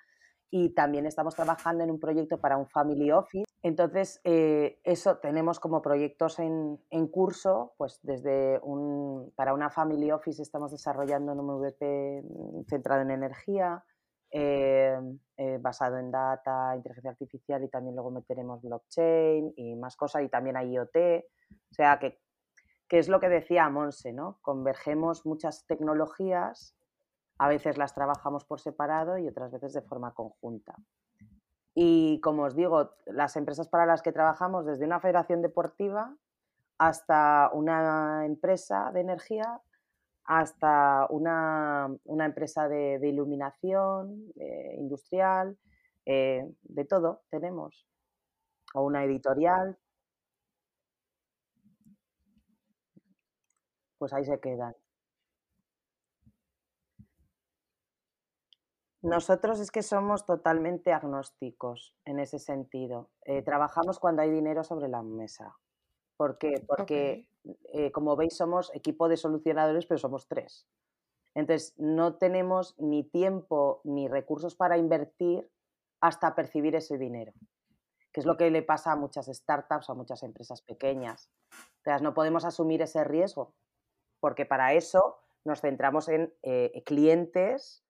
y 0.58 0.70
también 0.70 1.06
estamos 1.06 1.36
trabajando 1.36 1.84
en 1.84 1.91
un 1.91 1.99
proyecto 1.99 2.39
para 2.39 2.56
un 2.56 2.66
family 2.66 3.12
office. 3.12 3.43
Entonces, 3.62 4.22
eh, 4.24 4.80
eso 4.86 5.18
tenemos 5.18 5.60
como 5.60 5.82
proyectos 5.82 6.39
en, 6.39 6.80
en, 6.91 7.08
curso, 7.08 7.74
pues 7.78 7.99
desde 8.03 8.62
un, 8.64 9.34
para 9.36 9.53
una 9.53 9.70
family 9.70 10.12
office 10.12 10.41
estamos 10.41 10.72
desarrollando 10.72 11.34
un 11.34 11.45
MVP 11.45 12.24
centrado 12.70 13.01
en 13.01 13.12
energía, 13.12 13.84
eh, 14.32 14.97
eh, 15.36 15.58
basado 15.60 15.97
en 15.97 16.10
data, 16.10 16.74
inteligencia 16.74 17.12
artificial 17.12 17.62
y 17.62 17.68
también 17.68 17.95
luego 17.95 18.12
meteremos 18.12 18.62
blockchain 18.62 19.56
y 19.58 19.76
más 19.76 19.97
cosas 19.97 20.24
y 20.24 20.30
también 20.30 20.56
IoT. 20.56 20.95
O 21.70 21.74
sea 21.74 21.99
que, 21.99 22.22
que 22.88 22.99
es 22.99 23.10
lo 23.10 23.20
que 23.20 23.28
decía 23.28 23.68
Monse, 23.68 24.14
¿no? 24.14 24.39
Convergemos 24.41 25.26
muchas 25.26 25.66
tecnologías, 25.68 26.78
a 27.38 27.47
veces 27.47 27.77
las 27.77 27.93
trabajamos 27.93 28.45
por 28.45 28.59
separado 28.59 29.17
y 29.17 29.27
otras 29.27 29.51
veces 29.51 29.73
de 29.73 29.81
forma 29.81 30.13
conjunta. 30.13 30.75
Y 31.73 32.21
como 32.21 32.43
os 32.43 32.55
digo, 32.55 32.91
las 33.05 33.36
empresas 33.36 33.67
para 33.67 33.86
las 33.86 34.01
que 34.01 34.13
trabajamos, 34.13 34.65
desde 34.65 34.86
una 34.86 35.01
federación 35.01 35.41
deportiva 35.41 36.15
hasta 36.77 37.49
una 37.53 38.25
empresa 38.25 38.91
de 38.93 39.01
energía, 39.01 39.61
hasta 40.23 41.05
una, 41.09 41.89
empresa 42.05 42.67
de, 42.67 42.99
iluminación 43.03 44.31
eh, 44.38 44.75
industrial, 44.77 45.57
eh, 46.05 46.49
de 46.63 46.86
todo 46.86 47.23
tenemos, 47.29 47.86
o 48.73 48.83
una 48.83 49.03
editorial, 49.03 49.77
pues 53.97 54.14
ahí 54.14 54.26
se 54.26 54.39
quedan. 54.39 54.76
Nosotros 59.06 59.60
es 59.60 59.69
que 59.69 59.84
somos 59.84 60.26
totalmente 60.26 60.91
agnósticos 60.91 61.94
en 62.06 62.18
ese 62.18 62.40
sentido. 62.40 63.11
Eh, 63.23 63.44
trabajamos 63.44 63.99
cuando 63.99 64.23
hay 64.23 64.32
dinero 64.32 64.64
sobre 64.64 64.88
la 64.88 65.03
mesa. 65.03 65.56
¿Por 66.18 66.40
qué? 66.40 66.65
Porque, 66.68 67.30
eh, 67.72 67.91
como 67.91 68.15
veis, 68.15 68.36
somos 68.36 68.73
equipo 68.73 69.07
de 69.07 69.18
solucionadores, 69.18 69.86
pero 69.86 69.99
somos 69.99 70.27
tres. 70.27 70.68
Entonces, 71.36 71.76
no 71.77 72.15
tenemos 72.15 72.73
ni 72.80 73.03
tiempo 73.03 73.82
ni 73.84 74.07
recursos 74.07 74.56
para 74.56 74.80
invertir 74.80 75.52
hasta 76.02 76.34
percibir 76.34 76.76
ese 76.76 76.98
dinero, 76.98 77.32
que 78.11 78.22
es 78.22 78.26
lo 78.26 78.38
que 78.38 78.49
le 78.49 78.64
pasa 78.64 78.94
a 78.94 78.95
muchas 78.95 79.27
startups 79.27 79.88
a 79.91 79.94
muchas 79.94 80.23
empresas 80.23 80.64
pequeñas. 80.64 81.30
Entonces, 81.77 82.02
no 82.02 82.15
podemos 82.15 82.44
asumir 82.44 82.82
ese 82.82 83.03
riesgo, 83.03 83.53
porque 84.19 84.48
para 84.48 84.73
eso 84.73 85.19
nos 85.44 85.61
centramos 85.61 86.10
en 86.10 86.34
eh, 86.41 86.82
clientes 86.88 87.85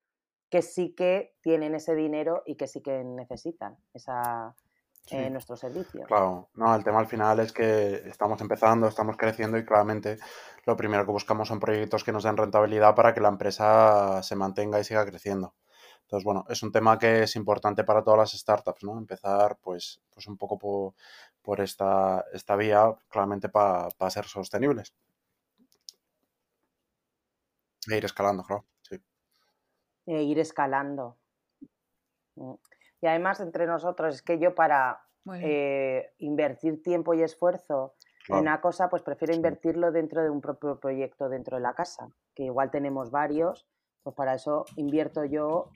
que 0.56 0.62
sí 0.62 0.96
que 0.96 1.36
tienen 1.42 1.76
ese 1.76 1.94
dinero 1.96 2.42
y 2.46 2.56
que 2.56 2.66
sí 2.66 2.80
que 2.80 3.04
necesitan 3.04 3.76
esa, 3.94 4.56
en 5.08 5.34
nuestros 5.34 5.60
servicios. 5.60 6.08
Claro, 6.08 6.48
no, 6.54 6.74
el 6.74 6.82
tema 6.82 7.00
al 7.00 7.08
final 7.08 7.42
es 7.42 7.52
que 7.52 8.08
estamos 8.08 8.40
empezando, 8.40 8.88
estamos 8.88 9.18
creciendo 9.18 9.58
y 9.58 9.66
claramente 9.66 10.18
lo 10.66 10.78
primero 10.78 11.06
que 11.06 11.12
buscamos 11.12 11.50
son 11.50 11.60
proyectos 11.60 12.06
que 12.06 12.14
nos 12.14 12.24
den 12.24 12.38
rentabilidad 12.38 12.96
para 12.96 13.14
que 13.14 13.20
la 13.20 13.28
empresa 13.28 14.24
se 14.24 14.38
mantenga 14.38 14.80
y 14.80 14.86
siga 14.86 15.06
creciendo. 15.06 15.56
Entonces, 16.04 16.24
bueno, 16.24 16.46
es 16.48 16.64
un 16.64 16.72
tema 16.72 16.98
que 16.98 17.24
es 17.24 17.36
importante 17.36 17.84
para 17.84 18.02
todas 18.02 18.20
las 18.20 18.32
startups, 18.40 18.86
¿no? 18.86 18.98
Empezar, 18.98 19.58
pues, 19.62 20.00
pues 20.10 20.26
un 20.28 20.38
poco 20.38 20.96
por, 21.42 21.60
esta, 21.60 22.24
esta 22.32 22.56
vía, 22.56 22.96
claramente 23.10 23.50
para 23.50 23.90
ser 24.10 24.24
sostenibles. 24.24 24.94
E 27.92 27.98
ir 27.98 28.06
escalando, 28.06 28.44
claro, 28.44 28.64
sí. 28.64 28.75
E 30.06 30.24
ir 30.24 30.40
escalando. 30.40 31.18
Y 33.02 33.08
además, 33.08 33.40
entre 33.40 33.66
nosotros, 33.66 34.16
es 34.16 34.22
que 34.22 34.40
yo 34.40 34.54
para 34.56 35.02
eh, 35.42 36.14
invertir 36.20 36.84
tiempo 36.84 37.14
y 37.14 37.24
esfuerzo 37.24 37.96
en 38.28 38.38
una 38.38 38.60
cosa, 38.62 38.90
pues 38.90 39.04
prefiero 39.04 39.34
invertirlo 39.34 39.92
dentro 39.92 40.24
de 40.24 40.30
un 40.30 40.42
propio 40.42 40.80
proyecto 40.80 41.30
dentro 41.30 41.58
de 41.58 41.64
la 41.64 41.74
casa, 41.74 42.08
que 42.34 42.44
igual 42.44 42.72
tenemos 42.72 43.12
varios 43.12 43.68
pues 44.06 44.16
para 44.16 44.36
eso 44.36 44.66
invierto 44.76 45.26
yo 45.26 45.72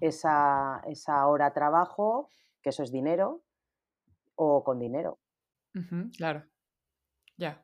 esa, 0.00 0.80
esa 0.86 1.26
hora 1.26 1.52
trabajo, 1.52 2.30
que 2.62 2.70
eso 2.70 2.82
es 2.82 2.90
dinero, 2.90 3.42
o 4.34 4.64
con 4.64 4.78
dinero. 4.78 5.18
claro. 6.16 6.46
Ya. 7.36 7.62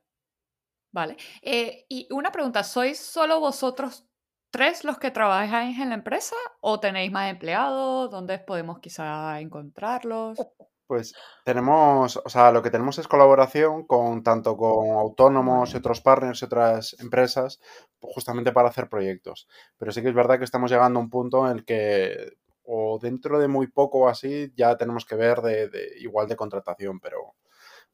Vale. 0.92 1.16
Eh, 1.40 1.86
y 1.88 2.06
una 2.12 2.30
pregunta, 2.30 2.62
¿sois 2.62 2.98
solo 2.98 3.40
vosotros 3.40 4.06
tres 4.52 4.84
los 4.84 4.98
que 4.98 5.10
trabajáis 5.10 5.78
en 5.80 5.88
la 5.88 5.96
empresa 5.96 6.36
o 6.60 6.78
tenéis 6.78 7.10
más 7.10 7.30
empleados? 7.30 8.10
¿Dónde 8.10 8.38
podemos 8.38 8.78
quizá 8.78 9.40
encontrarlos? 9.40 10.38
Pues 10.86 11.14
tenemos, 11.44 12.20
o 12.22 12.28
sea, 12.28 12.52
lo 12.52 12.62
que 12.62 12.70
tenemos 12.70 12.98
es 12.98 13.08
colaboración 13.08 13.86
con 13.86 14.22
tanto 14.22 14.58
con 14.58 14.90
autónomos 14.90 15.72
y 15.72 15.78
otros 15.78 16.02
partners 16.02 16.42
y 16.42 16.44
otras 16.44 16.94
empresas, 17.00 17.60
justamente 17.98 18.52
para 18.52 18.68
hacer 18.68 18.90
proyectos. 18.90 19.48
Pero 19.78 19.90
sí 19.90 20.02
que 20.02 20.08
es 20.08 20.14
verdad 20.14 20.36
que 20.36 20.44
estamos 20.44 20.70
llegando 20.70 21.00
a 21.00 21.02
un 21.02 21.08
punto 21.08 21.46
en 21.46 21.56
el 21.56 21.64
que, 21.64 22.34
o 22.64 22.98
dentro 23.00 23.38
de 23.38 23.48
muy 23.48 23.68
poco 23.68 24.00
o 24.00 24.08
así, 24.08 24.52
ya 24.54 24.76
tenemos 24.76 25.06
que 25.06 25.16
ver 25.16 25.40
de, 25.40 25.70
igual 25.98 26.28
de 26.28 26.36
contratación, 26.36 27.00
pero, 27.00 27.34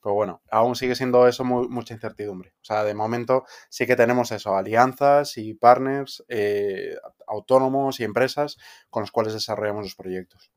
pero 0.03 0.15
bueno, 0.15 0.43
aún 0.51 0.77
sigue 0.77 0.95
siendo 0.95 1.27
eso 1.27 1.45
mucha 1.45 1.95
incertidumbre. 1.95 2.55
O 2.61 2.65
sea, 2.65 2.85
de 2.85 2.95
momento 2.95 3.45
sí 3.69 3.87
que 3.87 3.97
tenemos 3.97 4.31
eso, 4.33 4.57
alianzas 4.57 5.37
y 5.39 5.55
partners, 5.55 6.25
eh, 6.29 6.97
autónomos 7.27 8.01
y 8.01 8.05
empresas 8.05 8.59
con 8.91 9.03
los 9.03 9.11
cuales 9.11 9.33
desarrollamos 9.33 9.85
los 9.85 9.97
proyectos. 9.97 10.53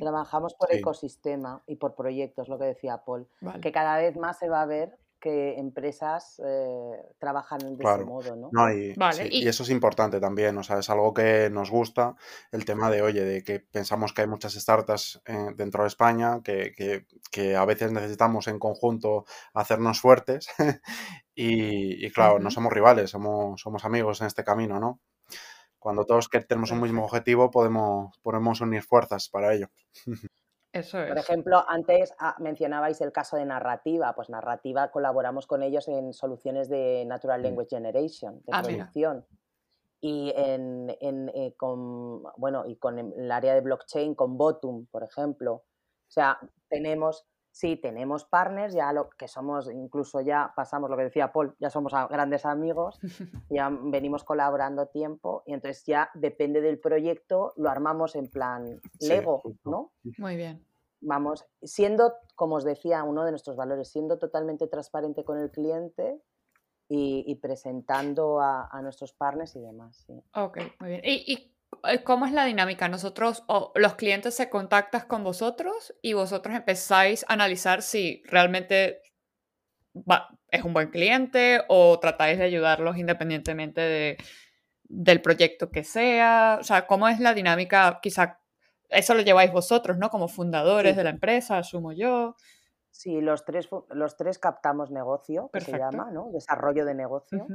Trabajamos 0.00 0.54
por 0.54 0.74
ecosistema 0.74 1.62
y 1.66 1.76
por 1.76 1.94
proyectos, 1.94 2.48
lo 2.48 2.58
que 2.58 2.64
decía 2.64 3.04
Paul, 3.04 3.28
que 3.62 3.70
cada 3.70 3.98
vez 3.98 4.16
más 4.16 4.38
se 4.38 4.48
va 4.48 4.62
a 4.62 4.66
ver 4.66 4.98
que 5.20 5.58
empresas 5.58 6.40
eh, 6.44 7.14
trabajan 7.18 7.58
de 7.76 7.84
ese 7.84 8.04
modo, 8.04 8.36
¿no? 8.36 8.72
y, 8.72 8.94
y... 9.30 9.46
eso 9.46 9.62
es 9.62 9.70
importante 9.70 10.18
también, 10.18 10.56
o 10.56 10.62
sea, 10.62 10.78
es 10.78 10.88
algo 10.90 11.12
que 11.12 11.50
nos 11.50 11.70
gusta, 11.70 12.16
el 12.50 12.64
tema 12.64 12.90
de, 12.90 13.02
oye, 13.02 13.24
de 13.24 13.44
que 13.44 13.60
pensamos 13.60 14.12
que 14.12 14.22
hay 14.22 14.28
muchas 14.28 14.54
startups 14.54 15.20
eh, 15.26 15.48
dentro 15.54 15.84
de 15.84 15.88
España, 15.88 16.40
que, 16.42 16.72
que, 17.30 17.56
a 17.56 17.64
veces 17.64 17.92
necesitamos 17.92 18.48
en 18.48 18.58
conjunto 18.58 19.24
hacernos 19.52 20.00
fuertes 20.00 20.48
y, 21.34 22.10
claro, 22.10 22.38
no 22.38 22.50
somos 22.50 22.72
rivales, 22.72 23.10
somos, 23.10 23.60
somos 23.60 23.84
amigos 23.84 24.20
en 24.20 24.26
este 24.26 24.44
camino, 24.44 24.80
¿no? 24.80 25.00
Cuando 25.78 26.04
todos 26.04 26.28
que 26.28 26.40
tenemos 26.40 26.70
un 26.72 26.80
mismo 26.80 27.04
objetivo, 27.04 27.50
podemos, 27.50 28.18
podemos 28.22 28.60
unir 28.60 28.82
fuerzas 28.82 29.28
para 29.28 29.54
ello. 29.54 29.70
Eso 30.72 31.00
es. 31.00 31.08
Por 31.08 31.18
ejemplo, 31.18 31.64
antes 31.68 32.14
ah, 32.18 32.36
mencionabais 32.38 33.00
el 33.00 33.12
caso 33.12 33.36
de 33.36 33.44
narrativa. 33.44 34.14
Pues 34.14 34.30
narrativa 34.30 34.90
colaboramos 34.90 35.46
con 35.46 35.62
ellos 35.62 35.88
en 35.88 36.12
soluciones 36.12 36.68
de 36.68 37.04
Natural. 37.06 37.42
Language 37.42 37.70
Generation, 37.70 38.40
de 38.44 38.52
ah, 38.52 38.62
producción. 38.62 39.26
Y 40.00 40.32
en, 40.34 40.88
eh, 41.00 41.54
con, 41.56 42.22
bueno, 42.36 42.64
y 42.66 42.76
con 42.76 42.98
el 42.98 43.30
área 43.30 43.54
de 43.54 43.60
blockchain, 43.60 44.14
con 44.14 44.38
Botum, 44.38 44.86
por 44.86 45.02
ejemplo. 45.02 45.52
O 45.54 46.12
sea, 46.12 46.38
tenemos 46.68 47.26
Sí, 47.52 47.76
tenemos 47.76 48.24
partners, 48.24 48.74
ya 48.74 48.92
lo 48.92 49.10
que 49.10 49.26
somos, 49.26 49.70
incluso 49.70 50.20
ya 50.20 50.52
pasamos 50.54 50.88
lo 50.88 50.96
que 50.96 51.04
decía 51.04 51.32
Paul, 51.32 51.56
ya 51.58 51.68
somos 51.68 51.92
grandes 52.08 52.46
amigos, 52.46 52.98
ya 53.50 53.68
venimos 53.70 54.22
colaborando 54.24 54.86
tiempo 54.86 55.42
y 55.46 55.54
entonces 55.54 55.84
ya 55.84 56.10
depende 56.14 56.60
del 56.60 56.78
proyecto, 56.78 57.52
lo 57.56 57.68
armamos 57.68 58.14
en 58.14 58.28
plan 58.28 58.80
Lego, 59.00 59.42
¿no? 59.64 59.92
Muy 60.18 60.36
bien. 60.36 60.64
Vamos, 61.00 61.46
siendo, 61.62 62.14
como 62.36 62.56
os 62.56 62.64
decía, 62.64 63.02
uno 63.04 63.24
de 63.24 63.32
nuestros 63.32 63.56
valores, 63.56 63.88
siendo 63.88 64.18
totalmente 64.18 64.66
transparente 64.66 65.24
con 65.24 65.38
el 65.38 65.50
cliente 65.50 66.20
y, 66.88 67.34
presentando 67.36 68.40
a, 68.40 68.80
nuestros 68.82 69.12
partners 69.12 69.54
y 69.56 69.60
demás. 69.60 70.04
Sí. 70.06 70.12
Ok, 70.34 70.58
muy 70.80 70.90
bien. 70.90 71.00
¿Y, 71.04 71.54
¿Cómo 72.04 72.26
es 72.26 72.32
la 72.32 72.44
dinámica? 72.44 72.88
Nosotros, 72.88 73.44
o 73.46 73.72
los 73.74 73.94
clientes 73.94 74.34
se 74.34 74.50
contactan 74.50 75.06
con 75.06 75.24
vosotros 75.24 75.94
y 76.02 76.12
vosotros 76.12 76.54
empezáis 76.54 77.24
a 77.28 77.34
analizar 77.34 77.82
si 77.82 78.22
realmente 78.26 79.02
es 80.50 80.64
un 80.64 80.72
buen 80.72 80.90
cliente 80.90 81.62
o 81.68 81.98
tratáis 81.98 82.38
de 82.38 82.44
ayudarlos 82.44 82.96
independientemente 82.98 83.80
de, 83.80 84.16
del 84.84 85.22
proyecto 85.22 85.70
que 85.70 85.84
sea. 85.84 86.58
O 86.60 86.64
sea, 86.64 86.86
¿cómo 86.86 87.08
es 87.08 87.20
la 87.20 87.34
dinámica? 87.34 87.98
Quizá 88.02 88.40
eso 88.88 89.14
lo 89.14 89.22
lleváis 89.22 89.52
vosotros, 89.52 89.96
¿no? 89.98 90.10
Como 90.10 90.28
fundadores 90.28 90.96
de 90.96 91.04
la 91.04 91.10
empresa, 91.10 91.58
asumo 91.58 91.92
yo. 91.92 92.34
Sí, 92.90 93.20
los 93.20 93.44
tres, 93.44 93.68
los 93.90 94.16
tres 94.16 94.38
captamos 94.38 94.90
negocio, 94.90 95.48
que 95.52 95.60
se 95.60 95.78
llama, 95.78 96.10
¿no? 96.10 96.30
Desarrollo 96.32 96.84
de 96.84 96.94
negocio. 96.94 97.46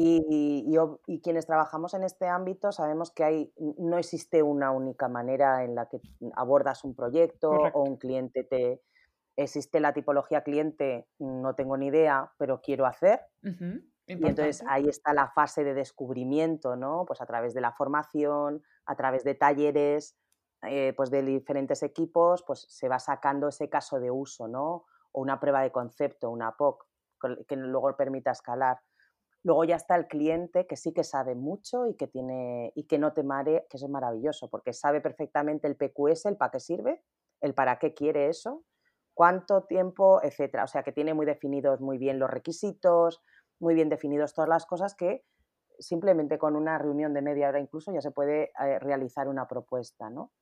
Y, 0.00 1.20
quienes 1.24 1.46
trabajamos 1.46 1.92
en 1.92 2.04
este 2.04 2.28
ámbito 2.28 2.70
sabemos 2.70 3.10
que 3.10 3.24
hay, 3.24 3.52
no 3.78 3.98
existe 3.98 4.44
una 4.44 4.70
única 4.70 5.08
manera 5.08 5.64
en 5.64 5.74
la 5.74 5.88
que 5.88 6.00
abordas 6.36 6.84
un 6.84 6.94
proyecto 6.94 7.50
o 7.50 7.82
un 7.82 7.96
cliente 7.96 8.44
te... 8.44 8.80
Existe 9.36 9.78
la 9.78 9.92
tipología 9.92 10.42
cliente, 10.42 11.06
no 11.20 11.54
tengo 11.54 11.76
ni 11.76 11.86
idea, 11.86 12.32
pero 12.38 12.60
quiero 12.60 12.86
hacer. 12.86 13.20
Y 13.42 14.26
entonces 14.26 14.64
ahí 14.68 14.88
está 14.88 15.12
la 15.14 15.28
fase 15.28 15.62
de 15.62 15.74
descubrimiento, 15.74 16.74
¿no? 16.74 17.04
Pues 17.06 17.20
a 17.20 17.26
través 17.26 17.54
de 17.54 17.60
la 17.60 17.72
formación, 17.72 18.62
a 18.84 18.96
través 18.96 19.22
de 19.22 19.34
talleres, 19.36 20.16
eh, 20.62 20.92
pues 20.96 21.10
de 21.10 21.22
diferentes 21.22 21.84
equipos, 21.84 22.42
pues 22.44 22.66
se 22.68 22.88
va 22.88 22.98
sacando 22.98 23.48
ese 23.48 23.68
caso 23.68 24.00
de 24.00 24.10
uso, 24.10 24.48
¿no? 24.48 24.86
O 25.12 25.20
una 25.22 25.38
prueba 25.38 25.62
de 25.62 25.70
concepto, 25.70 26.30
una 26.30 26.56
POC, 26.56 26.84
que 27.46 27.56
luego 27.56 27.96
permita 27.96 28.32
escalar. 28.32 28.80
Luego 29.44 29.64
ya 29.64 29.76
está 29.76 29.96
el 29.96 30.08
cliente 30.08 30.66
que 30.66 30.76
sí 30.76 30.92
que 30.92 31.04
sabe 31.04 31.34
mucho 31.34 31.86
y 31.86 31.94
que 31.94 32.06
tiene 32.06 32.72
y 32.74 32.84
que 32.84 32.98
no 32.98 33.12
te 33.12 33.22
mare, 33.22 33.66
que 33.70 33.76
es 33.76 33.88
maravilloso, 33.88 34.48
porque 34.48 34.72
sabe 34.72 35.00
perfectamente 35.00 35.68
el 35.68 35.76
PQS, 35.76 36.26
el 36.26 36.36
para 36.36 36.50
qué 36.50 36.60
sirve, 36.60 37.02
el 37.40 37.54
para 37.54 37.78
qué 37.78 37.94
quiere 37.94 38.28
eso, 38.28 38.64
cuánto 39.14 39.64
tiempo, 39.64 40.20
etcétera. 40.22 40.64
O 40.64 40.66
sea, 40.68 40.82
que 40.82 40.92
tiene 40.92 41.14
muy 41.14 41.26
definidos 41.26 41.80
muy 41.80 41.98
bien 41.98 42.18
los 42.18 42.30
requisitos, 42.30 43.22
muy 43.60 43.74
bien 43.74 43.88
definidos 43.88 44.34
todas 44.34 44.48
las 44.48 44.66
cosas 44.66 44.94
que 44.94 45.24
simplemente 45.78 46.38
con 46.38 46.56
una 46.56 46.78
reunión 46.78 47.14
de 47.14 47.22
media 47.22 47.48
hora 47.48 47.60
incluso 47.60 47.92
ya 47.92 48.00
se 48.00 48.10
puede 48.10 48.50
eh, 48.60 48.78
realizar 48.80 49.28
una 49.28 49.46
propuesta, 49.46 50.10
¿no? 50.10 50.32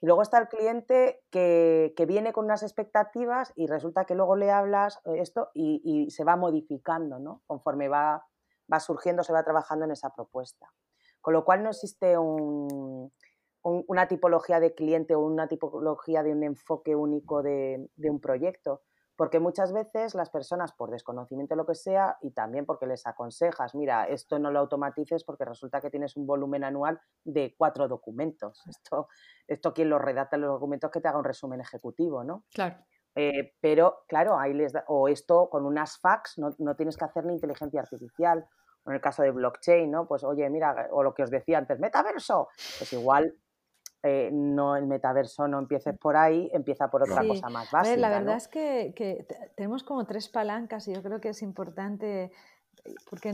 Y 0.00 0.06
luego 0.06 0.22
está 0.22 0.38
el 0.38 0.48
cliente 0.48 1.22
que, 1.30 1.94
viene 2.06 2.32
con 2.32 2.44
unas 2.44 2.62
expectativas 2.62 3.52
y 3.56 3.66
resulta 3.66 4.04
que 4.04 4.14
luego 4.14 4.36
le 4.36 4.50
hablas 4.50 5.00
eh, 5.06 5.20
esto 5.20 5.50
y, 5.54 6.10
se 6.10 6.24
va 6.24 6.36
modificando, 6.36 7.18
¿no? 7.18 7.42
Conforme 7.46 7.88
va, 7.88 8.26
va 8.72 8.80
surgiendo, 8.80 9.22
se 9.22 9.32
va 9.32 9.42
trabajando 9.42 9.84
en 9.84 9.92
esa 9.92 10.10
propuesta. 10.14 10.72
Con 11.20 11.34
lo 11.34 11.44
cual 11.44 11.62
no 11.62 11.70
existe 11.70 12.16
una 12.18 14.08
tipología 14.08 14.60
de 14.60 14.74
cliente 14.74 15.14
o 15.14 15.20
una 15.20 15.48
tipología 15.48 16.22
de 16.22 16.32
un 16.32 16.44
enfoque 16.44 16.94
único 16.94 17.42
de, 17.42 17.88
un 17.96 18.20
proyecto, 18.20 18.82
porque 19.16 19.40
muchas 19.40 19.72
veces 19.72 20.14
las 20.14 20.30
personas, 20.30 20.72
por 20.72 20.90
desconocimiento 20.90 21.54
o 21.54 21.56
lo 21.56 21.66
que 21.66 21.74
sea, 21.74 22.18
y 22.20 22.30
también 22.32 22.66
porque 22.66 22.86
les 22.86 23.06
aconsejas, 23.06 23.74
mira, 23.74 24.04
esto 24.04 24.38
no 24.38 24.50
lo 24.50 24.58
automatices 24.58 25.24
porque 25.24 25.44
resulta 25.44 25.80
que 25.80 25.90
tienes 25.90 26.16
un 26.16 26.26
volumen 26.26 26.64
anual 26.64 27.00
de 27.24 27.54
cuatro 27.56 27.88
documentos. 27.88 28.62
Esto, 28.66 29.08
esto 29.46 29.72
quien 29.72 29.88
lo 29.88 29.98
redacta 29.98 30.36
los 30.36 30.50
documentos 30.50 30.90
que 30.90 31.00
te 31.00 31.08
haga 31.08 31.18
un 31.18 31.24
resumen 31.24 31.60
ejecutivo, 31.60 32.22
¿no? 32.24 32.44
Claro. 32.52 32.76
Eh, 33.14 33.54
pero, 33.60 34.04
claro, 34.06 34.38
ahí 34.38 34.52
les 34.52 34.74
o 34.88 35.08
esto 35.08 35.48
con 35.48 35.64
unas 35.64 35.98
fax 35.98 36.36
no, 36.36 36.50
no, 36.58 36.76
tienes 36.76 36.98
que 36.98 37.06
hacer 37.06 37.24
ni 37.24 37.32
inteligencia 37.32 37.80
artificial. 37.80 38.46
O 38.84 38.90
en 38.90 38.96
el 38.96 39.00
caso 39.00 39.22
de 39.22 39.30
blockchain, 39.30 39.90
¿no? 39.90 40.06
Pues 40.06 40.22
oye, 40.22 40.48
mira, 40.50 40.88
o 40.92 41.02
lo 41.02 41.14
que 41.14 41.22
os 41.22 41.30
decía 41.30 41.58
antes, 41.58 41.80
metaverso. 41.80 42.48
Pues 42.78 42.92
igual 42.92 43.34
eh, 44.02 44.30
no 44.32 44.76
el 44.76 44.86
metaverso 44.86 45.48
no 45.48 45.58
empieces 45.58 45.98
por 45.98 46.16
ahí, 46.16 46.50
empieza 46.52 46.90
por 46.90 47.02
otra 47.02 47.26
cosa 47.26 47.48
más 47.48 47.70
básica. 47.70 47.96
la 47.96 48.10
verdad 48.10 48.36
es 48.36 48.48
que, 48.48 48.92
que, 48.94 49.26
tenemos 49.56 49.82
como 49.82 50.04
tres 50.04 50.28
palancas 50.28 50.86
y 50.88 50.94
yo 50.94 51.02
creo 51.02 51.20
que 51.20 51.30
es 51.30 51.42
importante 51.42 52.30
porque 53.08 53.32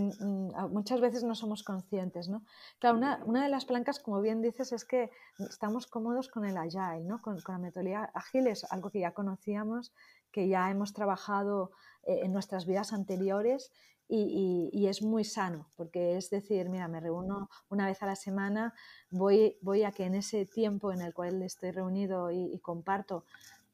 muchas 0.71 1.01
veces 1.01 1.25
no 1.25 1.35
somos 1.35 1.63
conscientes, 1.63 2.29
¿no? 2.29 2.45
Claro, 2.79 2.99
una, 3.27 3.43
de 3.43 3.49
las 3.49 3.65
palancas, 3.65 3.99
como 4.01 4.21
bien 4.21 4.41
dices, 4.41 4.73
es 4.73 4.85
que 4.85 5.11
estamos 5.39 5.87
cómodos 5.87 6.29
con 6.29 6.45
el 6.45 6.57
Agile, 6.57 7.05
¿no? 7.05 7.21
Con, 7.21 7.39
la 7.47 7.59
metodología 7.59 8.11
ágil 8.15 8.47
es 8.47 8.65
algo 8.73 8.91
que 8.91 9.01
ya 9.01 9.13
conocíamos, 9.13 9.93
que 10.31 10.49
ya 10.49 10.71
hemos 10.71 10.93
trabajado 10.93 11.73
eh, 12.05 12.20
en 12.24 12.33
nuestras 12.33 12.66
vidas 12.66 12.93
anteriores 12.93 13.70
y, 14.15 14.87
es 14.87 15.01
muy 15.03 15.24
sano, 15.24 15.69
porque 15.77 16.16
es 16.16 16.29
decir, 16.29 16.69
mira, 16.69 16.87
me 16.87 17.01
reúno 17.01 17.49
una 17.70 17.87
vez 17.87 18.03
a 18.03 18.07
la 18.07 18.16
semana, 18.16 18.74
voy, 19.11 19.57
voy 19.62 19.85
a 19.85 19.93
que 19.93 20.05
en 20.05 20.15
ese 20.15 20.45
tiempo 20.45 20.93
en 20.93 21.01
el 21.01 21.15
cual 21.15 21.43
estoy 21.43 21.70
reunido 21.70 22.31
y, 22.31 22.59
comparto, 22.59 23.24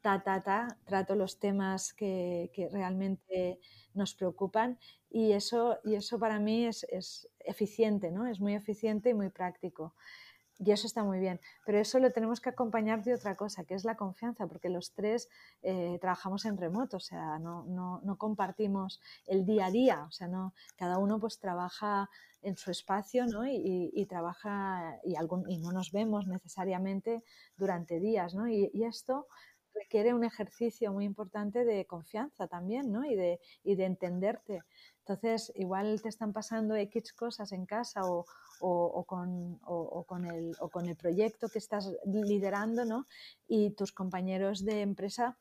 ta, 0.00 0.22
ta, 0.22 0.42
ta, 0.42 0.78
trato 0.84 1.16
los 1.16 1.40
temas 1.40 1.92
que, 1.92 2.50
que, 2.54 2.68
realmente 2.68 3.58
nos 3.94 4.14
preocupan 4.14 4.78
y 5.10 5.32
eso, 5.32 5.78
y 5.82 5.96
eso 5.96 6.20
para 6.20 6.38
mí 6.38 6.66
es, 6.66 6.84
es 6.84 7.28
eficiente, 7.40 8.12
¿no? 8.12 8.26
Es 8.26 8.38
muy 8.38 8.54
eficiente 8.54 9.10
y 9.10 9.14
muy 9.14 9.30
práctico. 9.30 9.94
Y 10.58 10.72
eso 10.72 10.88
está 10.88 11.04
muy 11.04 11.20
bien, 11.20 11.40
pero 11.64 11.78
eso 11.78 12.00
lo 12.00 12.10
tenemos 12.10 12.40
que 12.40 12.48
acompañar 12.48 13.04
de 13.04 13.14
otra 13.14 13.36
cosa, 13.36 13.64
que 13.64 13.74
es 13.74 13.84
la 13.84 13.96
confianza, 13.96 14.48
porque 14.48 14.68
los 14.68 14.92
tres 14.92 15.28
eh, 15.62 15.98
trabajamos 16.00 16.44
en 16.46 16.56
remoto, 16.56 16.96
o 16.96 17.00
sea, 17.00 17.38
no, 17.38 17.64
no, 17.64 18.00
no, 18.02 18.18
compartimos 18.18 19.00
el 19.26 19.46
día 19.46 19.66
a 19.66 19.70
día, 19.70 20.04
o 20.08 20.10
sea, 20.10 20.26
no, 20.26 20.54
cada 20.76 20.98
uno 20.98 21.20
pues 21.20 21.38
trabaja 21.38 22.10
en 22.42 22.56
su 22.56 22.72
espacio 22.72 23.26
¿no? 23.26 23.46
y, 23.46 24.06
trabaja 24.06 24.98
y, 25.04 25.14
algún, 25.14 25.48
y 25.48 25.58
no 25.58 25.70
nos 25.70 25.92
vemos 25.92 26.26
necesariamente 26.26 27.22
durante 27.56 28.00
días, 28.00 28.34
¿no? 28.34 28.48
y 28.48 28.84
esto 28.84 29.28
requiere 29.78 30.14
un 30.14 30.24
ejercicio 30.24 30.92
muy 30.92 31.04
importante 31.04 31.64
de 31.64 31.86
confianza 31.86 32.46
también, 32.46 32.90
¿no? 32.92 33.04
Y 33.04 33.14
de, 33.14 33.40
y 33.64 33.74
de 33.76 33.84
entenderte. 33.84 34.60
Entonces, 35.00 35.52
igual 35.54 36.02
te 36.02 36.08
están 36.08 36.32
pasando 36.32 36.74
X 36.74 37.12
cosas 37.14 37.52
en 37.52 37.64
casa 37.64 38.02
o, 38.04 38.26
o, 38.60 39.04
con, 39.04 39.58
o, 39.64 40.04
con, 40.04 40.26
el, 40.26 40.54
o 40.60 40.68
con 40.68 40.86
el 40.86 40.96
proyecto 40.96 41.48
que 41.48 41.58
estás 41.58 41.90
liderando, 42.04 42.84
¿no? 42.84 43.06
Y 43.46 43.70
tus 43.70 43.92
compañeros 43.92 44.64
de 44.64 44.82
empresa, 44.82 45.38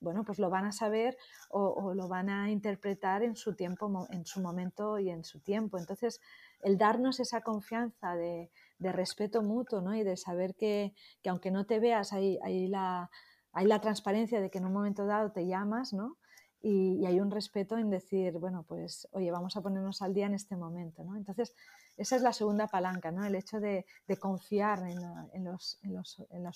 bueno, 0.00 0.22
pues 0.24 0.38
lo 0.38 0.50
van 0.50 0.66
a 0.66 0.72
saber 0.72 1.16
o, 1.48 1.94
lo 1.94 2.08
van 2.08 2.28
a 2.28 2.50
interpretar 2.50 3.22
en 3.22 3.36
su 3.36 3.54
tiempo, 3.54 4.06
en 4.10 4.26
su 4.26 4.40
momento 4.42 4.98
y 4.98 5.08
en 5.08 5.24
su 5.24 5.40
tiempo. 5.40 5.78
Entonces, 5.78 6.20
el 6.60 6.76
darnos 6.76 7.18
esa 7.18 7.40
confianza 7.40 8.14
de, 8.16 8.50
de 8.78 8.92
respeto 8.92 9.42
mutuo, 9.42 9.80
¿no? 9.80 9.94
Y 9.94 10.02
de 10.02 10.16
saber 10.16 10.54
que, 10.54 10.92
que 11.22 11.30
aunque 11.30 11.50
no 11.50 11.64
te 11.64 11.80
veas, 11.80 12.12
hay, 12.12 12.38
hay, 12.42 12.68
la, 12.68 13.10
hay 13.56 13.66
la 13.66 13.80
transparencia 13.80 14.40
de 14.40 14.50
que 14.50 14.58
en 14.58 14.66
un 14.66 14.72
momento 14.72 15.06
dado 15.06 15.32
te 15.32 15.46
llamas, 15.46 15.94
¿no? 15.94 16.18
Y, 16.60 16.98
y, 17.00 17.06
hay 17.06 17.20
un 17.20 17.30
respeto 17.30 17.78
en 17.78 17.88
decir, 17.90 18.34
bueno, 18.34 18.64
pues, 18.68 19.08
oye, 19.12 19.30
vamos 19.30 19.56
a 19.56 19.62
ponernos 19.62 20.02
al 20.02 20.12
día 20.12 20.26
en 20.26 20.34
este 20.34 20.56
momento, 20.56 21.04
¿no? 21.04 21.16
Entonces, 21.16 21.54
esa 21.96 22.16
es 22.16 22.22
la 22.22 22.34
segunda 22.34 22.66
palanca, 22.66 23.10
¿no? 23.10 23.24
El 23.24 23.34
hecho 23.34 23.58
de, 23.58 23.86
confiar 24.20 24.82
en, 25.32 25.44
los, 25.44 25.78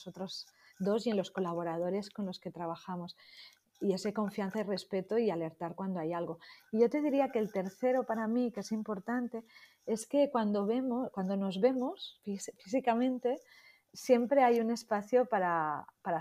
otros 0.06 0.46
dos 0.78 1.06
y 1.06 1.10
en 1.10 1.16
los 1.16 1.30
colaboradores 1.30 2.10
con 2.10 2.26
los 2.26 2.38
que 2.38 2.50
trabajamos. 2.50 3.16
Y 3.80 3.94
ese 3.94 4.12
confianza 4.12 4.60
y 4.60 4.64
respeto 4.64 5.16
y 5.16 5.30
alertar 5.30 5.74
cuando 5.74 6.00
hay 6.00 6.12
algo. 6.12 6.38
Y 6.70 6.80
yo 6.80 6.90
te 6.90 7.00
diría 7.00 7.30
que 7.30 7.38
el 7.38 7.50
tercero 7.50 8.04
para 8.04 8.28
mí, 8.28 8.52
que 8.52 8.60
es 8.60 8.72
importante, 8.72 9.42
es 9.86 10.06
que 10.06 10.30
cuando, 10.30 10.66
vemos, 10.66 11.10
cuando 11.12 11.38
nos 11.38 11.60
vemos 11.62 12.20
físicamente, 12.22 13.40
siempre 13.92 14.42
hay 14.42 14.60
un 14.60 14.70
espacio 14.70 15.26
para, 15.26 15.86
para, 16.02 16.20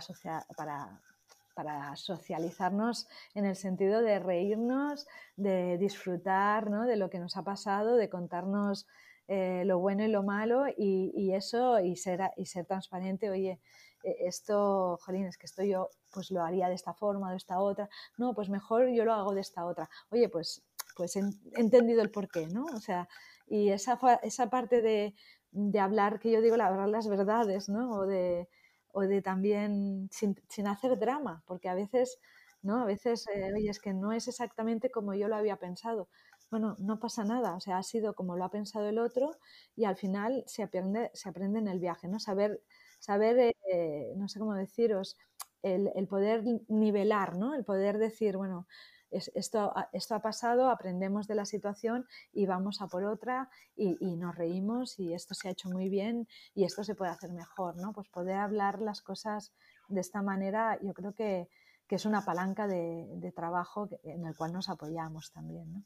para, 1.55 1.95
socializarnos 1.95 3.07
en 3.33 3.45
el 3.45 3.55
sentido 3.55 4.01
de 4.01 4.19
reírnos, 4.19 5.07
de 5.35 5.77
disfrutar 5.77 6.69
¿no? 6.69 6.85
de 6.85 6.97
lo 6.97 7.09
que 7.09 7.19
nos 7.19 7.37
ha 7.37 7.43
pasado, 7.43 7.95
de 7.95 8.09
contarnos 8.09 8.87
eh, 9.27 9.63
lo 9.65 9.77
bueno 9.77 10.03
y 10.03 10.07
lo 10.07 10.23
malo 10.23 10.65
y, 10.75 11.33
eso 11.33 11.79
y 11.79 11.95
ser, 11.95 12.31
y 12.35 12.47
ser 12.47 12.65
transparente, 12.65 13.29
oye, 13.29 13.59
e, 14.03 14.27
esto, 14.27 14.97
jolín, 15.01 15.27
es 15.27 15.37
que 15.37 15.45
esto 15.45 15.63
yo 15.63 15.89
pues 16.11 16.31
lo 16.31 16.41
haría 16.41 16.67
de 16.67 16.73
esta 16.73 16.95
forma, 16.95 17.29
de 17.29 17.37
esta 17.37 17.59
otra, 17.59 17.89
no, 18.17 18.33
pues 18.33 18.49
mejor 18.49 18.89
yo 18.89 19.05
lo 19.05 19.13
hago 19.13 19.35
de 19.35 19.41
esta 19.41 19.65
otra, 19.65 19.87
oye, 20.09 20.29
pues, 20.29 20.63
pues 20.95 21.15
he 21.15 21.21
entendido 21.53 22.01
el 22.01 22.09
porqué, 22.09 22.47
¿no? 22.47 22.65
O 22.65 22.79
sea, 22.79 23.07
y 23.45 23.69
esa, 23.69 23.99
esa 24.23 24.49
parte 24.49 24.81
de, 24.81 25.13
de 25.51 25.79
hablar, 25.79 26.19
que 26.19 26.31
yo 26.31 26.41
digo 26.41 26.57
la 26.57 26.87
las 26.87 27.07
verdades, 27.07 27.69
¿no? 27.69 27.91
O 27.91 28.05
de, 28.05 28.47
o 28.91 29.01
de 29.01 29.21
también 29.21 30.09
sin, 30.11 30.35
sin, 30.49 30.67
hacer 30.67 30.97
drama, 30.99 31.43
porque 31.45 31.69
a 31.69 31.75
veces, 31.75 32.19
¿no? 32.61 32.81
A 32.81 32.85
veces, 32.85 33.25
eh, 33.33 33.51
oye, 33.53 33.69
es 33.69 33.79
que 33.79 33.93
no 33.93 34.11
es 34.11 34.27
exactamente 34.27 34.91
como 34.91 35.13
yo 35.13 35.27
lo 35.27 35.35
había 35.35 35.57
pensado 35.57 36.09
bueno, 36.49 36.75
no 36.79 36.99
pasa 36.99 37.23
nada, 37.23 37.55
o 37.55 37.59
sea, 37.59 37.77
ha 37.77 37.83
sido 37.83 38.15
como 38.15 38.35
lo 38.35 38.43
ha 38.43 38.49
pensado 38.49 38.87
el 38.87 38.97
otro 38.97 39.31
y 39.75 39.85
al 39.85 39.95
final 39.95 40.43
se 40.47 40.63
aprende, 40.63 41.11
se 41.13 41.29
aprende 41.29 41.59
en 41.59 41.67
el 41.67 41.79
viaje, 41.79 42.07
¿no? 42.07 42.19
Saber, 42.19 42.61
saber 42.99 43.55
eh, 43.71 44.13
no 44.15 44.27
sé 44.27 44.39
cómo 44.39 44.55
deciros, 44.55 45.17
el, 45.61 46.07
poder 46.07 46.43
nivelar, 46.69 47.37
¿no? 47.37 47.53
El 47.53 47.65
poder 47.65 47.97
decir, 47.97 48.37
bueno, 48.37 48.67
esto, 49.11 49.73
esto 49.93 50.15
ha 50.15 50.21
pasado, 50.21 50.69
aprendemos 50.69 51.27
de 51.27 51.35
la 51.35 51.45
situación 51.45 52.05
y 52.31 52.45
vamos 52.45 52.81
a 52.81 52.87
por 52.87 53.03
otra 53.03 53.49
y, 53.75 54.15
nos 54.15 54.35
reímos 54.35 54.99
y 54.99 55.13
esto 55.13 55.33
se 55.33 55.47
ha 55.47 55.51
hecho 55.51 55.69
muy 55.69 55.89
bien 55.89 56.27
y 56.53 56.63
esto 56.63 56.83
se 56.83 56.95
puede 56.95 57.11
hacer 57.11 57.31
mejor, 57.31 57.77
¿no? 57.77 57.93
Pues 57.93 58.07
poder 58.09 58.37
hablar 58.37 58.79
las 58.79 59.01
cosas 59.01 59.53
de 59.87 60.01
esta 60.01 60.21
manera 60.21 60.77
yo 60.81 60.93
creo 60.93 61.13
que, 61.13 61.47
es 61.89 62.05
una 62.05 62.23
palanca 62.23 62.67
de, 62.67 63.07
de 63.15 63.31
trabajo 63.31 63.89
en 64.03 64.23
el 64.23 64.37
cual 64.37 64.53
nos 64.53 64.69
apoyamos 64.69 65.31
también, 65.31 65.73
¿no? 65.73 65.83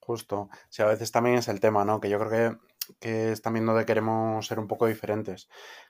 Justo. 0.00 0.50
Sí, 0.68 0.82
a 0.82 0.86
veces 0.86 1.12
también 1.12 1.36
es 1.36 1.48
el 1.48 1.60
tema, 1.60 1.84
¿no? 1.84 2.00
Que 2.00 2.10
yo 2.10 2.18
creo 2.18 2.30
que, 2.30 2.58
que 2.98 3.32
es 3.32 3.42
también 3.42 3.64
donde 3.64 3.86
queremos 3.86 4.46
ser 4.46 4.58
un 4.58 4.66
poco 4.66 4.86
diferentes. 4.86 5.48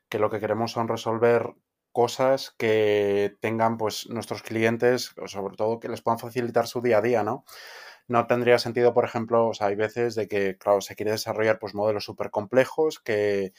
Que 0.09 0.19
lo 0.19 0.31
que 0.31 0.41
queremos 0.41 0.73
son 0.73 0.89
resolver 0.89 1.55
cosas 1.93 2.55
que 2.59 3.37
tengan 3.41 3.77
pues 3.77 4.09
nuestros 4.09 4.43
clientes, 4.43 5.15
sobre 5.27 5.57
todo 5.57 5.81
que 5.81 5.89
les 5.89 6.03
puedan 6.03 6.19
facilitar 6.19 6.67
su 6.67 6.81
día 6.81 6.99
a 6.99 7.03
día, 7.03 7.23
¿no? 7.23 7.45
No 8.11 8.27
tendría 8.27 8.59
sentido, 8.59 8.93
por 8.93 9.05
ejemplo, 9.05 9.53
hay 9.61 9.77
veces 9.77 10.17
de 10.17 10.27
que, 10.27 10.59
claro, 10.59 10.81
se 10.81 10.97
quiere 10.97 11.13
desarrollar 11.13 11.61
pues 11.61 11.77
modelos 11.77 12.05
súper 12.05 12.31
complejos 12.31 12.99
que, 12.99 13.53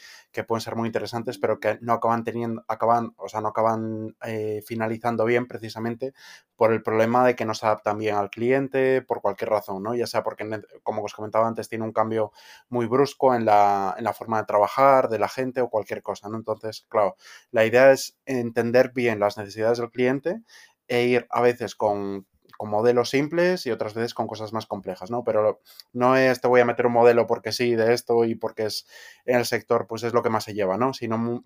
pueden 0.46 0.60
ser 0.60 0.76
muy 0.76 0.88
interesantes, 0.88 1.38
pero 1.38 1.62
que 1.62 1.78
no 1.80 1.94
acaban 1.94 2.26
teniendo, 2.26 2.62
acaban, 2.68 3.14
o 3.16 3.30
sea, 3.30 3.40
no 3.40 3.48
acaban 3.48 4.18
eh, 4.26 4.62
finalizando 4.68 5.24
bien 5.24 5.48
precisamente 5.48 6.14
por 6.58 6.74
el 6.74 6.84
problema 6.84 7.26
de 7.26 7.38
que 7.38 7.46
no 7.46 7.54
se 7.54 7.66
adaptan 7.66 7.98
bien 7.98 8.16
al 8.16 8.30
cliente, 8.30 9.02
por 9.02 9.22
cualquier 9.22 9.52
razón, 9.52 9.84
¿no? 9.84 9.96
Ya 9.96 10.06
sea 10.06 10.22
porque, 10.22 10.46
como 10.84 11.02
os 11.02 11.14
comentaba 11.14 11.48
antes, 11.48 11.70
tiene 11.70 11.86
un 11.86 11.94
cambio 11.94 12.34
muy 12.68 12.88
brusco 12.88 13.34
en 13.34 13.46
la, 13.46 13.96
en 13.98 14.04
la 14.04 14.14
forma 14.14 14.40
de 14.40 14.48
trabajar 14.48 15.08
de 15.08 15.20
la 15.20 15.30
gente 15.30 15.62
o 15.62 15.70
cualquier 15.70 16.04
cosa, 16.04 16.28
¿no? 16.28 16.36
Entonces, 16.36 16.86
claro, 16.90 17.16
la 17.52 17.66
idea 17.66 17.94
es 17.94 18.18
entender 18.26 18.92
bien 18.94 19.22
las 19.22 19.38
necesidades 19.38 19.78
del 19.78 19.92
cliente 19.92 20.42
e 20.90 21.06
ir 21.06 21.26
a 21.30 21.40
veces 21.40 21.74
con 21.74 22.28
con 22.62 22.70
modelos 22.70 23.10
simples 23.10 23.66
y 23.66 23.72
otras 23.72 23.96
veces 23.96 24.14
con 24.14 24.28
cosas 24.28 24.54
más 24.54 24.68
complejas, 24.68 25.10
¿no? 25.10 25.24
Pero 25.24 25.62
no 25.94 26.16
es 26.16 26.42
te 26.42 26.48
voy 26.48 26.62
a 26.62 26.66
meter 26.66 26.86
un 26.86 26.94
modelo 26.94 27.26
porque 27.26 27.52
sí 27.52 27.74
de 27.74 27.92
esto 27.92 28.24
y 28.24 28.36
porque 28.36 28.66
es 28.66 28.86
en 29.26 29.38
el 29.38 29.46
sector, 29.46 29.88
pues 29.88 30.04
es 30.04 30.14
lo 30.14 30.22
que 30.22 30.30
más 30.30 30.44
se 30.44 30.54
lleva, 30.54 30.78
¿no? 30.78 30.94
Sino 30.94 31.44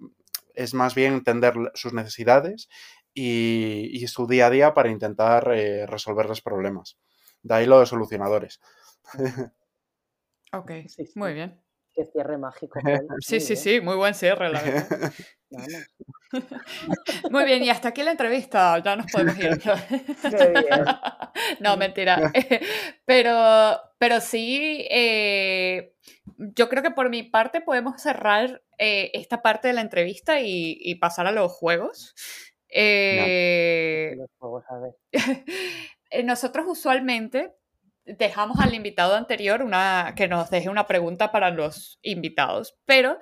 es 0.56 0.74
más 0.74 0.94
bien 0.94 1.14
entender 1.14 1.54
sus 1.74 1.94
necesidades 1.94 2.68
y, 3.14 4.06
su 4.10 4.28
día 4.28 4.48
a 4.48 4.50
día 4.50 4.74
para 4.74 4.90
intentar 4.90 5.54
eh, 5.54 5.86
resolver 5.86 6.26
los 6.26 6.42
problemas. 6.42 6.98
De 7.44 7.56
ahí 7.56 7.66
lo 7.66 7.80
de 7.80 7.86
solucionadores. 7.86 8.60
Ok, 10.52 10.72
muy 11.16 11.34
bien. 11.34 11.65
Qué 11.96 12.06
cierre 12.06 12.38
mágico. 12.38 12.80
sí, 13.20 13.40
sí, 13.40 13.56
sí, 13.56 13.80
muy 13.80 13.96
buen 13.96 14.14
cierre, 14.14 14.50
la 14.50 14.62
verdad. 14.62 15.14
Muy 17.32 17.46
bien, 17.46 17.64
y 17.64 17.70
hasta 17.70 17.90
aquí 17.90 18.04
la 18.04 18.12
entrevista, 18.12 18.78
ya 18.80 18.96
nos 18.96 19.12
podemos 19.12 19.38
ir. 19.38 19.58
no, 21.62 21.78
mentira. 21.78 22.32
Pero, 23.06 23.80
pero 23.98 24.20
sí, 24.20 24.86
eh, 24.90 25.94
yo 26.38 26.68
creo 26.68 26.84
que 26.84 26.92
por 26.92 27.10
mi 27.10 27.24
parte 27.24 27.62
podemos 27.62 28.02
cerrar 28.02 28.62
eh, 28.78 29.12
esta 29.14 29.42
parte 29.42 29.70
de 29.70 29.76
la 29.76 29.82
entrevista 29.82 30.42
y, 30.42 30.96
pasar 30.96 31.28
a 31.28 31.32
los 31.32 31.52
juegos. 31.52 32.14
Eh, 32.70 34.18
nosotros 36.24 36.66
usualmente 36.68 37.56
dejamos 38.06 38.60
al 38.60 38.74
invitado 38.74 39.16
anterior 39.16 39.62
una, 39.62 40.14
que 40.16 40.28
nos 40.28 40.50
deje 40.50 40.70
una 40.70 40.88
pregunta 40.88 41.32
para 41.32 41.50
los 41.50 42.00
invitados, 42.02 42.78
pero 42.86 43.18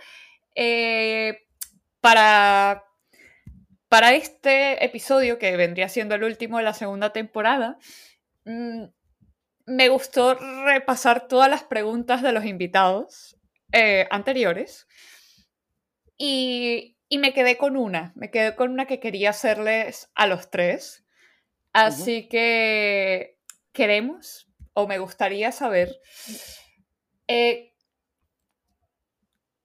para, 2.01 2.84
para 3.88 4.14
este 4.14 4.84
episodio, 4.84 5.39
que 5.39 5.55
vendría 5.55 5.88
siendo 5.88 6.15
el 6.15 6.23
último 6.23 6.57
de 6.57 6.64
la 6.64 6.73
segunda 6.73 7.14
temporada, 7.14 7.77
mm, 8.43 8.84
me 9.65 9.88
gustó 9.88 10.35
repasar 10.65 11.30
todas 11.30 11.49
las 11.49 11.64
preguntas 11.64 12.22
de 12.22 12.34
los 12.34 12.43
invitados 12.43 13.38
eh, 13.72 14.05
anteriores 14.11 14.85
y, 16.18 16.97
y, 17.07 17.18
me 17.19 17.34
quedé 17.34 17.57
con 17.57 17.77
una, 17.77 18.11
me 18.15 18.30
quedé 18.30 18.53
con 18.55 18.72
una 18.72 18.85
que 18.85 18.99
quería 18.99 19.30
hacerles 19.30 20.11
a 20.14 20.27
los 20.27 20.49
tres. 20.49 21.05
Así 21.72 22.27
que 22.27 23.39
queremos 23.72 24.47
o 24.74 24.88
me 24.88 24.98
gustaría 24.98 25.52
saber, 25.52 26.00
eh, 27.28 27.74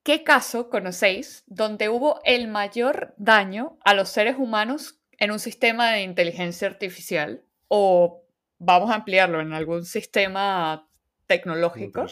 ¿qué 0.02 0.22
caso 0.22 0.70
conocéis 0.70 1.44
donde 1.46 1.88
hubo 1.88 2.20
el 2.24 2.48
mayor 2.48 3.14
daño 3.16 3.78
a 3.84 3.94
los 3.94 4.08
seres 4.08 4.36
humanos 4.38 5.00
en 5.18 5.30
un 5.30 5.38
sistema 5.38 5.92
de 5.92 6.02
inteligencia 6.02 6.68
artificial? 6.68 7.44
O 7.68 8.24
vamos 8.58 8.90
a 8.90 8.96
ampliarlo 8.96 9.40
en 9.40 9.52
algún 9.52 9.84
sistema 9.84 10.88
tecnológico. 11.26 12.06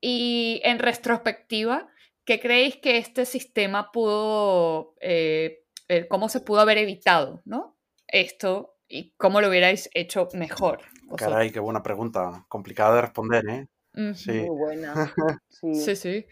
Y 0.00 0.60
en 0.64 0.78
retrospectiva, 0.78 1.88
¿qué 2.24 2.40
creéis 2.40 2.76
que 2.76 2.98
este 2.98 3.24
sistema 3.24 3.92
pudo, 3.92 4.94
eh, 5.00 5.64
eh, 5.88 6.06
cómo 6.08 6.28
se 6.28 6.40
pudo 6.40 6.60
haber 6.60 6.78
evitado, 6.78 7.42
¿no? 7.44 7.78
Esto 8.08 8.76
y 8.88 9.12
cómo 9.16 9.40
lo 9.40 9.48
hubierais 9.48 9.88
hecho 9.94 10.28
mejor. 10.34 10.80
Caray, 11.16 11.50
qué 11.50 11.60
buena 11.60 11.82
pregunta. 11.82 12.44
Complicada 12.48 12.96
de 12.96 13.00
responder, 13.02 13.48
¿eh? 13.48 13.68
Sí. 14.14 14.32
Muy 14.32 14.56
buena. 14.56 14.94
Sí. 15.48 15.96
sí, 15.96 16.26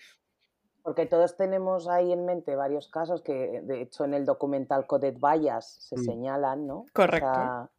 Porque 0.82 1.06
todos 1.06 1.36
tenemos 1.36 1.88
ahí 1.88 2.12
en 2.12 2.24
mente 2.24 2.56
varios 2.56 2.88
casos 2.88 3.22
que, 3.22 3.60
de 3.62 3.82
hecho, 3.82 4.04
en 4.04 4.14
el 4.14 4.24
documental 4.24 4.86
Coded 4.86 5.16
Bias 5.20 5.76
se 5.88 5.96
mm. 5.96 6.04
señalan, 6.04 6.66
¿no? 6.66 6.86
Correcto. 6.92 7.70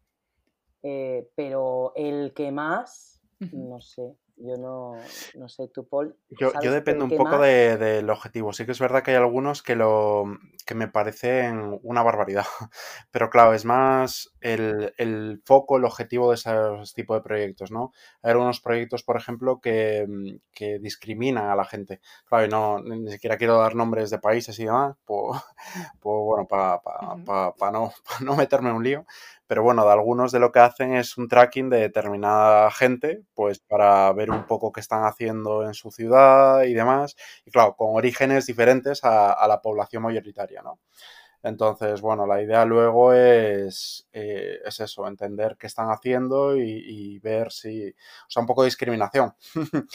Eh, 0.84 1.30
pero 1.36 1.94
el 1.96 2.34
que 2.34 2.52
más, 2.52 3.22
no 3.52 3.82
sé. 3.82 4.16
Yo 4.44 4.58
no, 4.58 4.96
no 5.36 5.50
sé, 5.50 5.68
tú, 5.68 5.88
Paul. 5.88 6.16
Yo, 6.30 6.52
yo 6.62 6.72
dependo 6.72 7.06
un 7.06 7.16
poco 7.16 7.38
del 7.38 8.10
objetivo. 8.10 8.54
Sí 8.54 8.66
que 8.66 8.72
es 8.72 8.80
verdad 8.80 9.04
que 9.04 9.12
hay 9.12 9.18
algunos 9.18 9.62
que, 9.62 9.76
lo, 9.76 10.24
que 10.66 10.74
me 10.74 10.88
parecen 10.88 11.80
una 11.84 12.02
barbaridad. 12.02 12.46
Pero 13.12 13.30
claro, 13.30 13.54
es 13.54 13.66
más 13.66 14.34
el, 14.40 14.94
el 14.98 15.42
foco, 15.46 15.78
el 15.78 15.86
objetivo 15.86 16.30
de 16.30 16.36
esos 16.36 16.94
tipos 16.94 17.18
de 17.18 17.22
proyectos, 17.22 17.72
¿no? 17.72 17.92
Hay 18.24 18.32
algunos 18.32 18.62
proyectos, 18.62 19.04
por 19.04 19.18
ejemplo, 19.18 19.60
que, 19.62 20.08
que 20.54 20.80
discriminan 20.80 21.50
a 21.50 21.56
la 21.56 21.66
gente. 21.66 22.02
Claro, 22.26 22.46
y 22.46 22.50
no, 22.50 22.80
ni 22.82 23.12
siquiera 23.12 23.38
quiero 23.38 23.58
dar 23.58 23.76
nombres 23.76 24.10
de 24.10 24.20
países 24.20 24.58
y 24.60 24.66
demás, 24.66 24.96
pues, 25.06 25.40
pues 26.00 26.16
bueno, 26.20 26.48
para 26.48 26.82
pa, 26.82 27.72
no, 27.72 27.94
no 28.22 28.36
meterme 28.36 28.70
en 28.70 28.76
un 28.76 28.84
lío 28.84 29.06
pero 29.52 29.64
bueno, 29.64 29.84
de 29.84 29.92
algunos 29.92 30.32
de 30.32 30.40
lo 30.40 30.50
que 30.50 30.60
hacen 30.60 30.96
es 30.96 31.18
un 31.18 31.28
tracking 31.28 31.70
de 31.70 31.80
determinada 31.80 32.72
gente, 32.72 33.26
pues 33.34 33.60
para 33.60 34.10
ver 34.14 34.32
un 34.32 34.46
poco 34.46 34.72
qué 34.72 34.80
están 34.80 35.04
haciendo 35.04 35.66
en 35.66 35.74
su 35.74 35.92
ciudad 35.92 36.64
y 36.64 36.74
demás, 36.74 37.18
y 37.44 37.52
claro, 37.52 37.76
con 37.76 37.90
orígenes 37.94 38.46
diferentes 38.46 39.04
a, 39.04 39.46
la 39.50 39.62
población 39.62 40.04
mayoritaria, 40.04 40.62
¿no? 40.62 40.80
Entonces, 41.44 42.00
bueno, 42.00 42.26
la 42.26 42.42
idea 42.42 42.64
luego 42.64 43.12
es, 43.12 44.08
eh, 44.14 44.60
es 44.64 44.80
eso, 44.80 45.06
entender 45.06 45.58
qué 45.60 45.68
están 45.68 45.90
haciendo 45.90 46.56
y, 46.56 47.20
ver 47.20 47.52
si, 47.52 47.90
o 47.90 48.30
sea, 48.30 48.40
un 48.40 48.48
poco 48.48 48.62
de 48.62 48.68
discriminación. 48.68 49.34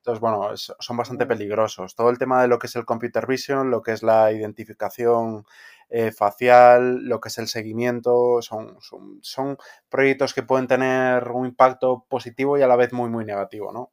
Entonces, 0.00 0.20
bueno, 0.20 0.56
son 0.56 0.96
bastante 0.96 1.26
peligrosos. 1.26 1.94
Todo 1.94 2.08
el 2.08 2.18
tema 2.18 2.40
de 2.40 2.48
lo 2.48 2.58
que 2.58 2.68
es 2.68 2.76
el 2.76 2.86
computer 2.86 3.26
vision, 3.26 3.70
lo 3.70 3.82
que 3.82 3.92
es 3.92 4.02
la 4.02 4.32
identificación 4.32 5.44
eh, 5.90 6.10
facial, 6.10 7.04
lo 7.04 7.20
que 7.20 7.28
es 7.28 7.36
el 7.36 7.48
seguimiento, 7.48 8.40
son, 8.40 8.78
son, 8.80 9.58
proyectos 9.90 10.32
que 10.32 10.42
pueden 10.42 10.66
tener 10.66 11.28
un 11.28 11.44
impacto 11.44 12.06
positivo 12.08 12.56
y 12.56 12.62
a 12.62 12.66
la 12.66 12.76
vez 12.76 12.94
muy, 12.94 13.10
muy 13.10 13.26
negativo, 13.26 13.72
¿no? 13.72 13.92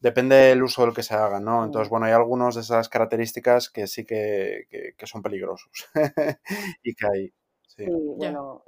Depende 0.00 0.34
del 0.34 0.64
uso 0.64 0.82
del 0.82 0.92
que 0.92 1.04
se 1.04 1.14
haga, 1.14 1.38
¿no? 1.38 1.64
Entonces, 1.64 1.88
bueno, 1.88 2.06
hay 2.06 2.12
algunas 2.12 2.56
de 2.56 2.62
esas 2.62 2.88
características 2.88 3.70
que 3.70 3.86
sí 3.86 4.04
que, 4.04 4.66
son 5.04 5.22
peligrosos 5.22 5.70
y 6.82 6.94
que 6.94 7.06
hay. 7.06 7.32
Sí. 7.68 7.86
bueno, 8.16 8.64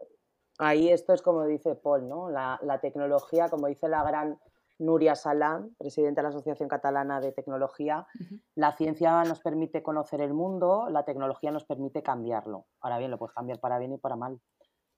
ahí 0.58 0.88
esto 0.88 1.14
es 1.14 1.20
como 1.20 1.46
dice 1.46 1.74
Paul, 1.74 2.08
¿no? 2.08 2.30
La, 2.30 2.60
la 2.62 2.78
tecnología, 2.80 3.48
como 3.48 3.66
dice 3.66 3.88
la 3.88 4.04
gran 4.04 4.38
Nuria 4.78 5.14
Salam, 5.14 5.74
presidenta 5.78 6.20
de 6.20 6.24
la 6.24 6.28
Asociación 6.30 6.68
Catalana 6.68 7.20
de 7.20 7.32
Tecnología, 7.32 8.06
la 8.54 8.72
ciencia 8.72 9.22
nos 9.24 9.40
permite 9.40 9.82
conocer 9.82 10.20
el 10.20 10.34
mundo, 10.34 10.88
la 10.90 11.04
tecnología 11.04 11.50
nos 11.50 11.64
permite 11.64 12.02
cambiarlo. 12.02 12.66
Ahora 12.80 12.98
bien, 12.98 13.10
lo 13.10 13.18
puedes 13.18 13.34
cambiar 13.34 13.60
para 13.60 13.78
bien 13.78 13.92
y 13.92 13.98
para 13.98 14.16
mal. 14.16 14.40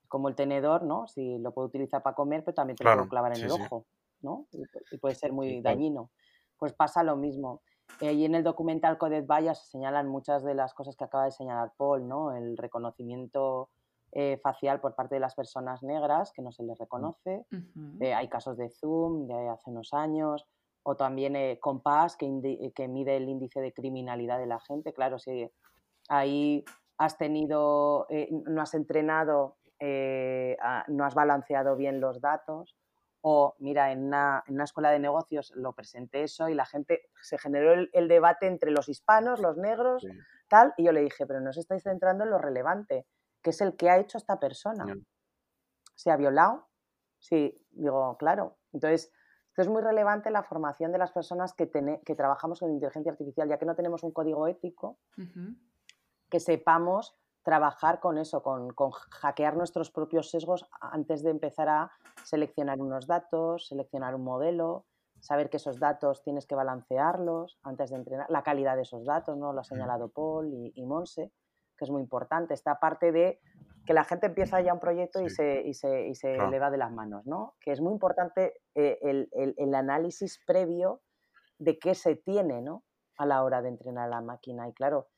Como 0.09 0.29
el 0.29 0.35
tenedor, 0.35 0.85
¿no? 0.85 1.07
Si 1.09 1.39
lo 1.39 1.53
puedo 1.53 1.69
utilizar 1.69 2.03
para 2.03 2.15
comer, 2.15 2.45
pero 2.45 2.55
también 2.55 2.77
te 2.77 2.85
lo 2.85 2.95
puedo 2.95 3.09
clavar 3.09 3.37
en 3.37 3.45
el 3.45 3.51
ojo, 3.51 3.87
¿no? 4.21 4.47
Y, 4.53 4.99
puede 4.99 5.15
ser 5.15 5.33
muy 5.33 5.61
dañino. 5.61 6.11
Pues 6.59 6.73
pasa 6.73 7.03
lo 7.03 7.17
mismo. 7.17 7.63
Eh, 8.01 8.13
y 8.13 8.25
en 8.25 8.35
el 8.35 8.45
documental 8.45 8.99
Coded 8.99 9.27
Vallas 9.27 9.63
se 9.63 9.71
señalan 9.71 10.09
muchas 10.09 10.43
de 10.43 10.55
las 10.55 10.75
cosas 10.75 10.97
que 10.97 11.05
acaba 11.05 11.25
de 11.25 11.33
señalar 11.33 11.73
Paul, 11.77 12.09
¿no? 12.09 12.35
El 12.35 12.57
reconocimiento 12.57 13.71
eh, 14.13 14.39
facial 14.43 14.81
por 14.81 14.95
parte 14.95 15.17
de 15.17 15.21
las 15.21 15.35
personas 15.35 15.83
negras 15.83 16.33
que 16.33 16.41
no 16.41 16.51
se 16.51 16.63
les 16.63 16.79
reconoce. 16.79 17.45
Eh, 18.01 18.15
hay 18.15 18.29
casos 18.29 18.57
de 18.57 18.71
Zoom 18.71 19.27
de 19.27 19.49
hace 19.49 19.71
unos 19.71 19.93
años, 19.93 20.47
o 20.83 20.97
también 20.97 21.37
eh, 21.37 21.59
Compass, 21.61 22.17
que, 22.17 22.73
que, 22.75 22.89
mide 22.89 23.17
el 23.17 23.29
índice 23.29 23.61
de 23.61 23.73
criminalidad 23.73 24.39
de 24.39 24.47
la 24.47 24.61
gente. 24.61 24.95
Claro, 24.95 25.19
si 25.19 25.51
ahí 26.09 26.65
has 26.97 27.19
tenido, 27.19 28.07
no 28.47 28.63
has 28.63 28.73
entrenado, 28.75 29.57
no 29.81 31.05
has 31.05 31.15
balanceado 31.15 31.77
bien 31.77 32.01
los 32.01 32.21
datos. 32.21 32.75
O, 33.21 33.55
mira, 33.59 33.91
en 33.91 34.05
una, 34.05 34.45
en 34.47 34.55
una, 34.55 34.65
escuela 34.65 34.91
de 34.91 35.01
negocios 35.01 35.53
lo 35.57 35.73
presenté 35.73 36.23
eso 36.23 36.49
y 36.49 36.55
la 36.55 36.65
gente, 36.65 37.11
se 37.21 37.37
generó 37.37 37.75
el, 37.93 38.09
debate 38.09 38.47
entre 38.47 38.71
los 38.71 38.89
hispanos, 38.89 39.41
los 39.41 39.57
negros, 39.59 40.07
tal, 40.49 40.73
y 40.77 40.85
yo 40.85 40.93
le 40.93 41.01
dije, 41.03 41.27
pero 41.27 41.41
no 41.41 41.51
os 41.51 41.59
estáis 41.59 41.83
centrando 41.83 42.25
en 42.25 42.31
lo 42.31 42.39
relevante 42.39 43.05
que 43.47 43.51
es 43.51 43.61
el 43.61 43.77
que 43.77 43.89
ha 43.89 43.97
hecho 43.97 44.19
esta 44.19 44.41
persona. 44.41 44.85
¿Se 45.95 46.11
ha 46.11 46.17
violado? 46.17 46.67
Sí, 47.21 47.57
digo, 47.71 48.17
claro. 48.19 48.57
Entonces, 48.73 49.13
esto 49.51 49.63
es 49.63 49.69
muy 49.69 49.83
relevante 49.83 50.33
la 50.33 50.43
formación 50.43 50.91
de 50.91 50.99
las 50.99 51.13
personas 51.13 51.55
que, 51.55 51.71
que 52.05 52.15
trabajamos 52.17 52.59
con 52.59 52.73
inteligencia 52.73 53.13
artificial, 53.13 53.49
ya 53.49 53.57
que 53.57 53.65
no 53.65 53.77
tenemos 53.77 54.03
un 54.03 54.11
código 54.11 54.49
ético, 54.49 54.99
que 56.29 56.41
sepamos 56.41 57.17
trabajar 57.45 58.01
con 58.01 58.19
eso, 58.19 58.43
con, 58.43 58.73
hackear 59.13 59.57
nuestros 59.57 59.93
propios 59.93 60.29
sesgos 60.29 60.67
antes 60.81 61.23
de 61.23 61.31
empezar 61.31 61.69
a 61.69 61.93
seleccionar 62.25 62.81
unos 62.81 63.07
datos, 63.07 63.69
seleccionar 63.69 64.17
un 64.17 64.25
modelo, 64.25 64.87
saber 65.21 65.51
que 65.51 65.59
esos 65.59 65.79
datos 65.79 66.25
tienes 66.25 66.49
que 66.49 66.57
balancearlos 66.57 67.61
antes 67.63 67.91
de 67.91 67.97
entrenar, 67.99 68.29
la 68.29 68.43
calidad 68.43 68.75
de 68.75 68.83
esos 68.83 69.05
datos, 69.05 69.37
¿no? 69.37 69.53
Lo 69.53 69.61
ha 69.61 69.65
señalado 69.65 70.09
Paul 70.09 70.53
y, 70.53 70.73
y 70.75 70.85
Monse 70.85 71.31
que 71.77 71.85
es 71.85 71.91
muy 71.91 72.03
importante. 72.03 72.55
Esta 72.55 72.79
parte 72.81 73.13
de 73.13 73.41
que 73.87 73.95
la 73.95 74.05
gente 74.05 74.27
empieza 74.27 74.61
ya 74.61 74.75
un 74.75 74.81
proyecto 74.81 75.23
y 75.23 75.31
se, 75.31 75.63
y 75.63 75.73
se, 75.73 76.09
y 76.09 76.15
se 76.15 76.37
le 76.37 76.59
va 76.59 76.71
de 76.71 76.77
las 76.77 76.93
manos, 76.93 77.25
¿no? 77.25 77.55
Que 77.61 77.73
es 77.73 77.81
muy 77.81 77.93
importante 77.93 78.61
eh, 78.75 78.99
el, 79.03 79.29
el, 79.33 79.75
análisis 79.75 80.43
previo 80.45 81.03
de 81.59 81.79
qué 81.79 81.95
se 81.95 82.17
tiene, 82.17 82.61
¿no? 82.61 82.85
A 83.17 83.25
la 83.25 83.45
hora 83.45 83.63
de 83.63 83.69
entrenar 83.69 84.11
la 84.11 84.21
máquina. 84.21 84.69
Y 84.69 84.75
claro, 84.75 85.09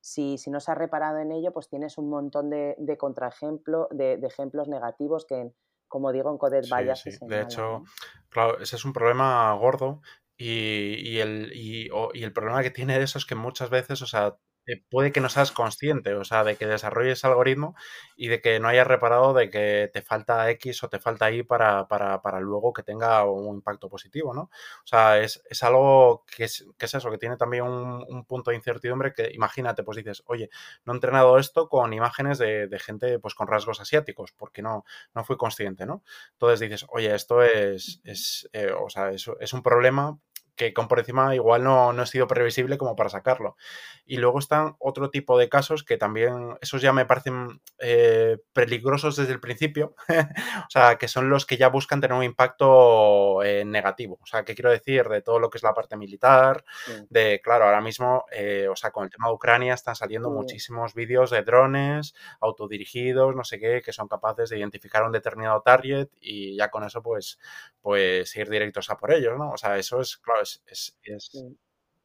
si, 0.00 0.36
si 0.38 0.50
no 0.50 0.60
se 0.60 0.70
ha 0.70 0.74
reparado 0.74 1.18
en 1.18 1.32
ello, 1.32 1.52
pues 1.52 1.68
tienes 1.68 1.96
un 1.96 2.10
montón 2.10 2.50
de, 2.50 2.76
de 2.78 2.98
contraejemplos, 2.98 3.88
de, 3.90 4.18
de, 4.18 4.26
ejemplos 4.26 4.68
negativos 4.68 5.24
que, 5.26 5.50
como 5.88 6.12
digo, 6.12 6.30
en 6.30 6.38
Coded 6.38 6.64
Bias 6.64 7.00
sí, 7.00 7.10
De 7.22 7.40
hecho, 7.40 7.82
claro, 8.28 8.60
ese 8.60 8.76
es 8.76 8.84
un 8.84 8.92
problema 8.92 9.52
gordo 9.54 10.02
y, 10.36 10.94
y, 10.96 11.18
el, 11.20 11.50
y, 11.54 11.88
y, 12.12 12.22
el 12.22 12.32
problema 12.32 12.62
que 12.62 12.70
tiene 12.70 13.02
eso 13.02 13.18
es 13.18 13.24
que 13.24 13.34
muchas 13.34 13.70
veces, 13.70 14.02
o 14.02 14.06
sea, 14.06 14.36
eh, 14.68 14.84
puede 14.90 15.12
que 15.12 15.20
no 15.20 15.30
seas 15.30 15.50
consciente, 15.50 16.14
o 16.14 16.24
sea, 16.24 16.44
de 16.44 16.56
que 16.56 16.66
desarrolles 16.66 17.24
algoritmo 17.24 17.74
y 18.16 18.28
de 18.28 18.42
que 18.42 18.60
no 18.60 18.68
hayas 18.68 18.86
reparado 18.86 19.32
de 19.32 19.48
que 19.48 19.90
te 19.92 20.02
falta 20.02 20.50
X 20.50 20.82
o 20.84 20.90
te 20.90 20.98
falta 20.98 21.30
Y 21.30 21.42
para, 21.42 21.88
para, 21.88 22.20
para 22.20 22.38
luego 22.40 22.74
que 22.74 22.82
tenga 22.82 23.24
un 23.24 23.56
impacto 23.56 23.88
positivo, 23.88 24.34
¿no? 24.34 24.42
O 24.42 24.86
sea, 24.86 25.18
es, 25.20 25.42
es 25.48 25.62
algo 25.62 26.24
que 26.26 26.44
es, 26.44 26.66
que 26.76 26.84
es, 26.84 26.94
eso, 26.94 27.10
que 27.10 27.16
tiene 27.16 27.38
también 27.38 27.64
un, 27.64 28.04
un, 28.08 28.24
punto 28.26 28.50
de 28.50 28.56
incertidumbre 28.56 29.14
que 29.14 29.30
imagínate, 29.32 29.82
pues 29.84 29.96
dices, 29.96 30.22
oye, 30.26 30.50
no 30.84 30.92
he 30.92 30.96
entrenado 30.96 31.38
esto 31.38 31.68
con 31.70 31.94
imágenes 31.94 32.36
de, 32.36 32.68
de 32.68 32.78
gente 32.78 33.18
pues 33.20 33.34
con 33.34 33.48
rasgos 33.48 33.80
asiáticos, 33.80 34.32
porque 34.32 34.60
no, 34.60 34.84
no 35.14 35.24
fui 35.24 35.38
consciente, 35.38 35.86
¿no? 35.86 36.02
Entonces 36.32 36.60
dices, 36.60 36.84
oye, 36.90 37.14
esto 37.14 37.42
es, 37.42 38.00
es 38.04 38.48
eh, 38.52 38.70
o 38.78 38.90
sea, 38.90 39.10
es, 39.12 39.30
es 39.40 39.52
un 39.54 39.62
problema 39.62 40.18
que 40.58 40.74
con 40.74 40.88
por 40.88 40.98
encima 40.98 41.34
igual 41.34 41.62
no, 41.64 41.92
no, 41.94 42.02
he 42.02 42.06
sido 42.06 42.26
previsible 42.26 42.76
como 42.76 42.96
para 42.96 43.08
sacarlo. 43.08 43.56
Y 44.04 44.16
luego 44.16 44.40
están 44.40 44.74
otro 44.78 45.08
tipo 45.08 45.38
de 45.38 45.48
casos 45.48 45.84
que 45.84 45.96
también, 45.96 46.58
esos 46.60 46.82
ya 46.82 46.92
me 46.92 47.06
parecen 47.06 47.62
eh, 47.78 48.38
peligrosos 48.52 49.16
desde 49.16 49.32
el 49.32 49.40
principio, 49.40 49.94
o 50.08 50.70
sea, 50.70 50.96
que 50.96 51.08
son 51.08 51.30
los 51.30 51.46
que 51.46 51.56
ya 51.56 51.68
buscan 51.68 52.00
tener 52.00 52.16
un 52.16 52.24
impacto 52.24 53.42
eh, 53.44 53.64
negativo. 53.64 54.18
O 54.20 54.26
sea, 54.26 54.44
¿qué 54.44 54.54
quiero 54.54 54.70
decir? 54.70 55.08
De 55.08 55.22
todo 55.22 55.38
lo 55.38 55.48
que 55.48 55.58
es 55.58 55.62
la 55.62 55.74
parte 55.74 55.96
militar, 55.96 56.64
de, 57.08 57.40
claro, 57.42 57.66
ahora 57.66 57.80
mismo, 57.80 58.24
eh, 58.32 58.66
o 58.68 58.74
sea, 58.74 58.90
con 58.90 59.04
el 59.04 59.10
tema 59.10 59.28
de 59.28 59.34
Ucrania 59.34 59.74
están 59.74 59.94
saliendo 59.94 60.28
muchísimos 60.30 60.94
vídeos 60.94 61.30
de 61.30 61.42
drones 61.42 62.14
autodirigidos, 62.40 63.36
no 63.36 63.44
sé 63.44 63.60
qué, 63.60 63.80
que 63.80 63.92
son 63.92 64.08
capaces 64.08 64.50
de 64.50 64.58
identificar 64.58 65.04
un 65.04 65.12
determinado 65.12 65.62
target 65.62 66.08
y 66.20 66.56
ya 66.56 66.68
con 66.68 66.82
eso, 66.82 67.00
pues, 67.00 67.38
pues 67.80 68.34
ir 68.34 68.50
directos 68.50 68.90
a 68.90 68.96
por 68.96 69.12
ellos, 69.12 69.38
¿no? 69.38 69.52
O 69.52 69.56
sea, 69.56 69.78
eso 69.78 70.00
es, 70.00 70.16
claro, 70.16 70.42
es, 70.66 70.96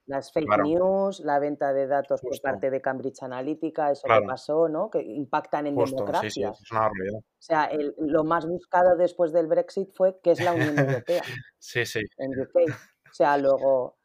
las 0.05 0.33
fake 0.33 0.63
news, 0.63 1.21
la 1.21 1.39
venta 1.39 1.71
de 1.71 1.87
datos 1.87 2.21
por 2.21 2.39
parte 2.41 2.69
de 2.69 2.81
Cambridge 2.81 3.23
Analytica, 3.23 3.91
eso 3.91 4.07
que 4.07 4.25
pasó, 4.27 4.67
¿no? 4.67 4.89
Que 4.89 5.01
impactan 5.01 5.67
en 5.67 5.75
democracias. 5.75 6.59
O 6.61 7.15
sea, 7.39 7.69
lo 7.99 8.23
más 8.23 8.45
buscado 8.45 8.97
después 8.97 9.31
del 9.31 9.47
Brexit 9.47 9.89
fue 9.95 10.19
qué 10.21 10.31
es 10.31 10.41
la 10.41 10.53
Unión 10.53 10.77
Europea. 11.05 11.23
sí, 11.57 11.85
sí. 11.85 12.01
En 12.17 12.31
UK. 12.39 12.69
O 13.09 13.13
sea, 13.13 13.37
luego 13.37 13.97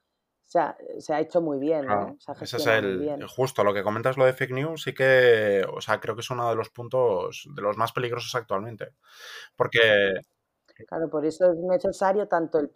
se 0.45 0.59
ha, 0.61 0.77
se 0.99 1.13
ha 1.13 1.21
hecho 1.21 1.43
muy 1.43 1.59
bien, 1.59 1.87
¿no? 1.87 2.17
ese 2.41 2.57
es 2.57 2.67
el, 2.67 3.27
justo 3.27 3.65
lo 3.65 3.75
que 3.75 3.83
comentas 3.83 4.17
lo 4.17 4.25
de 4.25 4.33
fake 4.33 4.53
news, 4.53 4.83
sí 4.83 4.95
que, 4.95 5.63
o 5.71 5.81
sea, 5.83 6.01
creo 6.01 6.15
que 6.15 6.23
es 6.23 6.31
uno 6.31 6.49
de 6.49 6.57
los 6.57 6.71
puntos 6.71 7.47
de 7.55 7.61
los 7.61 7.77
más 7.77 7.93
peligrosos 7.93 8.35
actualmente, 8.35 8.95
porque 9.57 10.15
Claro, 10.87 11.11
por 11.11 11.27
eso 11.27 11.51
es 11.51 11.59
necesario 11.59 12.29
tanto 12.29 12.59
el 12.59 12.71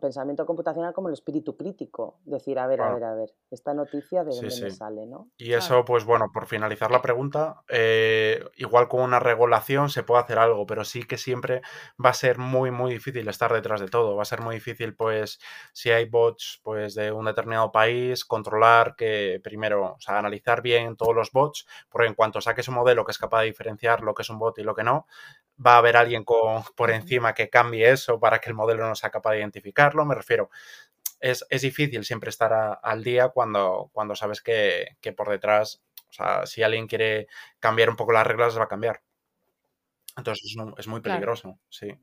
pensamiento 0.00 0.44
computacional 0.44 0.92
como 0.92 1.08
el 1.08 1.14
espíritu 1.14 1.56
crítico. 1.56 2.18
Decir, 2.24 2.58
a 2.58 2.66
ver, 2.66 2.82
a 2.82 2.92
ver, 2.92 3.04
a 3.04 3.14
ver, 3.14 3.30
esta 3.50 3.72
noticia 3.72 4.24
de 4.24 4.34
dónde 4.34 4.60
me 4.60 4.70
sale, 4.70 5.06
¿no? 5.06 5.30
Y 5.38 5.52
eso, 5.52 5.84
pues 5.84 6.04
bueno, 6.04 6.26
por 6.32 6.46
finalizar 6.46 6.90
la 6.90 7.00
pregunta, 7.00 7.62
eh, 7.68 8.44
igual 8.56 8.88
con 8.88 9.02
una 9.02 9.20
regulación 9.20 9.88
se 9.88 10.02
puede 10.02 10.22
hacer 10.22 10.38
algo, 10.38 10.66
pero 10.66 10.84
sí 10.84 11.04
que 11.04 11.16
siempre 11.16 11.62
va 12.02 12.10
a 12.10 12.14
ser 12.14 12.38
muy, 12.38 12.70
muy 12.70 12.92
difícil 12.92 13.26
estar 13.28 13.52
detrás 13.52 13.80
de 13.80 13.88
todo. 13.88 14.16
Va 14.16 14.22
a 14.22 14.26
ser 14.26 14.42
muy 14.42 14.56
difícil, 14.56 14.94
pues, 14.94 15.40
si 15.72 15.90
hay 15.90 16.04
bots, 16.04 16.60
pues, 16.62 16.94
de 16.94 17.12
un 17.12 17.24
determinado 17.24 17.72
país, 17.72 18.24
controlar 18.24 18.96
que, 18.96 19.40
primero, 19.42 19.94
o 19.94 20.00
sea, 20.00 20.18
analizar 20.18 20.62
bien 20.62 20.96
todos 20.96 21.14
los 21.14 21.32
bots, 21.32 21.66
porque 21.88 22.08
en 22.08 22.14
cuanto 22.14 22.40
saques 22.40 22.68
un 22.68 22.74
modelo 22.74 23.04
que 23.04 23.12
es 23.12 23.18
capaz 23.18 23.40
de 23.40 23.46
diferenciar 23.46 24.02
lo 24.02 24.14
que 24.14 24.22
es 24.22 24.30
un 24.30 24.38
bot 24.38 24.58
y 24.58 24.62
lo 24.62 24.74
que 24.74 24.84
no, 24.84 25.06
va 25.64 25.74
a 25.74 25.78
haber 25.78 25.96
alguien 25.96 26.24
con, 26.24 26.62
por 26.74 26.90
encima 26.90 27.34
que 27.34 27.50
cambie 27.50 27.90
eso 27.90 28.18
para 28.18 28.38
que 28.40 28.50
el 28.50 28.54
modelo 28.54 28.86
no 28.86 28.94
sea 28.94 29.10
capaz 29.10 29.32
de 29.32 29.38
identificarlo. 29.38 30.04
Me 30.04 30.14
refiero, 30.14 30.50
es, 31.20 31.44
difícil 31.62 32.04
siempre 32.04 32.30
estar 32.30 32.78
al 32.82 33.04
día 33.04 33.28
cuando, 33.28 33.90
cuando 33.92 34.14
sabes 34.14 34.42
que, 34.42 34.96
por 35.16 35.30
detrás, 35.30 35.82
o 36.08 36.12
sea, 36.12 36.46
si 36.46 36.62
alguien 36.62 36.86
quiere 36.86 37.28
cambiar 37.58 37.90
un 37.90 37.96
poco 37.96 38.12
las 38.12 38.26
reglas, 38.26 38.58
va 38.58 38.64
a 38.64 38.68
cambiar. 38.68 39.02
Entonces 40.16 40.56
es, 40.78 40.86
muy 40.86 41.00
peligroso, 41.00 41.58
sí. 41.68 41.98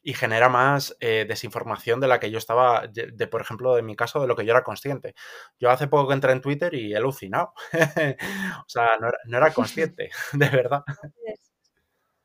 Y 0.00 0.14
genera 0.14 0.48
más 0.48 0.96
eh, 1.00 1.26
desinformación 1.28 1.98
de 1.98 2.06
la 2.06 2.20
que 2.20 2.30
yo 2.30 2.38
estaba, 2.38 2.86
de, 2.86 3.26
por 3.26 3.40
ejemplo, 3.40 3.76
en 3.78 3.86
mi 3.86 3.96
caso, 3.96 4.20
de 4.20 4.28
lo 4.28 4.36
que 4.36 4.44
yo 4.44 4.52
era 4.52 4.62
consciente. 4.62 5.14
Yo 5.58 5.70
hace 5.70 5.88
poco 5.88 6.08
que 6.08 6.14
entré 6.14 6.32
en 6.32 6.40
Twitter 6.40 6.72
y 6.74 6.92
he 6.92 6.96
alucinado. 6.96 7.52
o 8.66 8.68
sea, 8.68 8.96
no 9.00 9.08
era, 9.08 9.18
no 9.24 9.36
era 9.38 9.52
consciente, 9.54 10.10
de 10.32 10.48
verdad. 10.50 10.84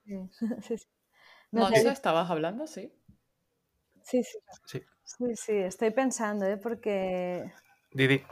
Sí, 0.05 0.77
sí. 0.77 0.87
No 1.53 1.69
¿estabas 1.69 2.29
hablando? 2.31 2.65
Sí. 2.65 2.91
Sí, 4.01 4.23
sí. 4.23 4.81
Sí, 5.03 5.35
sí, 5.35 5.51
estoy 5.53 5.91
pensando, 5.91 6.45
¿eh? 6.45 6.57
Porque... 6.57 7.51
Didi. 7.91 8.23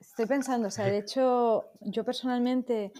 Estoy 0.00 0.26
pensando, 0.26 0.68
o 0.68 0.70
sea, 0.70 0.86
de 0.86 0.98
hecho, 0.98 1.70
yo 1.80 2.04
personalmente, 2.04 2.92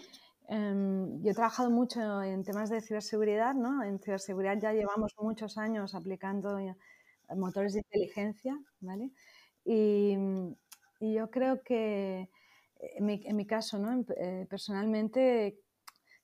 em, 0.47 1.19
yo 1.23 1.31
he 1.31 1.33
trabajado 1.33 1.71
mucho 1.71 2.21
en 2.21 2.43
temas 2.43 2.69
de 2.69 2.81
ciberseguridad, 2.81 3.55
¿no? 3.55 3.83
En 3.83 3.99
ciberseguridad 3.99 4.59
ya 4.59 4.73
llevamos 4.73 5.13
muchos 5.17 5.57
años 5.57 5.95
aplicando 5.95 6.59
eh, 6.59 6.75
motores 7.35 7.73
de 7.73 7.79
inteligencia, 7.79 8.59
¿vale? 8.81 9.11
Y, 9.65 10.15
yo 11.01 11.31
creo 11.31 11.63
que 11.63 12.29
en 12.75 13.05
mi, 13.05 13.23
en 13.25 13.35
mi 13.35 13.47
caso, 13.47 13.79
¿no? 13.79 14.05
Eh, 14.17 14.45
personalmente 14.49 15.59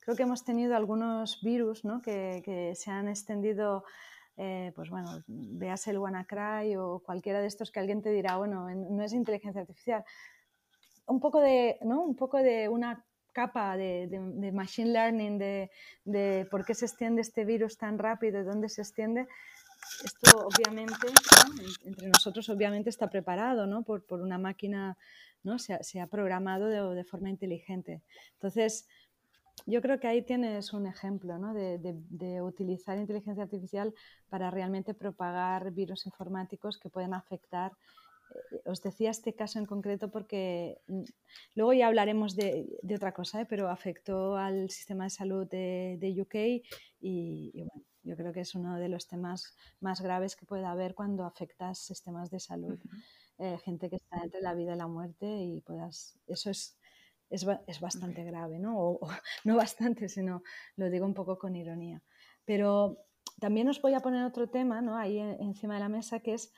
creo 0.05 0.15
que 0.15 0.23
hemos 0.23 0.45
tenido 0.45 0.75
algunos 0.75 1.41
virus 1.41 1.83
¿no? 1.83 2.01
que, 2.01 2.41
que, 2.45 2.75
se 2.75 2.91
han 2.91 3.07
extendido, 3.07 3.83
eh, 4.37 4.71
pues 4.75 4.91
bueno, 4.91 5.23
veas 5.27 5.87
el 5.87 5.97
WannaCry 5.97 6.75
o 6.75 6.99
cualquiera 6.99 7.41
de 7.41 7.47
estos 7.47 7.71
que 7.71 7.79
alguien 7.79 8.03
te 8.03 8.11
dirá, 8.11 8.37
bueno, 8.37 8.69
no 8.69 9.03
es 9.03 9.13
inteligencia 9.13 9.61
artificial. 9.61 10.05
Un 11.07 11.19
poco 11.19 11.39
de, 11.39 11.79
¿no? 11.81 12.03
Un 12.03 12.15
poco 12.15 12.37
de 12.37 12.69
una 12.69 13.03
capa 13.33 13.75
de, 13.77 14.07
de, 14.07 14.51
machine 14.51 14.91
learning, 14.91 15.37
de, 15.39 15.71
de, 16.05 16.47
por 16.49 16.65
qué 16.65 16.73
se 16.73 16.85
extiende 16.85 17.21
este 17.21 17.43
virus 17.43 17.77
tan 17.77 17.97
rápido, 17.97 18.37
de 18.37 18.45
dónde 18.45 18.69
se 18.69 18.81
extiende, 18.81 19.27
esto 20.03 20.47
obviamente, 20.47 21.07
entre 21.83 22.07
nosotros 22.07 22.47
obviamente 22.49 22.89
está 22.89 23.09
preparado 23.09 23.67
¿no? 23.67 23.83
por, 23.83 24.05
por 24.05 24.21
una 24.21 24.37
máquina, 24.37 24.97
¿no? 25.43 25.59
se, 25.59 25.73
ha, 25.73 25.83
se 25.83 25.99
ha 25.99 26.07
programado 26.07 26.67
de, 26.67 27.03
forma 27.03 27.29
inteligente. 27.29 28.01
Entonces, 28.33 28.87
yo 29.65 29.81
creo 29.81 29.99
que 29.99 30.07
ahí 30.07 30.21
tienes 30.21 30.73
un 30.73 30.85
ejemplo 30.85 31.37
¿no? 31.37 31.53
de, 31.53 31.79
de, 31.79 32.41
utilizar 32.41 32.97
inteligencia 32.97 33.43
artificial 33.43 33.93
para 34.29 34.51
realmente 34.51 34.93
propagar 34.93 35.71
virus 35.71 36.05
informáticos 36.05 36.77
que 36.77 36.89
pueden 36.89 37.13
afectar. 37.13 37.71
Eh, 38.31 38.61
os 38.65 38.81
decía 38.81 39.11
este 39.11 39.33
caso 39.33 39.59
en 39.59 39.65
concreto 39.65 40.11
porque 40.11 40.81
mm, 40.87 41.03
luego 41.55 41.73
ya 41.73 41.87
hablaremos 41.87 42.35
de, 42.35 42.77
de 42.81 42.95
otra 42.95 43.13
cosa, 43.13 43.41
¿eh? 43.41 43.45
pero 43.45 43.69
afectó 43.69 44.37
al 44.37 44.69
sistema 44.69 45.05
de 45.05 45.09
salud 45.09 45.47
de, 45.47 46.15
UK 46.21 46.65
y, 47.01 47.51
bueno, 47.55 47.83
yo 48.03 48.15
creo 48.15 48.33
que 48.33 48.41
es 48.41 48.53
uno 48.55 48.77
de 48.77 48.89
los 48.89 49.07
temas 49.07 49.55
más 49.79 50.01
graves 50.01 50.35
que 50.35 50.45
puede 50.45 50.65
haber 50.65 50.93
cuando 50.93 51.23
afectas 51.23 51.79
sistemas 51.79 52.29
de 52.29 52.39
salud. 52.39 52.79
Eh, 53.37 53.57
gente 53.65 53.89
que 53.89 53.97
está 53.97 54.23
entre 54.23 54.41
la 54.41 54.53
vida 54.53 54.75
y 54.75 54.77
la 54.77 54.87
muerte 54.87 55.25
y 55.25 55.61
puedas, 55.61 56.17
eso 56.27 56.49
es 56.51 56.77
es, 57.29 57.45
es 57.67 57.79
bastante 57.79 58.23
grave, 58.23 58.59
¿no? 58.59 58.77
O, 58.77 58.99
no 59.43 59.55
bastante, 59.55 60.09
sino 60.09 60.43
lo 60.75 60.89
digo 60.89 61.05
un 61.05 61.13
poco 61.13 61.37
con 61.37 61.55
ironía. 61.55 62.01
Pero 62.45 62.97
también 63.39 63.67
os 63.69 63.81
voy 63.81 63.93
a 63.93 63.99
poner 63.99 64.23
otro 64.25 64.49
tema, 64.49 64.81
¿no? 64.81 64.97
Ahí 64.97 65.19
encima 65.19 65.75
de 65.75 65.79
la 65.81 65.89
mesa, 65.89 66.19
que 66.19 66.33
es 66.33 66.53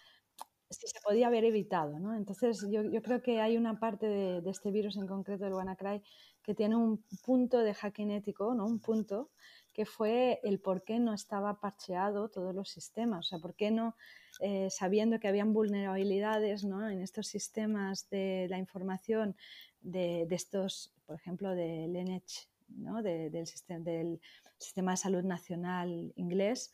si 0.69 0.87
se 0.87 0.99
podía 1.01 1.27
haber 1.27 1.45
evitado, 1.45 1.97
¿no? 1.99 2.13
Entonces 2.15 2.65
yo, 2.69 2.83
yo 2.83 3.01
creo 3.01 3.21
que 3.21 3.39
hay 3.39 3.55
una 3.55 3.79
parte 3.79 4.07
de, 4.07 4.41
de, 4.41 4.49
este 4.49 4.69
virus 4.71 4.97
en 4.97 5.07
concreto 5.07 5.45
del 5.45 5.53
WannaCry 5.53 6.03
que 6.43 6.53
tiene 6.53 6.75
un 6.75 7.03
punto 7.23 7.59
de 7.59 7.73
hacking 7.73 8.11
ético, 8.11 8.53
¿no? 8.53 8.65
Un 8.65 8.79
punto 8.79 9.31
que 9.73 9.85
fue 9.85 10.39
el 10.43 10.59
por 10.59 10.83
qué 10.83 10.99
no 10.99 11.13
estaba 11.13 11.59
parcheado 11.59 12.29
todos 12.29 12.53
los 12.53 12.69
sistemas, 12.69 13.27
o 13.27 13.29
sea, 13.29 13.39
por 13.39 13.55
qué 13.55 13.69
no, 13.69 13.95
eh, 14.39 14.69
sabiendo 14.69 15.19
que 15.19 15.27
habían 15.27 15.53
vulnerabilidades 15.53 16.63
¿no? 16.63 16.89
en 16.89 17.01
estos 17.01 17.27
sistemas 17.27 18.09
de 18.09 18.47
la 18.49 18.57
información 18.57 19.35
de, 19.81 20.25
de 20.27 20.35
estos, 20.35 20.93
por 21.05 21.15
ejemplo, 21.15 21.55
del 21.55 21.95
NH, 21.95 22.47
¿no? 22.69 23.01
del, 23.01 23.47
sistema, 23.47 23.83
del 23.83 24.19
Sistema 24.57 24.91
de 24.91 24.97
Salud 24.97 25.23
Nacional 25.23 26.13
inglés, 26.15 26.71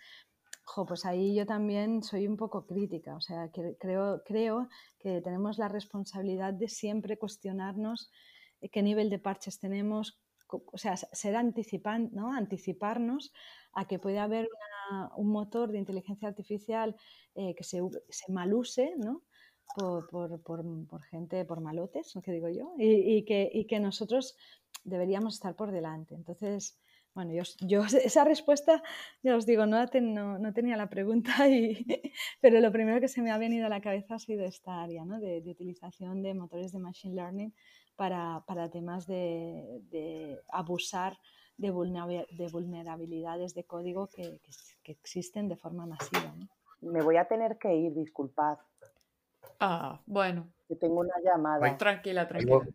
pues 0.88 1.06
ahí 1.06 1.36
yo 1.36 1.46
también 1.46 2.04
soy 2.04 2.28
un 2.28 2.38
poco 2.38 2.66
crítica, 2.66 3.16
o 3.16 3.22
sea, 3.22 3.50
que 3.50 3.76
creo, 3.80 4.24
creo 4.26 4.70
que 5.00 5.22
tenemos 5.22 5.58
la 5.58 5.68
responsabilidad 5.68 6.54
de 6.54 6.70
siempre 6.70 7.18
cuestionarnos 7.18 8.10
qué 8.72 8.82
nivel 8.82 9.10
de 9.10 9.20
parches 9.20 9.60
tenemos, 9.60 10.20
o 10.48 10.78
sea, 10.78 10.96
ser 10.96 11.36
anticipan, 11.36 12.10
¿no? 12.14 12.32
anticiparnos 12.32 13.34
a 13.74 13.86
que 13.86 14.00
puede 14.00 14.20
haber 14.20 14.48
un 15.16 15.30
motor 15.30 15.72
de 15.72 15.80
inteligencia 15.80 16.28
artificial 16.28 16.96
eh, 17.36 17.54
que 17.56 17.64
se, 17.64 17.82
se, 18.10 18.32
maluse, 18.32 18.96
¿no? 18.98 19.24
Por, 19.76 20.08
por, 20.08 20.42
por, 20.42 21.04
gente, 21.04 21.46
por 21.46 21.60
malotes, 21.60 22.14
que 22.24 22.32
digo 22.32 22.50
yo, 22.50 22.74
y, 22.78 23.24
que, 23.26 23.80
nosotros 23.80 24.36
deberíamos 24.84 25.36
estar 25.36 25.56
por 25.56 25.72
delante. 25.72 26.14
Entonces, 26.14 26.80
bueno, 27.16 27.32
yo, 27.62 27.82
esa 28.04 28.24
respuesta, 28.24 28.84
ya 29.24 29.36
os 29.36 29.46
digo, 29.46 29.66
no, 29.66 29.88
tenía 29.90 30.78
la 30.78 30.90
pregunta, 30.90 31.34
pero 32.42 32.60
lo 32.60 32.72
primero 32.72 33.00
que 33.00 33.08
se 33.08 33.22
me 33.22 33.32
ha 33.32 33.38
venido 33.38 33.66
a 33.66 33.70
la 33.70 33.82
cabeza 33.82 34.16
ha 34.16 34.20
sido 34.20 34.46
esta 34.46 34.82
área 34.84 35.06
¿no? 35.06 35.20
de, 35.20 35.42
utilización 35.46 36.22
de 36.22 36.34
motores 36.34 36.72
de 36.72 36.80
Machine 36.80 37.16
Learning 37.16 37.54
para, 37.96 38.44
temas 38.72 39.08
de, 39.08 40.40
abusar 40.50 41.18
de, 41.58 41.72
vulnerabilidades 41.72 43.54
de 43.54 43.64
código 43.64 44.08
que, 44.08 44.40
que, 44.84 44.92
existen 44.92 45.48
de 45.48 45.56
forma 45.56 45.86
masiva. 45.86 46.34
Me 46.82 47.02
voy 47.02 47.18
a 47.18 47.26
tener 47.26 47.58
que 47.58 47.74
ir, 47.76 47.94
disculpad. 47.94 48.58
Ah, 49.60 50.02
bueno. 50.06 50.48
Que 50.68 50.76
tengo 50.76 51.00
una 51.00 51.16
llamada. 51.24 51.78
tranquila, 51.78 52.28
tranquila. 52.28 52.68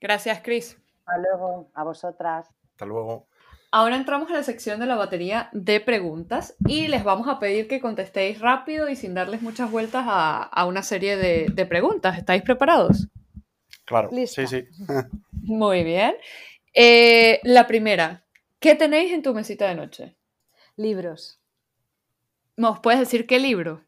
Gracias, 0.00 0.40
Chris. 0.42 0.80
Hasta 1.04 1.18
luego, 1.18 1.70
a 1.74 1.84
vosotras. 1.84 2.48
Hasta 2.72 2.86
luego. 2.86 3.26
Ahora 3.70 3.96
entramos 3.96 4.30
a 4.30 4.34
la 4.34 4.42
sección 4.42 4.80
de 4.80 4.86
la 4.86 4.96
batería 4.96 5.50
de 5.52 5.80
preguntas 5.80 6.56
y 6.66 6.88
les 6.88 7.04
vamos 7.04 7.28
a 7.28 7.38
pedir 7.38 7.68
que 7.68 7.80
contestéis 7.80 8.40
rápido 8.40 8.88
y 8.88 8.96
sin 8.96 9.12
darles 9.12 9.42
muchas 9.42 9.70
vueltas 9.70 10.06
a, 10.08 10.42
a 10.42 10.64
una 10.64 10.82
serie 10.82 11.16
de, 11.16 11.48
de 11.52 11.66
preguntas. 11.66 12.16
¿Estáis 12.16 12.42
preparados? 12.42 13.08
Claro, 13.84 14.10
sí, 14.26 14.46
sí. 14.46 14.64
Muy 15.32 15.82
bien. 15.82 16.14
Eh, 16.74 17.40
la 17.44 17.66
primera, 17.66 18.24
¿qué 18.58 18.74
tenéis 18.74 19.12
en 19.12 19.22
tu 19.22 19.34
mesita 19.34 19.68
de 19.68 19.74
noche? 19.74 20.16
Libros. 20.76 21.40
¿Nos 22.56 22.80
puedes 22.80 23.00
decir 23.00 23.26
qué 23.26 23.38
libro? 23.38 23.84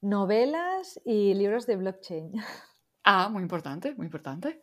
Novelas 0.00 1.00
y 1.04 1.34
libros 1.34 1.66
de 1.66 1.76
blockchain. 1.76 2.32
Ah, 3.04 3.28
muy 3.28 3.42
importante, 3.42 3.94
muy 3.94 4.06
importante. 4.06 4.62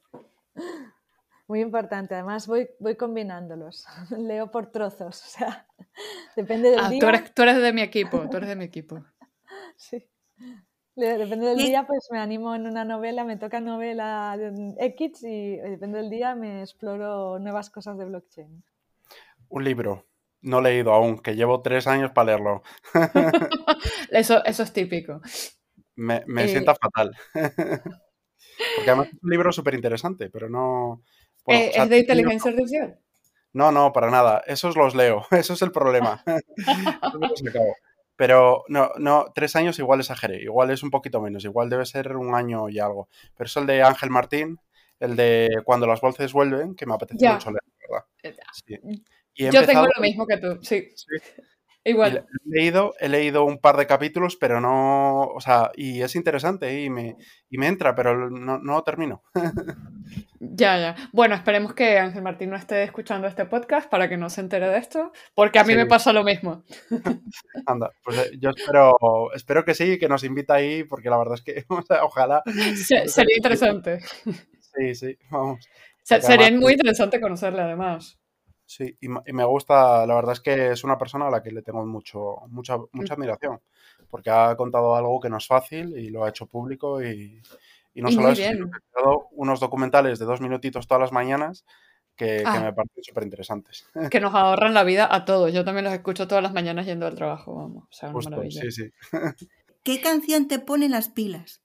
Muy 1.47 1.61
importante, 1.61 2.13
además 2.13 2.45
voy, 2.45 2.69
voy 2.79 2.95
combinándolos. 2.95 3.85
Leo 4.17 4.51
por 4.51 4.71
trozos, 4.71 5.23
o 5.23 5.29
sea, 5.29 5.67
depende 6.35 6.71
del 6.71 6.79
ah, 6.79 6.89
día. 6.89 6.99
Tú 6.99 7.07
eres, 7.07 7.33
tú 7.33 7.41
eres 7.43 7.61
de 7.61 7.73
mi 7.73 7.81
equipo, 7.81 8.29
tú 8.29 8.37
eres 8.37 8.49
de 8.49 8.55
mi 8.55 8.65
equipo. 8.65 9.03
Sí. 9.79 10.09
Depende 11.27 11.45
del 11.45 11.57
día, 11.57 11.85
pues 11.85 12.07
me 12.11 12.17
animo 12.17 12.55
en 12.55 12.65
una 12.65 12.83
novela, 12.83 13.23
me 13.23 13.37
toca 13.37 13.59
novela 13.59 14.35
X 14.79 15.23
y 15.23 15.57
depende 15.57 15.99
del 15.99 16.09
día 16.09 16.33
me 16.33 16.61
exploro 16.61 17.37
nuevas 17.37 17.69
cosas 17.69 17.99
de 17.99 18.05
blockchain. 18.05 18.63
Un 19.49 19.63
libro, 19.63 20.07
no 20.41 20.59
leído 20.59 20.93
aún, 20.93 21.19
que 21.19 21.35
llevo 21.35 21.61
tres 21.61 21.85
años 21.85 22.11
para 22.11 22.25
leerlo. 22.25 22.63
eso, 24.11 24.43
eso 24.43 24.63
es 24.63 24.73
típico. 24.73 25.21
Me, 25.95 26.23
me 26.25 26.47
sienta 26.47 26.71
eh, 26.71 26.75
fatal. 26.81 27.15
Porque 28.75 28.89
además 28.89 29.07
es 29.09 29.21
un 29.21 29.29
libro 29.29 29.51
súper 29.51 29.75
interesante, 29.75 30.31
pero 30.31 30.49
no... 30.49 31.03
Eh, 31.45 31.73
¿Es 31.75 31.89
de 31.89 31.99
inteligencia 31.99 32.49
artificial? 32.49 32.99
No, 33.53 33.71
no, 33.71 33.93
para 33.93 34.09
nada. 34.09 34.43
Esos 34.47 34.75
los 34.75 34.95
leo. 34.95 35.25
Eso 35.31 35.53
es 35.53 35.61
el 35.61 35.71
problema. 35.71 36.23
Pero 38.17 38.65
no, 38.67 38.91
no, 38.97 39.31
tres 39.33 39.55
años 39.55 39.79
igual 39.79 40.01
exageré, 40.01 40.41
igual 40.41 40.71
es 40.71 40.83
un 40.83 40.89
poquito 40.91 41.21
menos, 41.21 41.45
igual 41.45 41.69
debe 41.69 41.85
ser 41.85 42.17
un 42.17 42.35
año 42.35 42.67
y 42.67 42.79
algo. 42.79 43.07
Pero 43.37 43.45
es 43.47 43.55
el 43.55 43.65
de 43.67 43.83
Ángel 43.83 44.09
Martín, 44.09 44.59
el 44.99 45.15
de 45.15 45.49
Cuando 45.63 45.87
las 45.87 46.01
voces 46.01 46.33
vuelven, 46.33 46.75
que 46.75 46.85
me 46.85 46.95
apetece 46.95 47.23
mucho 47.35 47.51
leer, 47.51 47.61
¿verdad? 47.89 48.05
Eh, 49.35 49.51
Yo 49.51 49.65
tengo 49.65 49.85
lo 49.85 50.01
mismo 50.01 50.25
que 50.25 50.37
tú, 50.37 50.59
sí. 50.63 50.89
Igual. 51.87 52.25
He 52.45 52.49
leído, 52.49 52.95
he 52.99 53.07
leído 53.07 53.45
un 53.45 53.59
par 53.59 53.77
de 53.77 53.87
capítulos, 53.87 54.35
pero 54.35 54.59
no, 54.59 55.21
o 55.21 55.39
sea, 55.39 55.71
y 55.73 56.01
es 56.01 56.17
interesante 56.17 56.81
y 56.83 56.89
me, 56.89 57.15
y 57.49 57.57
me 57.57 57.67
entra, 57.67 57.95
pero 57.95 58.29
no, 58.29 58.59
no 58.59 58.83
termino. 58.83 59.23
ya, 60.41 60.77
ya. 60.77 60.95
Bueno, 61.13 61.33
esperemos 61.35 61.73
que 61.73 61.97
Ángel 61.97 62.23
Martín 62.23 62.49
no 62.49 62.57
esté 62.57 62.83
escuchando 62.83 63.25
este 63.25 63.45
podcast 63.45 63.89
para 63.89 64.09
que 64.09 64.17
no 64.17 64.29
se 64.29 64.41
entere 64.41 64.67
de 64.67 64.79
esto, 64.79 65.13
porque 65.33 65.59
a 65.59 65.63
mí 65.63 65.75
me 65.75 65.85
pasa 65.85 66.11
lo 66.11 66.25
mismo. 66.25 66.65
Anda, 67.65 67.89
pues 68.03 68.17
eh, 68.17 68.31
yo 68.37 68.49
espero, 68.49 68.97
espero 69.33 69.63
que 69.63 69.73
sí, 69.73 69.97
que 69.97 70.09
nos 70.09 70.25
invita 70.25 70.55
ahí, 70.55 70.83
porque 70.83 71.09
la 71.09 71.17
verdad 71.17 71.35
es 71.35 71.41
que, 71.41 71.65
ojalá. 72.03 72.43
sería 72.83 73.37
interesante. 73.37 74.01
Sí, 74.59 74.93
sí, 74.93 75.17
vamos. 75.29 75.65
sería 76.03 76.51
muy 76.51 76.73
interesante 76.73 77.21
conocerle 77.21 77.61
además. 77.61 78.19
Sí, 78.67 78.97
y, 78.99 79.07
me 79.07 79.45
gusta, 79.45 80.05
la 80.05 80.13
verdad 80.13 80.33
es 80.33 80.41
que 80.41 80.71
es 80.71 80.83
una 80.83 80.97
persona 80.97 81.29
a 81.29 81.31
la 81.31 81.41
que 81.41 81.51
le 81.51 81.61
tengo 81.61 81.85
mucho, 81.85 82.41
mucha, 82.49 82.75
mucha 82.91 83.13
admiración, 83.13 83.61
porque 84.09 84.29
ha 84.29 84.57
contado 84.57 84.93
algo 84.93 85.21
que 85.21 85.29
no 85.29 85.37
es 85.37 85.47
fácil 85.47 85.97
y 85.97 86.09
lo 86.09 86.25
ha 86.25 86.29
hecho 86.29 86.47
público 86.47 87.01
y, 87.01 87.41
no 87.95 88.11
solo 88.11 88.29
eso, 88.29 88.43
sino 88.43 88.69
que 88.69 88.77
ha 88.77 89.01
dado 89.01 89.29
unos 89.31 89.61
documentales 89.61 90.19
de 90.19 90.25
dos 90.25 90.41
minutitos 90.41 90.85
todas 90.85 90.99
las 90.99 91.13
mañanas 91.13 91.65
que, 92.17 92.43
ah. 92.45 92.59
me 92.59 92.73
parecen 92.73 93.03
súper 93.03 93.23
interesantes. 93.23 93.87
Que 94.11 94.19
nos 94.19 94.35
ahorran 94.35 94.73
la 94.73 94.83
vida 94.83 95.07
a 95.09 95.23
todos. 95.23 95.53
Yo 95.53 95.63
también 95.63 95.85
los 95.85 95.93
escucho 95.93 96.27
todas 96.27 96.43
las 96.43 96.53
mañanas 96.53 96.85
yendo 96.85 97.07
al 97.07 97.15
trabajo, 97.15 97.55
vamos. 97.55 97.85
O 97.85 97.93
sea, 97.93 98.09
una 98.09 98.29
maravilla. 98.29 98.61
Sí, 98.63 98.71
sí. 98.71 98.91
¿Qué 99.83 100.01
canción 100.01 100.49
te 100.49 100.59
pone 100.59 100.89
las 100.89 101.07
pilas? 101.07 101.61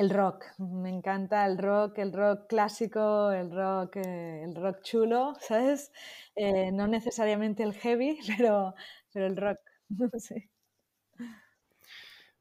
El 0.00 0.08
rock, 0.08 0.46
me 0.56 0.88
encanta 0.88 1.44
el 1.44 1.58
rock, 1.58 1.98
el 1.98 2.14
rock 2.14 2.46
clásico, 2.48 3.32
el 3.32 3.50
rock, 3.50 3.96
eh, 3.96 4.42
el 4.42 4.54
rock 4.54 4.80
chulo, 4.80 5.34
¿sabes? 5.40 5.92
Eh, 6.34 6.72
no 6.72 6.86
necesariamente 6.86 7.62
el 7.62 7.74
heavy, 7.74 8.18
pero, 8.38 8.74
pero 9.12 9.26
el 9.26 9.36
rock, 9.36 9.58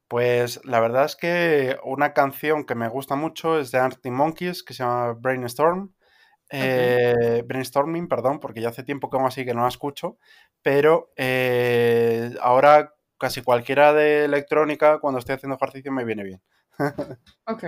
Pues 0.08 0.64
la 0.64 0.80
verdad 0.80 1.04
es 1.04 1.18
que 1.18 1.78
una 1.84 2.14
canción 2.14 2.66
que 2.66 2.76
me 2.76 2.88
gusta 2.88 3.16
mucho 3.16 3.60
es 3.60 3.72
de 3.72 3.80
Arctic 3.80 4.14
Monkeys, 4.14 4.64
que 4.64 4.74
se 4.74 4.84
llama 4.84 5.12
Brainstorm. 5.20 5.94
Eh, 6.52 7.44
brainstorming, 7.46 8.08
perdón, 8.08 8.40
porque 8.40 8.62
ya 8.62 8.70
hace 8.70 8.84
tiempo 8.84 9.10
que 9.10 9.18
aún 9.18 9.28
así 9.28 9.44
que 9.44 9.54
no 9.54 9.64
la 9.64 9.68
escucho, 9.68 10.18
pero 10.62 11.12
ahora 12.40 12.96
casi 13.18 13.42
cualquiera 13.42 13.92
de 13.92 14.24
electrónica, 14.24 15.00
cuando 15.00 15.20
estoy 15.20 15.36
haciendo 15.36 15.58
ejercicio, 15.58 15.92
me 15.92 16.06
viene 16.06 16.24
bien. 16.24 16.42
Ok. 17.46 17.64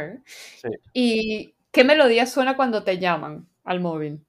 ¿Y 0.94 1.56
qué 1.72 1.84
melodía 1.84 2.26
suena 2.26 2.56
cuando 2.56 2.84
te 2.84 2.98
llaman 3.00 3.48
al 3.64 3.80
móvil? 3.80 4.26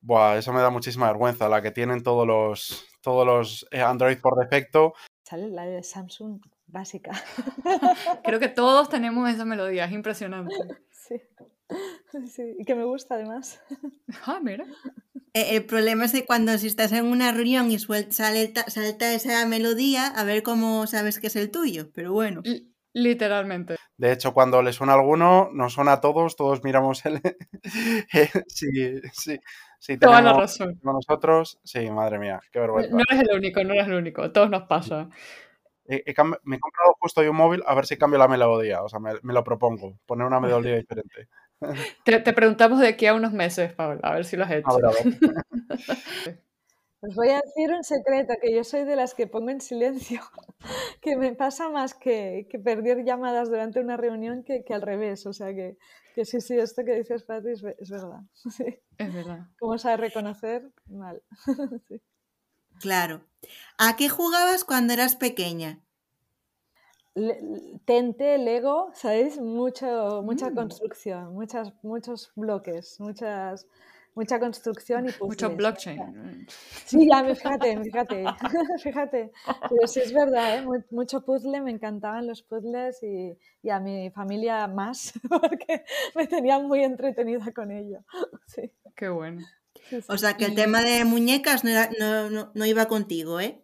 Buah, 0.00 0.36
eso 0.36 0.52
me 0.52 0.60
da 0.60 0.68
muchísima 0.68 1.06
vergüenza, 1.06 1.48
la 1.48 1.62
que 1.62 1.70
tienen 1.70 2.02
todos 2.02 2.26
los, 2.26 2.86
todos 3.00 3.26
los 3.26 3.66
eh, 3.70 3.80
Android 3.80 4.18
por 4.18 4.38
defecto. 4.38 4.92
Sale 5.22 5.48
la 5.48 5.64
de 5.64 5.82
Samsung 5.82 6.40
básica. 6.66 7.12
Creo 8.24 8.38
que 8.38 8.48
todos 8.48 8.90
tenemos 8.90 9.30
esa 9.30 9.44
melodía, 9.44 9.86
es 9.86 9.92
impresionante. 9.92 10.54
Sí. 11.06 11.20
sí. 12.30 12.42
y 12.58 12.64
que 12.64 12.74
me 12.74 12.84
gusta 12.84 13.16
además. 13.16 13.60
Ah, 14.26 14.40
mira. 14.42 14.64
E, 15.34 15.56
el 15.56 15.66
problema 15.66 16.06
es 16.06 16.12
que 16.12 16.24
cuando 16.24 16.56
si 16.56 16.66
estás 16.66 16.92
en 16.92 17.04
una 17.04 17.30
reunión 17.30 17.70
y 17.70 17.78
salta, 17.78 18.70
salta 18.70 19.12
esa 19.12 19.44
melodía, 19.46 20.06
a 20.06 20.24
ver 20.24 20.42
cómo 20.42 20.86
sabes 20.86 21.18
que 21.18 21.26
es 21.26 21.36
el 21.36 21.50
tuyo, 21.50 21.90
pero 21.92 22.14
bueno. 22.14 22.42
Literalmente. 22.94 23.74
De 23.96 24.12
hecho, 24.12 24.32
cuando 24.32 24.62
le 24.62 24.72
suena 24.72 24.92
a 24.92 24.96
alguno, 24.96 25.50
nos 25.52 25.72
suena 25.72 25.94
a 25.94 26.00
todos, 26.00 26.36
todos 26.36 26.62
miramos 26.62 27.04
el... 27.04 27.20
sí, 28.46 29.00
sí, 29.12 29.40
sí. 29.80 29.98
Toda 29.98 30.22
la 30.22 30.32
razón. 30.32 30.78
Nosotros, 30.82 31.58
sí, 31.64 31.90
madre 31.90 32.20
mía, 32.20 32.40
qué 32.52 32.60
vergüenza. 32.60 32.94
No 32.94 33.02
eres 33.10 33.28
el 33.28 33.36
único, 33.36 33.64
no 33.64 33.74
eres 33.74 33.88
el 33.88 33.94
único, 33.94 34.30
todos 34.30 34.48
nos 34.48 34.62
pasa. 34.62 35.08
me 35.86 35.96
he 35.96 36.14
comprado 36.14 36.96
justo 37.00 37.20
hoy 37.20 37.26
un 37.26 37.36
móvil 37.36 37.64
a 37.66 37.74
ver 37.74 37.84
si 37.84 37.96
cambio 37.96 38.18
la 38.18 38.28
melodía, 38.28 38.82
o 38.82 38.88
sea, 38.88 39.00
me, 39.00 39.14
lo 39.20 39.44
propongo, 39.44 39.98
poner 40.06 40.26
una 40.26 40.38
melodía 40.38 40.76
diferente. 40.76 41.28
Te, 42.04 42.20
te, 42.20 42.32
preguntamos 42.34 42.78
de 42.78 42.88
aquí 42.88 43.06
a 43.06 43.14
unos 43.14 43.32
meses, 43.32 43.72
Paula, 43.72 44.00
a 44.02 44.14
ver 44.14 44.26
si 44.26 44.36
lo 44.36 44.44
has 44.44 44.50
hecho. 44.50 44.70
A 44.70 44.76
ver, 44.76 44.84
a 44.84 44.90
ver. 44.90 46.38
Os 47.06 47.14
voy 47.14 47.28
a 47.28 47.40
decir 47.44 47.70
un 47.70 47.84
secreto, 47.84 48.34
que 48.40 48.54
yo 48.54 48.64
soy 48.64 48.84
de 48.84 48.96
las 48.96 49.14
que 49.14 49.26
pongo 49.26 49.50
en 49.50 49.60
silencio, 49.60 50.22
que 51.02 51.16
me 51.16 51.34
pasa 51.34 51.68
más 51.68 51.92
que, 51.92 52.46
que 52.50 52.58
perder 52.58 53.04
llamadas 53.04 53.50
durante 53.50 53.80
una 53.80 53.96
reunión 53.98 54.42
que, 54.42 54.64
que, 54.64 54.72
al 54.72 54.80
revés. 54.80 55.26
O 55.26 55.32
sea 55.34 55.54
que, 55.54 55.76
que 56.14 56.24
sí, 56.24 56.40
sí, 56.40 56.56
esto 56.56 56.82
que 56.84 56.94
dices, 56.94 57.22
Patri, 57.24 57.52
es, 57.52 57.62
verdad. 57.90 58.20
Es 58.98 59.12
verdad. 59.12 59.48
¿Cómo 59.58 59.76
sabes 59.76 60.00
reconocer? 60.00 60.70
Mal. 60.86 61.22
Claro. 62.80 63.24
¿A 63.78 63.94
qué 63.94 64.08
jugabas 64.08 64.64
cuando 64.64 64.92
eras 64.94 65.14
pequeña? 65.14 65.80
tente, 67.84 68.36
Lego, 68.38 68.90
¿sabéis? 68.94 69.38
Mucho, 69.38 70.22
mucha 70.24 70.50
mm. 70.50 70.54
construcción, 70.56 71.32
muchas, 71.32 71.72
muchos 71.84 72.32
bloques, 72.34 72.98
muchas 72.98 73.68
mucha 74.14 74.38
construcción 74.38 75.06
y 75.06 75.12
puzzles. 75.12 75.28
Mucho 75.28 75.50
blockchain. 75.50 76.46
Sí, 76.86 77.08
ya, 77.10 77.24
fíjate, 77.34 77.82
fíjate, 77.82 78.24
fíjate. 78.82 79.32
Pero 79.68 79.86
sí 79.86 80.00
es 80.00 80.12
verdad, 80.12 80.58
¿eh? 80.58 80.84
mucho 80.90 81.24
puzzle, 81.24 81.60
me 81.60 81.70
encantaban 81.70 82.26
los 82.26 82.42
puzzles 82.42 83.02
y, 83.02 83.36
y, 83.62 83.70
a 83.70 83.80
mi 83.80 84.10
familia 84.10 84.66
más, 84.68 85.14
porque 85.28 85.84
me 86.14 86.26
tenían 86.26 86.66
muy 86.68 86.84
entretenida 86.84 87.52
con 87.52 87.70
ello. 87.70 88.04
Sí. 88.46 88.70
Qué 88.94 89.08
bueno. 89.08 89.44
O 90.08 90.18
sea, 90.18 90.36
que 90.36 90.44
el 90.44 90.54
tema 90.54 90.82
de 90.82 91.04
muñecas 91.04 91.64
no, 91.64 91.70
no, 91.98 92.30
no, 92.30 92.52
no 92.54 92.66
iba 92.66 92.86
contigo, 92.86 93.40
¿eh? 93.40 93.63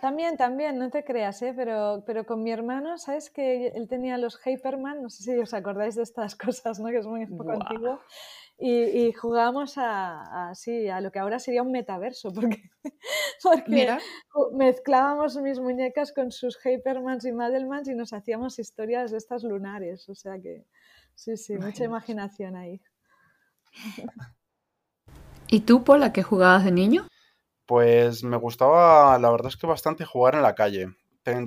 También, 0.00 0.38
también, 0.38 0.78
no 0.78 0.88
te 0.88 1.04
creas, 1.04 1.42
¿eh? 1.42 1.52
pero, 1.54 2.02
pero 2.06 2.24
con 2.24 2.42
mi 2.42 2.50
hermano, 2.50 2.96
¿sabes 2.96 3.30
que 3.30 3.68
él 3.68 3.88
tenía 3.88 4.16
los 4.16 4.40
Hyperman? 4.42 5.02
No 5.02 5.10
sé 5.10 5.24
si 5.24 5.38
os 5.38 5.52
acordáis 5.52 5.96
de 5.96 6.02
estas 6.02 6.34
cosas, 6.36 6.80
¿no? 6.80 6.86
Que 6.88 6.98
es 6.98 7.06
muy 7.06 7.26
poco 7.26 7.52
antiguo. 7.52 8.00
Y, 8.58 9.12
jugábamos 9.12 9.76
a, 9.76 10.48
a, 10.50 11.00
lo 11.02 11.12
que 11.12 11.18
ahora 11.18 11.38
sería 11.38 11.62
un 11.62 11.72
metaverso, 11.72 12.30
porque, 12.34 12.70
porque 13.42 13.98
mezclábamos 14.54 15.36
mis 15.36 15.60
muñecas 15.60 16.12
con 16.14 16.32
sus 16.32 16.58
Hypermans 16.64 17.26
y 17.26 17.32
Madelmans 17.32 17.88
y 17.88 17.94
nos 17.94 18.14
hacíamos 18.14 18.58
historias 18.58 19.10
de 19.10 19.18
estas 19.18 19.42
lunares. 19.44 20.08
O 20.08 20.14
sea 20.14 20.40
que 20.40 20.64
sí, 21.14 21.36
sí, 21.36 21.58
mucha 21.58 21.84
imaginación 21.84 22.56
ahí. 22.56 22.80
¿Y 25.48 25.60
tú, 25.60 25.84
Paul, 25.84 26.02
a 26.02 26.14
qué 26.14 26.22
jugabas 26.22 26.64
de 26.64 26.72
niño? 26.72 27.06
Pues 27.66 28.22
me 28.22 28.36
gustaba, 28.36 29.18
la 29.18 29.30
verdad 29.30 29.48
es 29.48 29.56
que 29.56 29.66
bastante 29.66 30.04
jugar 30.04 30.34
en 30.34 30.42
la 30.42 30.54
calle. 30.54 30.88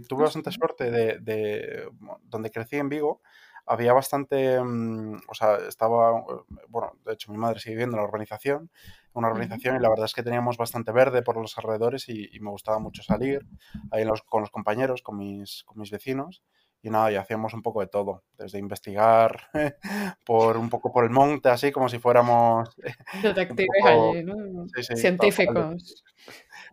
Tuve 0.08 0.24
bastante 0.24 0.52
suerte 0.52 0.92
de, 0.92 1.20
de 1.20 1.90
donde 2.24 2.52
crecí 2.52 2.76
en 2.76 2.90
Vigo 2.90 3.22
había 3.70 3.94
bastante, 3.94 4.60
mm, 4.60 5.22
o 5.28 5.34
sea, 5.36 5.58
estaba, 5.68 6.24
bueno, 6.68 6.94
de 7.06 7.14
hecho 7.14 7.32
mi 7.32 7.38
madre 7.38 7.60
sigue 7.60 7.76
viviendo 7.76 7.96
en 7.96 8.02
la 8.02 8.08
organización, 8.08 8.72
una 9.14 9.28
organización 9.28 9.76
y 9.76 9.80
la 9.80 9.90
verdad 9.90 10.06
es 10.06 10.14
que 10.16 10.24
teníamos 10.24 10.58
bastante 10.58 10.92
verde 10.92 11.22
por 11.22 11.38
los 11.38 11.56
alrededores 11.56 12.10
y, 12.10 12.28
me 12.40 12.50
gustaba 12.50 12.80
mucho 12.80 13.04
salir 13.04 13.46
ahí 13.92 14.06
con 14.26 14.42
los 14.42 14.50
compañeros, 14.50 15.04
con 15.04 15.18
mis, 15.18 15.64
con 15.66 15.78
mis 15.80 15.92
vecinos 15.92 16.42
y 16.82 16.90
nada, 16.90 17.12
y 17.12 17.16
hacíamos 17.16 17.54
un 17.54 17.62
poco 17.62 17.82
de 17.82 17.88
todo, 17.88 18.24
desde 18.38 18.60
investigar 18.60 19.50
por 20.26 20.58
un 20.58 20.70
poco 20.70 20.92
por 20.92 21.04
el 21.04 21.10
monte, 21.10 21.50
así 21.50 21.72
como 21.72 21.90
si 21.90 22.00
fuéramos 22.00 22.70
detectives 23.24 23.86
allí, 23.86 24.24
¿no? 24.24 24.66
científicos. 24.96 26.04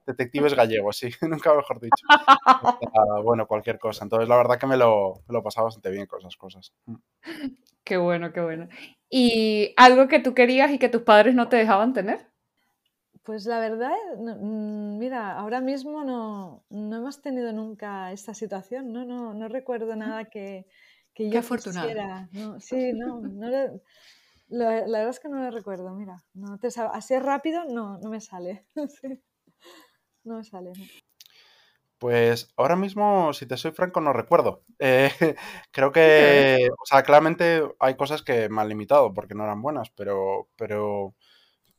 Detectives 0.07 0.55
gallegos, 0.55 0.99
sí, 0.99 1.11
nunca 1.23 1.53
mejor 1.53 1.81
dicho. 1.81 2.07
bueno, 3.25 3.47
cualquier 3.47 3.79
cosa. 3.79 4.05
Entonces, 4.05 4.29
la 4.29 4.37
verdad 4.37 4.57
que 4.57 4.67
me 4.67 4.77
lo, 4.77 5.15
me 5.27 5.33
lo 5.33 5.43
pasaba 5.43 5.65
bastante 5.65 5.91
bien 5.91 6.07
con 6.07 6.21
esas 6.21 6.37
cosas. 6.37 6.73
Mm. 6.85 6.97
Qué 7.83 7.97
bueno, 7.97 8.33
qué 8.33 8.41
bueno. 8.41 8.69
¿Y 9.11 9.75
algo 9.77 10.07
que 10.07 10.21
tú 10.21 10.35
querías 10.35 10.71
y 10.71 10.79
que 10.79 10.89
tus 10.89 11.03
padres 11.03 11.35
no 11.35 11.49
te 11.49 11.57
dejaban 11.57 11.93
tener? 11.93 12.29
Pues 13.27 13.45
la 13.45 13.59
verdad, 13.59 13.93
mm, 14.19 14.99
mira, 14.99 15.37
ahora 15.37 15.61
mismo 15.61 16.05
no, 16.05 16.65
no, 16.71 16.97
hemos 16.97 17.21
tenido 17.21 17.53
nunca 17.53 18.13
esta 18.13 18.35
situación, 18.35 18.93
no, 18.93 19.05
no, 19.05 19.35
no 19.35 19.49
recuerdo 19.49 19.97
nada 19.97 20.27
que, 20.27 20.65
que 21.13 21.29
yo 21.29 21.41
quisiera. 21.41 22.29
No, 22.33 22.61
sí, 22.61 22.93
no, 22.93 23.21
no 23.21 23.51
la 24.49 24.69
verdad 24.69 25.09
es 25.09 25.19
que 25.19 25.29
no 25.29 25.43
lo 25.43 25.51
recuerdo, 25.51 25.93
mira, 25.93 26.23
no 26.35 26.57
te, 26.59 26.69
así 26.69 27.19
rápido 27.19 27.65
no, 27.65 27.99
no 27.99 28.11
me 28.11 28.21
sale. 28.21 28.65
No 30.25 30.39
me 30.39 30.45
sale. 30.45 30.73
Pues 31.99 32.53
ahora 32.57 32.75
mismo, 32.75 33.33
si 33.33 33.47
te 33.47 33.57
soy 33.57 33.71
franco, 33.71 34.01
no 34.01 34.13
recuerdo. 34.13 34.63
Eh, 34.79 35.11
creo 35.71 35.93
que, 35.93 36.69
o 36.73 36.85
sea, 36.85 37.05
claramente 37.05 37.63
hay 37.79 37.97
cosas 37.97 38.23
que 38.23 38.49
me 38.49 38.61
han 38.61 38.69
limitado 38.69 39.15
porque 39.15 39.35
no 39.37 39.45
eran 39.45 39.63
buenas, 39.63 39.91
pero, 39.91 40.49
pero 40.57 41.15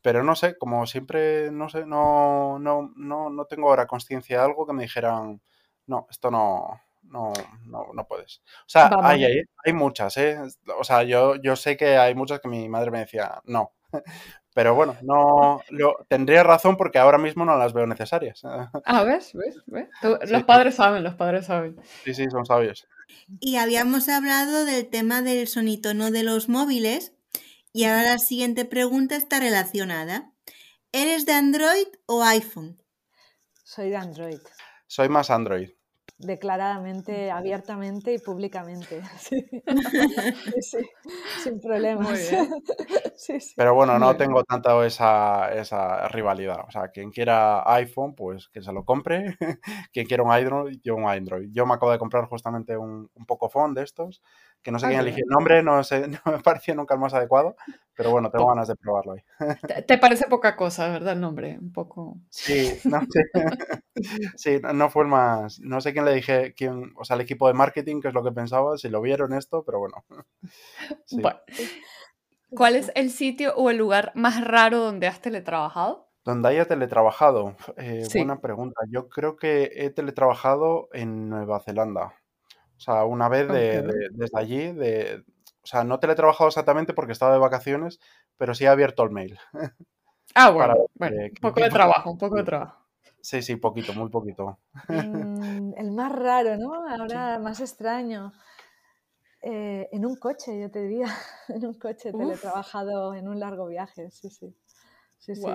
pero 0.07 0.23
no 0.23 0.37
sé, 0.37 0.57
como 0.57 0.87
siempre, 0.87 1.51
no 1.51 1.67
sé, 1.67 1.85
no, 1.85 2.59
no, 2.59 2.93
no, 2.95 3.29
no 3.29 3.43
tengo 3.43 3.67
ahora 3.67 3.87
conciencia 3.87 4.37
de 4.37 4.45
algo 4.45 4.65
que 4.65 4.71
me 4.71 4.83
dijeran, 4.83 5.41
no, 5.85 6.07
esto 6.09 6.31
no, 6.31 6.79
no, 7.03 7.33
no, 7.65 7.87
no 7.93 8.07
puedes. 8.07 8.41
O 8.61 8.69
sea, 8.69 8.89
hay, 9.03 9.25
hay, 9.25 9.41
hay, 9.65 9.73
muchas, 9.73 10.15
¿eh? 10.15 10.39
O 10.79 10.85
sea, 10.85 11.03
yo, 11.03 11.35
yo 11.35 11.57
sé 11.57 11.75
que 11.75 11.97
hay 11.97 12.15
muchas 12.15 12.39
que 12.39 12.47
mi 12.47 12.69
madre 12.69 12.89
me 12.89 12.99
decía, 12.99 13.41
no. 13.43 13.73
Pero 14.55 14.75
bueno, 14.75 14.95
no 15.01 15.61
lo, 15.71 15.97
tendría 16.07 16.41
razón 16.41 16.77
porque 16.77 16.99
ahora 16.99 17.17
mismo 17.17 17.43
no 17.43 17.57
las 17.57 17.73
veo 17.73 17.85
necesarias. 17.85 18.43
Ah, 18.85 19.03
¿ves? 19.03 19.33
¿Ves? 19.33 19.61
¿Ves? 19.65 19.89
Los 20.29 20.43
padres 20.45 20.75
saben, 20.75 21.03
los 21.03 21.15
padres 21.15 21.47
saben. 21.47 21.75
Sí, 22.05 22.13
sí, 22.13 22.27
son 22.31 22.45
sabios. 22.45 22.87
Y 23.41 23.57
habíamos 23.57 24.07
hablado 24.07 24.63
del 24.63 24.87
tema 24.87 25.21
del 25.21 25.49
sonitono 25.49 26.11
de 26.11 26.23
los 26.23 26.47
móviles 26.47 27.16
y 27.77 27.83
ahora 27.83 28.13
la 28.13 28.17
siguiente 28.17 28.65
pregunta 28.65 29.15
está 29.15 29.39
relacionada. 29.39 30.33
¿Eres 30.91 31.27
de 31.27 31.33
Android 31.33 31.85
o 32.07 32.23
iPhone? 32.23 32.81
Soy 33.63 33.91
de 33.91 33.97
Android. 33.97 34.39
Soy 34.87 35.09
más 35.09 35.29
Android 35.29 35.69
declaradamente, 36.19 37.29
abiertamente 37.31 38.13
y 38.13 38.19
públicamente. 38.19 39.01
Sí, 40.61 40.77
sin 41.43 41.59
problemas. 41.59 42.19
Pero 43.55 43.75
bueno, 43.75 43.99
no 43.99 44.15
tengo 44.17 44.43
tanto 44.43 44.83
esa, 44.83 45.51
esa, 45.53 46.07
rivalidad. 46.07 46.65
O 46.67 46.71
sea, 46.71 46.89
quien 46.89 47.11
quiera 47.11 47.63
iPhone, 47.73 48.15
pues 48.15 48.49
que 48.49 48.61
se 48.61 48.73
lo 48.73 48.83
compre. 48.83 49.37
quien 49.93 50.07
quiera 50.07 50.23
un 50.23 50.31
Android, 50.31 50.79
yo 50.83 50.95
un 50.95 51.07
Android. 51.07 51.49
Yo 51.51 51.65
me 51.65 51.75
acabo 51.75 51.91
de 51.91 51.99
comprar 51.99 52.25
justamente 52.25 52.75
un, 52.75 53.09
un 53.13 53.25
poco 53.25 53.49
phone 53.49 53.73
de 53.73 53.83
estos, 53.83 54.21
que 54.61 54.71
no 54.71 54.79
sé 54.79 54.87
quién 54.87 54.99
elige 54.99 55.21
el 55.21 55.29
nombre, 55.29 55.63
no, 55.63 55.83
sé, 55.83 56.07
no 56.25 56.31
me 56.31 56.39
pareció 56.39 56.75
nunca 56.75 56.93
el 56.93 56.99
más 56.99 57.13
adecuado, 57.13 57.55
pero 57.95 58.11
bueno, 58.11 58.29
tengo 58.29 58.47
ganas 58.47 58.67
de 58.67 58.75
probarlo 58.75 59.13
hoy. 59.13 59.23
¿Te 59.87 59.97
parece 59.97 60.27
poca 60.27 60.55
cosa, 60.55 60.89
verdad, 60.89 61.13
el 61.13 61.21
nombre? 61.21 61.57
Un 61.59 61.71
poco... 61.71 62.17
Sí, 62.29 62.77
no, 62.83 62.99
sí, 64.35 64.59
no 64.73 64.89
fue 64.89 65.03
el 65.03 65.09
más... 65.09 65.59
No 65.59 65.81
sé 65.81 65.93
quién 65.93 66.05
le 66.05 66.13
dije, 66.13 66.53
quién, 66.53 66.93
o 66.97 67.05
sea, 67.05 67.15
el 67.15 67.21
equipo 67.21 67.47
de 67.47 67.53
marketing, 67.53 68.01
que 68.01 68.09
es 68.09 68.13
lo 68.13 68.23
que 68.23 68.31
pensaba, 68.31 68.77
si 68.77 68.89
lo 68.89 69.01
vieron 69.01 69.33
esto, 69.33 69.63
pero 69.63 69.79
bueno. 69.79 70.03
¿Cuál 72.49 72.75
es 72.75 72.91
el 72.95 73.11
sitio 73.11 73.53
o 73.55 73.69
el 73.69 73.77
lugar 73.77 74.11
más 74.15 74.45
raro 74.45 74.79
donde 74.79 75.07
has 75.07 75.21
teletrabajado? 75.21 76.07
Donde 76.23 76.49
haya 76.49 76.65
teletrabajado. 76.65 77.55
Eh, 77.77 78.05
buena 78.13 78.41
pregunta. 78.41 78.81
Yo 78.89 79.07
creo 79.07 79.37
que 79.37 79.71
he 79.73 79.89
teletrabajado 79.89 80.89
en 80.91 81.29
Nueva 81.29 81.61
Zelanda. 81.61 82.13
O 82.77 82.79
sea, 82.79 83.05
una 83.05 83.27
vez 83.27 83.47
desde 83.47 84.37
allí, 84.37 84.71
de, 84.71 85.23
o 85.63 85.67
sea, 85.67 85.83
no 85.83 85.99
teletrabajado 85.99 86.47
exactamente 86.47 86.93
porque 86.93 87.11
estaba 87.11 87.33
de 87.33 87.39
vacaciones, 87.39 87.99
pero 88.37 88.53
sí 88.53 88.65
he 88.65 88.67
abierto 88.67 89.03
el 89.03 89.11
mail. 89.11 89.39
Ah, 90.35 90.51
bueno, 90.51 90.75
un 90.99 91.29
poco 91.41 91.61
de 91.61 91.69
trabajo, 91.69 92.11
un 92.11 92.17
poco 92.17 92.35
de 92.35 92.43
trabajo. 92.43 92.85
Sí, 93.21 93.41
sí, 93.41 93.55
poquito, 93.55 93.93
muy 93.93 94.09
poquito. 94.09 94.59
Mm, 94.87 95.73
el 95.77 95.91
más 95.91 96.11
raro, 96.11 96.57
¿no? 96.57 96.73
Ahora 96.87 97.39
más 97.39 97.59
extraño. 97.59 98.33
Eh, 99.41 99.87
en 99.91 100.05
un 100.05 100.15
coche, 100.17 100.59
yo 100.59 100.69
te 100.69 100.81
diría. 100.83 101.07
En 101.47 101.65
un 101.65 101.73
coche 101.73 102.11
teletrabajado 102.11 103.13
en 103.13 103.27
un 103.27 103.39
largo 103.39 103.67
viaje, 103.67 104.11
sí, 104.11 104.29
sí. 104.29 104.55
Sí, 105.17 105.35
sí. 105.35 105.49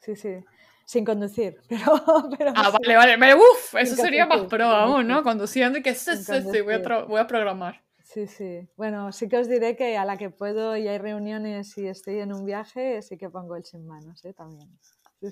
Sí, 0.00 0.16
sí. 0.16 0.44
Sin 0.88 1.04
conducir, 1.04 1.60
pero... 1.68 2.02
pero 2.38 2.52
ah, 2.56 2.70
vale, 2.70 2.96
vale. 2.96 3.34
Uf, 3.34 3.74
eso 3.74 3.94
sería 3.94 4.24
más 4.24 4.44
pro 4.44 4.64
aún, 4.64 5.06
¿no? 5.06 5.22
Conduciendo 5.22 5.78
y 5.78 5.82
que 5.82 5.94
sí, 5.94 6.16
sí, 6.16 6.40
sí, 6.50 6.60
voy 6.62 6.74
a, 6.74 7.04
voy 7.04 7.20
a 7.20 7.26
programar. 7.26 7.84
Sí, 8.02 8.26
sí. 8.26 8.66
Bueno, 8.74 9.12
sí 9.12 9.28
que 9.28 9.36
os 9.36 9.48
diré 9.48 9.76
que 9.76 9.98
a 9.98 10.06
la 10.06 10.16
que 10.16 10.30
puedo 10.30 10.78
y 10.78 10.88
hay 10.88 10.96
reuniones 10.96 11.76
y 11.76 11.86
estoy 11.86 12.20
en 12.20 12.32
un 12.32 12.46
viaje, 12.46 13.02
sí 13.02 13.18
que 13.18 13.28
pongo 13.28 13.54
el 13.54 13.64
sin 13.64 13.86
manos, 13.86 14.24
¿eh? 14.24 14.32
También. 14.32 14.78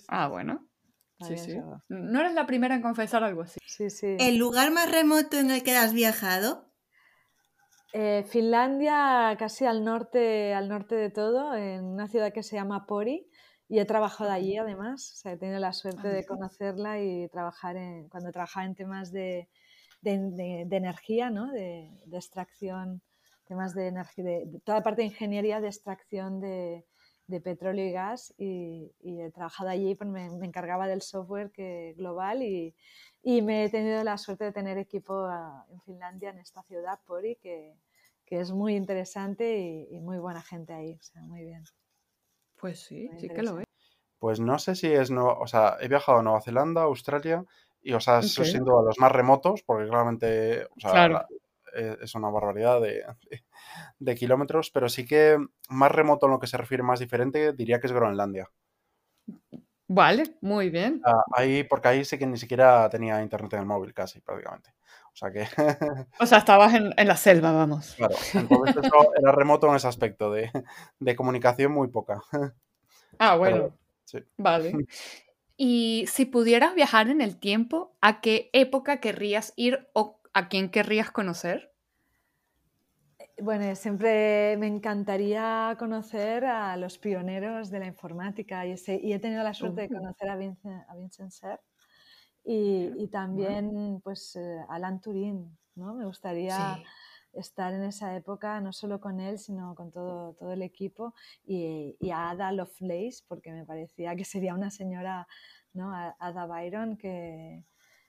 Ah, 0.09 0.29
bueno. 0.29 0.69
Sí, 1.27 1.39
sí. 1.39 1.57
No 1.89 2.21
eres 2.21 2.35
la 2.35 2.45
primera 2.45 2.75
en 2.75 2.83
confesar 2.83 3.25
algo 3.25 3.41
así. 3.41 3.59
Sí, 3.67 3.89
sí. 3.89 4.15
¿El 4.21 4.37
lugar 4.37 4.71
más 4.73 4.93
remoto 4.93 5.39
en 5.39 5.51
el 5.51 5.63
que 5.63 5.75
has 5.75 5.95
viajado? 5.95 6.71
Eh, 7.95 8.27
Finlandia, 8.29 9.35
casi 9.39 9.65
al 9.65 9.83
norte, 9.83 10.53
al 10.53 10.69
norte 10.69 10.97
de 10.97 11.09
todo, 11.09 11.55
en 11.55 11.83
una 11.83 12.09
ciudad 12.09 12.31
que 12.35 12.43
se 12.43 12.57
llama 12.57 12.85
Pori. 12.85 13.31
Y 13.69 13.79
he 13.79 13.85
trabajado 13.85 14.31
allí 14.31 14.57
además. 14.57 15.13
O 15.13 15.17
sea, 15.17 15.33
he 15.33 15.37
tenido 15.37 15.59
la 15.59 15.73
suerte 15.73 16.09
de 16.09 16.25
conocerla 16.25 17.01
y 17.01 17.29
trabajar 17.29 17.77
en, 17.77 18.09
cuando 18.09 18.31
trabajaba 18.31 18.67
en 18.67 18.75
temas 18.75 19.13
de, 19.13 19.49
de, 20.03 20.77
energía, 20.77 21.31
¿no? 21.31 21.51
de, 21.51 21.91
extracción, 22.13 23.03
temas 23.47 23.75
de 23.75 23.89
energía, 23.89 24.25
de, 24.25 24.61
toda 24.65 24.83
parte 24.83 25.03
de 25.03 25.09
ingeniería 25.09 25.61
de 25.61 25.69
extracción 25.69 26.41
de, 26.41 26.85
petróleo 27.43 27.85
y 27.85 27.93
gas 27.93 28.33
y, 28.39 28.93
he 29.03 29.31
trabajado 29.33 29.71
allí, 29.71 29.95
pues 29.97 30.09
me, 30.09 30.27
encargaba 30.27 30.87
del 30.87 31.03
software 31.03 31.51
que, 31.51 31.95
global 31.97 32.43
y, 32.43 32.75
me 33.43 33.65
he 33.65 33.69
tenido 33.71 34.05
la 34.05 34.19
suerte 34.19 34.45
de 34.45 34.53
tener 34.53 34.79
equipo 34.79 35.15
ah, 35.25 35.67
en 35.71 35.81
Finlandia, 35.81 36.31
en 36.31 36.39
esta 36.39 36.63
ciudad, 36.63 37.01
Pori, 37.05 37.35
que, 37.37 37.75
que 38.25 38.41
es 38.41 38.53
muy 38.53 38.77
interesante 38.77 39.59
y, 39.91 39.99
muy 40.01 40.19
buena 40.19 40.43
gente 40.43 40.73
ahí, 40.73 40.95
o 40.95 41.03
sea, 41.03 41.23
muy 41.23 41.45
bien. 41.45 41.65
Pues 42.57 42.81
sí, 42.81 43.11
sí 43.19 43.29
que 43.29 43.43
lo 43.43 43.61
es. 43.61 43.67
Pues 44.19 44.41
no 44.41 44.59
sé 44.59 44.75
si 44.75 44.87
es, 44.87 45.11
no, 45.11 45.27
o 45.27 45.47
sea, 45.47 45.77
he 45.81 45.89
viajado 45.89 46.19
a 46.19 46.23
Nueva 46.23 46.41
Zelanda, 46.41 46.83
Australia, 46.83 47.45
y, 47.83 47.93
o 47.93 48.01
sea, 48.01 48.19
eso 48.21 48.45
siendo 48.45 48.83
los 48.83 48.99
más 48.99 49.13
remotos, 49.13 49.63
porque 49.63 49.89
claramente 49.89 50.65
o 50.65 50.81
sea, 50.81 51.27
e, 51.75 51.99
es 52.03 52.15
una 52.15 52.31
barbaridad 52.31 52.81
de, 52.81 53.05
de, 53.99 54.15
kilómetros, 54.17 54.71
pero 54.71 54.89
sí 54.89 55.05
que 55.07 55.39
más 55.69 55.93
remoto 55.93 56.27
en 56.27 56.33
lo 56.33 56.41
que 56.41 56.47
se 56.47 56.57
refiere 56.57 56.83
más 56.83 56.99
diferente, 56.99 57.53
diría 57.53 57.79
que 57.79 57.87
es 57.87 57.93
Groenlandia. 57.93 58.51
Vale, 59.89 60.37
muy 60.41 60.71
bien. 60.71 61.01
ahí, 61.33 61.63
porque 61.63 61.89
ahí 61.89 62.05
sí 62.05 62.19
que 62.19 62.27
ni 62.27 62.39
siquiera 62.39 62.89
tenía 62.89 63.23
internet 63.23 63.53
en 63.53 63.61
el 63.61 63.67
móvil, 63.67 63.95
casi, 63.95 64.21
prácticamente. 64.21 64.71
O 65.17 65.19
sea 65.19 65.33
que. 65.33 65.47
o 66.21 66.27
sea, 66.27 66.39
estabas 66.39 66.75
en, 66.75 66.93
en, 66.95 67.09
la 67.09 67.17
selva, 67.17 67.51
vamos. 67.51 67.95
Claro, 67.95 68.15
entonces 68.35 68.77
eso 68.77 69.13
era 69.19 69.33
remoto 69.33 69.67
en 69.69 69.77
ese 69.77 69.89
aspecto, 69.89 70.31
de, 70.31 70.51
de 71.01 71.17
comunicación 71.17 71.73
muy 71.73 71.89
poca. 71.89 72.21
Ah, 73.19 73.37
bueno. 73.37 73.75
sí. 74.05 74.19
Vale. 74.37 74.75
Y 75.57 76.05
si 76.09 76.27
pudieras 76.27 76.75
viajar 76.75 77.09
en 77.09 77.23
el 77.23 77.39
tiempo, 77.39 77.97
¿a 78.03 78.21
qué 78.21 78.51
época 78.53 79.01
querrías 79.01 79.55
ir 79.57 79.89
o 79.95 80.21
a 80.35 80.49
quién 80.49 80.69
querrías 80.69 81.11
conocer? 81.11 81.73
Bueno, 83.41 83.75
siempre 83.75 84.59
me 84.59 84.67
encantaría 84.67 85.75
conocer 85.79 86.45
a 86.45 86.77
los 86.77 86.99
pioneros 86.99 87.71
de 87.71 87.79
la 87.79 87.87
informática 87.87 88.67
y, 88.67 88.75
he 88.75 89.19
tenido 89.19 89.43
la 89.43 89.55
suerte 89.55 89.83
de 89.83 89.89
conocer 89.89 90.29
a 90.29 90.37
Vincent, 90.37 90.85
a 90.89 90.95
Vincent 90.95 91.33
y, 92.49 93.09
también 93.09 94.01
pues, 94.03 94.37
eh, 94.37 94.65
Alan 94.69 95.01
Turing. 95.01 95.57
¿no? 95.75 95.95
Me 95.95 96.07
gustaría 96.07 96.83
estar 97.33 97.73
en 97.75 97.83
esa 97.83 98.17
época, 98.17 98.61
no 98.61 98.73
solo 98.73 99.01
con 99.01 99.21
él, 99.21 99.39
sino 99.39 99.75
con 99.75 99.91
todo, 99.91 100.35
todo 100.35 100.53
el 100.53 100.63
equipo, 100.63 101.15
y, 101.45 101.97
a 102.11 102.31
Ada 102.31 102.53
Lovelace, 102.53 103.25
porque 103.29 103.53
me 103.53 103.65
parecía 103.65 104.17
que 104.17 104.25
sería 104.25 104.55
una 104.55 104.71
señora, 104.71 105.27
¿no? 105.75 105.93
Ada 105.93 106.47
Byron, 106.47 106.97
que 106.97 107.65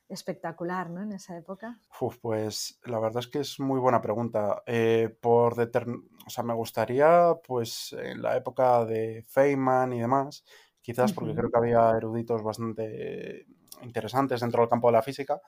espectacular, 0.07 0.89
¿no? 0.89 1.01
En 1.01 1.11
esa 1.11 1.37
época. 1.37 1.81
pues 2.21 2.79
la 2.85 2.99
verdad 2.99 3.19
es 3.19 3.27
que 3.27 3.39
es 3.39 3.59
muy 3.59 3.79
buena 3.79 4.01
pregunta. 4.01 4.63
Eh, 4.65 5.17
por 5.19 5.59
o 5.59 6.29
sea, 6.29 6.43
me 6.45 6.53
gustaría, 6.53 7.33
pues, 7.45 7.93
en 7.99 8.21
la 8.21 8.37
época 8.37 8.85
de 8.85 9.25
Feynman 9.27 9.91
y 9.91 9.99
demás, 9.99 10.45
quizás 10.81 11.11
porque 11.11 11.35
creo 11.35 11.51
que 11.51 11.57
había 11.57 11.89
eruditos 11.97 12.41
bastante 12.41 13.45
interesantes 13.81 14.41
dentro 14.41 14.61
del 14.61 14.69
campo 14.69 14.87
de 14.87 14.93
la 14.93 15.01
física, 15.01 15.41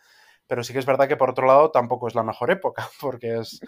pero 0.47 0.63
sí 0.63 0.73
que 0.73 0.79
es 0.79 0.85
verdad 0.85 1.07
que 1.07 1.17
por 1.17 1.29
otro 1.29 1.45
lado 1.45 1.69
tampoco 1.71 2.07
es 2.07 2.15
la 2.15 2.23
mejor 2.23 2.51
época, 2.51 2.87
porque 3.01 3.39
es, 3.39 3.59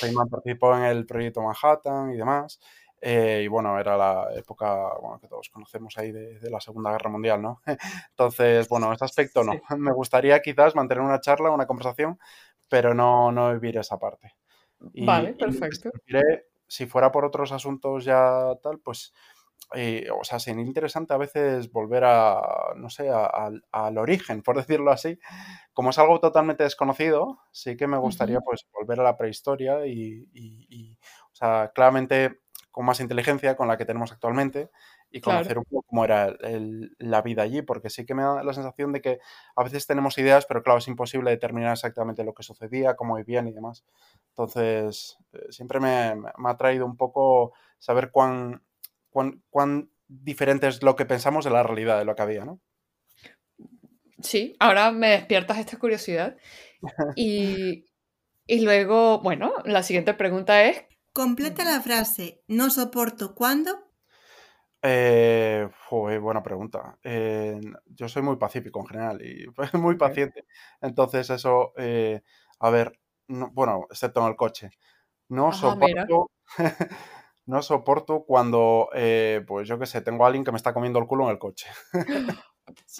Feynman 0.00 0.28
participó 0.28 0.76
en 0.76 0.84
el 0.84 1.06
proyecto 1.06 1.42
Manhattan 1.42 2.12
y 2.12 2.16
demás. 2.16 2.60
Eh, 3.00 3.42
y 3.44 3.48
bueno, 3.48 3.78
era 3.78 3.96
la 3.96 4.28
época 4.34 4.74
bueno, 5.00 5.20
que 5.20 5.28
todos 5.28 5.48
conocemos 5.50 5.96
ahí 5.98 6.10
de, 6.10 6.50
la 6.50 6.60
Segunda 6.60 6.90
Guerra 6.90 7.10
Mundial, 7.10 7.40
¿no? 7.40 7.60
Entonces, 8.10 8.68
bueno, 8.68 8.92
ese 8.92 9.04
aspecto 9.04 9.44
no. 9.44 9.52
Me 9.78 9.92
gustaría 9.92 10.40
quizás 10.40 10.74
mantener 10.74 11.02
una 11.02 11.20
charla, 11.20 11.50
una 11.50 11.66
conversación, 11.66 12.18
pero 12.68 12.94
no, 12.94 13.30
no 13.32 13.52
vivir 13.52 13.78
esa 13.78 13.98
parte. 13.98 14.34
vale, 14.78 15.34
perfecto. 15.34 15.90
si 16.66 16.86
fuera 16.86 17.10
por 17.12 17.24
otros 17.24 17.52
asuntos 17.52 18.04
ya 18.04 18.54
tal, 18.62 18.78
pues 18.80 19.12
eh, 19.74 20.08
o 20.18 20.24
sea, 20.24 20.38
sería 20.38 20.64
interesante 20.64 21.12
a 21.12 21.18
veces 21.18 21.70
volver 21.70 22.04
a, 22.04 22.40
no 22.76 22.88
sé, 22.88 23.10
al 23.10 23.98
origen, 23.98 24.42
por 24.42 24.56
decirlo 24.66 24.90
así. 24.90 25.18
Como 25.72 25.90
es 25.90 25.98
algo 25.98 26.20
totalmente 26.20 26.64
desconocido, 26.64 27.38
sí 27.52 27.76
que 27.76 27.86
me 27.86 27.98
gustaría 27.98 28.40
pues 28.40 28.66
volver 28.72 29.00
a 29.00 29.04
la 29.04 29.16
prehistoria 29.16 29.86
y, 29.86 30.96
o 31.30 31.34
sea, 31.34 31.70
claramente 31.74 32.40
con 32.70 32.84
más 32.84 33.00
inteligencia 33.00 33.56
con 33.56 33.66
la 33.66 33.76
que 33.76 33.84
tenemos 33.84 34.12
actualmente 34.12 34.70
y 35.10 35.20
conocer 35.20 35.58
un 35.58 35.64
poco 35.64 35.84
cómo 35.88 36.04
era 36.04 36.36
la 36.98 37.22
vida 37.22 37.42
allí, 37.42 37.62
porque 37.62 37.90
sí 37.90 38.04
que 38.04 38.14
me 38.14 38.22
da 38.22 38.42
la 38.42 38.52
sensación 38.52 38.92
de 38.92 39.00
que 39.00 39.18
a 39.56 39.64
veces 39.64 39.86
tenemos 39.86 40.16
ideas, 40.18 40.46
pero 40.46 40.62
claro, 40.62 40.78
es 40.78 40.88
imposible 40.88 41.30
determinar 41.30 41.72
exactamente 41.72 42.24
lo 42.24 42.34
que 42.34 42.42
sucedía, 42.42 42.94
cómo 42.94 43.16
vivían 43.16 43.48
y 43.48 43.52
demás. 43.52 43.84
Entonces, 44.30 45.18
eh, 45.32 45.46
siempre 45.50 45.80
me, 45.80 46.14
me, 46.14 46.50
ha 46.50 46.56
traído 46.56 46.84
un 46.86 46.96
poco 46.96 47.52
saber 47.78 48.10
cuán 48.10 48.62
cuán, 49.50 49.90
diferente 50.06 50.68
es 50.68 50.82
lo 50.82 50.96
que 50.96 51.06
pensamos 51.06 51.44
de 51.44 51.50
la 51.50 51.62
realidad 51.62 51.98
de 51.98 52.04
lo 52.04 52.14
que 52.14 52.22
había, 52.22 52.44
¿no? 52.44 52.60
Sí, 54.20 54.56
ahora 54.58 54.90
me 54.90 55.10
despiertas 55.10 55.58
esta 55.58 55.78
curiosidad. 55.78 56.36
Y, 58.50 58.64
luego, 58.64 59.20
bueno, 59.20 59.52
la 59.64 59.82
siguiente 59.82 60.14
pregunta 60.14 60.64
es... 60.64 60.84
Completa 61.12 61.64
la 61.64 61.80
frase, 61.80 62.42
no 62.46 62.70
soporto 62.70 63.34
cuándo. 63.34 63.72
Eh, 64.80 65.68
buena 65.90 66.42
pregunta. 66.42 66.98
Eh, 67.02 67.60
yo 67.86 68.08
soy 68.08 68.22
muy 68.22 68.36
pacífico 68.36 68.80
en 68.80 68.86
general 68.86 69.22
y 69.22 69.46
muy 69.76 69.96
paciente. 69.96 70.46
Entonces 70.80 71.28
eso, 71.28 71.72
eh, 71.76 72.22
a 72.60 72.70
ver, 72.70 72.98
bueno, 73.26 73.86
excepto 73.90 74.20
en 74.20 74.28
el 74.28 74.36
coche. 74.36 74.70
No 75.28 75.52
soporto... 75.52 76.30
no 77.48 77.62
soporto 77.62 78.24
cuando, 78.24 78.90
eh, 78.94 79.42
pues 79.46 79.66
yo 79.66 79.78
qué 79.78 79.86
sé, 79.86 80.02
tengo 80.02 80.24
a 80.24 80.26
alguien 80.26 80.44
que 80.44 80.52
me 80.52 80.58
está 80.58 80.74
comiendo 80.74 80.98
el 80.98 81.06
culo 81.06 81.24
en 81.24 81.30
el 81.30 81.38
coche. 81.38 81.66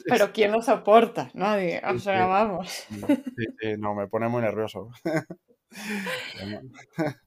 Pero 0.07 0.33
¿quién 0.33 0.53
lo 0.53 0.63
soporta? 0.63 1.31
Nadie. 1.35 1.83
O 1.87 1.99
sea, 1.99 2.25
vamos. 2.27 2.71
Sí, 2.71 3.47
sí, 3.61 3.75
no, 3.79 3.95
me 3.95 4.09
pone 4.09 4.29
muy 4.29 4.41
nervioso. 4.41 4.91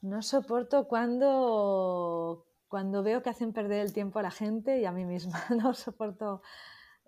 No 0.00 0.22
soporto 0.22 0.86
cuando, 0.86 2.46
cuando 2.68 3.02
veo 3.02 3.20
que 3.20 3.30
hacen 3.30 3.52
perder 3.52 3.80
el 3.80 3.92
tiempo 3.92 4.20
a 4.20 4.22
la 4.22 4.30
gente 4.30 4.78
y 4.78 4.84
a 4.84 4.92
mí 4.92 5.04
misma. 5.04 5.44
No 5.50 5.74
soporto. 5.74 6.42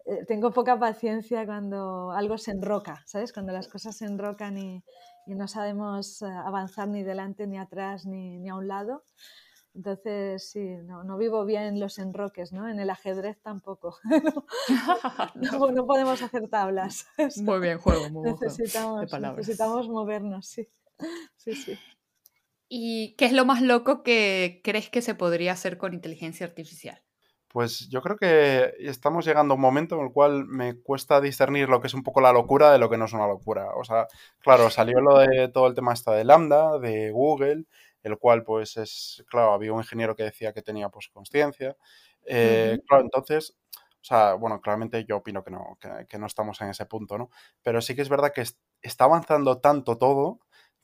Eh, 0.07 0.25
tengo 0.27 0.51
poca 0.51 0.79
paciencia 0.79 1.47
cuando 1.47 2.11
algo 2.11 2.37
se 2.37 2.51
enroca, 2.51 3.03
¿sabes? 3.07 3.33
Cuando 3.33 3.53
las 3.53 3.69
cosas 3.69 3.97
se 3.97 4.07
enrocan 4.07 4.59
y, 4.59 4.83
y 5.31 5.35
no 5.37 5.47
sabemos 5.47 6.23
eh, 6.23 6.27
avanzar 6.27 6.89
ni 6.89 7.05
delante, 7.05 7.47
ni 7.47 7.57
atrás, 7.57 8.05
ni, 8.05 8.41
ni 8.41 8.49
a 8.49 8.57
un 8.57 8.67
lado. 8.67 9.05
Entonces, 9.77 10.51
sí, 10.51 10.61
no, 10.85 11.05
no, 11.05 11.17
vivo 11.17 11.45
bien 11.45 11.79
los 11.79 12.01
enroques, 12.01 12.53
¿no? 12.53 12.69
En 12.69 12.81
el 12.81 12.91
ajedrez 12.91 13.41
tampoco. 13.41 13.97
no, 15.37 15.71
no, 15.71 15.87
podemos 15.87 16.21
hacer 16.21 16.49
tablas. 16.49 17.07
Muy 17.45 17.61
bien, 17.61 17.79
juego, 17.79 18.11
muy 18.11 18.33
necesitamos, 18.33 19.07
necesitamos 19.37 19.89
movernos, 19.89 20.49
sí. 20.49 20.69
sí, 21.37 21.55
sí. 21.55 21.79
¿Y 22.69 23.15
qué 23.15 23.27
es 23.27 23.33
lo 23.33 23.45
más 23.45 23.63
loco 23.63 24.03
que 24.03 24.61
crees 24.65 24.91
que 24.91 25.03
se 25.03 25.15
podría 25.15 25.53
hacer 25.53 25.79
con 25.79 25.95
inteligencia 25.95 26.45
artificial? 26.45 27.01
Pues 27.53 27.89
yo 27.89 28.01
creo 28.01 28.17
que 28.17 28.75
estamos 28.79 29.25
llegando 29.25 29.55
a 29.55 29.57
un 29.57 29.61
momento 29.61 29.97
en 29.97 30.03
el 30.07 30.13
cual 30.13 30.47
me 30.47 30.81
cuesta 30.81 31.21
discernir 31.21 31.69
lo 31.69 31.81
que 31.81 31.89
es 31.89 31.95
un 31.95 32.05
poco 32.05 32.21
la 32.21 32.33
locura 32.33 32.71
de 32.71 32.79
lo 32.79 32.89
que 32.89 32.97
no 32.97 33.07
es 33.07 33.13
una 33.13 33.27
locura. 33.27 33.75
O 33.75 33.83
sea, 33.83 34.07
claro, 34.39 34.71
salió 34.71 35.01
lo 35.01 35.19
de 35.19 35.49
todo 35.49 35.67
el 35.67 35.75
tema 35.75 35.93
esta 35.93 36.13
de 36.13 36.23
Lambda, 36.23 36.79
de 36.79 37.11
Google, 37.11 37.65
el 38.05 38.19
cual 38.19 38.45
pues 38.45 38.77
es, 38.77 39.25
claro, 39.29 39.53
había 39.53 39.73
un 39.73 39.81
ingeniero 39.81 40.15
que 40.15 40.23
decía 40.23 40.53
que 40.53 40.63
tenía 40.63 40.91
pues 40.91 41.09
conciencia. 41.09 41.77
Eh, 42.25 42.79
claro, 42.87 43.03
entonces, 43.03 43.57
o 43.75 44.05
sea, 44.05 44.35
bueno, 44.35 44.61
claramente 44.61 45.05
yo 45.05 45.17
opino 45.17 45.43
que 45.43 45.51
no, 45.51 45.77
que 46.09 46.19
no 46.19 46.27
estamos 46.27 46.61
en 46.61 46.69
ese 46.69 46.87
punto, 46.87 47.19
¿no? 47.19 47.31
Pero 47.65 47.81
sí 47.81 47.97
que 47.97 48.03
es 48.03 48.09
verdad 48.09 48.33
que 48.33 48.45
está 48.81 49.05
avanzando 49.05 49.59
tanto 49.59 49.99
todo 49.99 50.39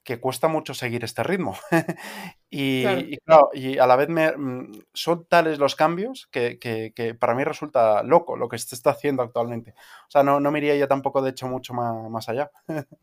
que 0.07 0.21
cuesta 0.21 0.47
mucho 0.47 0.73
seguir 0.73 1.03
este 1.03 1.25
ritmo. 1.25 1.57
y, 2.49 2.85
Y, 3.53 3.79
a 3.79 3.87
la 3.89 3.97
vez 3.97 4.09
me, 4.09 4.31
mm, 4.31 4.85
son 4.95 5.27
tales 5.27 5.59
los 5.59 5.75
cambios 5.75 6.29
que, 6.31 7.17
para 7.19 7.35
mí 7.35 7.43
resulta 7.43 8.05
loco 8.05 8.37
lo 8.37 8.49
que 8.49 8.57
se 8.57 8.77
está 8.77 8.91
haciendo 8.91 9.25
actualmente. 9.25 9.75
O 10.07 10.11
sea, 10.11 10.23
no, 10.23 10.39
no 10.39 10.53
me 10.53 10.61
iría 10.61 10.77
ya 10.77 10.87
tampoco, 10.87 11.21
de 11.21 11.31
hecho, 11.31 11.49
mucho 11.49 11.75
más, 11.75 12.29
allá. 12.29 12.53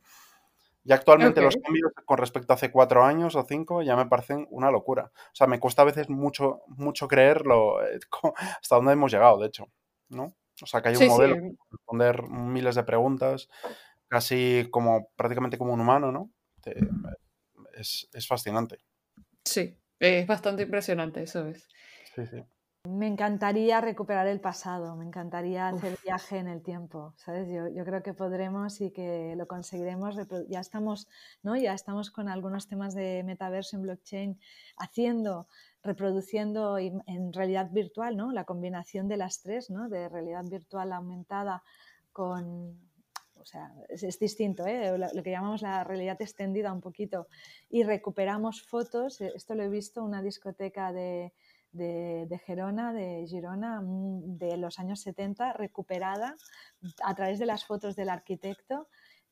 ya 0.86 0.96
actualmente 0.96 1.42
los 1.42 1.58
cambios 1.58 1.92
con 2.06 2.18
respecto 2.18 2.54
a 2.54 2.56
hace 2.56 2.72
cuatro 2.72 3.04
años 3.04 3.36
o 3.36 3.44
cinco 3.44 3.82
ya 3.82 3.98
me 3.98 4.06
parecen 4.06 4.48
una 4.50 4.72
locura. 4.72 5.12
O 5.14 5.36
sea, 5.36 5.46
me 5.46 5.60
cuesta 5.60 5.82
a 5.82 5.86
veces 5.86 6.10
mucho, 6.10 6.62
mucho 6.68 7.10
creerlo 7.10 7.86
eh, 7.86 8.00
hasta 8.62 8.78
dónde 8.78 8.94
hemos 8.94 9.12
llegado, 9.12 9.40
de 9.40 9.48
hecho. 9.48 9.68
¿no? 10.08 10.34
O 10.62 10.66
sea, 10.66 10.82
que 10.82 10.90
hay 10.90 10.96
un 10.96 11.08
modelo 11.08 11.36
para 11.36 11.52
responder 11.72 12.24
miles 12.30 12.76
de 12.76 12.84
preguntas, 12.84 13.50
casi 14.08 14.70
como 14.72 15.10
prácticamente 15.18 15.58
como 15.58 15.74
un 15.74 15.82
humano, 15.82 16.14
¿no? 16.14 16.32
Este, 16.66 18.18
es, 18.18 18.28
fascinante. 18.28 18.80
Sí, 19.44 19.78
es 20.00 20.28
bastante 20.28 20.64
impresionante, 20.64 21.24
eso 21.24 21.48
es. 21.48 21.68
Me 22.86 23.08
encantaría 23.08 23.80
recuperar 23.80 24.28
el 24.28 24.42
pasado, 24.42 24.96
me 24.98 25.06
encantaría 25.06 25.70
hacer 25.70 25.98
viaje 26.04 26.38
en 26.38 26.48
el 26.48 26.62
tiempo, 26.62 27.14
¿sabes? 27.16 27.48
Yo, 27.50 27.70
yo, 27.70 27.86
creo 27.86 28.04
que 28.04 28.14
podremos 28.14 28.82
y 28.82 28.92
que 28.92 29.36
lo 29.38 29.48
conseguiremos. 29.48 30.18
Ya 30.50 30.60
estamos, 30.60 31.08
¿no? 31.44 31.56
Ya 31.56 31.74
estamos 31.74 32.12
con 32.12 32.28
algunos 32.28 32.68
temas 32.68 32.94
de 32.94 33.24
metaverso 33.24 33.78
en 33.78 33.84
blockchain 33.84 34.40
haciendo, 34.78 35.48
reproduciendo 35.82 36.78
en 36.78 37.34
realidad 37.34 37.70
virtual, 37.72 38.18
¿no? 38.18 38.34
La 38.34 38.44
combinación 38.44 39.08
de 39.08 39.18
las 39.18 39.42
tres, 39.42 39.70
¿no? 39.70 39.88
De 39.88 40.10
realidad 40.10 40.44
virtual 40.44 40.92
aumentada 40.92 41.64
con 42.12 42.78
o 43.44 43.46
sea, 43.46 43.74
es, 43.90 44.20
distinto, 44.20 44.66
¿eh? 44.66 44.98
lo, 44.98 45.22
que 45.22 45.32
llamamos 45.32 45.62
la 45.62 45.84
realidad 45.84 46.22
extendida 46.22 46.72
un 46.72 46.80
poquito, 46.80 47.28
y 47.70 47.84
recuperamos 47.84 48.64
fotos, 48.64 49.20
eh, 49.22 49.34
esto 49.36 49.54
lo 49.54 49.64
he 49.64 49.70
visto, 49.70 50.04
una 50.04 50.22
discoteca 50.22 50.94
de, 50.94 51.34
de, 51.74 52.42
Gerona, 52.46 52.94
de 52.94 53.26
Girona, 53.28 53.82
mm, 53.82 54.38
de 54.38 54.58
los 54.58 54.80
años 54.80 55.02
70, 55.02 55.54
recuperada 55.54 56.36
a 57.04 57.16
través 57.16 57.38
de 57.38 57.46
las 57.46 57.66
fotos 57.66 57.96
del 57.96 58.10
arquitecto. 58.10 58.88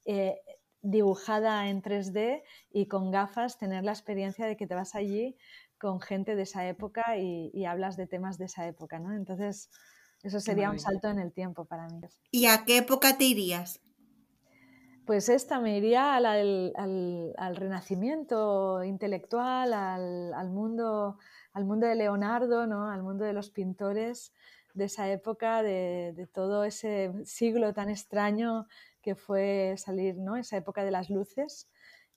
Eh, 0.06 0.42
dibujada 0.84 1.70
en 1.70 1.84
3D 1.84 2.42
y 2.72 2.88
con 2.88 3.12
gafas, 3.12 3.60
tener 3.60 3.84
la 3.84 3.92
experiencia 3.92 4.48
de 4.48 4.58
que 4.58 4.66
te 4.66 4.74
vas 4.74 4.96
allí 4.96 5.38
con 5.78 6.02
gente 6.02 6.36
de 6.36 6.42
esa 6.42 6.68
época 6.68 7.18
y, 7.18 7.52
y 7.54 7.66
hablas 7.66 7.98
de 7.98 8.08
temas 8.08 8.40
de 8.40 8.46
esa 8.46 8.66
época, 8.66 8.98
¿no? 8.98 9.14
Entonces, 9.14 9.70
eso 10.24 10.40
sería 10.40 10.70
un 10.70 10.80
salto 10.80 11.10
en 11.10 11.20
el 11.20 11.32
tiempo 11.32 11.66
para 11.66 11.88
mí. 11.88 12.02
¿Y 12.30 12.46
a 12.46 12.64
qué 12.66 12.78
época 12.78 13.18
te 13.18 13.24
irías? 13.26 13.80
Pues 15.06 15.30
esta 15.30 15.60
me 15.60 15.78
iría 15.78 16.16
al, 16.16 17.56
renacimiento 17.56 18.84
intelectual, 18.84 19.74
al, 19.74 20.50
mundo, 20.50 21.18
al 21.54 21.66
mundo 21.66 21.88
de 21.88 21.96
Leonardo, 21.96 22.68
¿no? 22.68 22.88
al 22.88 23.02
mundo 23.02 23.26
de 23.26 23.34
los 23.34 23.50
pintores 23.50 24.32
de 24.74 24.86
esa 24.86 25.12
época, 25.12 25.64
de, 25.64 26.30
todo 26.34 26.64
ese 26.64 27.12
siglo 27.26 27.74
tan 27.74 27.90
extraño 27.90 28.68
que 29.02 29.16
fue 29.16 29.74
salir, 29.78 30.18
¿no? 30.18 30.38
esa 30.38 30.58
época 30.58 30.84
de 30.84 30.92
las 30.92 31.10
luces 31.10 31.68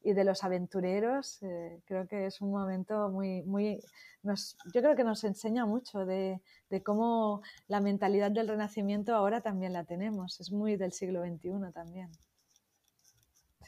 y 0.02 0.12
de 0.12 0.24
los 0.24 0.44
aventureros. 0.44 1.42
Eh, 1.42 1.80
creo 1.86 2.06
que 2.06 2.26
es 2.26 2.42
un 2.42 2.50
momento 2.50 3.08
muy, 3.08 3.42
muy 3.44 3.80
yo 4.22 4.80
creo 4.82 4.94
que 4.96 5.04
nos 5.04 5.24
enseña 5.24 5.66
mucho 5.66 6.04
de, 6.06 6.40
de, 6.70 6.82
cómo 6.82 7.42
la 7.66 7.80
mentalidad 7.80 8.30
del 8.30 8.48
renacimiento 8.48 9.14
ahora 9.14 9.40
también 9.40 9.72
la 9.72 9.84
tenemos. 9.84 10.40
Es 10.40 10.52
muy 10.52 10.76
del 10.76 10.92
siglo 10.92 11.22
XXI 11.22 11.72
también. 11.72 12.10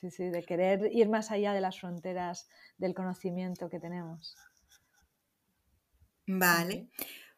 Sí, 0.01 0.11
sí, 0.11 0.29
de 0.29 0.43
querer 0.43 0.91
ir 0.93 1.09
más 1.09 1.31
allá 1.31 1.53
de 1.53 1.61
las 1.61 1.81
fronteras 1.81 2.49
del 2.79 2.95
conocimiento 2.95 3.69
que 3.71 3.81
tenemos. 3.81 4.37
Vale. 6.27 6.91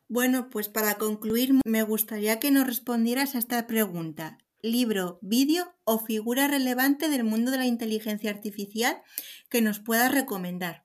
Bueno, 0.09 0.49
pues 0.51 0.69
para 0.69 0.95
concluir, 0.95 1.53
me 1.65 1.83
gustaría 1.83 2.41
que 2.41 2.51
nos 2.51 2.67
respondieras 2.67 3.35
a 3.35 3.39
esta 3.39 3.67
pregunta. 3.67 4.39
Libro, 4.61 5.19
vídeo 5.21 5.75
o 5.85 5.99
figura 5.99 6.49
relevante 6.49 7.09
del 7.09 7.25
mundo 7.25 7.51
de 7.51 7.59
la 7.59 7.67
inteligencia 7.67 8.31
artificial 8.31 9.03
que 9.51 9.61
nos 9.61 9.79
puedas 9.79 10.13
recomendar. 10.13 10.85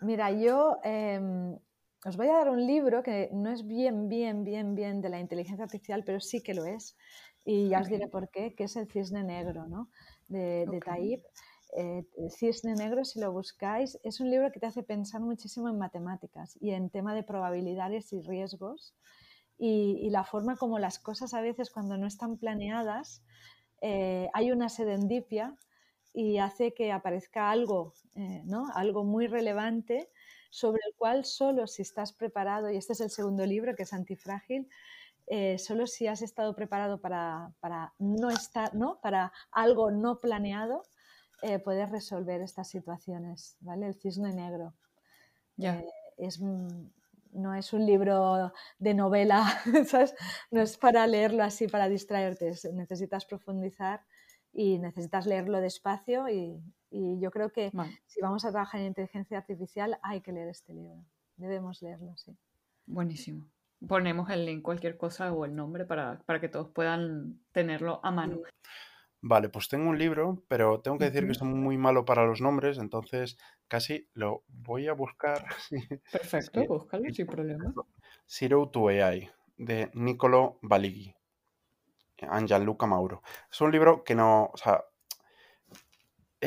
Mira, 0.00 0.32
yo 0.32 0.78
em, 0.82 1.58
os 2.04 2.16
voy 2.16 2.28
a 2.28 2.34
dar 2.34 2.48
un 2.48 2.66
libro 2.66 3.02
que 3.02 3.28
no 3.32 3.50
es 3.50 3.66
bien, 3.66 4.08
bien, 4.08 4.44
bien, 4.44 4.74
bien 4.74 5.00
de 5.00 5.08
la 5.08 5.20
inteligencia 5.20 5.64
artificial, 5.64 6.04
pero 6.04 6.20
sí 6.20 6.40
que 6.40 6.54
lo 6.54 6.64
es 6.64 6.96
y 7.44 7.68
ya 7.68 7.80
os 7.80 7.88
diré 7.88 8.08
por 8.08 8.28
qué, 8.30 8.54
que 8.54 8.64
es 8.64 8.76
el 8.76 8.90
cisne 8.90 9.24
negro 9.24 9.66
¿no? 9.66 9.88
de, 10.28 10.66
de 10.70 10.80
Taib. 10.80 11.22
Eh, 11.76 12.04
cisne 12.30 12.74
negro, 12.74 13.04
si 13.04 13.20
lo 13.20 13.30
buscáis, 13.30 13.98
es 14.02 14.20
un 14.20 14.30
libro 14.30 14.50
que 14.50 14.58
te 14.58 14.66
hace 14.66 14.82
pensar 14.82 15.20
muchísimo 15.20 15.68
en 15.68 15.78
matemáticas 15.78 16.56
y 16.60 16.70
en 16.70 16.88
tema 16.88 17.14
de 17.14 17.22
probabilidades 17.22 18.12
y 18.12 18.22
riesgos 18.22 18.94
y, 19.58 20.08
la 20.10 20.24
forma 20.24 20.56
como 20.56 20.78
las 20.78 20.98
cosas 20.98 21.34
a 21.34 21.40
veces 21.40 21.70
cuando 21.70 21.98
no 21.98 22.06
están 22.06 22.38
planeadas 22.38 23.22
eh, 23.82 24.28
hay 24.32 24.50
una 24.50 24.68
sedendipia 24.68 25.56
y 26.14 26.38
hace 26.38 26.72
que 26.72 26.90
aparezca 26.90 27.50
algo, 27.50 27.92
eh, 28.14 28.42
¿no? 28.46 28.68
algo 28.74 29.04
muy 29.04 29.26
relevante 29.26 30.08
sobre 30.50 30.80
el 30.86 30.94
cual 30.96 31.24
solo 31.24 31.66
si 31.66 31.82
estás 31.82 32.12
preparado, 32.12 32.70
y 32.70 32.76
este 32.76 32.94
es 32.94 33.00
el 33.00 33.10
segundo 33.10 33.44
libro 33.44 33.74
que 33.76 33.82
es 33.82 33.92
antifrágil, 33.92 34.68
eh, 35.30 35.58
solo 35.58 35.86
si 35.86 36.06
has 36.06 36.22
estado 36.22 36.54
preparado 36.54 37.00
para, 37.00 37.52
no 37.98 38.30
estar, 38.30 38.74
¿no? 38.74 39.00
para 39.00 39.32
algo 39.50 39.90
no 39.90 40.20
planeado, 40.20 40.82
eh, 41.42 41.58
puedes 41.58 41.90
resolver 41.90 42.40
estas 42.40 42.68
situaciones, 42.68 43.56
¿vale? 43.60 43.86
El 43.86 43.94
cisne 43.94 44.32
negro. 44.32 44.74
Ya. 45.56 45.82
es, 46.16 46.40
no 47.32 47.54
es 47.54 47.72
un 47.72 47.84
libro 47.84 48.52
de 48.78 48.94
novela, 48.94 49.44
no 50.50 50.60
es 50.60 50.76
para 50.78 51.06
leerlo 51.06 51.42
así, 51.42 51.68
para 51.68 51.88
distraerte, 51.88 52.52
necesitas 52.72 53.24
profundizar 53.24 54.04
y 54.52 54.78
necesitas 54.78 55.26
leerlo 55.26 55.60
despacio 55.60 56.28
y, 56.28 56.62
yo 56.90 57.30
creo 57.30 57.52
que 57.52 57.70
si 58.06 58.22
vamos 58.22 58.46
a 58.46 58.50
trabajar 58.50 58.80
en 58.80 58.86
inteligencia 58.86 59.36
artificial 59.36 59.98
hay 60.02 60.22
que 60.22 60.32
leer 60.32 60.48
este 60.48 60.72
libro, 60.72 61.04
debemos 61.36 61.82
leerlo, 61.82 62.16
sí. 62.16 62.34
Buenísimo. 62.86 63.46
Ponemos 63.86 64.30
el 64.30 64.44
link, 64.44 64.62
cualquier 64.62 64.96
cosa 64.96 65.32
o 65.32 65.44
el 65.44 65.54
nombre 65.54 65.84
para, 65.84 66.18
que 66.40 66.48
todos 66.48 66.68
puedan 66.68 67.40
tenerlo 67.52 68.00
a 68.02 68.10
mano. 68.10 68.40
Vale, 69.20 69.48
pues 69.48 69.68
tengo 69.68 69.90
un 69.90 69.98
libro, 69.98 70.42
pero 70.48 70.80
tengo 70.80 70.98
que 70.98 71.10
decir 71.10 71.26
que 71.26 71.34
soy 71.34 71.48
muy 71.48 71.76
malo 71.76 72.04
para 72.04 72.24
los 72.24 72.40
nombres, 72.40 72.78
entonces 72.78 73.36
casi 73.66 74.08
lo 74.14 74.44
voy 74.48 74.88
a 74.88 74.92
buscar. 74.92 75.44
Perfecto, 76.12 76.64
búscalo 76.66 77.12
sin 77.12 77.26
problema. 77.26 77.72
Zero 78.26 78.68
to 78.68 78.88
AI, 78.88 79.30
de 79.56 79.90
Niccolo 79.94 80.58
Balighi, 80.62 81.14
Luca 82.64 82.86
Mauro. 82.86 83.22
Es 83.50 83.60
un 83.60 83.72
libro 83.72 84.04
que 84.04 84.14
no, 84.14 84.50
o 84.52 84.56
sea, 84.56 84.84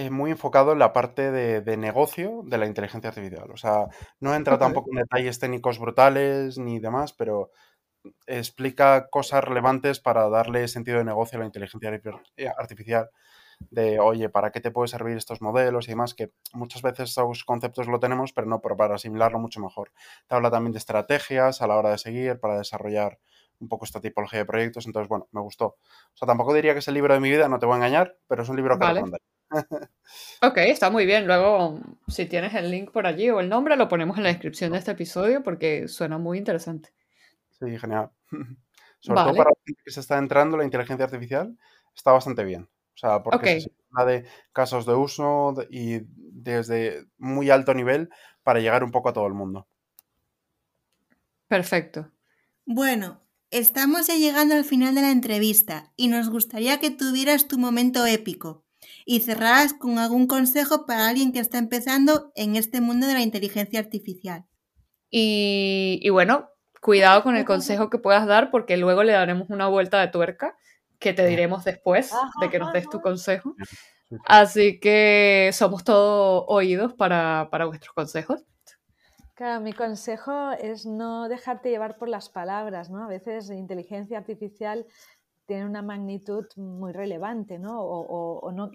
muy 0.09 0.31
enfocado 0.31 0.71
en 0.71 0.79
la 0.79 0.93
parte 0.93 1.31
de, 1.31 1.77
negocio 1.77 2.41
de 2.45 2.57
la 2.57 2.65
inteligencia 2.65 3.09
artificial. 3.09 3.51
O 3.51 3.57
sea, 3.57 3.87
no 4.19 4.33
entra 4.33 4.57
tampoco 4.57 4.89
en 4.91 4.99
detalles 4.99 5.39
técnicos 5.39 5.79
brutales 5.79 6.57
ni 6.57 6.79
demás, 6.79 7.13
pero 7.13 7.51
explica 8.25 9.07
cosas 9.09 9.43
relevantes 9.43 9.99
para 9.99 10.29
darle 10.29 10.67
sentido 10.67 10.97
de 10.97 11.05
negocio 11.05 11.37
a 11.37 11.41
la 11.41 11.45
inteligencia 11.45 12.01
eh, 12.37 12.47
artificial. 12.57 13.09
De, 13.69 13.99
oye, 13.99 14.27
¿para 14.29 14.51
qué 14.51 14.59
te 14.59 14.71
puede 14.71 14.87
servir 14.87 15.17
estos 15.17 15.41
modelos 15.41 15.87
y 15.87 15.91
demás? 15.91 16.15
Que 16.15 16.31
muchas 16.53 16.81
veces 16.81 17.11
esos 17.11 17.43
conceptos 17.43 17.87
lo 17.87 17.99
tenemos, 17.99 18.33
pero 18.33 18.47
no, 18.47 18.59
pero 18.59 18.75
para 18.75 18.95
asimilarlo 18.95 19.37
mucho 19.37 19.59
mejor. 19.59 19.91
Te 20.27 20.33
habla 20.33 20.49
también 20.49 20.71
de 20.71 20.79
estrategias 20.79 21.61
a 21.61 21.67
la 21.67 21.75
hora 21.77 21.91
de 21.91 21.99
seguir 21.99 22.39
para 22.39 22.57
desarrollar 22.57 23.19
un 23.59 23.67
poco 23.67 23.85
esta 23.85 24.01
tipología 24.01 24.39
de 24.39 24.45
proyectos. 24.45 24.87
Entonces, 24.87 25.07
bueno, 25.07 25.27
me 25.31 25.41
gustó. 25.41 25.65
O 25.65 26.15
sea, 26.15 26.25
tampoco 26.25 26.55
diría 26.55 26.73
que 26.73 26.79
es 26.79 26.87
el 26.87 26.95
libro 26.95 27.13
de 27.13 27.19
mi 27.19 27.29
vida, 27.29 27.47
no 27.47 27.59
te 27.59 27.67
voy 27.67 27.73
a 27.73 27.77
engañar, 27.77 28.17
pero 28.27 28.41
es 28.41 28.49
un 28.49 28.55
libro 28.55 28.79
que 28.79 28.85
vale. 28.85 29.03
Ok, 30.41 30.57
está 30.57 30.89
muy 30.89 31.05
bien. 31.05 31.27
Luego, 31.27 31.79
si 32.07 32.25
tienes 32.25 32.53
el 32.53 32.71
link 32.71 32.91
por 32.91 33.05
allí 33.07 33.29
o 33.29 33.39
el 33.39 33.49
nombre, 33.49 33.75
lo 33.75 33.87
ponemos 33.87 34.17
en 34.17 34.23
la 34.23 34.29
descripción 34.29 34.71
de 34.71 34.79
este 34.79 34.91
episodio 34.91 35.43
porque 35.43 35.87
suena 35.87 36.17
muy 36.17 36.37
interesante. 36.37 36.93
Sí, 37.59 37.77
genial. 37.77 38.09
Sobre 38.99 39.21
todo 39.21 39.35
para 39.35 39.49
la 39.49 39.55
gente 39.65 39.81
que 39.83 39.91
se 39.91 39.99
está 39.99 40.17
entrando 40.17 40.57
la 40.57 40.63
inteligencia 40.63 41.05
artificial, 41.05 41.57
está 41.95 42.11
bastante 42.11 42.43
bien. 42.43 42.69
O 42.93 42.97
sea, 42.97 43.23
porque 43.23 43.61
se 43.61 43.71
habla 43.91 44.11
de 44.11 44.25
casos 44.53 44.85
de 44.85 44.93
uso 44.93 45.55
y 45.71 46.01
desde 46.05 47.07
muy 47.17 47.49
alto 47.49 47.73
nivel 47.73 48.09
para 48.43 48.59
llegar 48.59 48.83
un 48.83 48.91
poco 48.91 49.09
a 49.09 49.13
todo 49.13 49.25
el 49.25 49.33
mundo. 49.33 49.67
Perfecto. 51.47 52.11
Bueno, 52.65 53.21
estamos 53.49 54.07
ya 54.07 54.15
llegando 54.15 54.55
al 54.55 54.65
final 54.65 54.93
de 54.93 55.01
la 55.01 55.11
entrevista 55.11 55.91
y 55.95 56.07
nos 56.07 56.29
gustaría 56.29 56.79
que 56.79 56.91
tuvieras 56.91 57.47
tu 57.47 57.57
momento 57.57 58.05
épico 58.05 58.63
y 59.05 59.21
cerraras 59.21 59.73
con 59.73 59.99
algún 59.99 60.27
consejo 60.27 60.85
para 60.85 61.07
alguien 61.07 61.31
que 61.31 61.39
está 61.39 61.57
empezando 61.57 62.31
en 62.35 62.55
este 62.55 62.81
mundo 62.81 63.07
de 63.07 63.13
la 63.13 63.21
inteligencia 63.21 63.79
artificial. 63.79 64.45
Y, 65.09 65.99
y 66.01 66.09
bueno, 66.09 66.49
cuidado 66.81 67.23
con 67.23 67.35
el 67.35 67.45
consejo 67.45 67.89
que 67.89 67.99
puedas 67.99 68.25
dar 68.25 68.51
porque 68.51 68.77
luego 68.77 69.03
le 69.03 69.13
daremos 69.13 69.49
una 69.49 69.67
vuelta 69.67 69.99
de 69.99 70.07
tuerca 70.07 70.57
que 70.99 71.13
te 71.13 71.25
diremos 71.25 71.63
después 71.63 72.11
de 72.39 72.49
que 72.49 72.59
nos 72.59 72.73
des 72.73 72.89
tu 72.89 73.01
consejo. 73.01 73.55
Así 74.25 74.79
que 74.79 75.49
somos 75.53 75.83
todos 75.83 76.45
oídos 76.47 76.93
para, 76.93 77.49
para 77.49 77.65
vuestros 77.65 77.93
consejos. 77.93 78.45
Claro, 79.35 79.61
mi 79.61 79.73
consejo 79.73 80.51
es 80.51 80.85
no 80.85 81.27
dejarte 81.27 81.69
llevar 81.69 81.97
por 81.97 82.07
las 82.07 82.29
palabras, 82.29 82.91
¿no? 82.91 83.03
A 83.03 83.07
veces 83.07 83.49
inteligencia 83.49 84.19
artificial 84.19 84.85
tiene 85.51 85.65
una 85.65 85.81
magnitud 85.81 86.45
muy 86.55 86.93
relevante, 86.93 87.59
¿no? 87.59 87.81
O, 87.81 88.53
no 88.53 88.71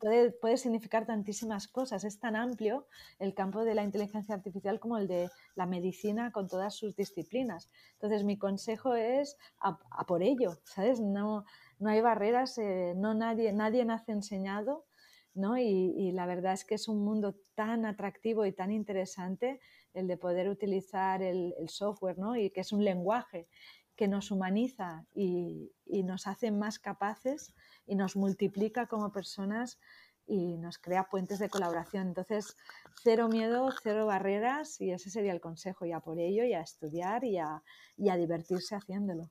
puede, 0.00 0.30
puede, 0.30 0.56
significar 0.56 1.04
tantísimas 1.04 1.68
cosas. 1.68 2.04
Es 2.04 2.18
tan 2.18 2.36
amplio 2.36 2.86
el 3.18 3.34
campo 3.34 3.66
de 3.66 3.74
la 3.74 3.84
inteligencia 3.84 4.34
artificial 4.34 4.80
como 4.80 4.96
el 4.96 5.08
de 5.08 5.28
la 5.56 5.66
medicina 5.66 6.32
con 6.32 6.48
todas 6.48 6.74
sus 6.74 6.96
disciplinas. 6.96 7.68
Entonces, 7.96 8.24
mi 8.24 8.38
consejo 8.38 8.94
es 8.94 9.36
a, 9.60 9.76
por 10.06 10.22
ello, 10.22 10.56
¿sabes? 10.64 11.02
No, 11.02 11.44
no 11.80 11.90
hay 11.90 12.00
barreras, 12.00 12.56
eh, 12.56 12.94
no 12.96 13.12
nadie, 13.12 13.52
nadie 13.52 13.84
nace 13.84 14.12
enseñado, 14.12 14.86
¿no? 15.34 15.58
Y, 15.58 16.12
la 16.12 16.24
verdad 16.24 16.54
es 16.54 16.64
que 16.64 16.76
es 16.76 16.88
un 16.88 17.04
mundo 17.04 17.36
tan 17.54 17.84
atractivo 17.84 18.46
y 18.46 18.52
tan 18.52 18.72
interesante 18.72 19.60
el 19.92 20.06
de 20.06 20.16
poder 20.16 20.48
utilizar 20.48 21.20
el, 21.20 21.54
el 21.58 21.68
software, 21.68 22.18
¿no? 22.18 22.36
Y 22.36 22.48
que 22.48 22.62
es 22.62 22.72
un 22.72 22.82
lenguaje 22.82 23.48
que 23.96 24.08
nos 24.08 24.30
humaniza 24.30 25.04
y, 25.14 25.72
nos 26.04 26.26
hace 26.26 26.50
más 26.50 26.78
capaces 26.78 27.54
y 27.86 27.94
nos 27.96 28.16
multiplica 28.16 28.86
como 28.86 29.10
personas 29.10 29.78
y 30.26 30.58
nos 30.58 30.78
crea 30.78 31.08
puentes 31.08 31.38
de 31.38 31.48
colaboración. 31.48 32.08
Entonces, 32.08 32.56
cero 33.02 33.28
miedo, 33.28 33.70
cero 33.82 34.06
barreras 34.06 34.80
y 34.80 34.92
ese 34.92 35.10
sería 35.10 35.32
el 35.32 35.40
consejo, 35.40 35.86
ya 35.86 36.00
por 36.00 36.18
ello, 36.18 36.44
y 36.44 36.52
a 36.52 36.60
estudiar 36.60 37.24
y 37.24 37.38
a 37.38 37.62
divertirse 38.16 38.74
haciéndolo. 38.74 39.30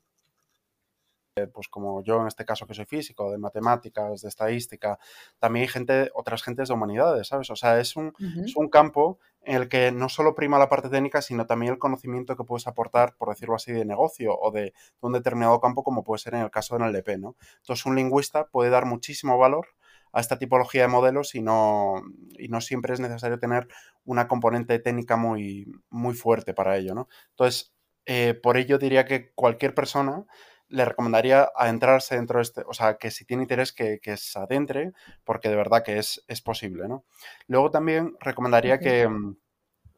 Eh, 1.38 1.48
pues 1.48 1.68
como 1.68 2.02
yo 2.02 2.22
en 2.22 2.28
este 2.28 2.46
caso 2.46 2.66
que 2.66 2.74
soy 2.74 2.86
físico, 2.86 3.30
de 3.30 3.38
matemáticas, 3.38 4.22
de 4.22 4.30
estadística, 4.30 4.98
también 5.38 5.64
hay 5.64 5.68
gente, 5.68 6.10
otras 6.14 6.42
gentes 6.42 6.70
de 6.70 6.74
humanidades, 6.74 7.28
¿sabes? 7.28 7.50
O 7.50 7.58
sea, 7.58 7.78
es 7.78 7.98
un, 7.98 8.14
es 8.46 8.56
un 8.56 8.70
campo 8.70 9.20
en 9.46 9.56
el 9.56 9.70
que 9.70 9.92
no 9.92 10.10
solo 10.10 10.36
prima 10.36 10.60
la 10.60 10.70
parte 10.70 10.90
técnica, 10.90 11.22
sino 11.22 11.46
también 11.46 11.74
el 11.74 11.80
conocimiento 11.80 12.36
que 12.36 12.44
puedes 12.44 12.68
aportar, 12.68 13.16
por 13.18 13.30
decirlo 13.30 13.56
así, 13.56 13.72
de 13.72 13.86
negocio 13.86 14.38
o 14.38 14.52
de, 14.52 14.74
un 15.02 15.14
determinado 15.14 15.60
campo, 15.62 15.84
como 15.84 16.04
puede 16.04 16.20
ser 16.20 16.36
en 16.36 16.42
el 16.42 16.52
caso 16.52 16.78
de 16.78 16.86
NLP, 16.86 17.18
¿no? 17.20 17.36
Entonces, 17.58 17.86
un 17.86 17.96
lingüista 17.96 18.48
puede 18.48 18.70
dar 18.70 18.86
muchísimo 18.86 19.38
valor 19.38 19.68
a 20.14 20.22
esta 20.22 20.40
tipología 20.40 20.84
de 20.84 20.88
modelos 20.88 21.36
y 21.36 21.42
no, 21.42 22.02
y 22.40 22.48
no 22.48 22.62
siempre 22.62 22.94
es 22.94 23.00
necesario 23.00 23.38
tener 23.38 23.68
una 24.06 24.28
componente 24.28 24.80
técnica 24.80 25.18
muy, 25.18 25.68
muy 25.90 26.16
fuerte 26.16 26.54
para 26.54 26.78
ello, 26.78 26.96
¿no? 26.96 27.08
Entonces, 27.32 27.74
eh, 28.06 28.34
por 28.34 28.58
ello 28.58 28.78
diría 28.78 29.06
que 29.06 29.32
cualquier 29.34 29.74
persona 29.74 30.26
le 30.70 30.86
recomendaría 30.86 31.50
adentrarse 31.56 32.16
dentro 32.16 32.40
de 32.40 32.44
este, 32.44 32.64
o 32.68 32.74
sea, 32.74 32.98
que 32.98 33.12
si 33.12 33.26
tiene 33.26 33.44
interés 33.44 33.72
que, 33.72 34.00
se 34.18 34.40
adentre, 34.40 34.94
porque 35.24 35.50
de 35.50 35.56
verdad 35.56 35.84
que 35.84 35.98
es, 35.98 36.24
es 36.28 36.42
posible, 36.42 36.88
¿no? 36.88 37.06
Luego 37.48 37.72
también 37.72 38.16
recomendaría 38.20 38.80
que, 38.80 39.08
mm, 39.08 39.36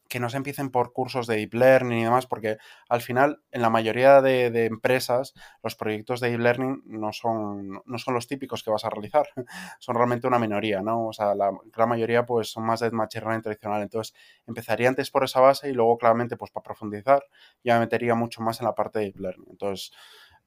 que 0.07 0.19
no 0.19 0.29
se 0.29 0.37
empiecen 0.37 0.69
por 0.69 0.93
cursos 0.93 1.27
de 1.27 1.35
deep 1.35 1.53
learning 1.53 1.99
y 1.99 2.03
demás, 2.03 2.25
porque 2.25 2.57
al 2.89 3.01
final, 3.01 3.41
en 3.51 3.61
la 3.61 3.69
mayoría 3.69 4.21
de, 4.21 4.65
empresas, 4.65 5.33
los 5.63 5.75
proyectos 5.75 6.19
de 6.19 6.29
deep 6.29 6.39
learning 6.39 6.83
no 6.85 7.13
son, 7.13 7.81
no 7.85 7.97
son 7.97 8.13
los 8.13 8.27
típicos 8.27 8.63
que 8.63 8.71
vas 8.71 8.85
a 8.85 8.89
realizar, 8.89 9.27
son 9.79 9.95
realmente 9.95 10.27
una 10.27 10.39
minoría, 10.39 10.81
¿no? 10.81 11.07
O 11.07 11.13
sea, 11.13 11.35
la 11.35 11.51
gran 11.73 11.89
mayoría 11.89 12.25
pues 12.25 12.49
son 12.49 12.65
más 12.65 12.79
de 12.79 12.91
machine 12.91 13.23
learning 13.23 13.41
tradicional, 13.41 13.81
entonces 13.81 14.15
empezaría 14.45 14.89
antes 14.89 15.11
por 15.11 15.23
esa 15.23 15.39
base 15.39 15.69
y 15.69 15.73
luego 15.73 15.97
claramente 15.97 16.37
pues 16.37 16.51
para 16.51 16.63
profundizar 16.63 17.23
ya 17.63 17.75
me 17.75 17.81
metería 17.81 18.15
mucho 18.15 18.41
más 18.41 18.59
en 18.59 18.65
la 18.65 18.75
parte 18.75 18.99
de 18.99 19.05
deep 19.05 19.19
learning, 19.19 19.47
entonces 19.49 19.91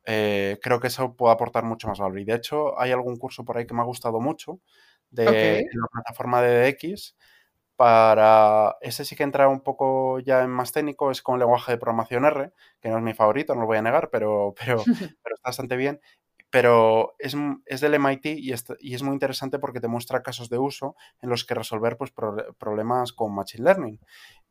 eh, 0.05 0.59
creo 0.63 0.81
que 0.81 0.89
eso 0.89 1.15
puede 1.15 1.35
aportar 1.35 1.65
mucho 1.65 1.89
más 1.89 1.99
valor. 1.99 2.19
Y 2.19 2.25
de 2.25 2.35
hecho, 2.35 2.79
hay 2.81 2.93
algún 2.93 3.17
curso 3.17 3.45
por 3.45 3.59
ahí 3.59 3.67
que 3.67 3.75
me 3.75 3.81
ha 3.81 3.85
gustado 3.85 4.21
mucho 4.21 4.61
de 5.11 5.65
la 5.73 5.89
plataforma 5.93 6.43
de 6.43 6.73
DX. 6.73 7.17
Para 7.77 8.77
ese 8.83 9.07
sí 9.07 9.17
que 9.17 9.23
entra 9.23 9.49
un 9.49 9.63
poco 9.63 10.19
ya 10.21 10.43
en 10.43 10.51
más 10.51 10.71
técnico, 10.73 11.11
es 11.11 11.23
con 11.23 11.39
lenguaje 11.39 11.73
de 11.73 11.79
programación 11.79 12.27
R, 12.27 12.53
que 12.81 12.91
no 12.91 12.99
es 12.99 13.03
mi 13.03 13.15
favorito, 13.15 13.55
no 13.55 13.63
lo 13.63 13.67
voy 13.67 13.79
a 13.79 13.83
negar, 13.83 14.11
pero, 14.11 14.55
pero, 14.59 14.77
pero 15.23 15.35
está 15.35 15.49
bastante 15.49 15.77
bien 15.77 16.01
pero 16.51 17.15
es, 17.19 17.37
es, 17.65 17.81
del 17.81 17.95
MIT 17.95 18.27
y 18.27 18.53
es, 18.53 18.65
y 18.81 18.95
es, 18.95 19.03
muy 19.03 19.13
interesante 19.13 19.59
porque 19.61 19.81
te 19.81 19.87
muestra 19.87 20.23
casos 20.23 20.51
de 20.51 20.59
uso 20.59 20.97
en 21.23 21.31
los 21.31 21.45
que 21.45 21.55
resolver 21.55 21.97
pues, 21.97 22.13
problemas 22.59 23.13
con 23.13 23.35
Machine 23.35 23.65
Learning. 23.65 24.01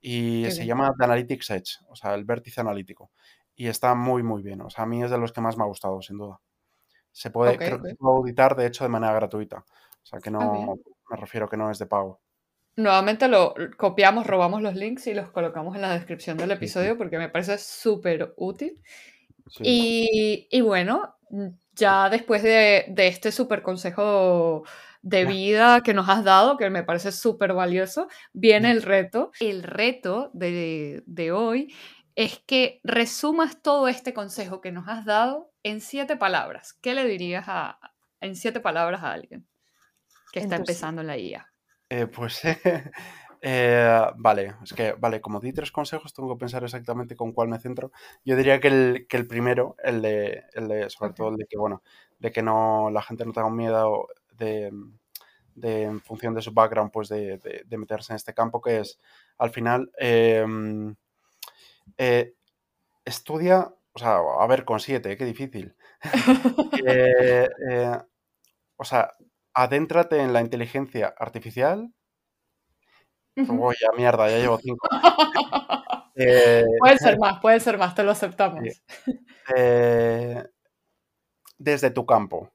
Y 0.01 0.49
se 0.49 0.65
llama 0.65 0.93
The 0.97 1.03
Analytics 1.03 1.49
Edge, 1.49 1.71
o 1.89 1.95
sea, 1.97 2.13
el 2.15 2.23
vértice 2.23 2.61
analítico 2.61 3.11
y 3.59 3.67
está 3.67 3.93
muy, 3.93 4.23
muy 4.23 4.41
bien. 4.41 4.61
O 4.61 4.69
sea, 4.69 4.85
a 4.85 4.87
mí 4.87 5.03
es 5.03 5.11
de 5.11 5.17
los 5.17 5.33
que 5.33 5.41
más 5.41 5.57
me 5.57 5.63
ha 5.63 5.67
gustado, 5.67 6.01
sin 6.01 6.17
duda. 6.17 6.39
Se 7.11 7.29
puede, 7.29 7.57
creo 7.57 7.83
que 7.83 7.93
auditar, 7.99 8.55
de 8.55 8.65
hecho, 8.65 8.85
de 8.85 8.89
manera 8.89 9.11
gratuita. 9.11 9.57
O 9.57 10.05
sea, 10.05 10.19
que 10.19 10.29
ah, 10.29 10.31
no, 10.31 10.77
me 11.09 11.17
refiero 11.17 11.49
que 11.49 11.57
no 11.57 11.69
es 11.69 11.77
de 11.77 11.85
pago. 11.85 12.21
Nuevamente 12.77 13.27
lo 13.27 13.53
copiamos, 13.77 14.25
robamos 14.25 14.61
los 14.61 14.75
links 14.75 15.07
y 15.07 15.13
los 15.13 15.29
colocamos 15.31 15.75
en 15.75 15.81
la 15.81 15.91
descripción 15.91 16.37
del 16.37 16.51
episodio 16.51 16.97
porque 16.97 17.17
me 17.17 17.27
parece 17.27 17.57
súper 17.57 18.33
útil. 18.37 18.81
Y, 19.59 20.47
y, 20.49 20.61
bueno, 20.61 21.15
ya 21.75 22.09
después 22.09 22.41
de, 22.41 22.85
de 22.87 23.07
este 23.09 23.33
súper 23.33 23.61
consejo 23.61 24.63
de 25.01 25.25
vida 25.25 25.81
que 25.81 25.93
nos 25.93 26.07
has 26.07 26.23
dado, 26.23 26.55
que 26.55 26.69
me 26.69 26.83
parece 26.83 27.11
súper 27.11 27.51
valioso, 27.51 28.07
viene 28.31 28.71
el 28.71 28.83
reto. 28.83 29.31
El 29.41 29.63
reto 29.63 30.29
de, 30.33 31.03
de 31.05 31.33
hoy 31.33 31.73
es 32.15 32.39
que 32.39 32.79
resumas 32.83 33.61
todo 33.61 33.87
este 33.87 34.13
consejo 34.13 34.61
que 34.61 34.71
nos 34.71 34.87
has 34.87 35.05
dado 35.05 35.51
en 35.63 35.81
siete 35.81 36.17
palabras. 36.17 36.73
¿Qué 36.73 36.93
le 36.93 37.05
dirías 37.05 37.45
a, 37.47 37.79
en 38.21 38.35
siete 38.35 38.59
palabras 38.59 39.03
a 39.03 39.13
alguien 39.13 39.47
que 40.31 40.39
está 40.39 40.55
empezando 40.55 41.03
la 41.03 41.17
IA? 41.17 41.51
Eh, 41.89 42.07
pues 42.07 42.41
eh, 43.41 44.01
vale, 44.17 44.55
es 44.63 44.73
que, 44.73 44.93
vale, 44.93 45.21
como 45.21 45.39
di 45.39 45.53
tres 45.53 45.71
consejos, 45.71 46.13
tengo 46.13 46.35
que 46.35 46.39
pensar 46.39 46.63
exactamente 46.63 47.15
con 47.15 47.31
cuál 47.31 47.47
me 47.47 47.59
centro. 47.59 47.91
Yo 48.23 48.35
diría 48.35 48.59
que 48.59 48.67
el, 48.67 49.07
que 49.07 49.17
el 49.17 49.27
primero, 49.27 49.75
el 49.83 50.01
de, 50.01 50.43
el 50.53 50.67
de 50.67 50.89
sobre 50.89 51.13
todo 51.13 51.29
el 51.29 51.37
de 51.37 51.45
que, 51.45 51.57
bueno, 51.57 51.81
de 52.19 52.31
que 52.31 52.43
no 52.43 52.89
la 52.91 53.01
gente 53.01 53.25
no 53.25 53.33
tenga 53.33 53.49
miedo 53.49 54.07
de, 54.37 54.71
de 55.55 55.83
en 55.83 56.01
función 56.01 56.33
de 56.33 56.41
su 56.41 56.53
background, 56.53 56.91
pues 56.91 57.09
de, 57.09 57.37
de, 57.37 57.77
meterse 57.77 58.13
en 58.13 58.17
este 58.17 58.33
campo, 58.33 58.61
que 58.61 58.79
es, 58.79 58.99
al 59.37 59.49
final, 59.51 59.91
em, 59.97 60.95
eh, 61.97 62.35
estudia, 63.05 63.73
o 63.93 63.99
sea, 63.99 64.17
a 64.17 64.47
ver, 64.47 64.65
con 64.65 64.79
siete, 64.79 65.17
qué 65.17 65.25
difícil. 65.25 65.75
o 68.77 68.83
sea, 68.83 69.13
adéntrate 69.53 70.19
en 70.19 70.33
la 70.33 70.41
inteligencia 70.41 71.13
artificial 71.17 71.93
Voy 73.47 73.75
a 73.87 73.95
mierda, 73.95 74.29
ya 74.29 74.39
llevo 74.39 74.59
cinco. 74.59 74.87
Eh, 76.21 76.65
puede 76.79 76.97
ser 76.97 77.17
más, 77.17 77.39
puede 77.39 77.61
ser 77.61 77.77
más, 77.77 77.95
te 77.95 78.03
lo 78.03 78.11
aceptamos. 78.11 78.61
Eh, 79.55 80.43
desde 81.57 81.91
tu 81.91 82.05
campo. 82.05 82.51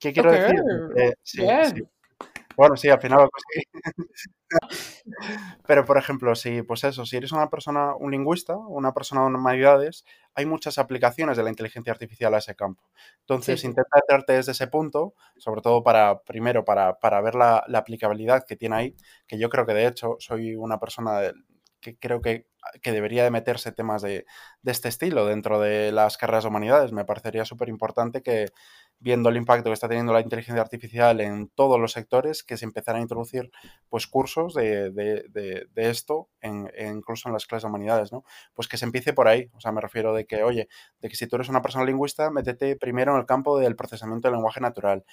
¿Qué 0.00 0.12
quiero 0.12 0.32
decir? 0.32 0.60
Eh, 0.96 1.14
sí, 1.22 1.46
sí. 1.72 1.82
Bueno, 2.56 2.76
sí, 2.76 2.88
al 2.88 3.00
final 3.00 3.20
lo 3.20 3.28
Pero, 5.66 5.84
por 5.84 5.98
ejemplo, 5.98 6.34
si, 6.34 6.62
pues 6.62 6.84
eso, 6.84 7.06
si 7.06 7.16
eres 7.16 7.32
una 7.32 7.50
persona, 7.50 7.94
un 7.96 8.10
lingüista, 8.10 8.56
una 8.56 8.92
persona 8.92 9.22
de 9.22 9.34
humanidades, 9.34 10.04
hay 10.34 10.46
muchas 10.46 10.78
aplicaciones 10.78 11.36
de 11.36 11.42
la 11.42 11.50
inteligencia 11.50 11.92
artificial 11.92 12.34
a 12.34 12.38
ese 12.38 12.54
campo. 12.54 12.82
Entonces, 13.20 13.64
intenta 13.64 13.98
hacerte 14.02 14.34
desde 14.34 14.52
ese 14.52 14.66
punto, 14.68 15.14
sobre 15.36 15.62
todo 15.62 15.82
para, 15.82 16.22
primero, 16.22 16.64
para, 16.64 16.98
para 16.98 17.20
ver 17.20 17.34
la, 17.34 17.64
la, 17.68 17.78
aplicabilidad 17.78 18.44
que 18.46 18.56
tiene 18.56 18.76
ahí, 18.76 18.96
que 19.26 19.38
yo 19.38 19.48
creo 19.48 19.66
que 19.66 19.74
de 19.74 19.86
hecho 19.86 20.16
soy 20.18 20.54
una 20.54 20.78
persona 20.78 21.20
que 21.80 21.96
creo 21.98 22.20
que, 22.20 22.46
que, 22.82 22.92
debería 22.92 23.22
de 23.22 23.30
meterse 23.30 23.70
temas 23.72 24.02
de, 24.02 24.26
de 24.62 24.72
este 24.72 24.88
estilo 24.88 25.26
dentro 25.26 25.60
de 25.60 25.92
las 25.92 26.16
carreras 26.16 26.44
de 26.44 26.48
humanidades. 26.48 26.92
Me 26.92 27.04
parecería 27.04 27.44
súper 27.44 27.68
importante 27.68 28.22
que 28.22 28.46
viendo 28.98 29.28
el 29.28 29.36
impacto 29.36 29.68
que 29.68 29.74
está 29.74 29.88
teniendo 29.88 30.12
la 30.12 30.20
inteligencia 30.20 30.62
artificial 30.62 31.20
en 31.20 31.48
todos 31.48 31.78
los 31.78 31.92
sectores, 31.92 32.42
que 32.42 32.56
se 32.56 32.64
empezarán 32.64 33.00
a 33.00 33.02
introducir 33.02 33.50
pues 33.88 34.06
cursos 34.06 34.54
de, 34.54 34.90
de, 34.90 35.66
de, 35.72 35.90
esto, 35.90 36.28
en, 36.40 36.70
incluso 36.78 37.28
en 37.28 37.34
las 37.34 37.46
clases 37.46 37.64
de 37.64 37.68
humanidades, 37.68 38.12
¿no? 38.12 38.24
Pues 38.54 38.68
que 38.68 38.78
se 38.78 38.84
empiece 38.84 39.12
por 39.12 39.28
ahí. 39.28 39.50
O 39.54 39.60
sea, 39.60 39.72
me 39.72 39.80
refiero 39.80 40.14
de 40.14 40.26
que, 40.26 40.42
oye, 40.42 40.68
de 41.00 41.08
que 41.08 41.16
si 41.16 41.26
tú 41.26 41.36
eres 41.36 41.48
una 41.48 41.62
persona 41.62 41.84
lingüista, 41.84 42.30
métete 42.30 42.76
primero 42.76 43.12
en 43.12 43.20
el 43.20 43.26
campo 43.26 43.58
del 43.58 43.76
procesamiento 43.76 44.28
del 44.28 44.36
lenguaje 44.36 44.60
natural. 44.60 45.04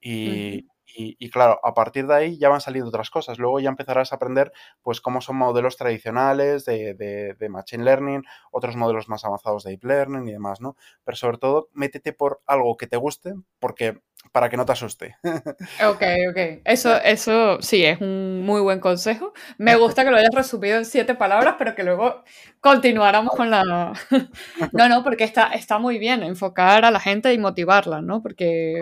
Y, 0.00 0.66
y, 0.94 1.30
claro, 1.30 1.58
a 1.62 1.74
partir 1.74 2.06
de 2.06 2.14
ahí 2.14 2.38
ya 2.38 2.48
van 2.48 2.60
saliendo 2.60 2.88
otras 2.88 3.10
cosas. 3.10 3.38
Luego 3.38 3.60
ya 3.60 3.70
empezarás 3.70 4.12
a 4.12 4.16
aprender 4.16 4.52
pues 4.82 5.00
cómo 5.00 5.20
son 5.20 5.36
modelos 5.36 5.76
tradicionales 5.76 6.64
de, 6.64 6.94
de, 6.94 7.48
Machine 7.48 7.84
Learning, 7.84 8.22
otros 8.50 8.76
modelos 8.76 9.08
más 9.08 9.24
avanzados 9.24 9.64
de 9.64 9.70
Deep 9.70 9.84
Learning 9.84 10.28
y 10.28 10.32
demás, 10.32 10.60
¿no? 10.60 10.76
Pero 11.04 11.16
sobre 11.16 11.38
todo, 11.38 11.68
métete 11.72 12.12
por 12.12 12.42
algo 12.46 12.76
que 12.76 12.86
te 12.86 12.96
guste, 12.96 13.31
porque 13.58 14.00
para 14.32 14.48
que 14.48 14.56
no 14.56 14.64
te 14.64 14.72
asuste. 14.72 15.16
Ok, 15.86 16.02
ok. 16.30 16.60
Eso, 16.64 16.96
eso 16.96 17.60
sí, 17.60 17.84
es 17.84 18.00
un 18.00 18.42
muy 18.42 18.60
buen 18.60 18.80
consejo. 18.80 19.32
Me 19.58 19.76
gusta 19.76 20.04
que 20.04 20.10
lo 20.10 20.16
hayas 20.16 20.34
resumido 20.34 20.78
en 20.78 20.84
siete 20.84 21.14
palabras, 21.14 21.56
pero 21.58 21.74
que 21.74 21.84
luego 21.84 22.22
continuáramos 22.60 23.34
con 23.34 23.50
la... 23.50 23.62
No, 24.72 24.88
no, 24.88 25.02
porque 25.02 25.24
está, 25.24 25.52
está 25.52 25.78
muy 25.78 25.98
bien 25.98 26.22
enfocar 26.22 26.84
a 26.84 26.90
la 26.90 27.00
gente 27.00 27.32
y 27.32 27.38
motivarla, 27.38 28.00
¿no? 28.00 28.22
Porque 28.22 28.80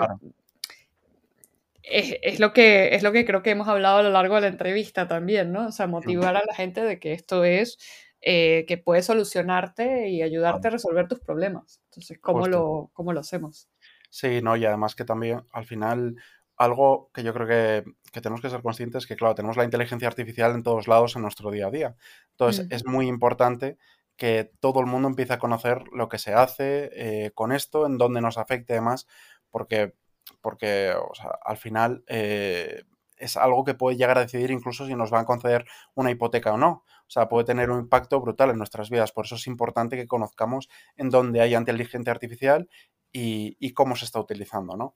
es, 1.82 2.38
lo 2.38 2.52
que, 2.52 2.94
es 2.94 3.02
lo 3.02 3.12
que 3.12 3.24
creo 3.24 3.42
que 3.42 3.50
hemos 3.50 3.68
hablado 3.68 3.98
a 3.98 4.02
lo 4.02 4.10
largo 4.10 4.36
de 4.36 4.42
la 4.42 4.46
entrevista 4.48 5.08
también, 5.08 5.52
¿no? 5.52 5.68
O 5.68 5.72
sea, 5.72 5.86
motivar 5.86 6.36
a 6.36 6.42
la 6.46 6.54
gente 6.54 6.82
de 6.82 6.98
que 7.00 7.12
esto 7.12 7.44
es, 7.44 7.78
eh, 8.20 8.64
que 8.68 8.78
puede 8.78 9.02
solucionarte 9.02 10.08
y 10.08 10.22
ayudarte 10.22 10.68
a 10.68 10.72
resolver 10.72 11.08
tus 11.08 11.20
problemas. 11.20 11.80
Entonces, 11.86 12.18
¿cómo, 12.20 12.46
lo, 12.46 12.90
¿cómo 12.92 13.12
lo 13.12 13.20
hacemos? 13.20 13.68
Sí, 14.10 14.42
no, 14.42 14.56
y 14.56 14.66
además 14.66 14.94
que 14.94 15.04
también 15.04 15.46
al 15.52 15.64
final 15.64 16.16
algo 16.56 17.10
que 17.14 17.22
yo 17.22 17.32
creo 17.32 17.46
que, 17.46 17.84
que, 18.12 18.20
tenemos 18.20 18.42
que 18.42 18.50
ser 18.50 18.60
conscientes 18.60 19.04
es 19.04 19.06
que, 19.06 19.16
claro, 19.16 19.34
tenemos 19.34 19.56
la 19.56 19.64
inteligencia 19.64 20.08
artificial 20.08 20.54
en 20.54 20.62
todos 20.62 20.88
lados 20.88 21.16
en 21.16 21.22
nuestro 21.22 21.50
día 21.50 21.68
a 21.68 21.70
día. 21.70 21.96
Entonces, 22.32 22.66
es 22.68 22.84
muy 22.84 23.06
importante 23.06 23.78
que 24.16 24.52
todo 24.60 24.80
el 24.80 24.86
mundo 24.86 25.08
empiece 25.08 25.32
a 25.32 25.38
conocer 25.38 25.82
lo 25.94 26.10
que 26.10 26.18
se 26.18 26.34
hace 26.34 26.90
eh, 26.92 27.30
con 27.34 27.52
esto, 27.52 27.86
en 27.86 27.96
dónde 27.96 28.20
nos 28.20 28.36
afecte 28.36 28.74
además, 28.74 29.06
porque 29.48 29.94
porque 30.42 30.92
o 30.92 31.14
sea, 31.14 31.30
al 31.42 31.56
final 31.56 32.04
eh, 32.06 32.82
es 33.16 33.36
algo 33.36 33.64
que 33.64 33.74
puede 33.74 33.96
llegar 33.96 34.18
a 34.18 34.22
decidir 34.22 34.50
incluso 34.50 34.86
si 34.86 34.94
nos 34.94 35.10
van 35.10 35.22
a 35.22 35.26
conceder 35.26 35.64
una 35.94 36.10
hipoteca 36.10 36.52
o 36.52 36.58
no. 36.58 36.84
O 37.06 37.12
sea, 37.12 37.28
puede 37.28 37.44
tener 37.44 37.70
un 37.70 37.80
impacto 37.80 38.20
brutal 38.20 38.50
en 38.50 38.58
nuestras 38.58 38.88
vidas. 38.88 39.12
Por 39.12 39.26
eso 39.26 39.34
es 39.34 39.46
importante 39.46 39.96
que 39.96 40.06
conozcamos 40.06 40.68
en 40.96 41.10
dónde 41.10 41.40
hay 41.40 41.54
inteligencia 41.54 42.12
artificial 42.12 42.68
y, 43.12 43.56
y 43.58 43.72
cómo 43.72 43.96
se 43.96 44.04
está 44.04 44.20
utilizando, 44.20 44.76
¿no? 44.76 44.94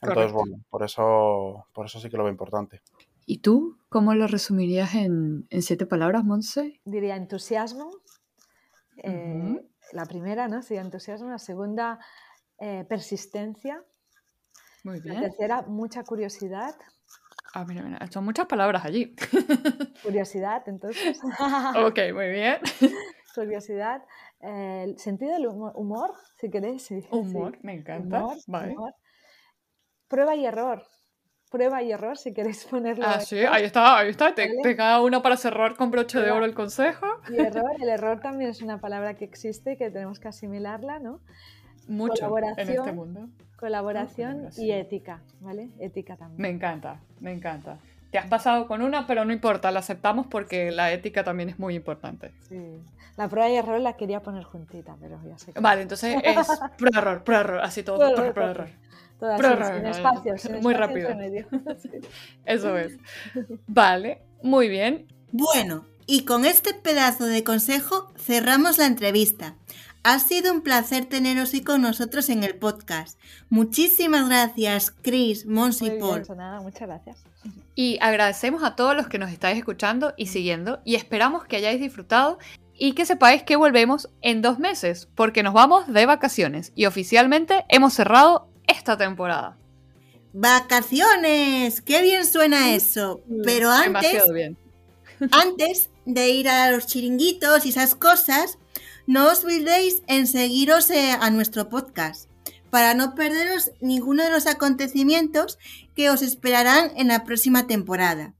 Entonces, 0.00 0.32
bueno, 0.32 0.56
por 0.68 0.82
eso, 0.82 1.66
por 1.72 1.86
eso 1.86 2.00
sí 2.00 2.10
que 2.10 2.16
lo 2.16 2.24
veo 2.24 2.32
importante. 2.32 2.82
¿Y 3.24 3.38
tú 3.38 3.78
cómo 3.88 4.14
lo 4.14 4.26
resumirías 4.26 4.94
en, 4.94 5.46
en 5.48 5.62
siete 5.62 5.86
palabras, 5.86 6.24
Monse? 6.24 6.80
Diría 6.84 7.14
entusiasmo. 7.14 7.90
Eh, 8.96 9.60
la 9.92 10.06
primera, 10.06 10.48
¿no? 10.48 10.62
Sería 10.62 10.82
entusiasmo. 10.82 11.30
La 11.30 11.38
segunda, 11.38 12.00
eh, 12.58 12.84
persistencia. 12.88 13.84
Muy 14.82 15.00
bien. 15.00 15.14
La 15.14 15.20
tercera, 15.20 15.62
mucha 15.62 16.02
curiosidad. 16.02 16.74
Ah, 17.54 17.64
mira, 17.64 17.82
mira, 17.82 18.06
son 18.10 18.24
muchas 18.24 18.46
palabras 18.46 18.84
allí. 18.84 19.14
Curiosidad, 20.02 20.62
entonces. 20.66 21.20
ok, 21.86 21.98
muy 22.12 22.30
bien. 22.30 22.56
Curiosidad. 23.34 24.02
El 24.42 24.98
sentido 24.98 25.32
del 25.32 25.46
humor, 25.46 26.12
si 26.38 26.50
queréis. 26.50 26.82
Sí, 26.82 27.02
humor, 27.10 27.58
me 27.62 27.74
encanta. 27.74 28.26
vale. 28.46 28.74
Prueba 30.08 30.34
y 30.34 30.44
error. 30.44 30.82
Prueba 31.50 31.82
y 31.82 31.92
error, 31.92 32.18
si 32.18 32.34
queréis 32.34 32.64
ponerlo. 32.70 33.04
Ah, 33.06 33.20
sí, 33.20 33.38
ahí 33.38 33.64
está, 33.64 33.98
ahí 33.98 34.10
está. 34.10 34.34
Te, 34.34 34.76
cada 34.76 35.00
uno 35.00 35.22
para 35.22 35.36
cerrar 35.36 35.76
con 35.76 35.90
broche 35.90 36.18
de 36.18 36.30
oro 36.30 36.44
el 36.44 36.54
consejo. 36.54 37.06
Y 37.30 37.38
error, 37.38 37.70
el 37.80 37.88
error 37.88 38.20
también 38.20 38.50
es 38.50 38.62
una 38.62 38.80
palabra 38.80 39.14
que 39.14 39.24
existe 39.24 39.72
y 39.72 39.76
que 39.76 39.90
tenemos 39.90 40.18
que 40.18 40.28
asimilarla, 40.28 40.98
¿no? 40.98 41.20
Mucho 41.86 42.36
en 42.38 42.68
este 42.68 42.92
mundo. 42.92 43.28
Colaboración 43.56 44.48
y 44.56 44.72
ética, 44.72 45.22
¿vale? 45.40 45.70
Ética 45.78 46.16
también. 46.16 46.42
Me 46.42 46.48
encanta, 46.48 47.00
me 47.20 47.32
encanta. 47.32 47.78
Te 48.10 48.18
has 48.18 48.26
pasado 48.26 48.66
con 48.66 48.82
una, 48.82 49.06
pero 49.06 49.24
no 49.24 49.32
importa, 49.32 49.70
la 49.70 49.78
aceptamos 49.78 50.26
porque 50.26 50.70
la 50.70 50.92
ética 50.92 51.22
también 51.22 51.48
es 51.48 51.58
muy 51.58 51.74
importante. 51.74 52.32
Sí. 52.48 52.80
La 53.16 53.28
prueba 53.28 53.50
y 53.50 53.56
error 53.56 53.80
la 53.80 53.94
quería 53.94 54.22
poner 54.22 54.44
juntita, 54.44 54.96
pero 55.00 55.20
ya 55.24 55.38
sé. 55.38 55.52
Vale, 55.60 55.82
entonces 55.82 56.16
es 56.22 56.36
prueba 56.78 56.98
error, 56.98 57.24
prueba 57.24 57.40
error, 57.42 57.60
así 57.60 57.82
todo, 57.82 57.98
prueba, 57.98 58.32
prueba 58.32 58.50
error. 58.50 58.68
Todas 59.18 59.38
prueba, 59.38 59.76
sin, 59.76 59.86
espacios, 59.86 60.62
muy 60.62 60.74
rápido. 60.74 61.10
Eso 62.44 62.76
es. 62.76 62.98
Vale, 63.68 64.22
muy 64.42 64.68
bien. 64.68 65.06
Bueno, 65.30 65.84
y 66.06 66.24
con 66.24 66.44
este 66.44 66.74
pedazo 66.74 67.26
de 67.26 67.44
consejo 67.44 68.12
cerramos 68.16 68.78
la 68.78 68.86
entrevista. 68.86 69.54
Ha 70.04 70.18
sido 70.18 70.52
un 70.52 70.62
placer 70.62 71.04
teneros 71.04 71.54
y 71.54 71.62
con 71.62 71.80
nosotros 71.82 72.28
en 72.30 72.42
el 72.42 72.56
podcast. 72.56 73.20
Muchísimas 73.48 74.28
gracias, 74.28 74.90
Chris, 74.90 75.46
Mons 75.46 75.80
y 75.82 75.90
Paul. 75.90 76.24
muchas 76.60 76.88
gracias. 76.88 77.22
Y 77.76 77.98
agradecemos 78.00 78.64
a 78.64 78.74
todos 78.74 78.96
los 78.96 79.06
que 79.06 79.18
nos 79.18 79.30
estáis 79.30 79.58
escuchando 79.58 80.12
y 80.16 80.26
siguiendo 80.26 80.80
y 80.84 80.96
esperamos 80.96 81.44
que 81.44 81.56
hayáis 81.56 81.80
disfrutado 81.80 82.38
y 82.78 82.92
que 82.92 83.06
sepáis 83.06 83.42
que 83.42 83.56
volvemos 83.56 84.08
en 84.20 84.42
dos 84.42 84.58
meses 84.58 85.08
porque 85.14 85.42
nos 85.42 85.54
vamos 85.54 85.86
de 85.92 86.06
vacaciones 86.06 86.72
y 86.74 86.86
oficialmente 86.86 87.64
hemos 87.68 87.94
cerrado 87.94 88.48
esta 88.66 88.96
temporada. 88.96 89.56
¡Vacaciones! 90.32 91.82
¡Qué 91.82 92.02
bien 92.02 92.24
suena 92.24 92.74
eso! 92.74 93.20
Pero 93.44 93.70
antes, 93.70 94.24
antes 95.30 95.90
de 96.06 96.30
ir 96.30 96.48
a 96.48 96.70
los 96.70 96.86
chiringuitos 96.86 97.66
y 97.66 97.68
esas 97.68 97.94
cosas, 97.94 98.58
no 99.06 99.30
os 99.30 99.44
olvidéis 99.44 100.02
en 100.06 100.26
seguiros 100.26 100.90
eh, 100.90 101.12
a 101.20 101.30
nuestro 101.30 101.68
podcast 101.68 102.30
para 102.72 102.94
no 102.94 103.14
perderos 103.14 103.72
ninguno 103.82 104.24
de 104.24 104.30
los 104.30 104.46
acontecimientos 104.46 105.58
que 105.94 106.08
os 106.08 106.22
esperarán 106.22 106.90
en 106.96 107.08
la 107.08 107.22
próxima 107.22 107.66
temporada. 107.66 108.32